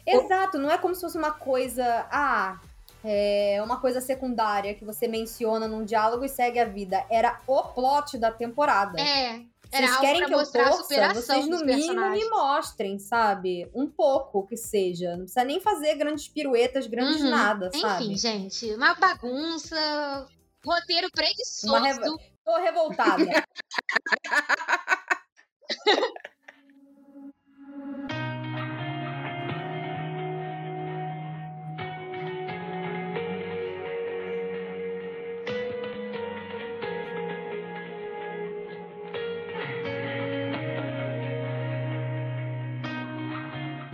Exato, 0.06 0.58
não 0.58 0.70
é 0.70 0.78
como 0.78 0.94
se 0.94 1.02
fosse 1.02 1.18
uma 1.18 1.32
coisa. 1.32 2.06
Ah, 2.12 2.60
é 3.04 3.62
uma 3.64 3.80
coisa 3.80 4.02
secundária 4.02 4.74
que 4.74 4.84
você 4.84 5.08
menciona 5.08 5.68
num 5.68 5.86
diálogo 5.86 6.26
e 6.26 6.30
segue 6.30 6.60
a 6.60 6.66
vida. 6.66 7.06
Era 7.10 7.40
o 7.48 7.64
plot 7.64 8.18
da 8.18 8.32
temporada. 8.32 9.00
É. 9.00 9.42
Era 9.74 9.88
Vocês 9.88 10.00
querem 10.00 10.26
que 10.26 10.34
eu 10.34 10.52
torça? 10.52 11.14
Vocês 11.16 11.48
no 11.48 11.66
mínimo 11.66 12.10
me 12.12 12.30
mostrem, 12.30 13.00
sabe? 13.00 13.70
Um 13.74 13.88
pouco 13.90 14.46
que 14.46 14.56
seja. 14.56 15.12
Não 15.12 15.20
precisa 15.24 15.44
nem 15.44 15.60
fazer 15.60 15.96
grandes 15.96 16.28
piruetas, 16.28 16.86
grandes 16.86 17.22
Uhum. 17.22 17.30
nada, 17.32 17.70
Enfim, 17.74 17.82
sabe? 17.82 18.16
gente, 18.18 18.72
uma 18.76 18.94
bagunça, 18.94 20.28
roteiro 20.64 21.10
preguiçoso. 21.12 21.74
Uma 21.74 21.80
reva- 21.82 22.18
Tô 22.46 22.58
revoltada. 22.58 23.26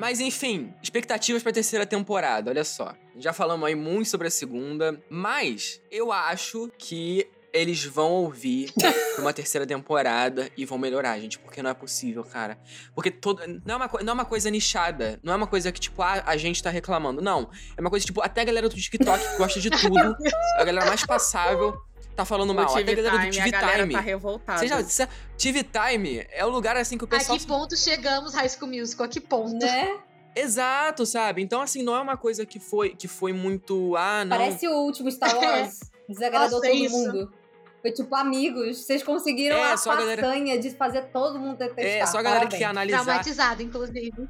Mas 0.10 0.20
enfim, 0.20 0.74
expectativas 0.82 1.44
pra 1.44 1.52
terceira 1.52 1.86
temporada, 1.86 2.50
olha 2.50 2.64
só. 2.64 2.96
Já 3.16 3.32
falamos 3.32 3.68
aí 3.68 3.76
muito 3.76 4.10
sobre 4.10 4.28
a 4.28 4.32
segunda, 4.32 5.00
mas 5.08 5.80
eu 5.92 6.12
acho 6.12 6.68
que 6.80 7.30
eles 7.54 7.86
vão 7.86 8.10
ouvir 8.14 8.74
uma 9.20 9.32
terceira 9.32 9.68
temporada 9.68 10.50
e 10.58 10.66
vão 10.66 10.80
melhorar, 10.80 11.20
gente, 11.20 11.38
porque 11.38 11.62
não 11.62 11.70
é 11.70 11.76
possível, 11.76 12.24
cara. 12.24 12.58
Porque 12.96 13.12
todo, 13.12 13.40
não, 13.64 13.76
é 13.76 13.78
uma, 13.78 13.90
não 14.02 14.12
é 14.12 14.14
uma 14.14 14.26
coisa 14.26 14.50
nichada, 14.50 15.20
não 15.22 15.32
é 15.32 15.36
uma 15.36 15.46
coisa 15.46 15.72
que, 15.72 15.80
tipo, 15.80 16.02
ah, 16.02 16.24
a 16.26 16.38
gente 16.38 16.64
tá 16.64 16.72
reclamando. 16.72 17.22
Não, 17.22 17.48
é 17.78 17.82
uma 17.82 17.92
coisa, 17.92 18.04
tipo, 18.04 18.20
até 18.20 18.42
a 18.42 18.46
galera 18.46 18.68
do 18.68 18.76
TikTok 18.76 19.30
que 19.30 19.38
gosta 19.38 19.60
de 19.60 19.70
tudo, 19.70 20.18
a 20.58 20.64
galera 20.64 20.88
mais 20.88 21.06
passável, 21.06 21.80
tá 22.20 22.26
falando 22.26 22.54
mal. 22.54 22.66
Até 22.66 22.74
a 22.74 22.86
TV 22.86 22.96
galera 23.02 23.18
do 23.18 23.32
Time, 23.32 23.52
TV 23.52 23.56
a 23.56 23.78
Time. 23.78 23.94
tá 23.94 24.00
revoltada. 24.00 24.60
Você 24.60 24.68
já, 24.68 24.82
você- 24.82 25.08
TV 25.38 25.64
Time 25.64 26.26
é 26.32 26.46
o 26.46 26.50
lugar 26.50 26.76
assim 26.78 26.98
que 26.98 27.04
o 27.04 27.08
A 27.08 27.10
pessoal 27.10 27.38
que 27.38 27.46
ponto 27.48 27.76
chegamos, 27.78 28.34
High 28.34 28.50
School 28.50 28.72
Musical? 28.72 29.06
A 29.06 29.10
que 29.10 29.20
ponto? 29.20 29.54
né? 29.58 29.98
Exato, 30.36 31.06
sabe? 31.06 31.42
Então, 31.42 31.62
assim, 31.62 31.82
não 31.84 31.96
é 31.96 32.00
uma 32.00 32.16
coisa 32.16 32.46
que 32.46 32.60
foi, 32.60 32.90
que 32.96 33.08
foi 33.08 33.34
muito. 33.34 33.96
Ah, 33.98 34.24
não. 34.24 34.38
Parece 34.38 34.68
o 34.68 34.72
último 34.86 35.12
Star 35.12 35.36
Wars. 35.36 35.80
Desagradou 36.08 36.60
Nossa, 36.60 36.68
todo 36.72 36.78
isso. 36.86 36.96
mundo. 36.96 37.34
Foi 37.82 37.92
tipo, 37.92 38.14
amigos, 38.16 38.78
vocês 38.86 39.02
conseguiram 39.02 39.56
É, 39.58 39.72
a 39.72 39.78
só 39.78 39.92
a 39.92 39.96
galera- 39.96 40.22
façanha 40.22 40.60
de 40.60 40.70
fazer 40.72 41.04
todo 41.14 41.40
mundo 41.40 41.58
detestar. 41.58 41.86
É, 41.86 42.06
só 42.06 42.18
a 42.20 42.22
galera 42.22 42.46
que 42.48 42.58
quer 42.58 42.66
Parabéns. 42.66 42.78
analisar. 42.94 43.04
Traumatizado, 43.04 43.64
inclusive. 43.64 44.28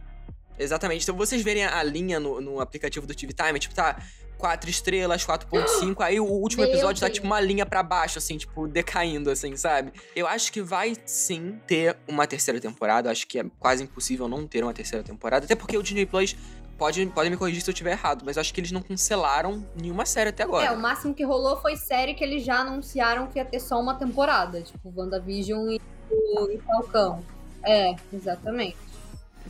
Exatamente. 0.57 1.03
Então, 1.03 1.16
vocês 1.16 1.41
verem 1.41 1.66
a 1.66 1.82
linha 1.84 2.20
no, 2.20 2.40
no 2.41 2.60
aplicativo 2.60 3.07
do 3.07 3.16
TV 3.16 3.34
Time, 3.34 3.57
tipo, 3.60 3.74
tá 3.74 3.98
4 4.40 4.70
estrelas, 4.70 5.24
4.5, 5.26 6.02
aí 6.02 6.20
o 6.20 6.24
último 6.24 6.64
Meu 6.64 6.72
episódio 6.72 6.99
tá 7.02 7.07
Deus. 7.07 7.16
tipo 7.16 7.28
uma 7.28 7.40
linha 7.41 7.66
pra 7.66 7.84
baixo, 7.84 8.18
assim, 8.18 8.38
tipo, 8.38 8.68
decaindo, 8.68 9.30
assim, 9.30 9.56
sabe? 9.57 9.91
Eu 10.16 10.26
acho 10.26 10.52
que 10.52 10.61
vai 10.61 10.95
sim 11.06 11.60
ter 11.68 11.95
uma 12.07 12.26
terceira 12.26 12.60
temporada. 12.60 13.11
Acho 13.11 13.28
que 13.28 13.38
é 13.40 13.45
quase 13.60 13.84
impossível 13.84 14.28
não 14.28 14.48
ter 14.48 14.64
uma 14.64 14.74
terceira 14.74 15.03
temporada. 15.03 15.45
Até 15.45 15.56
porque 15.56 15.78
o 15.78 15.84
Disney 15.84 16.06
Plus. 16.06 16.36
Pode, 16.78 17.06
pode 17.07 17.30
me 17.30 17.36
corrigir 17.36 17.61
se 17.61 17.70
eu 17.70 17.74
estiver 17.74 17.91
errado, 17.91 18.24
mas 18.26 18.38
acho 18.38 18.53
que 18.53 18.61
eles 18.61 18.72
não 18.72 18.82
cancelaram 18.82 19.68
nenhuma 19.76 20.06
série 20.06 20.30
até 20.30 20.44
agora. 20.44 20.66
É, 20.68 20.72
o 20.72 20.80
máximo 20.80 21.14
que 21.14 21.26
rolou 21.26 21.57
foi 21.60 21.76
série 21.76 22.14
que 22.14 22.24
eles 22.24 22.41
já 22.45 22.60
anunciaram 22.60 23.28
que 23.28 23.38
ia 23.38 23.44
ter 23.44 23.60
só 23.60 23.78
uma 23.82 23.95
temporada. 23.95 24.61
Tipo, 24.61 24.94
WandaVision 24.95 25.72
e, 25.72 25.82
o- 26.10 26.49
e 26.49 26.57
Falcão. 26.60 27.22
É, 27.66 27.94
exatamente. 28.14 28.78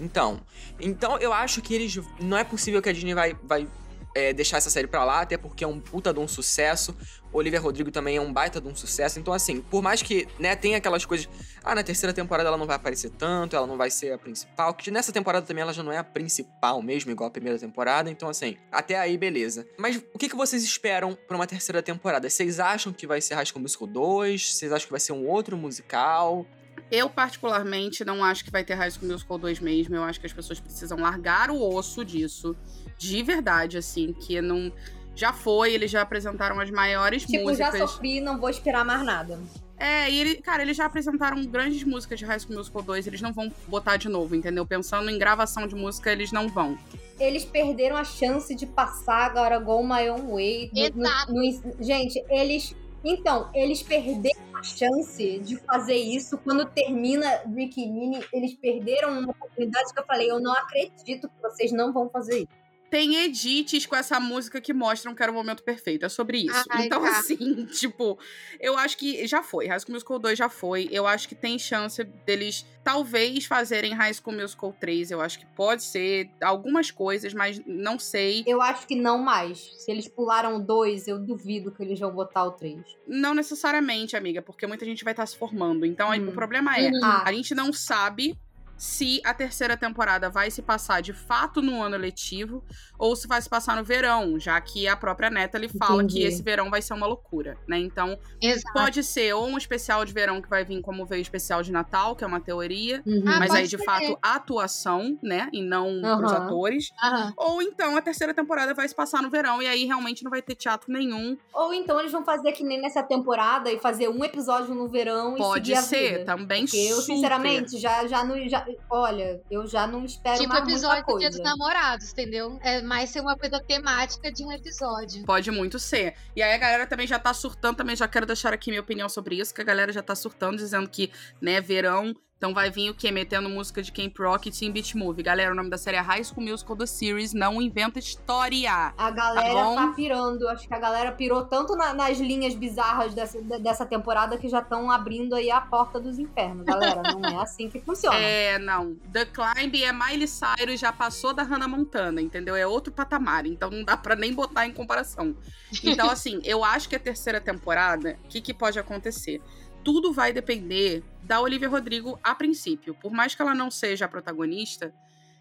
Então, 0.01 0.39
então 0.79 1.19
eu 1.19 1.31
acho 1.31 1.61
que 1.61 1.75
eles. 1.75 1.99
Não 2.19 2.35
é 2.35 2.43
possível 2.43 2.81
que 2.81 2.89
a 2.89 2.93
Disney 2.93 3.13
vai, 3.13 3.35
vai 3.43 3.67
é, 4.15 4.33
deixar 4.33 4.57
essa 4.57 4.69
série 4.69 4.87
pra 4.87 5.03
lá, 5.03 5.21
até 5.21 5.37
porque 5.37 5.63
é 5.63 5.67
um 5.67 5.79
puta 5.79 6.13
de 6.13 6.19
um 6.19 6.27
sucesso. 6.27 6.95
Olivia 7.31 7.59
Rodrigo 7.59 7.91
também 7.91 8.17
é 8.17 8.21
um 8.21 8.33
baita 8.33 8.59
de 8.59 8.67
um 8.67 8.75
sucesso. 8.75 9.19
Então, 9.19 9.33
assim, 9.33 9.61
por 9.61 9.83
mais 9.83 10.01
que, 10.01 10.27
né, 10.39 10.55
tenha 10.55 10.77
aquelas 10.77 11.05
coisas. 11.05 11.29
Ah, 11.63 11.75
na 11.75 11.83
terceira 11.83 12.13
temporada 12.13 12.49
ela 12.49 12.57
não 12.57 12.65
vai 12.65 12.75
aparecer 12.75 13.11
tanto, 13.11 13.55
ela 13.55 13.67
não 13.67 13.77
vai 13.77 13.91
ser 13.91 14.13
a 14.13 14.17
principal. 14.17 14.73
Que 14.73 14.89
nessa 14.89 15.11
temporada 15.11 15.45
também 15.45 15.61
ela 15.61 15.73
já 15.73 15.83
não 15.83 15.91
é 15.91 15.97
a 15.97 16.03
principal 16.03 16.81
mesmo, 16.81 17.11
igual 17.11 17.27
a 17.27 17.31
primeira 17.31 17.59
temporada. 17.59 18.09
Então, 18.09 18.29
assim, 18.29 18.57
até 18.71 18.97
aí, 18.97 19.17
beleza. 19.17 19.67
Mas 19.77 19.97
o 20.13 20.17
que, 20.17 20.29
que 20.29 20.35
vocês 20.35 20.63
esperam 20.63 21.17
pra 21.27 21.35
uma 21.35 21.45
terceira 21.45 21.83
temporada? 21.83 22.29
Vocês 22.29 22.59
acham 22.59 22.91
que 22.91 23.05
vai 23.05 23.21
ser 23.21 23.35
High 23.35 23.45
School 23.45 23.61
Musical 23.61 23.87
2? 23.87 24.53
Vocês 24.53 24.71
acham 24.71 24.87
que 24.87 24.91
vai 24.91 24.99
ser 24.99 25.11
um 25.11 25.27
outro 25.27 25.55
musical? 25.55 26.45
Eu, 26.91 27.09
particularmente, 27.09 28.03
não 28.03 28.23
acho 28.23 28.43
que 28.43 28.51
vai 28.51 28.63
ter 28.63 28.73
High 28.73 28.91
School 28.91 29.11
Musical 29.11 29.37
2 29.37 29.59
mesmo. 29.59 29.95
Eu 29.95 30.03
acho 30.03 30.19
que 30.19 30.25
as 30.25 30.33
pessoas 30.33 30.59
precisam 30.59 30.97
largar 30.99 31.51
o 31.51 31.61
osso 31.75 32.03
disso. 32.03 32.55
De 32.97 33.21
verdade, 33.23 33.77
assim, 33.77 34.11
que 34.13 34.41
não. 34.41 34.71
Já 35.15 35.33
foi, 35.33 35.73
eles 35.73 35.91
já 35.91 36.01
apresentaram 36.01 36.59
as 36.59 36.71
maiores 36.71 37.23
Tipo, 37.25 37.53
já 37.53 37.65
músicas. 37.67 37.91
sofri, 37.91 38.21
não 38.21 38.39
vou 38.39 38.49
esperar 38.49 38.85
mais 38.85 39.03
nada. 39.03 39.37
É, 39.77 40.09
e 40.09 40.19
ele, 40.19 40.35
cara, 40.35 40.61
eles 40.61 40.75
já 40.77 40.85
apresentaram 40.85 41.43
grandes 41.45 41.83
músicas 41.83 42.19
de 42.19 42.25
High 42.25 42.39
School 42.39 42.57
Musical 42.57 42.81
2, 42.81 43.07
eles 43.07 43.21
não 43.21 43.31
vão 43.33 43.51
botar 43.67 43.97
de 43.97 44.09
novo, 44.09 44.35
entendeu? 44.35 44.65
Pensando 44.65 45.09
em 45.09 45.17
gravação 45.17 45.67
de 45.67 45.75
música, 45.75 46.11
eles 46.11 46.31
não 46.31 46.47
vão. 46.49 46.77
Eles 47.19 47.43
perderam 47.45 47.95
a 47.97 48.03
chance 48.03 48.53
de 48.55 48.65
passar 48.65 49.25
agora 49.25 49.59
Go 49.59 49.83
My 49.83 50.09
Own 50.09 50.33
Way. 50.35 50.71
no- 50.73 51.01
no- 51.01 51.05
Exato. 51.07 51.33
no- 51.33 51.83
gente, 51.83 52.23
eles. 52.29 52.75
Então, 53.03 53.49
eles 53.53 53.81
perderam 53.81 54.39
chance 54.63 55.39
de 55.39 55.57
fazer 55.57 55.95
isso 55.95 56.37
quando 56.37 56.65
termina 56.65 57.43
Rick 57.55 57.81
e 57.81 57.87
Minnie. 57.87 58.25
Eles 58.33 58.53
perderam 58.53 59.19
uma 59.19 59.31
oportunidade 59.31 59.93
que 59.93 59.99
eu 59.99 60.05
falei: 60.05 60.29
eu 60.29 60.39
não 60.39 60.53
acredito 60.53 61.27
que 61.27 61.41
vocês 61.41 61.71
não 61.71 61.93
vão 61.93 62.09
fazer 62.09 62.39
isso. 62.39 62.68
Tem 62.89 63.17
edits 63.23 63.85
com 63.85 63.95
essa 63.95 64.19
música 64.19 64.59
que 64.59 64.73
mostram 64.73 65.13
que 65.13 65.21
era 65.21 65.31
o 65.31 65.35
momento 65.35 65.63
perfeito. 65.63 66.05
É 66.05 66.09
sobre 66.09 66.39
isso. 66.39 66.65
Ai, 66.69 66.85
então, 66.87 67.01
tá. 67.03 67.19
assim, 67.19 67.65
tipo, 67.71 68.17
eu 68.59 68.77
acho 68.77 68.97
que 68.97 69.25
já 69.27 69.43
foi. 69.43 69.67
High 69.67 69.79
School 69.79 69.93
Musical 69.93 70.19
2 70.19 70.37
já 70.37 70.49
foi. 70.49 70.89
Eu 70.91 71.05
acho 71.05 71.27
que 71.27 71.35
tem 71.35 71.59
chance 71.59 72.03
deles 72.25 72.65
talvez 72.83 73.45
fazerem 73.45 73.93
High 73.93 74.13
School 74.15 74.35
Musical 74.35 74.73
3. 74.79 75.11
Eu 75.11 75.21
acho 75.21 75.39
que 75.39 75.45
pode 75.45 75.83
ser 75.83 76.29
algumas 76.41 76.89
coisas, 76.91 77.33
mas 77.33 77.61
não 77.65 77.99
sei. 77.99 78.43
Eu 78.47 78.61
acho 78.61 78.87
que 78.87 78.95
não 78.95 79.19
mais. 79.19 79.59
Se 79.83 79.91
eles 79.91 80.07
pularam 80.07 80.55
o 80.55 80.59
dois, 80.59 81.07
eu 81.07 81.19
duvido 81.19 81.71
que 81.71 81.83
eles 81.83 81.99
vão 81.99 82.11
botar 82.11 82.45
o 82.45 82.51
três. 82.51 82.81
Não 83.07 83.33
necessariamente, 83.35 84.15
amiga, 84.15 84.41
porque 84.41 84.65
muita 84.65 84.85
gente 84.85 85.03
vai 85.03 85.13
estar 85.13 85.25
se 85.25 85.37
formando. 85.37 85.85
Então, 85.85 86.09
Hum. 86.09 86.29
o 86.29 86.31
problema 86.31 86.75
é. 86.77 86.89
Ah. 87.03 87.23
a 87.25 87.31
gente 87.33 87.53
não 87.53 87.71
sabe 87.71 88.35
se 88.79 89.19
a 89.25 89.33
terceira 89.33 89.75
temporada 89.77 90.29
vai 90.29 90.49
se 90.49 90.61
passar 90.61 91.01
de 91.01 91.11
fato 91.13 91.61
no 91.61 91.81
ano 91.83 91.97
letivo 91.97 92.63
ou 92.97 93.13
se 93.15 93.27
vai 93.27 93.41
se 93.41 93.49
passar 93.49 93.75
no 93.75 93.83
verão, 93.83 94.39
já 94.39 94.59
que 94.61 94.87
a 94.87 94.95
própria 94.95 95.29
Natalie 95.29 95.69
fala 95.69 96.01
Entendi. 96.01 96.13
que 96.13 96.23
esse 96.23 96.41
verão 96.41 96.69
vai 96.69 96.81
ser 96.81 96.93
uma 96.93 97.05
loucura, 97.05 97.59
né? 97.67 97.77
Então, 97.77 98.17
Exato. 98.41 98.71
pode 98.73 99.03
ser 99.03 99.33
ou 99.33 99.47
um 99.47 99.57
especial 99.57 100.05
de 100.05 100.13
verão 100.13 100.41
que 100.41 100.49
vai 100.49 100.63
vir 100.63 100.81
como 100.81 101.05
veio 101.05 101.19
o 101.19 101.23
especial 101.23 101.61
de 101.61 101.71
Natal, 101.73 102.15
que 102.15 102.23
é 102.23 102.27
uma 102.27 102.39
teoria, 102.41 103.03
Uhum. 103.05 103.23
Ah, 103.27 103.39
mas 103.39 103.49
pode 103.49 103.61
aí 103.61 103.67
de 103.67 103.77
ser. 103.77 103.83
fato 103.83 104.17
atuação, 104.21 105.17
né, 105.23 105.49
e 105.51 105.61
não 105.61 106.01
Aham. 106.03 106.17
pros 106.17 106.33
atores. 106.33 106.85
Aham. 107.03 107.33
Ou 107.37 107.61
então 107.61 107.97
a 107.97 108.01
terceira 108.01 108.33
temporada 108.33 108.73
vai 108.73 108.87
se 108.87 108.95
passar 108.95 109.21
no 109.21 109.29
verão 109.29 109.61
e 109.61 109.67
aí 109.67 109.85
realmente 109.85 110.23
não 110.23 110.31
vai 110.31 110.41
ter 110.41 110.55
teatro 110.55 110.91
nenhum. 110.91 111.37
Ou 111.53 111.73
então 111.73 111.99
eles 111.99 112.11
vão 112.11 112.23
fazer 112.23 112.51
que 112.53 112.63
nem 112.63 112.79
nessa 112.81 113.01
temporada 113.03 113.71
e 113.71 113.79
fazer 113.79 114.07
um 114.09 114.23
episódio 114.23 114.73
no 114.75 114.87
verão 114.87 115.35
e 115.37 115.39
Pode 115.39 115.67
seguir 115.67 115.73
a 115.75 115.81
ser, 115.81 116.25
também 116.25 116.61
Porque 116.63 116.77
eu, 116.77 116.95
super. 116.97 117.15
sinceramente, 117.15 117.79
já, 117.79 118.05
já 118.07 118.23
não. 118.23 118.37
Já, 118.47 118.65
olha, 118.89 119.41
eu 119.49 119.65
já 119.67 119.87
não 119.87 120.03
espero 120.05 120.37
Tipo 120.37 120.49
mais 120.49 120.63
muita 120.63 120.73
episódio 120.75 121.05
do 121.05 121.19
Dia 121.19 121.29
coisa. 121.29 121.29
dos 121.29 121.39
Namorados, 121.39 122.11
entendeu? 122.11 122.59
É 122.61 122.81
mais 122.81 123.09
ser 123.09 123.21
uma 123.21 123.37
coisa 123.37 123.59
temática 123.59 124.31
de 124.31 124.43
um 124.43 124.51
episódio. 124.51 125.23
Pode 125.25 125.49
muito 125.51 125.79
ser. 125.79 126.15
E 126.35 126.41
aí 126.41 126.53
a 126.53 126.57
galera 126.57 126.87
também 126.87 127.07
já 127.07 127.19
tá 127.19 127.33
surtando, 127.33 127.77
também 127.77 127.95
já 127.95 128.07
quero 128.07 128.25
deixar 128.25 128.53
aqui 128.53 128.69
minha 128.69 128.81
opinião 128.81 129.09
sobre 129.09 129.35
isso, 129.39 129.53
que 129.53 129.61
a 129.61 129.65
galera 129.65 129.91
já 129.91 130.01
tá 130.01 130.15
surtando, 130.15 130.57
dizendo 130.57 130.89
que, 130.89 131.11
né, 131.41 131.61
verão 131.61 132.13
Então 132.39 132.53
vai 132.53 132.71
vir 132.71 132.89
o 132.89 132.93
quê? 132.95 133.11
Metendo 133.11 133.49
música 133.49 133.81
de 133.83 133.91
Camp 133.91 134.17
Rock 134.17 134.47
e 134.47 134.51
Teen 134.53 134.71
Beach 134.71 134.95
Movie. 134.95 135.21
Galera, 135.21 135.51
o 135.51 135.55
nome 135.55 135.69
da 135.69 135.77
série 135.77 135.97
é 135.97 135.99
High 135.99 136.23
School 136.23 136.41
Musical 136.47 136.73
The 136.77 136.85
Series. 136.85 137.33
Não 137.33 137.61
inventa 137.61 137.99
história. 137.99 138.93
A 138.97 139.11
galera 139.11 139.53
Tá 139.53 139.75
tá, 139.75 139.93
pirando. 139.93 140.47
Acho 140.47 140.65
que 140.65 140.73
a 140.73 140.79
galera 140.79 141.11
pirou 141.11 141.43
tanto 141.43 141.75
na- 141.75 141.93
nas 141.93 142.17
linhas 142.17 142.55
bizarras 142.55 143.13
dessa, 143.13 143.41
dessa 143.41 143.85
temporada 143.85 144.37
que 144.37 144.47
já 144.47 144.59
estão 144.59 144.89
abrindo 144.89 145.35
aí 145.35 145.51
a 145.51 145.59
porta 145.59 145.99
dos 145.99 146.17
infernos, 146.17 146.63
galera. 146.65 147.01
Não 147.11 147.41
é 147.41 147.43
assim 147.43 147.69
que 147.69 147.81
funciona. 147.81 148.15
É, 148.15 148.57
não. 148.57 148.95
The 149.11 149.25
Climb 149.25 149.75
é 149.83 149.91
Miley 149.91 150.25
Cyrus, 150.29 150.79
já 150.79 150.93
passou 150.93 151.33
da 151.33 151.43
Hannah 151.43 151.67
Montana, 151.67 152.21
entendeu? 152.21 152.55
É 152.55 152.65
outro 152.65 152.93
patamar, 152.93 153.45
então 153.47 153.69
não 153.69 153.83
dá 153.83 153.97
pra 153.97 154.15
nem 154.15 154.33
botar 154.33 154.65
em 154.65 154.71
comparação. 154.71 155.35
Então, 155.83 156.07
assim, 156.09 156.39
eu 156.45 156.63
acho 156.63 156.87
que 156.87 156.95
a 156.95 156.99
terceira 156.99 157.41
temporada, 157.41 158.17
o 158.23 158.29
que, 158.29 158.39
que 158.39 158.53
pode 158.53 158.79
acontecer? 158.79 159.41
Tudo 159.83 160.11
vai 160.11 160.31
depender 160.33 161.03
da 161.23 161.39
Olivia 161.41 161.69
Rodrigo 161.69 162.19
a 162.23 162.35
princípio. 162.35 162.93
Por 162.95 163.11
mais 163.11 163.33
que 163.35 163.41
ela 163.41 163.55
não 163.55 163.71
seja 163.71 164.05
a 164.05 164.07
protagonista, 164.07 164.93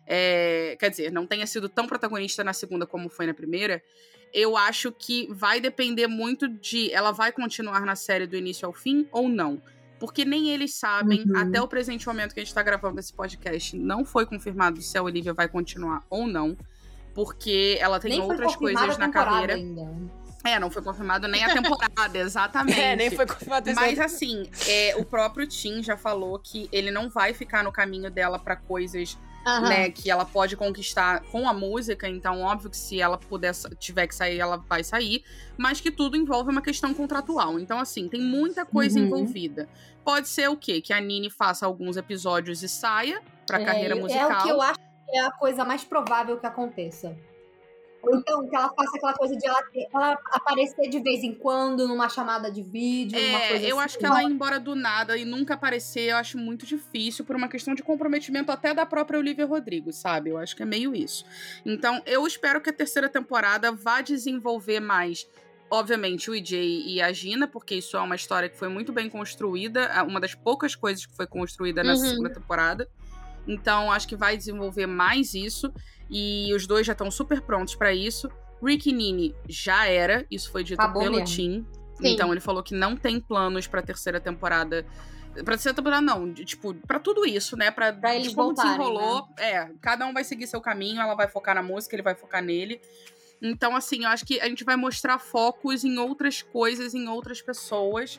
é, 0.06 0.76
quer 0.78 0.90
dizer, 0.90 1.12
não 1.12 1.26
tenha 1.26 1.46
sido 1.46 1.68
tão 1.68 1.86
protagonista 1.86 2.42
na 2.44 2.52
segunda 2.52 2.86
como 2.86 3.08
foi 3.08 3.26
na 3.26 3.34
primeira, 3.34 3.82
eu 4.32 4.56
acho 4.56 4.92
que 4.92 5.26
vai 5.32 5.60
depender 5.60 6.06
muito 6.06 6.46
de 6.48 6.92
ela 6.92 7.12
vai 7.12 7.32
continuar 7.32 7.80
na 7.84 7.96
série 7.96 8.26
do 8.26 8.36
início 8.36 8.66
ao 8.66 8.72
fim 8.72 9.06
ou 9.10 9.28
não. 9.28 9.60
Porque 9.98 10.24
nem 10.24 10.50
eles 10.50 10.74
sabem, 10.74 11.24
Uhum. 11.26 11.36
até 11.36 11.60
o 11.60 11.66
presente 11.66 12.06
momento 12.06 12.32
que 12.32 12.38
a 12.40 12.44
gente 12.44 12.54
tá 12.54 12.62
gravando 12.62 13.00
esse 13.00 13.12
podcast, 13.12 13.76
não 13.76 14.04
foi 14.04 14.24
confirmado 14.24 14.80
se 14.80 14.96
a 14.96 15.02
Olivia 15.02 15.34
vai 15.34 15.48
continuar 15.48 16.04
ou 16.08 16.26
não. 16.26 16.56
Porque 17.14 17.76
ela 17.80 17.98
tem 17.98 18.12
Nem 18.12 18.20
outras 18.20 18.54
coisas 18.54 18.96
na 18.96 19.08
carreira. 19.08 19.54
ainda. 19.54 19.90
É, 20.54 20.58
não 20.58 20.70
foi 20.70 20.82
confirmado 20.82 21.26
nem 21.28 21.44
a 21.44 21.48
temporada, 21.52 22.18
exatamente. 22.18 22.80
É, 22.80 22.96
nem 22.96 23.10
foi 23.10 23.26
confirmado 23.26 23.70
Mas 23.74 23.98
assim, 23.98 24.48
é, 24.66 24.94
o 24.96 25.04
próprio 25.04 25.46
Tim 25.46 25.82
já 25.82 25.96
falou 25.96 26.38
que 26.38 26.68
ele 26.72 26.90
não 26.90 27.08
vai 27.08 27.32
ficar 27.34 27.62
no 27.64 27.72
caminho 27.72 28.10
dela 28.10 28.38
pra 28.38 28.56
coisas 28.56 29.18
Aham. 29.46 29.68
né, 29.68 29.90
que 29.90 30.10
ela 30.10 30.24
pode 30.26 30.56
conquistar 30.56 31.20
com 31.30 31.48
a 31.48 31.54
música, 31.54 32.06
então 32.08 32.42
óbvio 32.42 32.68
que 32.70 32.76
se 32.76 33.00
ela 33.00 33.16
puder 33.16 33.54
tiver 33.78 34.06
que 34.06 34.14
sair, 34.14 34.38
ela 34.38 34.58
vai 34.68 34.84
sair, 34.84 35.24
mas 35.56 35.80
que 35.80 35.90
tudo 35.90 36.16
envolve 36.16 36.50
uma 36.50 36.60
questão 36.60 36.92
contratual. 36.92 37.58
Então 37.58 37.78
assim, 37.78 38.08
tem 38.08 38.20
muita 38.20 38.66
coisa 38.66 38.98
Uhum. 38.98 39.06
envolvida. 39.06 39.68
Pode 40.04 40.28
ser 40.28 40.48
o 40.48 40.56
quê? 40.56 40.80
Que 40.80 40.92
a 40.92 41.00
Nini 41.00 41.30
faça 41.30 41.64
alguns 41.66 41.96
episódios 41.96 42.62
e 42.62 42.68
saia 42.68 43.22
pra 43.46 43.60
É, 43.60 43.64
carreira 43.64 43.96
musical. 43.96 44.30
É 44.30 44.34
o 44.36 44.42
que 44.42 44.48
eu 44.50 44.60
acho 44.62 44.78
que 44.78 45.16
é 45.16 45.20
a 45.24 45.30
coisa 45.30 45.64
mais 45.64 45.82
provável 45.84 46.38
que 46.38 46.46
aconteça. 46.46 47.16
Ou 48.00 48.16
então, 48.16 48.48
que 48.48 48.54
ela 48.54 48.68
faça 48.68 48.96
aquela 48.96 49.12
coisa 49.14 49.36
de 49.36 49.46
ela, 49.46 49.60
ela 49.92 50.12
aparecer 50.30 50.88
de 50.88 51.00
vez 51.00 51.22
em 51.24 51.34
quando 51.34 51.86
numa 51.88 52.08
chamada 52.08 52.50
de 52.50 52.62
vídeo, 52.62 53.18
É, 53.18 53.56
eu 53.58 53.76
assim. 53.78 53.84
acho 53.84 53.98
que 53.98 54.06
ela 54.06 54.22
ir 54.22 54.26
embora 54.26 54.60
do 54.60 54.74
nada 54.76 55.16
e 55.16 55.24
nunca 55.24 55.54
aparecer, 55.54 56.10
eu 56.12 56.16
acho 56.16 56.38
muito 56.38 56.64
difícil 56.64 57.24
por 57.24 57.34
uma 57.34 57.48
questão 57.48 57.74
de 57.74 57.82
comprometimento 57.82 58.52
até 58.52 58.72
da 58.72 58.86
própria 58.86 59.18
Olivia 59.18 59.44
Rodrigo, 59.46 59.92
sabe? 59.92 60.30
Eu 60.30 60.38
acho 60.38 60.54
que 60.54 60.62
é 60.62 60.66
meio 60.66 60.94
isso. 60.94 61.24
Então, 61.66 62.00
eu 62.06 62.24
espero 62.26 62.60
que 62.60 62.70
a 62.70 62.72
terceira 62.72 63.08
temporada 63.08 63.72
vá 63.72 64.00
desenvolver 64.00 64.78
mais, 64.78 65.28
obviamente, 65.68 66.30
o 66.30 66.34
EJ 66.36 66.52
e 66.86 67.02
a 67.02 67.12
Gina, 67.12 67.48
porque 67.48 67.74
isso 67.74 67.96
é 67.96 68.00
uma 68.00 68.14
história 68.14 68.48
que 68.48 68.56
foi 68.56 68.68
muito 68.68 68.92
bem 68.92 69.10
construída, 69.10 69.80
é 69.82 70.02
uma 70.02 70.20
das 70.20 70.34
poucas 70.36 70.76
coisas 70.76 71.04
que 71.04 71.16
foi 71.16 71.26
construída 71.26 71.82
nessa 71.82 72.04
Uhum. 72.04 72.10
segunda 72.10 72.30
temporada. 72.30 72.88
Então, 73.46 73.90
acho 73.90 74.06
que 74.06 74.14
vai 74.14 74.36
desenvolver 74.36 74.86
mais 74.86 75.34
isso. 75.34 75.72
E 76.10 76.52
os 76.54 76.66
dois 76.66 76.86
já 76.86 76.92
estão 76.92 77.10
super 77.10 77.40
prontos 77.42 77.74
pra 77.74 77.92
isso. 77.92 78.30
Rick 78.62 78.92
Nini 78.92 79.34
já 79.48 79.86
era, 79.86 80.26
isso 80.30 80.50
foi 80.50 80.64
dito 80.64 80.80
Acabou 80.80 81.02
pelo 81.02 81.16
mesmo. 81.16 81.36
Tim. 81.36 81.66
Sim. 81.94 82.14
Então 82.14 82.32
ele 82.32 82.40
falou 82.40 82.62
que 82.62 82.74
não 82.74 82.96
tem 82.96 83.20
planos 83.20 83.66
pra 83.66 83.82
terceira 83.82 84.20
temporada. 84.20 84.86
Pra 85.34 85.54
terceira 85.54 85.76
temporada, 85.76 86.02
não. 86.02 86.32
Tipo, 86.32 86.74
pra 86.74 86.98
tudo 86.98 87.24
isso, 87.24 87.56
né? 87.56 87.70
Pra, 87.70 87.92
Pra 87.92 88.14
eles 88.16 88.34
como 88.34 88.48
voltarem, 88.48 88.72
desenrolou. 88.72 89.28
É, 89.38 89.70
cada 89.80 90.06
um 90.06 90.12
vai 90.12 90.24
seguir 90.24 90.46
seu 90.46 90.60
caminho, 90.60 91.00
ela 91.00 91.14
vai 91.14 91.28
focar 91.28 91.54
na 91.54 91.62
música, 91.62 91.94
ele 91.94 92.02
vai 92.02 92.14
focar 92.14 92.42
nele. 92.42 92.80
Então, 93.40 93.76
assim, 93.76 94.04
eu 94.04 94.08
acho 94.08 94.24
que 94.24 94.40
a 94.40 94.48
gente 94.48 94.64
vai 94.64 94.76
mostrar 94.76 95.18
focos 95.18 95.84
em 95.84 95.96
outras 95.98 96.42
coisas, 96.42 96.94
em 96.94 97.06
outras 97.08 97.40
pessoas. 97.40 98.18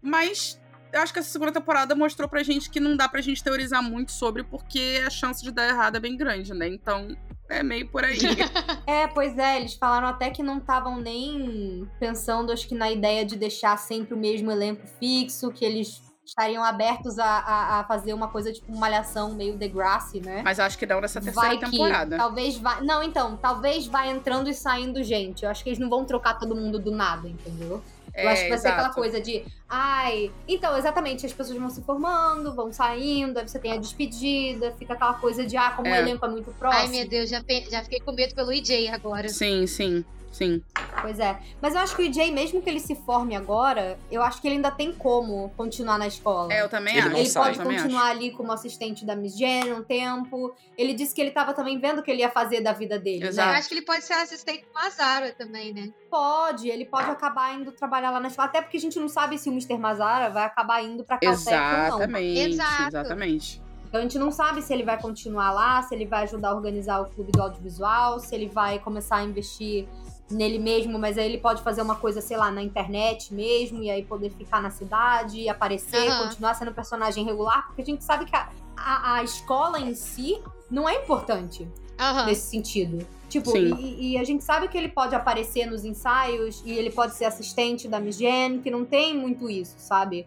Mas 0.00 0.59
eu 0.92 1.00
acho 1.00 1.12
que 1.12 1.18
essa 1.18 1.30
segunda 1.30 1.52
temporada 1.52 1.94
mostrou 1.94 2.28
pra 2.28 2.42
gente 2.42 2.70
que 2.70 2.80
não 2.80 2.96
dá 2.96 3.08
pra 3.08 3.20
gente 3.20 3.42
teorizar 3.42 3.82
muito 3.82 4.12
sobre, 4.12 4.44
porque 4.44 5.02
a 5.06 5.10
chance 5.10 5.42
de 5.42 5.50
dar 5.50 5.68
errado 5.68 5.96
é 5.96 6.00
bem 6.00 6.16
grande, 6.16 6.52
né? 6.54 6.68
Então, 6.68 7.16
é 7.48 7.62
meio 7.62 7.88
por 7.88 8.04
aí. 8.04 8.18
É, 8.86 9.06
pois 9.06 9.38
é, 9.38 9.56
eles 9.56 9.74
falaram 9.74 10.08
até 10.08 10.30
que 10.30 10.42
não 10.42 10.58
estavam 10.58 11.00
nem 11.00 11.88
pensando, 11.98 12.52
acho 12.52 12.66
que 12.66 12.74
na 12.74 12.90
ideia 12.90 13.24
de 13.24 13.36
deixar 13.36 13.76
sempre 13.76 14.14
o 14.14 14.16
mesmo 14.16 14.50
elenco 14.50 14.86
fixo, 14.98 15.52
que 15.52 15.64
eles 15.64 16.02
estariam 16.24 16.62
abertos 16.62 17.18
a, 17.18 17.24
a, 17.26 17.80
a 17.80 17.84
fazer 17.84 18.14
uma 18.14 18.28
coisa 18.28 18.52
tipo 18.52 18.70
uma 18.70 18.80
malhação 18.80 19.34
meio 19.34 19.56
Degrassi, 19.56 20.20
né? 20.20 20.42
Mas 20.44 20.60
acho 20.60 20.78
que 20.78 20.86
não 20.86 21.00
nessa 21.00 21.20
terceira 21.20 21.48
Vai 21.48 21.58
que 21.58 21.70
temporada. 21.70 22.16
talvez 22.16 22.56
vá. 22.58 22.80
Não, 22.80 23.02
então, 23.02 23.36
talvez 23.36 23.86
vá 23.86 24.06
entrando 24.06 24.48
e 24.48 24.54
saindo 24.54 25.02
gente. 25.02 25.44
Eu 25.44 25.50
acho 25.50 25.62
que 25.62 25.70
eles 25.70 25.78
não 25.78 25.88
vão 25.88 26.04
trocar 26.04 26.34
todo 26.34 26.54
mundo 26.54 26.78
do 26.78 26.90
nada, 26.90 27.28
entendeu? 27.28 27.82
Eu 28.22 28.28
acho 28.28 28.42
que 28.44 28.48
vai 28.48 28.58
ser 28.58 28.68
aquela 28.68 28.88
É, 28.88 28.92
coisa 28.94 29.20
de, 29.20 29.44
ai, 29.68 30.30
então, 30.48 30.76
exatamente, 30.76 31.24
as 31.26 31.32
pessoas 31.32 31.58
vão 31.58 31.70
se 31.70 31.82
formando, 31.82 32.54
vão 32.54 32.72
saindo, 32.72 33.38
aí 33.38 33.48
você 33.48 33.58
tem 33.58 33.72
a 33.72 33.76
despedida, 33.76 34.72
fica 34.78 34.94
aquela 34.94 35.14
coisa 35.14 35.44
de, 35.46 35.56
ah, 35.56 35.70
como 35.70 35.88
É. 35.88 35.92
o 35.92 35.94
elenco 35.96 36.24
é 36.24 36.28
muito 36.28 36.50
próximo. 36.52 36.82
Ai, 36.82 36.88
meu 36.88 37.08
Deus, 37.08 37.28
já, 37.30 37.42
já 37.70 37.82
fiquei 37.82 38.00
com 38.00 38.12
medo 38.12 38.34
pelo 38.34 38.52
EJ 38.52 38.88
agora. 38.92 39.28
Sim, 39.28 39.66
sim, 39.66 40.04
sim. 40.30 40.62
Pois 41.00 41.18
é. 41.18 41.38
Mas 41.60 41.74
eu 41.74 41.80
acho 41.80 41.96
que 41.96 42.08
o 42.08 42.12
Jay, 42.12 42.30
mesmo 42.30 42.60
que 42.60 42.68
ele 42.68 42.80
se 42.80 42.94
forme 42.94 43.34
agora, 43.34 43.98
eu 44.10 44.22
acho 44.22 44.40
que 44.40 44.48
ele 44.48 44.56
ainda 44.56 44.70
tem 44.70 44.92
como 44.92 45.50
continuar 45.56 45.98
na 45.98 46.06
escola. 46.06 46.52
É, 46.52 46.62
eu 46.62 46.68
também 46.68 46.96
Ele 46.96 47.08
acho. 47.08 47.16
Ele 47.16 47.32
pode 47.32 47.58
eu 47.58 47.64
continuar 47.64 48.02
acho. 48.02 48.10
ali 48.10 48.30
como 48.32 48.52
assistente 48.52 49.04
da 49.04 49.16
Miss 49.16 49.36
Jenny 49.36 49.72
um 49.72 49.82
tempo. 49.82 50.54
Ele 50.76 50.92
disse 50.92 51.14
que 51.14 51.20
ele 51.20 51.30
tava 51.30 51.54
também 51.54 51.78
vendo 51.78 52.00
o 52.00 52.02
que 52.02 52.10
ele 52.10 52.20
ia 52.20 52.30
fazer 52.30 52.60
da 52.60 52.72
vida 52.72 52.98
dele, 52.98 53.26
Exato. 53.26 53.48
Eu 53.48 53.52
né? 53.52 53.58
acho 53.58 53.68
que 53.68 53.74
ele 53.74 53.84
pode 53.84 54.04
ser 54.04 54.14
assistente 54.14 54.64
do 54.64 54.72
Mazara 54.74 55.32
também, 55.32 55.72
né? 55.72 55.90
Pode, 56.10 56.68
ele 56.68 56.84
pode 56.84 57.10
acabar 57.10 57.54
indo 57.54 57.72
trabalhar 57.72 58.10
lá 58.10 58.20
na 58.20 58.28
escola. 58.28 58.48
Até 58.48 58.60
porque 58.60 58.76
a 58.76 58.80
gente 58.80 58.98
não 58.98 59.08
sabe 59.08 59.38
se 59.38 59.48
o 59.48 59.52
Mr. 59.52 59.78
Mazara 59.78 60.30
vai 60.30 60.44
acabar 60.44 60.82
indo 60.82 61.04
pra 61.04 61.18
Caltech 61.18 61.48
ou 61.48 61.54
não. 61.54 61.86
Exatamente, 61.86 62.40
Exato. 62.40 62.82
exatamente. 62.88 63.62
Então 63.90 63.98
a 63.98 64.02
gente 64.04 64.18
não 64.20 64.30
sabe 64.30 64.62
se 64.62 64.72
ele 64.72 64.84
vai 64.84 65.00
continuar 65.00 65.50
lá, 65.50 65.82
se 65.82 65.94
ele 65.94 66.06
vai 66.06 66.22
ajudar 66.22 66.50
a 66.50 66.54
organizar 66.54 67.00
o 67.00 67.06
clube 67.06 67.32
do 67.32 67.42
audiovisual, 67.42 68.20
se 68.20 68.32
ele 68.32 68.48
vai 68.48 68.78
começar 68.78 69.16
a 69.16 69.24
investir 69.24 69.88
nele 70.30 70.58
mesmo, 70.58 70.98
mas 70.98 71.18
aí 71.18 71.26
ele 71.26 71.38
pode 71.38 71.62
fazer 71.62 71.82
uma 71.82 71.96
coisa, 71.96 72.20
sei 72.20 72.36
lá, 72.36 72.50
na 72.50 72.62
internet 72.62 73.34
mesmo, 73.34 73.82
e 73.82 73.90
aí 73.90 74.04
poder 74.04 74.30
ficar 74.30 74.62
na 74.62 74.70
cidade, 74.70 75.48
aparecer, 75.48 76.08
Aham. 76.08 76.26
continuar 76.26 76.54
sendo 76.54 76.72
personagem 76.72 77.24
regular, 77.24 77.66
porque 77.66 77.82
a 77.82 77.84
gente 77.84 78.04
sabe 78.04 78.24
que 78.24 78.36
a, 78.36 78.48
a, 78.76 79.14
a 79.14 79.22
escola 79.22 79.78
em 79.80 79.94
si 79.94 80.40
não 80.70 80.88
é 80.88 80.94
importante 80.96 81.68
Aham. 81.98 82.26
nesse 82.26 82.50
sentido. 82.50 83.06
Tipo, 83.28 83.56
e, 83.56 84.12
e 84.12 84.18
a 84.18 84.24
gente 84.24 84.42
sabe 84.42 84.66
que 84.66 84.76
ele 84.76 84.88
pode 84.88 85.14
aparecer 85.14 85.64
nos 85.64 85.84
ensaios 85.84 86.62
e 86.64 86.72
ele 86.72 86.90
pode 86.90 87.14
ser 87.14 87.26
assistente 87.26 87.86
da 87.86 88.00
Miss 88.00 88.16
Jen, 88.16 88.60
que 88.60 88.70
não 88.70 88.84
tem 88.84 89.16
muito 89.16 89.48
isso, 89.48 89.76
sabe? 89.78 90.26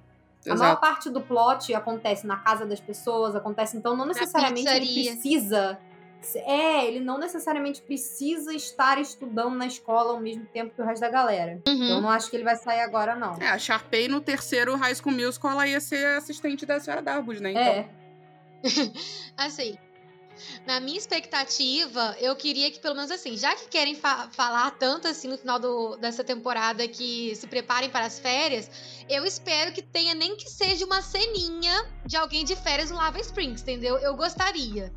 A 0.50 0.56
maior 0.56 0.72
Exato. 0.72 0.82
parte 0.82 1.10
do 1.10 1.22
plot 1.22 1.74
acontece 1.74 2.28
na 2.28 2.38
casa 2.38 2.66
das 2.66 2.80
pessoas, 2.80 3.36
acontece, 3.36 3.78
então 3.78 3.96
não 3.96 4.06
necessariamente 4.06 4.68
ele 4.68 4.94
precisa. 4.94 5.80
É, 6.36 6.86
ele 6.86 7.00
não 7.00 7.18
necessariamente 7.18 7.82
precisa 7.82 8.54
estar 8.54 9.00
estudando 9.00 9.56
na 9.56 9.66
escola 9.68 10.12
ao 10.14 10.20
mesmo 10.20 10.46
tempo 10.46 10.74
que 10.76 10.82
o 10.82 10.86
resto 10.86 11.02
da 11.02 11.10
galera. 11.10 11.62
Uhum. 11.68 11.74
Então 11.74 11.96
eu 11.98 12.02
não 12.02 12.10
acho 12.10 12.30
que 12.30 12.36
ele 12.36 12.44
vai 12.44 12.56
sair 12.56 12.82
agora, 12.82 13.16
não. 13.16 13.36
É, 13.42 13.48
a 13.50 13.58
Sharpay 13.58 14.08
no 14.08 14.22
terceiro 14.22 14.76
High 14.76 14.96
School 14.96 15.14
Musical, 15.16 15.52
ela 15.52 15.68
ia 15.68 15.80
ser 15.80 16.06
assistente 16.18 16.66
da 16.66 16.80
senhora 16.80 17.02
Darbus, 17.02 17.40
né? 17.42 17.52
Então, 17.52 17.62
É. 17.64 17.90
Assim, 19.38 19.78
na 20.66 20.80
minha 20.80 20.98
expectativa, 20.98 22.16
eu 22.20 22.36
queria 22.36 22.72
que, 22.72 22.80
pelo 22.80 22.96
menos 22.96 23.12
assim, 23.12 23.38
já 23.38 23.54
que 23.56 23.68
querem 23.68 23.94
fa- 23.96 24.30
falar 24.32 24.72
tanto 24.72 25.08
assim 25.08 25.28
no 25.28 25.38
final 25.38 25.60
do- 25.60 25.96
dessa 25.98 26.24
temporada 26.24 26.88
que 26.88 27.36
se 27.36 27.46
preparem 27.48 27.90
para 27.90 28.06
as 28.06 28.20
férias, 28.20 28.70
eu 29.10 29.26
espero 29.26 29.72
que 29.74 29.82
tenha 29.82 30.16
nem 30.16 30.36
que 30.36 30.50
seja 30.50 30.86
uma 30.86 31.02
ceninha 31.02 31.86
de 32.06 32.18
alguém 32.18 32.44
de 32.44 32.56
férias 32.56 32.90
no 32.90 32.98
Lava 32.98 33.20
Springs, 33.20 33.62
entendeu? 33.62 33.98
Eu 33.98 34.16
gostaria. 34.16 34.92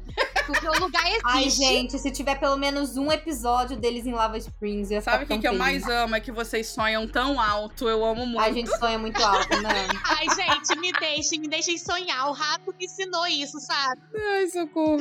Porque 0.46 0.68
o 0.68 0.78
lugar 0.78 1.04
existe. 1.10 1.22
Ai, 1.24 1.50
gente, 1.50 1.98
se 1.98 2.10
tiver 2.10 2.38
pelo 2.38 2.56
menos 2.56 2.96
um 2.96 3.10
episódio 3.10 3.76
deles 3.76 4.06
em 4.06 4.12
Lava 4.12 4.38
Springs, 4.38 4.90
eu 4.90 4.96
ia 4.96 5.02
Sabe 5.02 5.24
o 5.24 5.26
que, 5.26 5.38
que 5.38 5.48
eu 5.48 5.54
mais 5.54 5.86
amo? 5.88 6.14
É 6.14 6.20
que 6.20 6.32
vocês 6.32 6.68
sonham 6.68 7.06
tão 7.06 7.40
alto, 7.40 7.88
eu 7.88 8.04
amo 8.04 8.26
muito. 8.26 8.40
A 8.40 8.52
gente 8.52 8.76
sonha 8.78 8.98
muito 8.98 9.22
alto, 9.22 9.60
né? 9.62 9.88
Ai, 10.04 10.26
gente, 10.34 10.78
me 10.78 10.92
deixem, 10.92 11.40
me 11.40 11.48
deixem 11.48 11.78
sonhar. 11.78 12.28
O 12.28 12.32
rato 12.32 12.74
me 12.78 12.84
ensinou 12.84 13.26
isso, 13.26 13.58
sabe? 13.60 14.00
Ai, 14.14 14.46
socorro. 14.48 14.98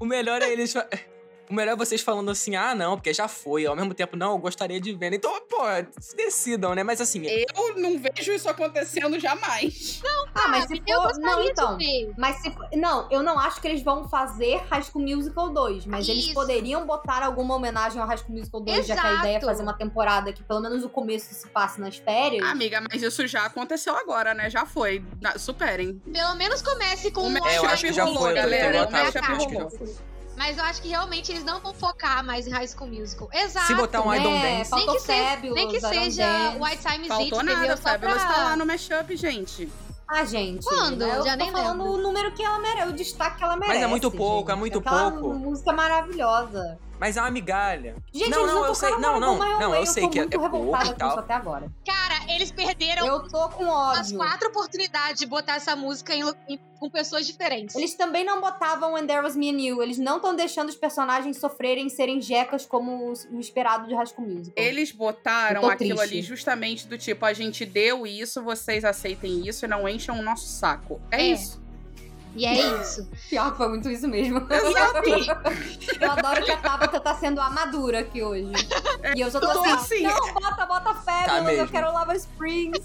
O 0.00 0.04
melhor 0.04 0.42
é 0.42 0.50
eles. 0.50 0.74
O 1.50 1.54
melhor 1.54 1.72
é 1.72 1.76
vocês 1.76 2.00
falando 2.02 2.30
assim, 2.30 2.56
ah, 2.56 2.74
não, 2.74 2.96
porque 2.96 3.12
já 3.14 3.26
foi. 3.26 3.64
Ao 3.66 3.74
mesmo 3.74 3.94
tempo, 3.94 4.16
não, 4.16 4.32
eu 4.32 4.38
gostaria 4.38 4.80
de 4.80 4.92
ver. 4.92 5.12
Então, 5.12 5.30
pô, 5.48 5.62
se 5.98 6.14
decidam, 6.16 6.74
né? 6.74 6.82
Mas 6.82 7.00
assim. 7.00 7.22
Eu 7.26 7.76
não 7.76 7.98
vejo 7.98 8.32
isso 8.32 8.48
acontecendo 8.48 9.18
jamais. 9.18 10.00
Não, 10.04 10.26
Ah, 10.34 10.48
mas 10.48 10.64
se 10.66 10.76
for. 10.76 10.84
gostaria 11.02 11.20
Não, 11.36 11.42
de 11.42 11.50
então. 11.50 11.78
ver. 11.78 12.12
Mas 12.18 12.36
se 12.42 12.50
for- 12.50 12.68
Não, 12.74 13.08
eu 13.10 13.22
não 13.22 13.38
acho 13.38 13.60
que 13.60 13.68
eles 13.68 13.82
vão 13.82 14.08
fazer 14.08 14.62
High 14.70 14.82
School 14.82 15.02
Musical 15.04 15.48
2. 15.50 15.86
Mas 15.86 16.08
eles 16.08 16.24
Isso. 16.26 16.34
poderiam 16.34 16.86
botar 16.86 17.22
alguma 17.22 17.54
homenagem 17.54 18.00
ao 18.00 18.06
High 18.06 18.18
School 18.18 18.36
Musical 18.38 18.60
2, 18.60 18.86
já 18.86 18.94
que 18.94 19.00
a 19.00 19.04
Exato. 19.10 19.18
ideia 19.26 19.36
é 19.38 19.40
fazer 19.40 19.62
uma 19.62 19.74
temporada 19.74 20.32
que 20.32 20.42
pelo 20.42 20.60
menos 20.60 20.84
o 20.84 20.88
começo 20.88 21.32
se 21.34 21.48
passe 21.48 21.80
nas 21.80 21.96
férias. 21.96 22.44
Amiga, 22.46 22.82
mas 22.90 23.02
isso 23.02 23.26
já 23.26 23.46
aconteceu 23.46 23.96
agora, 23.96 24.34
né? 24.34 24.50
Já 24.50 24.66
foi. 24.66 25.02
Na- 25.20 25.38
Superem. 25.38 25.94
Pelo 26.12 26.34
menos 26.34 26.60
comece 26.62 27.10
com 27.10 27.22
O 27.22 27.28
um 27.28 27.46
É, 27.46 27.58
eu 27.58 27.64
acho 27.66 27.86
que 27.86 27.92
já 27.92 28.04
rolou, 28.04 28.22
foi, 28.24 28.34
galera. 28.34 28.86
O 28.88 29.12
já 29.12 29.20
rolou. 29.34 29.68
Mas 30.38 30.56
eu 30.56 30.64
acho 30.64 30.80
que 30.80 30.88
realmente 30.88 31.32
eles 31.32 31.42
não 31.44 31.60
vão 31.60 31.74
focar 31.74 32.24
mais 32.24 32.46
em 32.46 32.50
High 32.50 32.68
School 32.68 32.88
Musical. 32.88 33.28
Exato. 33.32 33.66
Se 33.66 33.74
botar 33.74 34.00
um 34.02 34.14
I 34.14 34.20
Don't 34.22 34.36
É, 34.46 34.58
Dance. 34.58 34.74
nem 34.74 34.86
que, 34.86 35.00
se- 35.00 35.06
Fabulous, 35.24 35.54
nem 35.56 35.68
que 35.68 35.80
seja 35.80 36.26
Dance. 36.26 36.58
White 36.62 36.78
Time 36.88 37.08
Faltou 37.08 37.26
entendeu? 37.42 37.56
nada, 37.56 37.76
Só 37.76 37.82
Fabulous 37.90 38.22
pra- 38.22 38.32
tá 38.32 38.44
lá 38.44 38.56
no 38.56 38.64
mashup, 38.66 39.16
gente. 39.16 39.68
Ah, 40.06 40.24
gente. 40.24 40.64
Quando? 40.64 41.02
Eu 41.02 41.22
Já 41.24 41.32
tô 41.36 41.44
nem 41.44 41.52
falando 41.52 41.82
lembro. 41.84 41.98
o 41.98 42.02
número 42.02 42.32
que 42.32 42.42
ela 42.42 42.58
merece, 42.60 42.88
o 42.88 42.92
destaque 42.92 43.36
que 43.38 43.44
ela 43.44 43.56
merece. 43.56 43.74
Mas 43.74 43.82
é 43.82 43.86
muito 43.88 44.10
pouco, 44.10 44.50
é 44.50 44.54
gente. 44.54 44.60
muito 44.60 44.78
Aquela 44.78 45.10
pouco. 45.10 45.34
música 45.38 45.72
maravilhosa. 45.72 46.78
Mas 47.00 47.16
é 47.16 47.20
uma 47.20 47.30
migalha. 47.30 47.94
Gente, 48.12 48.30
não, 48.30 48.40
eles 48.40 48.52
não, 48.52 48.60
não 48.62 48.66
eu 48.66 48.74
sei. 48.74 48.90
Não, 48.98 49.20
não, 49.20 49.38
não, 49.38 49.70
Way, 49.70 49.80
eu 49.80 49.86
sei 49.86 50.02
tô 50.04 50.10
que 50.10 50.18
é, 50.18 50.22
muito 50.22 50.34
é 50.34 50.38
pouco 50.38 50.56
revoltada 50.56 50.84
e 50.84 50.88
com 50.88 50.92
isso 50.94 50.98
tal. 51.14 51.18
até 51.18 51.34
agora. 51.34 51.72
Cara, 51.86 52.32
eles 52.34 52.50
perderam 52.50 53.06
Eu 53.06 53.28
tô 53.28 53.48
com 53.50 53.72
As 53.72 54.08
ódio. 54.08 54.16
quatro 54.18 54.48
oportunidades 54.48 55.20
de 55.20 55.26
botar 55.26 55.54
essa 55.56 55.76
música 55.76 56.14
em- 56.14 56.24
em- 56.48 56.58
com 56.80 56.88
pessoas 56.90 57.26
diferentes. 57.26 57.74
Eles 57.76 57.94
também 57.94 58.24
não 58.24 58.40
botavam 58.40 58.92
When 58.94 59.06
There 59.06 59.22
Was 59.22 59.34
Me 59.36 59.48
and 59.50 59.60
You. 59.60 59.82
Eles 59.82 59.98
não 59.98 60.16
estão 60.16 60.34
deixando 60.34 60.68
os 60.68 60.76
personagens 60.76 61.36
sofrerem 61.38 61.86
e 61.86 61.90
serem 61.90 62.20
jecas 62.20 62.64
como 62.66 63.12
o 63.30 63.40
esperado 63.40 63.86
de 63.88 63.94
School 64.10 64.28
Musical. 64.28 64.64
Eles 64.64 64.92
botaram 64.92 65.62
Eu 65.62 65.70
aquilo 65.70 65.96
triste. 65.98 66.14
ali 66.14 66.22
justamente 66.22 66.86
do 66.86 66.96
tipo, 66.98 67.24
a 67.24 67.32
gente 67.32 67.64
deu 67.66 68.06
isso, 68.06 68.42
vocês 68.42 68.84
aceitem 68.84 69.46
isso 69.46 69.64
e 69.64 69.68
não 69.68 69.88
enchem 69.88 70.14
o 70.14 70.22
nosso 70.22 70.46
saco. 70.46 71.00
É, 71.10 71.20
É. 71.22 71.26
isso. 71.32 71.60
E 72.36 72.44
é 72.46 72.80
isso. 72.80 73.08
Pior 73.28 73.50
que 73.52 73.56
foi 73.56 73.68
muito 73.68 73.88
isso 73.90 74.06
mesmo. 74.08 74.46
Exato. 74.50 75.08
Eu 76.00 76.10
adoro 76.10 76.44
que 76.44 76.50
a 76.50 76.56
Tabata 76.56 77.00
tá 77.00 77.14
sendo 77.14 77.40
a 77.40 77.50
madura 77.50 78.00
aqui 78.00 78.22
hoje. 78.22 78.50
E 79.16 79.20
eu 79.20 79.30
só 79.30 79.40
tô 79.40 79.50
Tô 79.52 79.60
assim, 79.64 80.04
assim. 80.06 80.14
não, 80.20 80.34
bota, 80.34 80.66
bota 80.66 80.94
Fabulous, 80.94 81.26
Tá 81.26 81.52
eu 81.52 81.68
quero 81.68 81.92
Lava 81.92 82.14
Springs. 82.16 82.78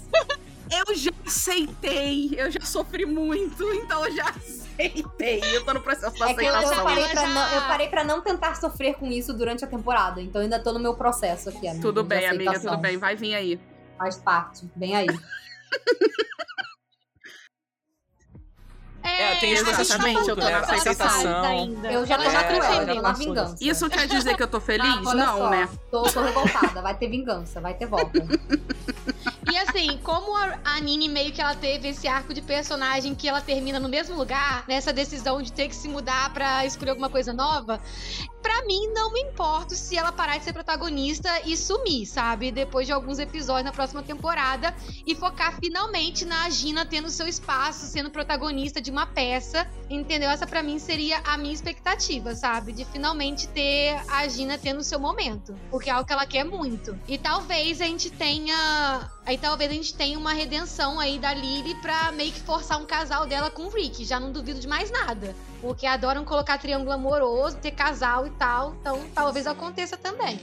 Eu 0.70 0.94
já 0.94 1.10
aceitei, 1.26 2.34
eu 2.36 2.50
já 2.50 2.60
sofri 2.62 3.04
muito, 3.06 3.62
então 3.74 4.04
eu 4.06 4.16
já 4.16 4.24
aceitei. 4.30 5.40
Eu 5.54 5.64
tô 5.64 5.74
no 5.74 5.80
processo 5.80 6.18
da 6.18 6.30
É 6.30 6.34
que 6.34 6.40
eu, 6.40 6.46
eu 6.46 6.54
aceitação. 6.56 6.84
parei 6.84 7.04
pra 7.08 7.20
já- 7.22 7.28
não, 7.28 7.48
eu 7.54 7.60
parei 7.62 7.88
pra 7.88 8.04
não 8.04 8.20
tentar 8.22 8.54
sofrer 8.56 8.94
com 8.94 9.06
isso 9.06 9.32
durante 9.34 9.64
a 9.64 9.68
temporada. 9.68 10.20
Então 10.20 10.40
eu 10.40 10.44
ainda 10.44 10.58
tô 10.58 10.72
no 10.72 10.80
meu 10.80 10.94
processo 10.94 11.50
aqui, 11.50 11.68
amiga. 11.68 11.82
Tudo 11.82 12.02
bem, 12.02 12.26
amiga, 12.26 12.50
aceitação. 12.50 12.72
tudo 12.72 12.80
bem. 12.82 12.96
Vai 12.96 13.14
vir 13.14 13.34
aí. 13.34 13.60
Faz 13.98 14.16
parte. 14.16 14.68
Vem 14.74 14.96
aí. 14.96 15.06
É, 19.04 19.34
tem 19.36 19.52
esse 19.52 19.62
processo 19.62 19.92
exatamente, 19.92 20.28
eu 20.28 20.34
tô 20.36 20.42
na 20.42 20.58
aceitação. 20.60 21.42
ainda. 21.44 21.92
Eu 21.92 22.06
já 22.06 22.16
tô 22.16 22.22
É, 22.24 23.00
na 23.00 23.12
vingança. 23.12 23.56
Isso 23.60 23.88
quer 23.90 24.06
dizer 24.06 24.34
que 24.36 24.42
eu 24.42 24.48
tô 24.48 24.60
feliz? 24.60 25.06
Ah, 25.06 25.14
não, 25.14 25.38
só, 25.38 25.50
né? 25.50 25.68
Tô, 25.90 26.02
tô 26.04 26.22
revoltada. 26.22 26.80
Vai 26.80 26.96
ter 26.96 27.08
vingança, 27.08 27.60
vai 27.60 27.74
ter 27.74 27.86
volta. 27.86 28.24
E 29.52 29.56
assim, 29.58 29.98
como 29.98 30.34
a 30.36 30.80
Nini 30.80 31.08
meio 31.08 31.30
que 31.30 31.40
ela 31.40 31.54
teve 31.54 31.88
esse 31.88 32.08
arco 32.08 32.32
de 32.32 32.40
personagem 32.40 33.14
que 33.14 33.28
ela 33.28 33.40
termina 33.40 33.78
no 33.78 33.88
mesmo 33.88 34.16
lugar, 34.16 34.64
nessa 34.66 34.92
decisão 34.92 35.40
de 35.42 35.52
ter 35.52 35.68
que 35.68 35.76
se 35.76 35.86
mudar 35.86 36.32
pra 36.32 36.64
escolher 36.64 36.90
alguma 36.90 37.10
coisa 37.10 37.32
nova, 37.32 37.78
pra 38.42 38.62
mim 38.66 38.90
não 38.94 39.12
me 39.12 39.20
importo 39.20 39.74
se 39.74 39.96
ela 39.96 40.10
parar 40.10 40.38
de 40.38 40.44
ser 40.44 40.52
protagonista 40.52 41.30
e 41.44 41.56
sumir, 41.56 42.06
sabe? 42.06 42.50
Depois 42.50 42.86
de 42.86 42.92
alguns 42.92 43.18
episódios 43.18 43.64
na 43.66 43.72
próxima 43.72 44.02
temporada 44.02 44.74
e 45.06 45.14
focar 45.14 45.54
finalmente 45.60 46.24
na 46.24 46.48
Gina 46.50 46.84
tendo 46.84 47.08
seu 47.10 47.28
espaço, 47.28 47.86
sendo 47.86 48.10
protagonista 48.10 48.80
de 48.80 48.90
uma 48.94 49.06
peça, 49.06 49.66
entendeu? 49.90 50.30
Essa 50.30 50.46
pra 50.46 50.62
mim 50.62 50.78
seria 50.78 51.20
a 51.24 51.36
minha 51.36 51.52
expectativa, 51.52 52.34
sabe? 52.34 52.72
De 52.72 52.84
finalmente 52.84 53.48
ter 53.48 54.00
a 54.08 54.26
Gina 54.28 54.56
tendo 54.56 54.82
seu 54.82 54.98
momento, 54.98 55.54
porque 55.70 55.90
é 55.90 55.92
algo 55.92 56.06
que 56.06 56.12
ela 56.12 56.26
quer 56.26 56.44
muito. 56.44 56.98
E 57.06 57.18
talvez 57.18 57.80
a 57.80 57.84
gente 57.84 58.10
tenha 58.10 59.10
Aí 59.26 59.38
talvez 59.38 59.70
a 59.70 59.74
gente 59.74 59.94
tenha 59.94 60.18
uma 60.18 60.34
redenção 60.34 61.00
aí 61.00 61.18
da 61.18 61.32
Lily 61.32 61.74
pra 61.76 62.12
meio 62.12 62.30
que 62.30 62.40
forçar 62.40 62.78
um 62.78 62.84
casal 62.84 63.26
dela 63.26 63.50
com 63.50 63.62
o 63.62 63.70
Rick. 63.70 64.04
Já 64.04 64.20
não 64.20 64.30
duvido 64.30 64.60
de 64.60 64.68
mais 64.68 64.90
nada. 64.90 65.34
Porque 65.62 65.86
adoram 65.86 66.26
colocar 66.26 66.58
triângulo 66.58 66.92
amoroso, 66.92 67.56
ter 67.56 67.70
casal 67.70 68.26
e 68.26 68.30
tal. 68.30 68.74
Então 68.80 69.00
talvez 69.14 69.46
aconteça 69.46 69.96
também. 69.96 70.38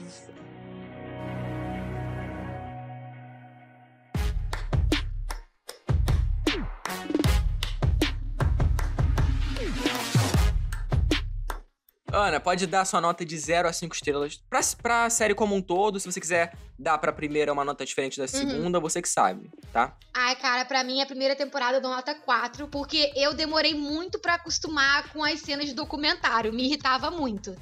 Ana, 12.13 12.39
pode 12.39 12.67
dar 12.67 12.83
sua 12.83 12.99
nota 12.99 13.25
de 13.25 13.37
0 13.37 13.69
a 13.69 13.73
5 13.73 13.95
estrelas 13.95 14.41
pra, 14.49 14.59
pra 14.81 15.09
série 15.09 15.33
como 15.33 15.55
um 15.55 15.61
todo. 15.61 15.99
Se 15.99 16.11
você 16.11 16.19
quiser 16.19 16.53
dar 16.77 16.97
pra 16.97 17.13
primeira 17.13 17.53
uma 17.53 17.63
nota 17.63 17.85
diferente 17.85 18.17
da 18.17 18.27
segunda, 18.27 18.79
você 18.79 19.01
que 19.01 19.07
sabe, 19.07 19.49
tá? 19.71 19.95
Ai, 20.13 20.35
cara, 20.35 20.65
pra 20.65 20.83
mim 20.83 21.01
a 21.01 21.05
primeira 21.05 21.35
temporada 21.35 21.77
eu 21.77 21.81
dou 21.81 21.91
nota 21.91 22.13
4, 22.13 22.67
porque 22.67 23.13
eu 23.15 23.33
demorei 23.33 23.73
muito 23.73 24.19
pra 24.19 24.35
acostumar 24.35 25.11
com 25.13 25.23
as 25.23 25.39
cenas 25.39 25.67
de 25.67 25.73
documentário. 25.73 26.51
Me 26.51 26.65
irritava 26.65 27.09
muito. 27.09 27.55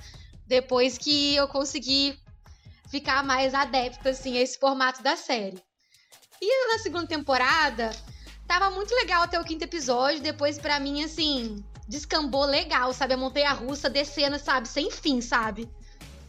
Depois 0.47 0.97
que 0.97 1.35
eu 1.35 1.47
consegui 1.47 2.17
ficar 2.89 3.23
mais 3.23 3.53
adepta, 3.53 4.09
assim, 4.09 4.35
a 4.35 4.41
esse 4.41 4.57
formato 4.57 5.03
da 5.03 5.15
série. 5.15 5.61
E 6.41 6.67
na 6.73 6.79
segunda 6.79 7.05
temporada, 7.05 7.91
tava 8.47 8.71
muito 8.71 8.95
legal 8.95 9.21
até 9.21 9.39
o 9.39 9.43
quinto 9.43 9.63
episódio. 9.63 10.21
Depois, 10.21 10.57
pra 10.57 10.79
mim, 10.79 11.03
assim, 11.03 11.63
descambou 11.89 12.45
legal, 12.45 12.93
sabe? 12.93 13.15
A 13.15 13.17
montanha 13.17 13.51
russa 13.51 13.89
descendo, 13.89 14.37
sabe? 14.39 14.67
Sem 14.67 14.91
fim, 14.91 15.19
sabe? 15.19 15.67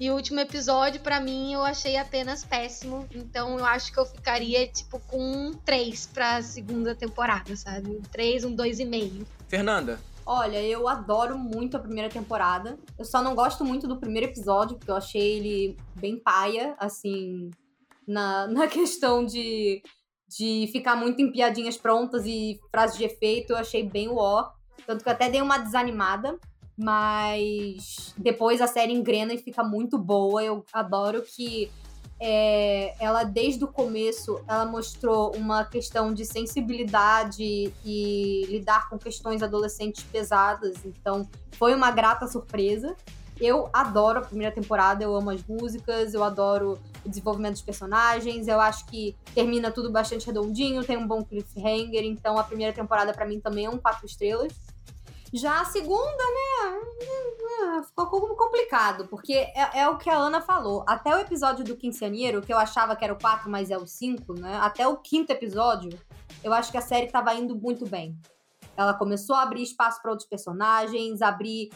E 0.01 0.11
o 0.11 0.15
último 0.15 0.41
episódio, 0.41 0.99
pra 1.03 1.21
mim, 1.21 1.53
eu 1.53 1.63
achei 1.63 1.99
apenas 1.99 2.43
péssimo. 2.43 3.07
Então 3.15 3.59
eu 3.59 3.65
acho 3.67 3.93
que 3.93 4.01
eu 4.01 4.07
ficaria, 4.07 4.67
tipo, 4.67 4.99
com 5.01 5.21
um 5.21 5.53
3 5.53 6.07
pra 6.07 6.43
segunda 6.43 6.95
temporada, 6.95 7.55
sabe? 7.55 7.91
Um 7.91 8.01
3, 8.01 8.47
um 8.47 8.57
2,5. 8.57 9.27
Fernanda, 9.47 10.01
Olha, 10.33 10.63
eu 10.63 10.87
adoro 10.87 11.37
muito 11.37 11.77
a 11.77 11.81
primeira 11.81 12.09
temporada. 12.09 12.79
Eu 12.97 13.05
só 13.05 13.21
não 13.21 13.35
gosto 13.35 13.65
muito 13.65 13.89
do 13.89 13.97
primeiro 13.97 14.29
episódio, 14.29 14.77
porque 14.77 14.91
eu 14.91 14.97
achei 14.97 15.39
ele 15.39 15.77
bem 15.97 16.21
paia, 16.21 16.77
assim, 16.79 17.51
na, 18.07 18.47
na 18.49 18.69
questão 18.69 19.27
de, 19.27 19.83
de 20.29 20.69
ficar 20.73 20.95
muito 20.95 21.21
em 21.21 21.33
piadinhas 21.33 21.77
prontas 21.77 22.25
e 22.27 22.61
frases 22.71 22.97
de 22.97 23.05
efeito. 23.05 23.53
Eu 23.53 23.57
achei 23.57 23.83
bem 23.83 24.09
o 24.09 24.17
ó. 24.17 24.49
Tanto 24.87 25.03
que 25.03 25.09
eu 25.09 25.13
até 25.13 25.29
dei 25.29 25.43
uma 25.43 25.59
desanimada. 25.59 26.39
Mas 26.77 28.15
depois 28.17 28.61
a 28.63 28.67
série 28.67 28.93
engrena 28.93 29.35
e 29.35 29.39
fica 29.39 29.63
muito 29.63 29.99
boa. 29.99 30.43
Eu 30.43 30.65
adoro 30.73 31.23
que 31.23 31.71
é, 32.23 32.95
ela, 33.03 33.25
desde 33.25 33.65
o 33.65 33.69
começo, 33.69 34.43
ela 34.47 34.67
mostrou 34.67 35.35
uma 35.35 35.65
questão 35.65 36.13
de 36.13 36.27
sensibilidade 36.27 37.73
e 37.85 38.47
lidar 38.47 38.91
com 38.91 38.99
questões 38.99 39.43
adolescentes 39.43 40.05
pesadas. 40.05 40.85
Então, 40.85 41.27
foi 41.53 41.75
uma 41.75 41.91
grata 41.91 42.27
surpresa. 42.27 42.95
Eu 43.41 43.71
adoro 43.73 44.19
a 44.19 44.23
primeira 44.23 44.55
temporada, 44.55 45.03
eu 45.03 45.17
amo 45.17 45.31
as 45.31 45.43
músicas, 45.47 46.13
eu 46.13 46.23
adoro 46.23 46.79
o 47.03 47.09
desenvolvimento 47.09 47.53
dos 47.53 47.63
personagens. 47.63 48.47
Eu 48.47 48.61
acho 48.61 48.85
que 48.85 49.17
termina 49.35 49.71
tudo 49.71 49.91
bastante 49.91 50.27
redondinho, 50.27 50.85
tem 50.85 50.99
um 50.99 51.07
bom 51.07 51.25
cliffhanger. 51.25 52.05
Então, 52.05 52.37
a 52.37 52.45
primeira 52.45 52.73
temporada, 52.75 53.15
para 53.15 53.25
mim, 53.25 53.41
também 53.41 53.65
é 53.65 53.71
um 53.71 53.79
quatro 53.79 54.05
estrelas. 54.05 54.53
Já 55.33 55.61
a 55.61 55.65
segunda, 55.65 56.01
né? 56.01 57.83
Ficou 57.87 58.07
como 58.07 58.35
complicado, 58.35 59.07
porque 59.07 59.33
é, 59.33 59.81
é, 59.81 59.89
o 59.89 59.97
que 59.97 60.11
a 60.11 60.17
Ana 60.17 60.41
falou. 60.41 60.85
Até 60.89 61.15
o 61.15 61.21
episódio 61.21 61.65
do 61.65 61.77
Quinceaneiro, 61.77 62.43
que 62.43 62.53
eu 62.53 62.59
achava 62.59 62.97
que 62.97 63.05
era 63.05 63.13
o 63.13 63.19
4, 63.19 63.49
mas 63.49 63.71
é 63.71 63.79
o 63.79 63.87
5, 63.87 64.35
né? 64.35 64.59
Até 64.61 64.89
o 64.89 64.97
quinto 64.97 65.31
episódio, 65.31 65.97
eu 66.43 66.53
acho 66.53 66.73
que 66.73 66.79
a 66.79 66.83
série 66.83 67.07
tava 67.07 67.33
indo 67.35 67.55
muito 67.55 67.87
bem. 67.87 68.19
Ela 68.77 68.95
começou 68.95 69.37
a 69.37 69.43
abrir 69.43 69.63
espaço 69.63 70.03
para 70.03 70.11
outros 70.11 70.29
personagens, 70.29 71.23
abrir 71.23 71.71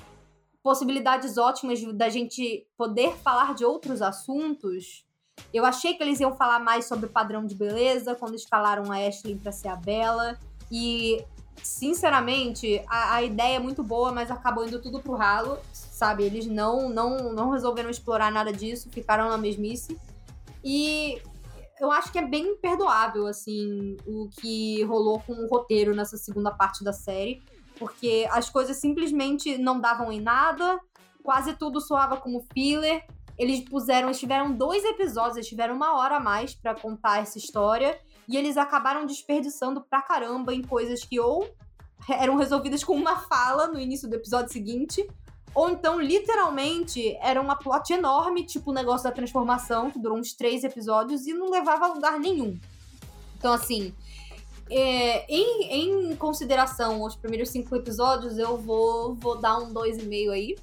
possibilidades 0.62 1.36
ótimas 1.36 1.80
da 1.94 2.08
gente 2.08 2.66
poder 2.76 3.14
falar 3.18 3.54
de 3.54 3.64
outros 3.64 4.00
assuntos. 4.00 5.04
Eu 5.52 5.64
achei 5.64 5.94
que 5.94 6.02
eles 6.02 6.18
iam 6.20 6.34
falar 6.34 6.58
mais 6.58 6.86
sobre 6.86 7.06
o 7.06 7.10
padrão 7.10 7.44
de 7.44 7.54
beleza 7.54 8.14
quando 8.14 8.34
escalaram 8.34 8.90
a 8.90 8.96
Ashley 8.96 9.36
para 9.36 9.52
ser 9.52 9.68
a 9.68 9.76
Bella. 9.76 10.38
E 10.72 11.22
sinceramente, 11.62 12.82
a, 12.88 13.16
a, 13.16 13.22
ideia 13.22 13.56
é 13.56 13.58
muito 13.58 13.82
boa, 13.82 14.12
mas 14.12 14.30
acabou 14.30 14.66
indo 14.66 14.80
tudo 14.80 15.00
pro 15.00 15.14
ralo, 15.14 15.58
sabe? 15.72 16.24
Eles 16.24 16.46
não, 16.46 16.88
não, 16.88 17.32
não 17.32 17.50
resolveram 17.50 17.90
explorar 17.90 18.30
nada 18.30 18.52
disso, 18.52 18.90
ficaram 18.90 19.28
na 19.28 19.38
mesmice. 19.38 19.98
E 20.62 21.20
eu 21.80 21.90
acho 21.90 22.10
que 22.12 22.18
é 22.18 22.26
bem 22.26 22.56
perdoável, 22.56 23.26
assim, 23.26 23.96
o 24.06 24.28
que 24.40 24.82
rolou 24.84 25.20
com 25.20 25.32
o 25.32 25.48
roteiro 25.48 25.94
nessa 25.94 26.16
segunda 26.16 26.50
parte 26.50 26.84
da 26.84 26.92
série, 26.92 27.42
porque 27.78 28.26
as 28.30 28.48
coisas 28.48 28.76
simplesmente 28.76 29.58
não 29.58 29.80
davam 29.80 30.12
em 30.12 30.20
nada. 30.20 30.80
quase 31.22 31.54
tudo 31.54 31.80
soava 31.80 32.16
como 32.16 32.46
filler. 32.52 33.04
Eles 33.36 33.60
puseram, 33.68 34.08
eles 34.08 34.20
tiveram 34.20 34.52
dois 34.52 34.84
episódios, 34.84 35.36
eles 35.36 35.48
tiveram 35.48 35.74
uma 35.74 35.98
hora 35.98 36.16
a 36.16 36.20
mais 36.20 36.54
para 36.54 36.74
contar 36.74 37.20
essa 37.20 37.38
história. 37.38 37.98
E 38.28 38.36
eles 38.36 38.56
acabaram 38.56 39.06
desperdiçando 39.06 39.80
pra 39.80 40.02
caramba 40.02 40.54
em 40.54 40.62
coisas 40.62 41.04
que 41.04 41.20
ou 41.20 41.48
eram 42.08 42.36
resolvidas 42.36 42.84
com 42.84 42.94
uma 42.94 43.16
fala 43.20 43.66
no 43.66 43.78
início 43.78 44.08
do 44.08 44.14
episódio 44.14 44.52
seguinte, 44.52 45.06
ou 45.54 45.70
então, 45.70 46.00
literalmente, 46.00 47.16
era 47.20 47.40
uma 47.40 47.54
plot 47.54 47.92
enorme, 47.92 48.44
tipo 48.44 48.70
o 48.70 48.74
negócio 48.74 49.04
da 49.04 49.12
transformação, 49.12 49.90
que 49.90 49.98
durou 49.98 50.18
uns 50.18 50.32
três 50.32 50.64
episódios 50.64 51.26
e 51.26 51.32
não 51.32 51.48
levava 51.48 51.86
a 51.86 51.94
lugar 51.94 52.18
nenhum. 52.18 52.58
Então, 53.38 53.52
assim, 53.52 53.94
é, 54.68 55.24
em, 55.32 56.10
em, 56.10 56.16
consideração 56.16 57.02
aos 57.02 57.14
primeiros 57.14 57.50
cinco 57.50 57.76
episódios, 57.76 58.36
eu 58.36 58.58
vou, 58.58 59.14
vou 59.14 59.38
dar 59.38 59.58
um 59.58 59.72
dois 59.72 59.98
e 59.98 60.02
meio 60.02 60.32
aí. 60.32 60.56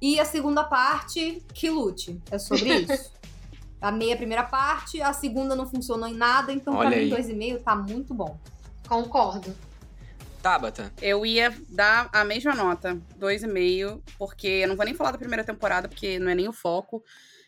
E 0.00 0.20
a 0.20 0.24
segunda 0.24 0.62
parte, 0.62 1.42
que 1.52 1.68
lute. 1.68 2.20
É 2.30 2.38
sobre 2.38 2.72
isso. 2.80 3.10
Amei 3.84 4.14
a 4.14 4.16
primeira 4.16 4.42
parte, 4.42 5.02
a 5.02 5.12
segunda 5.12 5.54
não 5.54 5.68
funcionou 5.68 6.08
em 6.08 6.14
nada, 6.14 6.50
então 6.50 6.74
Olha 6.74 6.88
pra 6.88 6.98
aí. 6.98 7.04
mim, 7.04 7.10
dois 7.10 7.28
e 7.28 7.34
meio 7.34 7.60
tá 7.60 7.76
muito 7.76 8.14
bom. 8.14 8.38
Concordo. 8.88 9.54
Tabata. 10.42 10.90
Eu 11.02 11.26
ia 11.26 11.54
dar 11.68 12.08
a 12.10 12.24
mesma 12.24 12.54
nota, 12.54 12.98
dois 13.16 13.42
e 13.42 13.46
meio, 13.46 14.02
porque 14.18 14.46
eu 14.46 14.68
não 14.68 14.76
vou 14.76 14.86
nem 14.86 14.94
falar 14.94 15.10
da 15.10 15.18
primeira 15.18 15.44
temporada, 15.44 15.86
porque 15.86 16.18
não 16.18 16.30
é 16.30 16.34
nem 16.34 16.48
o 16.48 16.52
foco. 16.52 17.04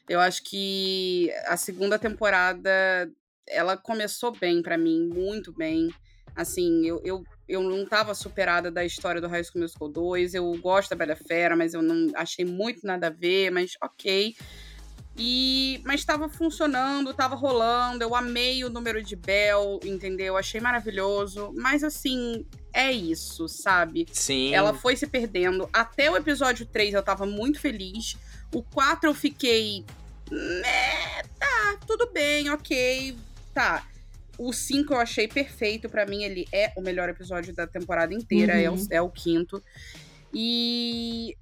Eu 0.07 0.21
acho 0.21 0.43
que 0.43 1.33
a 1.47 1.57
segunda 1.57 1.99
temporada, 1.99 2.71
ela 3.49 3.75
começou 3.75 4.31
bem 4.31 4.63
para 4.63 4.77
mim, 4.77 5.09
muito 5.09 5.55
bem. 5.55 5.91
Assim, 6.35 6.87
eu, 6.87 7.01
eu, 7.03 7.25
eu 7.49 7.63
não 7.63 7.87
tava 7.87 8.15
superada 8.15 8.71
da 8.71 8.85
história 8.85 9.23
do 9.23 9.29
High 9.29 9.45
School 9.45 9.63
Musical 9.63 9.89
2. 9.89 10.35
Eu 10.35 10.55
gosto 10.59 10.91
da 10.91 10.97
Bela 10.97 11.17
Fera, 11.17 11.57
mas 11.57 11.73
eu 11.73 11.81
não 11.81 12.11
achei 12.15 12.45
muito 12.45 12.87
nada 12.87 13.07
a 13.07 13.11
ver, 13.11 13.51
mas 13.51 13.73
ok. 13.83 14.37
E 15.19 15.81
mas 15.85 16.01
estava 16.01 16.29
funcionando, 16.29 17.11
estava 17.11 17.35
rolando. 17.35 18.05
Eu 18.05 18.15
amei 18.15 18.65
o 18.65 18.71
número 18.71 19.03
de 19.03 19.17
Bell, 19.17 19.81
entendeu? 19.85 20.37
Achei 20.37 20.61
maravilhoso. 20.61 21.53
Mas 21.57 21.83
assim, 21.83 22.45
é 22.73 22.93
isso, 22.93 23.49
sabe? 23.49 24.07
Sim. 24.13 24.53
Ela 24.53 24.75
foi 24.75 24.95
se 24.97 25.07
perdendo. 25.07 25.69
Até 25.73 26.11
o 26.11 26.17
episódio 26.17 26.67
3 26.67 26.95
eu 26.95 27.03
tava 27.03 27.25
muito 27.25 27.59
feliz. 27.59 28.17
O 28.55 28.63
4 28.63 29.09
eu 29.09 29.15
fiquei. 29.15 29.85
É, 30.31 31.23
tá, 31.39 31.79
tudo 31.87 32.11
bem, 32.13 32.51
ok. 32.51 33.17
Tá. 33.55 33.87
O 34.37 34.53
5 34.53 34.93
eu 34.93 34.99
achei 34.99 35.27
perfeito. 35.27 35.89
para 35.89 36.05
mim, 36.05 36.25
ele 36.25 36.47
é 36.53 36.73
o 36.77 36.83
melhor 36.83 37.09
episódio 37.09 37.55
da 37.55 37.67
temporada 37.67 38.13
inteira. 38.13 38.55
Uhum. 38.55 38.61
É, 38.61 38.71
o, 38.71 38.87
é 38.91 39.03
o 39.03 39.09
quinto. 39.09 39.63
E 40.35 41.35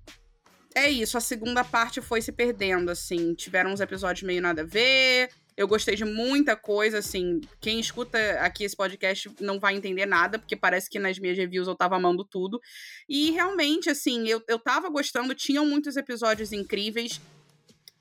é 0.74 0.90
isso, 0.90 1.16
a 1.16 1.20
segunda 1.20 1.62
parte 1.62 2.00
foi 2.00 2.20
se 2.20 2.32
perdendo, 2.32 2.90
assim. 2.90 3.32
Tiveram 3.34 3.72
uns 3.72 3.80
episódios 3.80 4.24
meio 4.24 4.42
nada 4.42 4.62
a 4.62 4.66
ver. 4.66 5.30
Eu 5.56 5.68
gostei 5.68 5.94
de 5.94 6.04
muita 6.04 6.56
coisa, 6.56 6.98
assim. 6.98 7.40
Quem 7.60 7.78
escuta 7.78 8.18
aqui 8.40 8.64
esse 8.64 8.76
podcast 8.76 9.30
não 9.40 9.60
vai 9.60 9.76
entender 9.76 10.04
nada, 10.04 10.36
porque 10.36 10.56
parece 10.56 10.90
que 10.90 10.98
nas 10.98 11.16
minhas 11.16 11.38
reviews 11.38 11.68
eu 11.68 11.76
tava 11.76 11.94
amando 11.94 12.24
tudo. 12.24 12.60
E 13.08 13.30
realmente, 13.30 13.88
assim, 13.88 14.26
eu, 14.26 14.42
eu 14.48 14.58
tava 14.58 14.90
gostando, 14.90 15.32
tinham 15.32 15.64
muitos 15.64 15.96
episódios 15.96 16.52
incríveis, 16.52 17.20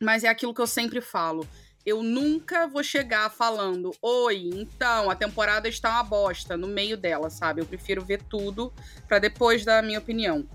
mas 0.01 0.23
é 0.23 0.27
aquilo 0.27 0.53
que 0.53 0.61
eu 0.61 0.67
sempre 0.67 0.99
falo. 0.99 1.47
Eu 1.85 2.01
nunca 2.01 2.65
vou 2.65 2.81
chegar 2.81 3.29
falando, 3.29 3.91
oi, 4.01 4.49
então, 4.53 5.11
a 5.11 5.15
temporada 5.15 5.67
está 5.67 5.91
uma 5.91 6.03
bosta, 6.03 6.57
no 6.57 6.65
meio 6.65 6.97
dela, 6.97 7.29
sabe? 7.29 7.61
Eu 7.61 7.65
prefiro 7.65 8.03
ver 8.03 8.23
tudo 8.23 8.73
para 9.07 9.19
depois 9.19 9.63
dar 9.63 9.79
a 9.79 9.81
minha 9.81 9.99
opinião. 9.99 10.47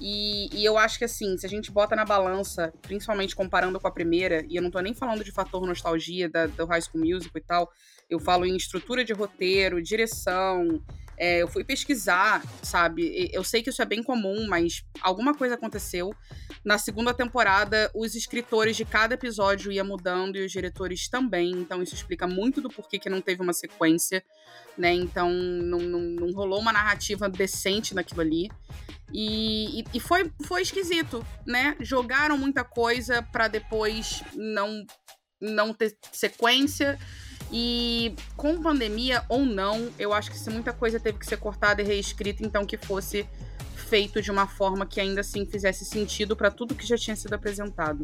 E, 0.00 0.48
e, 0.52 0.64
eu 0.64 0.76
acho 0.76 0.98
que 0.98 1.04
assim, 1.04 1.36
se 1.38 1.46
a 1.46 1.48
gente 1.48 1.70
bota 1.70 1.96
na 1.96 2.04
balança, 2.04 2.72
principalmente 2.82 3.34
comparando 3.34 3.80
com 3.80 3.88
a 3.88 3.90
primeira, 3.90 4.44
e 4.48 4.56
eu 4.56 4.62
não 4.62 4.70
tô 4.70 4.78
nem 4.80 4.92
falando 4.92 5.24
de 5.24 5.32
fator 5.32 5.66
nostalgia 5.66 6.28
da, 6.28 6.46
do 6.46 6.66
High 6.66 6.82
School 6.82 7.04
Musical 7.04 7.32
e 7.36 7.40
tal, 7.40 7.72
eu 8.08 8.20
falo 8.20 8.44
em 8.44 8.56
estrutura 8.56 9.04
de 9.04 9.12
roteiro, 9.12 9.82
direção. 9.82 10.82
É, 11.18 11.42
eu 11.42 11.48
fui 11.48 11.64
pesquisar, 11.64 12.42
sabe? 12.62 13.30
Eu 13.32 13.42
sei 13.42 13.62
que 13.62 13.70
isso 13.70 13.80
é 13.80 13.84
bem 13.86 14.02
comum, 14.02 14.46
mas 14.46 14.84
alguma 15.00 15.34
coisa 15.34 15.54
aconteceu. 15.54 16.14
Na 16.64 16.78
segunda 16.78 17.14
temporada, 17.14 17.90
os 17.94 18.14
escritores 18.14 18.76
de 18.76 18.84
cada 18.84 19.14
episódio 19.14 19.72
iam 19.72 19.86
mudando 19.86 20.36
e 20.36 20.44
os 20.44 20.52
diretores 20.52 21.08
também. 21.08 21.52
Então, 21.52 21.82
isso 21.82 21.94
explica 21.94 22.26
muito 22.26 22.60
do 22.60 22.68
porquê 22.68 22.98
que 22.98 23.08
não 23.08 23.20
teve 23.20 23.40
uma 23.40 23.52
sequência, 23.52 24.22
né? 24.76 24.92
Então, 24.92 25.30
não, 25.30 25.78
não, 25.78 26.00
não 26.00 26.32
rolou 26.32 26.60
uma 26.60 26.72
narrativa 26.72 27.28
decente 27.28 27.94
naquilo 27.94 28.20
ali. 28.20 28.50
E, 29.12 29.80
e, 29.80 29.84
e, 29.94 30.00
foi, 30.00 30.30
foi 30.44 30.62
esquisito, 30.62 31.24
né? 31.46 31.76
Jogaram 31.80 32.36
muita 32.36 32.64
coisa 32.64 33.22
para 33.22 33.48
depois 33.48 34.22
não, 34.34 34.84
não 35.40 35.72
ter 35.72 35.96
sequência. 36.12 36.98
E 37.52 38.14
com 38.36 38.60
pandemia 38.60 39.24
ou 39.28 39.44
não, 39.44 39.88
eu 39.98 40.12
acho 40.12 40.30
que 40.30 40.38
se 40.38 40.50
muita 40.50 40.72
coisa 40.72 40.98
teve 40.98 41.18
que 41.18 41.26
ser 41.26 41.36
cortada 41.36 41.80
e 41.80 41.84
reescrita, 41.84 42.44
então 42.44 42.66
que 42.66 42.76
fosse 42.76 43.26
feito 43.88 44.20
de 44.20 44.30
uma 44.30 44.46
forma 44.46 44.84
que 44.84 45.00
ainda 45.00 45.20
assim 45.20 45.46
fizesse 45.46 45.84
sentido 45.84 46.34
para 46.34 46.50
tudo 46.50 46.74
que 46.74 46.86
já 46.86 46.96
tinha 46.96 47.14
sido 47.14 47.34
apresentado. 47.34 48.02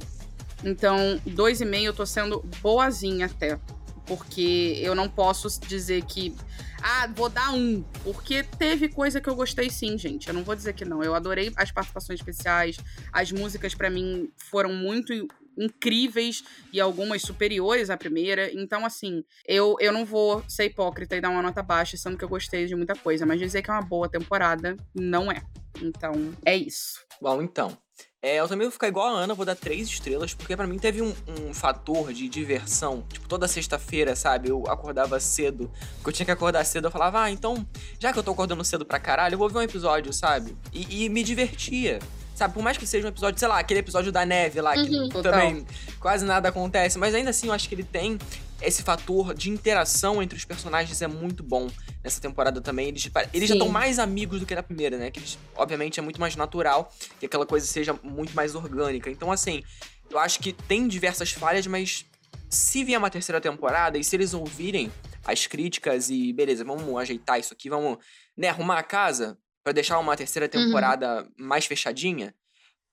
Então, 0.64 1.20
dois 1.26 1.60
e 1.60 1.64
meio 1.64 1.86
eu 1.86 1.92
tô 1.92 2.06
sendo 2.06 2.40
boazinha 2.60 3.26
até. 3.26 3.58
Porque 4.06 4.78
eu 4.80 4.94
não 4.94 5.08
posso 5.08 5.48
dizer 5.60 6.04
que. 6.04 6.34
Ah, 6.82 7.08
vou 7.14 7.28
dar 7.28 7.52
um. 7.52 7.82
Porque 8.02 8.42
teve 8.42 8.88
coisa 8.88 9.20
que 9.20 9.28
eu 9.28 9.34
gostei 9.34 9.70
sim, 9.70 9.96
gente. 9.96 10.28
Eu 10.28 10.34
não 10.34 10.42
vou 10.42 10.56
dizer 10.56 10.72
que 10.72 10.84
não. 10.84 11.02
Eu 11.02 11.14
adorei 11.14 11.52
as 11.56 11.70
participações 11.70 12.18
especiais. 12.18 12.76
As 13.12 13.30
músicas, 13.30 13.74
para 13.74 13.88
mim, 13.88 14.28
foram 14.36 14.72
muito 14.72 15.28
incríveis 15.56 16.42
e 16.72 16.80
algumas 16.80 17.22
superiores 17.22 17.90
à 17.90 17.96
primeira. 17.96 18.50
Então, 18.52 18.84
assim, 18.84 19.24
eu, 19.46 19.76
eu 19.80 19.92
não 19.92 20.04
vou 20.04 20.42
ser 20.48 20.66
hipócrita 20.66 21.16
e 21.16 21.20
dar 21.20 21.30
uma 21.30 21.42
nota 21.42 21.62
baixa, 21.62 21.96
sendo 21.96 22.16
que 22.16 22.24
eu 22.24 22.28
gostei 22.28 22.66
de 22.66 22.74
muita 22.74 22.94
coisa. 22.94 23.26
Mas 23.26 23.38
dizer 23.38 23.62
que 23.62 23.70
é 23.70 23.72
uma 23.72 23.82
boa 23.82 24.08
temporada, 24.08 24.76
não 24.94 25.30
é. 25.30 25.42
Então, 25.80 26.12
é 26.44 26.56
isso. 26.56 27.00
Bom, 27.20 27.42
então. 27.42 27.76
É, 28.24 28.36
eu 28.36 28.46
também 28.46 28.66
vou 28.66 28.72
ficar 28.72 28.86
igual 28.86 29.08
a 29.08 29.18
Ana, 29.18 29.34
vou 29.34 29.44
dar 29.44 29.56
três 29.56 29.88
estrelas, 29.88 30.32
porque 30.32 30.56
para 30.56 30.64
mim 30.64 30.78
teve 30.78 31.02
um, 31.02 31.12
um, 31.28 31.52
fator 31.52 32.12
de 32.12 32.28
diversão. 32.28 33.04
Tipo, 33.12 33.28
toda 33.28 33.48
sexta-feira, 33.48 34.14
sabe? 34.14 34.48
Eu 34.48 34.62
acordava 34.68 35.18
cedo, 35.18 35.68
porque 35.96 36.10
eu 36.10 36.12
tinha 36.12 36.26
que 36.26 36.30
acordar 36.30 36.64
cedo, 36.64 36.86
eu 36.86 36.90
falava, 36.92 37.24
ah, 37.24 37.30
então, 37.32 37.66
já 37.98 38.12
que 38.12 38.18
eu 38.20 38.22
tô 38.22 38.30
acordando 38.30 38.64
cedo 38.64 38.86
pra 38.86 39.00
caralho, 39.00 39.34
eu 39.34 39.38
vou 39.38 39.48
ver 39.48 39.58
um 39.58 39.62
episódio, 39.62 40.12
sabe? 40.12 40.56
E, 40.72 41.04
e 41.04 41.08
me 41.08 41.24
divertia. 41.24 41.98
Sabe, 42.34 42.54
por 42.54 42.62
mais 42.62 42.78
que 42.78 42.86
seja 42.86 43.06
um 43.06 43.10
episódio, 43.10 43.38
sei 43.38 43.48
lá, 43.48 43.58
aquele 43.58 43.80
episódio 43.80 44.10
da 44.10 44.24
neve 44.24 44.60
lá, 44.60 44.72
que 44.72 44.88
uhum, 44.88 45.08
também 45.08 45.66
quase 46.00 46.24
nada 46.24 46.48
acontece, 46.48 46.98
mas 46.98 47.14
ainda 47.14 47.30
assim 47.30 47.48
eu 47.48 47.52
acho 47.52 47.68
que 47.68 47.74
ele 47.74 47.84
tem 47.84 48.18
esse 48.62 48.82
fator 48.82 49.34
de 49.34 49.50
interação 49.50 50.22
entre 50.22 50.38
os 50.38 50.44
personagens 50.44 51.02
é 51.02 51.06
muito 51.06 51.42
bom 51.42 51.68
nessa 52.02 52.20
temporada 52.20 52.60
também. 52.60 52.88
Eles, 52.88 53.10
eles 53.34 53.48
já 53.48 53.54
estão 53.54 53.68
mais 53.68 53.98
amigos 53.98 54.40
do 54.40 54.46
que 54.46 54.54
na 54.54 54.62
primeira, 54.62 54.96
né? 54.96 55.10
Que 55.10 55.18
eles, 55.18 55.38
obviamente, 55.56 55.98
é 55.98 56.02
muito 56.02 56.20
mais 56.20 56.36
natural 56.36 56.92
que 57.18 57.26
aquela 57.26 57.44
coisa 57.44 57.66
seja 57.66 57.98
muito 58.02 58.34
mais 58.34 58.54
orgânica. 58.54 59.10
Então, 59.10 59.32
assim, 59.32 59.62
eu 60.08 60.18
acho 60.18 60.38
que 60.38 60.52
tem 60.52 60.86
diversas 60.86 61.32
falhas, 61.32 61.66
mas 61.66 62.06
se 62.48 62.84
vier 62.84 62.98
uma 62.98 63.10
terceira 63.10 63.40
temporada 63.40 63.98
e 63.98 64.04
se 64.04 64.14
eles 64.14 64.32
ouvirem 64.32 64.90
as 65.24 65.46
críticas 65.46 66.10
e 66.10 66.32
beleza, 66.32 66.64
vamos 66.64 66.96
ajeitar 67.00 67.38
isso 67.40 67.52
aqui, 67.52 67.68
vamos 67.68 67.98
né, 68.36 68.48
arrumar 68.48 68.78
a 68.78 68.82
casa 68.82 69.38
para 69.62 69.72
deixar 69.72 69.98
uma 69.98 70.16
terceira 70.16 70.46
uhum. 70.46 70.64
temporada 70.64 71.22
uhum. 71.22 71.46
mais 71.46 71.66
fechadinha, 71.66 72.34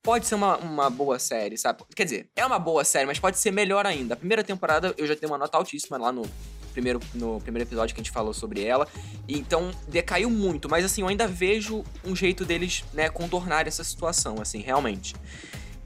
pode 0.04 0.28
ser 0.28 0.36
uma, 0.36 0.58
uma 0.58 0.90
boa 0.90 1.20
série, 1.20 1.58
sabe? 1.58 1.84
Quer 1.96 2.04
dizer, 2.04 2.30
é 2.36 2.46
uma 2.46 2.60
boa 2.60 2.84
série, 2.84 3.06
mas 3.06 3.20
pode 3.20 3.38
ser 3.38 3.52
melhor 3.52 3.86
ainda. 3.86 4.14
A 4.14 4.18
primeira 4.18 4.44
temporada 4.44 4.94
eu 4.98 5.06
já 5.06 5.16
dei 5.16 5.28
uma 5.28 5.38
nota 5.38 5.58
altíssima 5.58 5.98
lá 5.98 6.12
no 6.12 6.24
primeiro, 6.72 7.00
no 7.14 7.42
primeiro 7.42 7.68
episódio 7.68 7.94
que 7.94 8.02
a 8.02 8.04
gente 8.04 8.14
falou 8.14 8.34
sobre 8.34 8.64
ela. 8.64 8.88
Então 9.28 9.72
decaiu 9.88 10.30
muito, 10.30 10.70
mas 10.70 10.86
assim, 10.86 11.02
eu 11.02 11.08
ainda 11.08 11.28
vejo 11.28 11.84
um 12.06 12.16
jeito 12.16 12.46
deles, 12.46 12.84
né, 12.94 13.10
contornar 13.10 13.68
essa 13.68 13.84
situação, 13.84 14.38
assim, 14.42 14.62
realmente. 14.62 15.16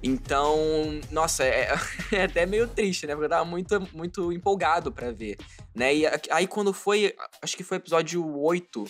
Então, 0.03 0.99
nossa, 1.09 1.45
é, 1.45 1.73
é, 2.11 2.23
até 2.23 2.45
meio 2.45 2.67
triste, 2.67 3.07
né? 3.07 3.13
Porque 3.13 3.25
eu 3.25 3.30
tava 3.30 3.45
muito, 3.45 3.88
muito 3.93 4.34
empolgado 4.34 4.91
para 4.91 5.11
ver, 5.11 5.38
né? 5.73 5.95
E 5.95 6.03
aí 6.30 6.45
quando 6.45 6.73
foi, 6.73 7.15
acho 7.41 7.55
que 7.55 7.63
foi 7.63 7.77
episódio 7.77 8.38
8, 8.38 8.85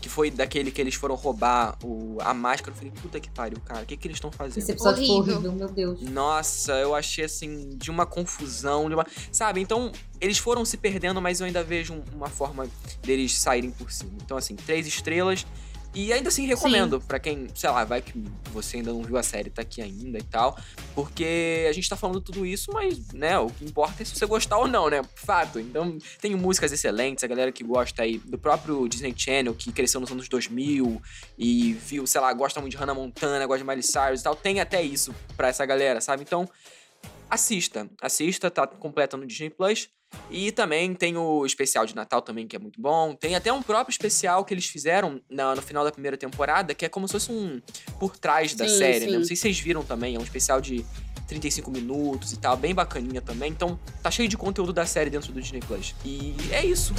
que 0.00 0.08
foi 0.08 0.30
daquele 0.30 0.70
que 0.70 0.80
eles 0.80 0.94
foram 0.94 1.16
roubar 1.16 1.76
o, 1.84 2.16
a 2.20 2.32
máscara, 2.32 2.72
eu 2.72 2.76
falei, 2.76 2.92
puta 2.92 3.20
que 3.20 3.30
pariu, 3.30 3.60
cara, 3.60 3.82
o 3.82 3.86
que 3.86 3.94
que 3.94 4.08
eles 4.08 4.16
estão 4.16 4.32
fazendo? 4.32 4.62
Esse 4.62 4.72
episódio 4.72 5.02
horrível. 5.02 5.34
horrível, 5.34 5.52
meu 5.52 5.68
Deus. 5.68 6.00
Nossa, 6.00 6.72
eu 6.72 6.94
achei 6.94 7.26
assim, 7.26 7.76
de 7.76 7.90
uma 7.90 8.06
confusão, 8.06 8.88
de 8.88 8.94
uma... 8.94 9.06
Sabe, 9.30 9.60
então, 9.60 9.92
eles 10.18 10.38
foram 10.38 10.64
se 10.64 10.78
perdendo, 10.78 11.20
mas 11.20 11.40
eu 11.40 11.46
ainda 11.46 11.62
vejo 11.62 12.02
uma 12.14 12.30
forma 12.30 12.66
deles 13.02 13.36
saírem 13.36 13.70
por 13.70 13.92
cima. 13.92 14.12
Então, 14.22 14.38
assim, 14.38 14.56
três 14.56 14.86
estrelas, 14.86 15.46
E 15.94 16.12
ainda 16.12 16.28
assim 16.28 16.44
recomendo 16.46 17.00
para 17.00 17.20
quem, 17.20 17.46
sei 17.54 17.70
lá, 17.70 17.84
vai 17.84 18.02
que 18.02 18.12
você 18.52 18.78
ainda 18.78 18.92
não 18.92 19.02
viu 19.02 19.16
a 19.16 19.22
série, 19.22 19.48
tá 19.48 19.62
aqui 19.62 19.80
ainda 19.80 20.18
e 20.18 20.22
tal. 20.22 20.58
Porque 20.92 21.66
a 21.68 21.72
gente 21.72 21.88
tá 21.88 21.96
falando 21.96 22.20
tudo 22.20 22.44
isso, 22.44 22.72
mas, 22.72 23.12
né, 23.12 23.38
o 23.38 23.48
que 23.48 23.64
importa 23.64 24.02
é 24.02 24.04
se 24.04 24.16
você 24.16 24.26
gostar 24.26 24.58
ou 24.58 24.66
não, 24.66 24.90
né? 24.90 25.02
Fato. 25.14 25.60
Então, 25.60 25.96
tem 26.20 26.34
músicas 26.34 26.72
excelentes, 26.72 27.22
a 27.22 27.28
galera 27.28 27.52
que 27.52 27.62
gosta 27.62 28.02
aí 28.02 28.18
do 28.18 28.36
próprio 28.36 28.88
Disney 28.88 29.14
Channel, 29.16 29.54
que 29.54 29.70
cresceu 29.70 30.00
nos 30.00 30.10
anos 30.10 30.28
2000 30.28 31.00
e 31.38 31.74
viu, 31.74 32.06
sei 32.08 32.20
lá, 32.20 32.32
gosta 32.32 32.60
muito 32.60 32.72
de 32.72 32.76
Hannah 32.76 32.94
Montana, 32.94 33.46
gosta 33.46 33.62
de 33.62 33.68
Miley 33.68 33.82
Cyrus 33.82 34.20
e 34.20 34.24
tal. 34.24 34.34
Tem 34.34 34.60
até 34.60 34.82
isso 34.82 35.14
pra 35.36 35.46
essa 35.46 35.64
galera, 35.64 36.00
sabe? 36.00 36.22
Então, 36.22 36.48
assista. 37.30 37.88
Assista, 38.02 38.50
tá 38.50 38.66
completa 38.66 39.16
no 39.16 39.26
Disney 39.26 39.50
Plus. 39.50 39.88
E 40.30 40.50
também 40.50 40.94
tem 40.94 41.16
o 41.16 41.44
especial 41.46 41.86
de 41.86 41.94
Natal 41.94 42.22
também, 42.22 42.46
que 42.46 42.56
é 42.56 42.58
muito 42.58 42.80
bom. 42.80 43.14
Tem 43.14 43.34
até 43.34 43.52
um 43.52 43.62
próprio 43.62 43.92
especial 43.92 44.44
que 44.44 44.52
eles 44.52 44.66
fizeram 44.66 45.20
no, 45.28 45.54
no 45.54 45.62
final 45.62 45.84
da 45.84 45.92
primeira 45.92 46.16
temporada, 46.16 46.74
que 46.74 46.84
é 46.84 46.88
como 46.88 47.06
se 47.06 47.12
fosse 47.12 47.30
um 47.30 47.60
por 47.98 48.16
trás 48.16 48.54
da 48.54 48.68
Sim, 48.68 48.78
série, 48.78 49.06
né? 49.06 49.12
sim. 49.12 49.18
Não 49.18 49.24
sei 49.24 49.36
se 49.36 49.42
vocês 49.42 49.58
viram 49.58 49.82
também, 49.82 50.16
é 50.16 50.18
um 50.18 50.22
especial 50.22 50.60
de 50.60 50.84
35 51.26 51.70
minutos 51.70 52.32
e 52.32 52.38
tal, 52.38 52.56
bem 52.56 52.74
bacaninha 52.74 53.20
também. 53.20 53.50
Então, 53.50 53.78
tá 54.02 54.10
cheio 54.10 54.28
de 54.28 54.36
conteúdo 54.36 54.72
da 54.72 54.86
série 54.86 55.10
dentro 55.10 55.32
do 55.32 55.40
Disney 55.40 55.60
Plus. 55.60 55.94
E 56.04 56.34
é 56.50 56.64
isso. 56.64 56.94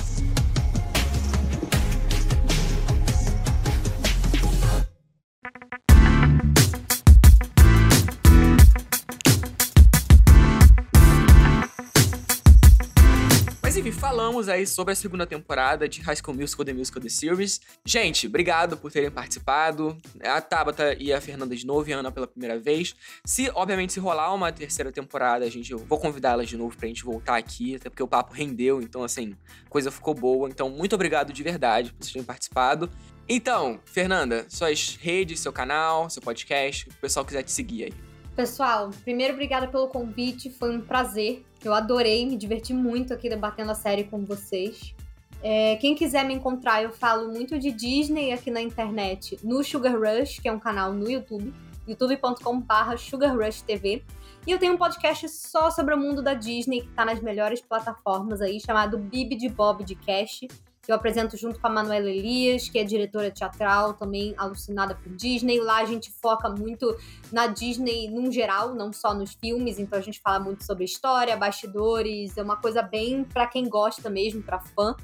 Enfim, 13.86 14.00
falamos 14.00 14.50
aí 14.50 14.66
sobre 14.66 14.94
a 14.94 14.96
segunda 14.96 15.28
temporada 15.28 15.88
de 15.88 16.02
High 16.02 16.16
School 16.16 16.36
Musical 16.36 16.66
The 16.66 16.74
Musical 16.74 17.04
The 17.04 17.08
Series. 17.10 17.62
Gente, 17.86 18.26
obrigado 18.26 18.76
por 18.76 18.92
terem 18.92 19.12
participado. 19.12 19.96
A 20.24 20.42
Tabata 20.42 20.96
e 20.96 21.14
a 21.14 21.22
Fernanda 21.22 21.56
de 21.56 21.68
novo 21.68 21.88
e 21.88 21.94
a 21.94 22.00
Ana 22.00 22.12
pela 22.12 22.26
primeira 22.26 22.58
vez. 22.58 22.96
Se, 23.24 23.48
obviamente, 23.54 23.94
se 23.94 24.00
rolar 24.00 24.34
uma 24.34 24.52
terceira 24.52 24.92
temporada, 24.92 25.46
a 25.46 25.52
gente, 25.52 25.72
eu 25.72 25.78
vou 25.78 26.00
convidar 26.00 26.32
elas 26.32 26.50
de 26.50 26.58
novo 26.58 26.76
pra 26.76 26.88
gente 26.88 27.04
voltar 27.04 27.38
aqui, 27.38 27.76
até 27.76 27.88
porque 27.88 28.02
o 28.02 28.08
papo 28.08 28.34
rendeu, 28.34 28.82
então 28.82 29.04
assim, 29.04 29.36
coisa 29.70 29.92
ficou 29.92 30.16
boa. 30.16 30.50
Então, 30.50 30.68
muito 30.68 30.96
obrigado 30.96 31.32
de 31.32 31.44
verdade 31.44 31.94
por 31.94 32.04
vocês 32.04 32.14
terem 32.14 32.26
participado. 32.26 32.90
Então, 33.30 33.80
Fernanda, 33.86 34.48
suas 34.50 34.96
redes, 35.00 35.42
seu 35.42 35.54
canal, 35.54 36.10
seu 36.10 36.24
podcast, 36.24 36.90
o 36.90 37.02
pessoal 37.02 37.24
quiser 37.24 37.44
te 37.44 37.52
seguir 37.52 37.84
aí. 37.84 37.94
Pessoal, 38.36 38.90
primeiro, 39.04 39.34
obrigada 39.34 39.68
pelo 39.68 39.88
convite, 39.88 40.50
foi 40.50 40.76
um 40.76 40.82
prazer. 40.82 41.46
Eu 41.68 41.74
adorei, 41.74 42.26
me 42.26 42.38
diverti 42.38 42.74
muito 42.74 43.14
aqui 43.14 43.28
debatendo 43.28 43.72
a 43.72 43.76
série 43.76 44.04
com 44.04 44.24
vocês. 44.24 44.94
É, 45.42 45.76
quem 45.76 45.94
quiser 45.96 46.26
me 46.26 46.34
encontrar, 46.34 46.82
eu 46.82 46.92
falo 46.92 47.32
muito 47.32 47.60
de 47.60 47.72
Disney 47.72 48.32
aqui 48.32 48.50
na 48.50 48.62
internet, 48.62 49.38
no 49.44 49.64
Sugar 49.64 49.96
Rush, 49.96 50.40
que 50.40 50.48
é 50.48 50.52
um 50.52 50.60
canal 50.60 50.94
no 50.94 51.10
YouTube, 51.10 51.54
youtube.com.br 51.88 52.98
Sugar 52.98 53.38
Rush 53.38 53.62
TV. 53.62 54.04
E 54.48 54.52
eu 54.52 54.60
tenho 54.60 54.74
um 54.74 54.78
podcast 54.78 55.28
só 55.30 55.72
sobre 55.72 55.94
o 55.94 55.98
mundo 55.98 56.22
da 56.22 56.34
Disney, 56.34 56.82
que 56.82 56.90
tá 56.90 57.04
nas 57.04 57.20
melhores 57.20 57.62
plataformas 57.62 58.42
aí, 58.42 58.60
chamado 58.60 58.98
Bibi 58.98 59.36
de 59.36 59.50
Bob 59.50 59.84
de 59.84 59.96
Cash, 59.96 60.42
eu 60.88 60.96
apresento 60.96 61.36
junto 61.38 61.60
com 61.60 61.68
a 61.68 61.70
Manuela 61.70 62.10
Elias, 62.10 62.70
que 62.70 62.78
é 62.78 62.84
diretora 62.84 63.32
teatral, 63.32 63.94
também 63.94 64.34
alucinada 64.38 64.96
por 64.96 65.12
Disney. 65.16 65.60
Lá 65.60 65.78
a 65.78 65.86
gente 65.86 66.12
foca 66.12 66.50
muito 66.50 66.96
na 67.32 67.48
Disney 67.48 68.10
num 68.10 68.32
geral, 68.32 68.76
não 68.76 68.94
só 68.94 69.14
nos 69.14 69.34
filmes, 69.34 69.80
então 69.80 69.98
a 69.98 70.02
gente 70.02 70.20
fala 70.22 70.40
muito 70.40 70.64
sobre 70.64 70.86
história, 70.86 71.36
bastidores, 71.36 72.38
é 72.38 72.44
uma 72.44 72.58
coisa 72.58 72.82
bem 72.82 73.24
pra 73.24 73.48
quem 73.48 73.68
gosta 73.68 74.10
mesmo, 74.10 74.42
pra 74.42 74.60
fã. 74.60 74.96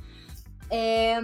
É, 0.74 1.20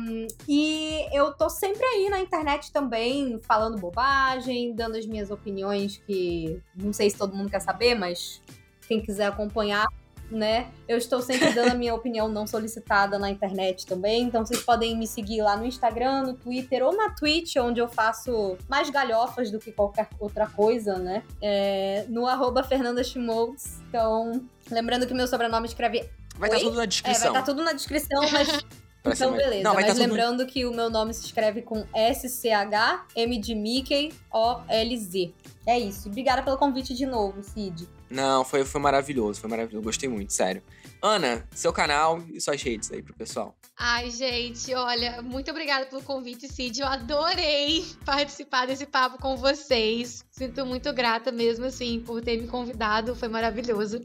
e 0.46 1.08
eu 1.14 1.32
tô 1.34 1.50
sempre 1.50 1.82
aí 1.82 2.10
na 2.10 2.20
internet 2.20 2.70
também, 2.70 3.40
falando 3.44 3.80
bobagem, 3.80 4.76
dando 4.76 4.98
as 4.98 5.06
minhas 5.06 5.32
opiniões 5.32 6.02
que 6.06 6.62
não 6.76 6.92
sei 6.92 7.10
se 7.10 7.18
todo 7.18 7.34
mundo 7.34 7.50
quer 7.50 7.62
saber, 7.62 7.96
mas 7.96 8.42
quem 8.90 9.02
quiser 9.02 9.28
acompanhar, 9.28 9.88
né? 10.30 10.68
Eu 10.88 10.98
estou 10.98 11.22
sempre 11.22 11.52
dando 11.54 11.72
a 11.72 11.76
minha 11.76 11.94
opinião 11.94 12.28
não 12.28 12.46
solicitada 12.46 13.18
na 13.18 13.30
internet 13.30 13.86
também, 13.86 14.24
então 14.24 14.46
vocês 14.46 14.62
podem 14.62 14.98
me 14.98 15.08
seguir 15.08 15.42
lá 15.42 15.56
no 15.56 15.66
Instagram, 15.66 16.24
no 16.24 16.34
Twitter 16.34 16.84
ou 16.84 16.96
na 16.96 17.10
Twitch, 17.10 17.56
onde 17.58 17.80
eu 17.80 17.88
faço 17.88 18.58
mais 18.68 18.90
galhofas 18.90 19.52
do 19.52 19.60
que 19.60 19.72
qualquer 19.72 20.10
outra 20.20 20.48
coisa, 20.48 20.98
né? 20.98 21.24
É, 21.42 22.06
no 22.10 22.28
arroba 22.28 22.64
Fernanda 22.64 23.04
Schmoltz. 23.04 23.80
Então, 23.88 24.46
lembrando 24.70 25.08
que 25.08 25.14
meu 25.14 25.28
sobrenome 25.28 25.68
escreve 25.68 26.10
Vai 26.38 26.50
estar 26.50 26.58
Oi? 26.58 26.64
tudo 26.66 26.78
na 26.78 26.84
é, 26.84 26.88
descrição. 26.88 27.32
vai 27.34 27.42
estar 27.42 27.52
tudo 27.52 27.64
na 27.64 27.74
descrição, 27.74 28.32
mas. 28.32 28.66
Pra 29.08 29.16
então, 29.16 29.32
mais- 29.32 29.44
beleza. 29.44 29.64
Não, 29.64 29.74
mas 29.74 29.86
tá 29.86 29.92
tudo- 29.94 30.02
lembrando 30.02 30.46
que 30.46 30.66
o 30.66 30.74
meu 30.74 30.90
nome 30.90 31.14
se 31.14 31.26
escreve 31.26 31.62
com 31.62 31.86
S-C-H, 31.94 33.06
M 33.16 33.38
de 33.40 33.56
Mickey, 33.56 34.14
O-L-Z. 34.32 35.34
É 35.66 35.78
isso. 35.80 36.08
Obrigada 36.08 36.42
pelo 36.44 36.58
convite 36.58 36.94
de 36.94 37.06
novo, 37.06 37.44
Cid. 37.44 37.88
Não, 38.10 38.46
foi, 38.46 38.64
foi 38.64 38.80
maravilhoso, 38.80 39.42
foi 39.42 39.50
maravilhoso. 39.50 39.84
Gostei 39.84 40.08
muito, 40.08 40.32
sério. 40.32 40.64
Ana, 41.02 41.46
seu 41.52 41.74
canal 41.74 42.24
e 42.34 42.40
suas 42.40 42.62
redes 42.62 42.90
aí 42.92 43.02
pro 43.04 43.14
pessoal. 43.14 43.54
Ai, 43.78 44.10
gente, 44.10 44.74
olha, 44.74 45.22
muito 45.22 45.52
obrigada 45.52 45.86
pelo 45.86 46.02
convite, 46.02 46.48
Cid. 46.48 46.80
Eu 46.80 46.88
adorei 46.88 47.86
participar 48.06 48.66
desse 48.66 48.86
papo 48.86 49.18
com 49.22 49.36
vocês. 49.36 50.24
Sinto 50.32 50.66
muito 50.66 50.92
grata 50.94 51.32
mesmo, 51.32 51.66
assim, 51.66 52.00
por 52.00 52.22
ter 52.22 52.42
me 52.42 52.48
convidado. 52.48 53.14
Foi 53.16 53.28
maravilhoso. 53.28 54.02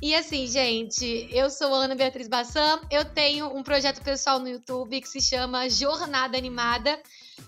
E 0.00 0.14
assim, 0.14 0.46
gente, 0.46 1.28
eu 1.32 1.50
sou 1.50 1.74
Ana 1.74 1.96
Beatriz 1.96 2.28
Bassam. 2.28 2.80
Eu 2.88 3.04
tenho 3.04 3.48
um 3.48 3.64
projeto 3.64 4.00
pessoal 4.00 4.38
no 4.38 4.48
YouTube 4.48 5.00
que 5.00 5.08
se 5.08 5.20
chama 5.20 5.68
Jornada 5.68 6.38
Animada, 6.38 7.02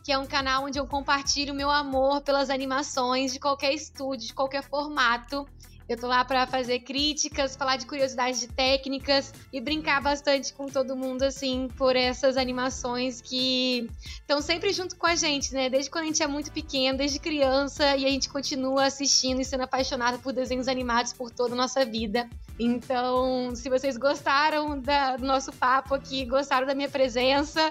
que 0.05 0.10
é 0.10 0.18
um 0.18 0.27
canal 0.27 0.64
onde 0.64 0.77
eu 0.77 0.85
compartilho 0.85 1.55
meu 1.55 1.70
amor 1.70 2.22
pelas 2.22 2.51
animações 2.51 3.32
de 3.32 3.39
qualquer 3.39 3.72
estúdio, 3.72 4.27
de 4.27 4.35
qualquer 4.35 4.64
formato. 4.64 5.47
Eu 5.90 5.96
tô 5.96 6.06
lá 6.06 6.24
pra 6.24 6.46
fazer 6.46 6.78
críticas, 6.78 7.56
falar 7.56 7.76
de 7.76 7.84
curiosidades 7.84 8.38
de 8.38 8.46
técnicas 8.46 9.34
e 9.52 9.60
brincar 9.60 10.00
bastante 10.00 10.52
com 10.52 10.66
todo 10.68 10.94
mundo, 10.94 11.24
assim, 11.24 11.66
por 11.76 11.96
essas 11.96 12.36
animações 12.36 13.20
que 13.20 13.90
estão 14.20 14.40
sempre 14.40 14.72
junto 14.72 14.94
com 14.94 15.08
a 15.08 15.16
gente, 15.16 15.52
né? 15.52 15.68
Desde 15.68 15.90
quando 15.90 16.04
a 16.04 16.06
gente 16.06 16.22
é 16.22 16.28
muito 16.28 16.52
pequeno, 16.52 16.96
desde 16.96 17.18
criança, 17.18 17.96
e 17.96 18.06
a 18.06 18.08
gente 18.08 18.28
continua 18.28 18.84
assistindo 18.84 19.40
e 19.40 19.44
sendo 19.44 19.64
apaixonado 19.64 20.20
por 20.20 20.32
desenhos 20.32 20.68
animados 20.68 21.12
por 21.12 21.28
toda 21.28 21.54
a 21.54 21.56
nossa 21.56 21.84
vida. 21.84 22.30
Então, 22.56 23.52
se 23.56 23.68
vocês 23.68 23.96
gostaram 23.96 24.80
da- 24.80 25.16
do 25.16 25.26
nosso 25.26 25.52
papo 25.52 25.96
aqui, 25.96 26.24
gostaram 26.24 26.68
da 26.68 26.74
minha 26.74 26.88
presença, 26.88 27.68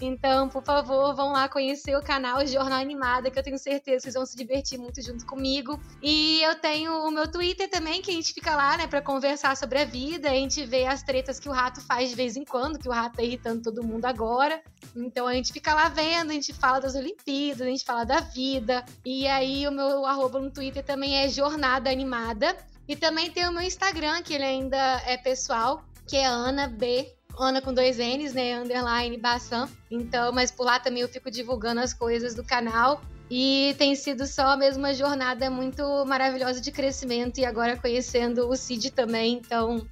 então, 0.00 0.48
por 0.48 0.62
favor, 0.62 1.14
vão 1.14 1.32
lá 1.32 1.48
conhecer 1.48 1.96
o 1.96 2.02
canal 2.02 2.46
Jornal 2.46 2.80
Animada, 2.80 3.30
que 3.30 3.38
eu 3.38 3.42
tenho 3.42 3.58
certeza 3.58 3.96
que 3.96 4.02
vocês 4.02 4.14
vão 4.14 4.24
se 4.24 4.36
divertir 4.36 4.78
muito 4.78 5.02
junto 5.02 5.26
comigo. 5.26 5.80
E 6.02 6.40
eu 6.42 6.54
tenho 6.60 7.06
o 7.06 7.10
meu 7.10 7.30
Twitter 7.30 7.68
também, 7.68 8.00
que 8.00 8.10
a 8.10 8.14
gente 8.14 8.32
fica 8.32 8.54
lá, 8.54 8.76
né, 8.76 8.86
pra 8.86 9.02
conversar 9.02 9.56
sobre 9.56 9.80
a 9.80 9.84
vida. 9.84 10.30
A 10.30 10.34
gente 10.34 10.64
vê 10.64 10.86
as 10.86 11.02
tretas 11.02 11.40
que 11.40 11.48
o 11.48 11.52
rato 11.52 11.80
faz 11.80 12.10
de 12.10 12.14
vez 12.14 12.36
em 12.36 12.44
quando, 12.44 12.78
que 12.78 12.88
o 12.88 12.92
rato 12.92 13.16
tá 13.16 13.22
irritando 13.22 13.62
todo 13.62 13.82
mundo 13.82 14.04
agora. 14.04 14.62
Então 14.94 15.26
a 15.26 15.34
gente 15.34 15.52
fica 15.52 15.74
lá 15.74 15.88
vendo, 15.88 16.30
a 16.30 16.34
gente 16.34 16.52
fala 16.52 16.80
das 16.80 16.94
Olimpíadas, 16.94 17.62
a 17.62 17.70
gente 17.70 17.84
fala 17.84 18.04
da 18.04 18.20
vida. 18.20 18.84
E 19.04 19.26
aí 19.26 19.66
o 19.66 19.72
meu 19.72 20.06
arroba 20.06 20.38
no 20.38 20.50
Twitter 20.50 20.84
também 20.84 21.16
é 21.16 21.28
Jornada 21.28 21.90
Animada. 21.90 22.56
E 22.86 22.96
também 22.96 23.30
tem 23.30 23.46
o 23.46 23.52
meu 23.52 23.62
Instagram, 23.62 24.22
que 24.22 24.32
ele 24.32 24.44
ainda 24.44 25.02
é 25.04 25.16
pessoal, 25.18 25.84
que 26.06 26.16
é 26.16 26.24
Ana 26.24 26.66
B 26.66 27.17
Ana 27.44 27.60
com 27.60 27.72
dois 27.72 27.98
N's, 27.98 28.32
né? 28.34 28.58
Underline 28.60 29.16
Bassam. 29.18 29.68
Então, 29.90 30.32
mas 30.32 30.50
por 30.50 30.64
lá 30.64 30.78
também 30.78 31.02
eu 31.02 31.08
fico 31.08 31.30
divulgando 31.30 31.80
as 31.80 31.92
coisas 31.92 32.34
do 32.34 32.44
canal. 32.44 33.00
E 33.30 33.74
tem 33.78 33.94
sido 33.94 34.26
só 34.26 34.56
mesmo 34.56 34.82
uma 34.82 34.94
jornada 34.94 35.50
muito 35.50 35.82
maravilhosa 36.06 36.60
de 36.60 36.72
crescimento 36.72 37.38
e 37.38 37.44
agora 37.44 37.76
conhecendo 37.76 38.48
o 38.48 38.56
Cid 38.56 38.90
também. 38.90 39.34
Então, 39.34 39.86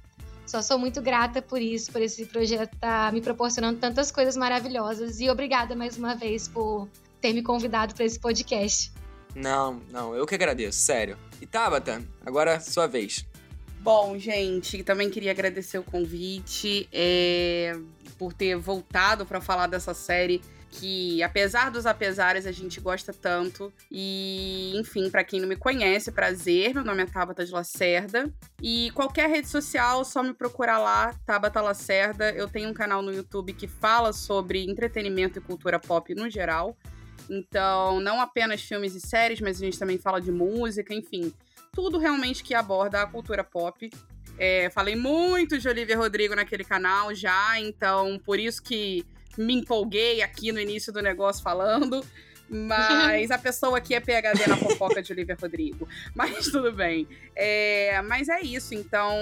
só 0.45 0.61
sou 0.61 0.79
muito 0.79 1.01
grata 1.01 1.41
por 1.41 1.61
isso, 1.61 1.91
por 1.91 2.01
esse 2.01 2.25
projeto 2.25 2.73
estar 2.73 3.13
me 3.13 3.21
proporcionando 3.21 3.79
tantas 3.79 4.11
coisas 4.11 4.35
maravilhosas. 4.35 5.19
E 5.19 5.29
obrigada 5.29 5.75
mais 5.75 5.97
uma 5.97 6.15
vez 6.15 6.47
por 6.47 6.87
ter 7.21 7.33
me 7.33 7.43
convidado 7.43 7.93
para 7.93 8.05
esse 8.05 8.19
podcast. 8.19 8.91
Não, 9.35 9.81
não, 9.91 10.15
eu 10.15 10.25
que 10.25 10.33
agradeço, 10.33 10.79
sério. 10.79 11.17
E 11.39 11.45
Tabata, 11.45 12.03
agora 12.25 12.59
sua 12.59 12.87
vez. 12.87 13.23
Bom, 13.79 14.17
gente, 14.17 14.83
também 14.83 15.09
queria 15.09 15.31
agradecer 15.31 15.77
o 15.77 15.83
convite 15.83 16.89
é, 16.91 17.73
por 18.17 18.33
ter 18.33 18.55
voltado 18.57 19.25
para 19.25 19.39
falar 19.39 19.67
dessa 19.67 19.93
série 19.93 20.41
que, 20.69 21.23
apesar 21.23 21.71
dos 21.71 21.85
apesares, 21.85 22.45
a 22.45 22.51
gente 22.51 22.79
gosta 22.79 23.13
tanto. 23.13 23.71
E, 23.91 24.73
enfim, 24.75 25.09
para 25.09 25.23
quem 25.23 25.39
não 25.39 25.47
me 25.47 25.55
conhece, 25.55 26.11
prazer. 26.11 26.73
Meu 26.73 26.83
nome 26.83 27.03
é 27.03 27.05
Tabata 27.05 27.45
de 27.45 27.51
Lacerda. 27.51 28.31
E 28.61 28.91
qualquer 28.91 29.29
rede 29.29 29.47
social, 29.47 30.03
só 30.03 30.21
me 30.21 30.33
procurar 30.33 30.79
lá, 30.79 31.13
Tabata 31.25 31.61
Lacerda. 31.61 32.31
Eu 32.31 32.47
tenho 32.47 32.69
um 32.69 32.73
canal 32.73 33.01
no 33.01 33.13
YouTube 33.13 33.53
que 33.53 33.67
fala 33.67 34.13
sobre 34.13 34.65
entretenimento 34.69 35.39
e 35.39 35.41
cultura 35.41 35.79
pop 35.79 36.13
no 36.13 36.29
geral. 36.29 36.77
Então, 37.29 37.99
não 37.99 38.21
apenas 38.21 38.61
filmes 38.61 38.95
e 38.95 39.01
séries, 39.01 39.41
mas 39.41 39.57
a 39.57 39.65
gente 39.65 39.79
também 39.79 39.97
fala 39.97 40.21
de 40.21 40.31
música, 40.31 40.93
enfim 40.93 41.33
tudo 41.77 41.99
realmente 41.99 42.43
que 42.43 42.55
aborda 42.55 43.03
a 43.03 43.05
cultura 43.05 43.43
pop. 43.43 43.87
É, 44.39 44.67
falei 44.71 44.95
muito 44.95 45.59
de 45.59 45.69
Olivia 45.69 45.95
Rodrigo 45.95 46.33
naquele 46.33 46.63
canal 46.63 47.13
já, 47.13 47.59
então 47.59 48.19
por 48.25 48.39
isso 48.39 48.63
que 48.63 49.05
me 49.37 49.53
empolguei 49.53 50.23
aqui 50.23 50.51
no 50.51 50.59
início 50.59 50.91
do 50.91 51.03
negócio 51.03 51.43
falando. 51.43 52.03
Mas 52.49 53.29
a 53.31 53.37
pessoa 53.37 53.77
aqui 53.77 53.93
é 53.93 53.99
PHD 53.99 54.47
na 54.47 54.57
fofoca 54.57 55.01
de 55.01 55.11
Olivia 55.11 55.37
Rodrigo. 55.39 55.87
Mas 56.15 56.47
tudo 56.47 56.71
bem. 56.71 57.07
É, 57.35 58.01
mas 58.03 58.29
é 58.29 58.41
isso. 58.41 58.73
Então, 58.73 59.15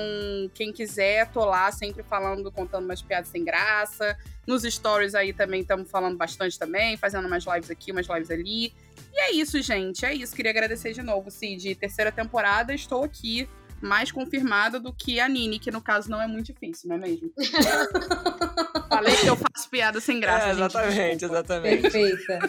quem 0.54 0.72
quiser, 0.72 1.30
tô 1.32 1.44
lá 1.46 1.72
sempre 1.72 2.04
falando, 2.04 2.52
contando 2.52 2.86
umas 2.86 3.02
piadas 3.02 3.30
sem 3.30 3.44
graça. 3.44 4.18
Nos 4.46 4.64
stories 4.64 5.16
aí 5.16 5.34
também 5.34 5.62
estamos 5.62 5.90
falando 5.90 6.18
bastante 6.18 6.58
também, 6.58 6.98
fazendo 6.98 7.28
umas 7.28 7.44
lives 7.46 7.72
aqui, 7.72 7.92
umas 7.92 8.08
lives 8.08 8.30
ali. 8.30 8.74
E 9.14 9.20
é 9.20 9.32
isso, 9.32 9.62
gente. 9.62 10.06
É 10.06 10.14
isso. 10.14 10.36
Queria 10.36 10.52
agradecer 10.52 10.94
de 10.94 11.02
novo, 11.02 11.32
Cid. 11.32 11.76
Terceira 11.76 12.12
temporada, 12.12 12.74
estou 12.74 13.04
aqui 13.04 13.48
mais 13.82 14.12
confirmada 14.12 14.80
do 14.80 14.92
que 14.94 15.20
a 15.20 15.28
Nini, 15.30 15.60
que 15.60 15.70
no 15.72 15.82
caso 15.82 16.10
não 16.10 16.22
é 16.22 16.28
muito 16.28 16.48
difícil, 16.54 16.90
não 16.90 16.96
é 16.96 17.00
mesmo? 17.00 17.32
Falei 18.90 19.16
que 19.18 19.28
eu 19.28 19.36
faço 19.36 19.70
piada 19.70 20.00
sem 20.00 20.20
graça. 20.20 20.48
É, 20.48 20.92
gente, 20.92 21.26
exatamente, 21.26 21.30
desculpa. 21.30 21.36
exatamente. 21.36 21.82
Perfeita. 21.82 22.40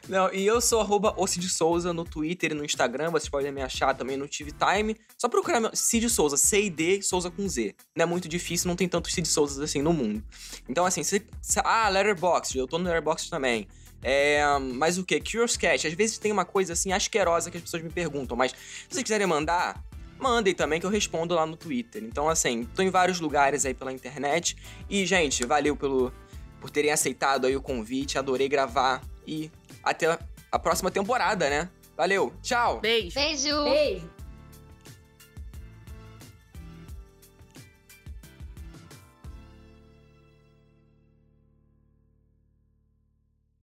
Não, 0.07 0.29
e 0.33 0.45
eu 0.45 0.59
sou 0.59 0.81
arroba 0.81 1.13
o 1.15 1.25
Cid 1.25 1.47
Souza 1.47 1.93
no 1.93 2.03
Twitter 2.03 2.51
e 2.51 2.53
no 2.53 2.65
Instagram. 2.65 3.09
Vocês 3.09 3.29
podem 3.29 3.53
me 3.53 3.61
achar 3.61 3.93
também 3.95 4.17
no 4.17 4.27
TV 4.27 4.51
Time. 4.51 4.97
Só 5.17 5.29
procurar 5.29 5.61
meu- 5.61 5.73
Cid 5.73 6.09
Souza, 6.09 6.35
C-I-D, 6.35 7.01
Souza 7.01 7.31
com 7.31 7.47
Z. 7.47 7.73
Não 7.95 8.03
é 8.03 8.05
muito 8.05 8.27
difícil, 8.27 8.67
não 8.67 8.75
tem 8.75 8.87
tantos 8.89 9.13
Cid 9.13 9.25
Souzas 9.27 9.59
assim 9.59 9.81
no 9.81 9.93
mundo. 9.93 10.21
Então, 10.67 10.85
assim, 10.85 11.03
se, 11.03 11.25
se- 11.41 11.61
ah, 11.63 11.87
Letterboxd, 11.87 12.57
eu 12.59 12.67
tô 12.67 12.77
no 12.77 12.83
Letterboxd 12.83 13.29
também. 13.29 13.65
É, 14.03 14.43
mas 14.59 14.97
o 14.97 15.03
que? 15.03 15.19
Curious 15.19 15.55
Cat. 15.55 15.87
Às 15.87 15.93
vezes 15.93 16.17
tem 16.17 16.31
uma 16.31 16.45
coisa 16.45 16.73
assim 16.73 16.91
asquerosa 16.91 17.49
que 17.49 17.57
as 17.57 17.63
pessoas 17.63 17.81
me 17.81 17.89
perguntam, 17.89 18.35
mas 18.35 18.51
se 18.51 18.57
vocês 18.89 19.03
quiserem 19.03 19.25
mandar, 19.25 19.81
mandem 20.19 20.53
também 20.53 20.79
que 20.79 20.85
eu 20.85 20.89
respondo 20.89 21.33
lá 21.33 21.45
no 21.45 21.55
Twitter. 21.55 22.03
Então, 22.03 22.29
assim, 22.29 22.65
tô 22.75 22.81
em 22.81 22.89
vários 22.89 23.19
lugares 23.19 23.65
aí 23.65 23.73
pela 23.73 23.91
internet. 23.91 24.57
E, 24.89 25.05
gente, 25.05 25.45
valeu 25.45 25.75
pelo, 25.75 26.11
por 26.59 26.69
terem 26.69 26.91
aceitado 26.91 27.45
aí 27.45 27.55
o 27.55 27.61
convite. 27.61 28.17
Adorei 28.17 28.49
gravar. 28.49 29.01
E 29.25 29.49
até 29.83 30.19
a 30.51 30.59
próxima 30.59 30.91
temporada, 30.91 31.49
né? 31.49 31.69
Valeu, 31.95 32.33
tchau! 32.41 32.79
Beijo! 32.81 33.15
Beijo! 33.15 33.63
Beijo. 33.63 34.12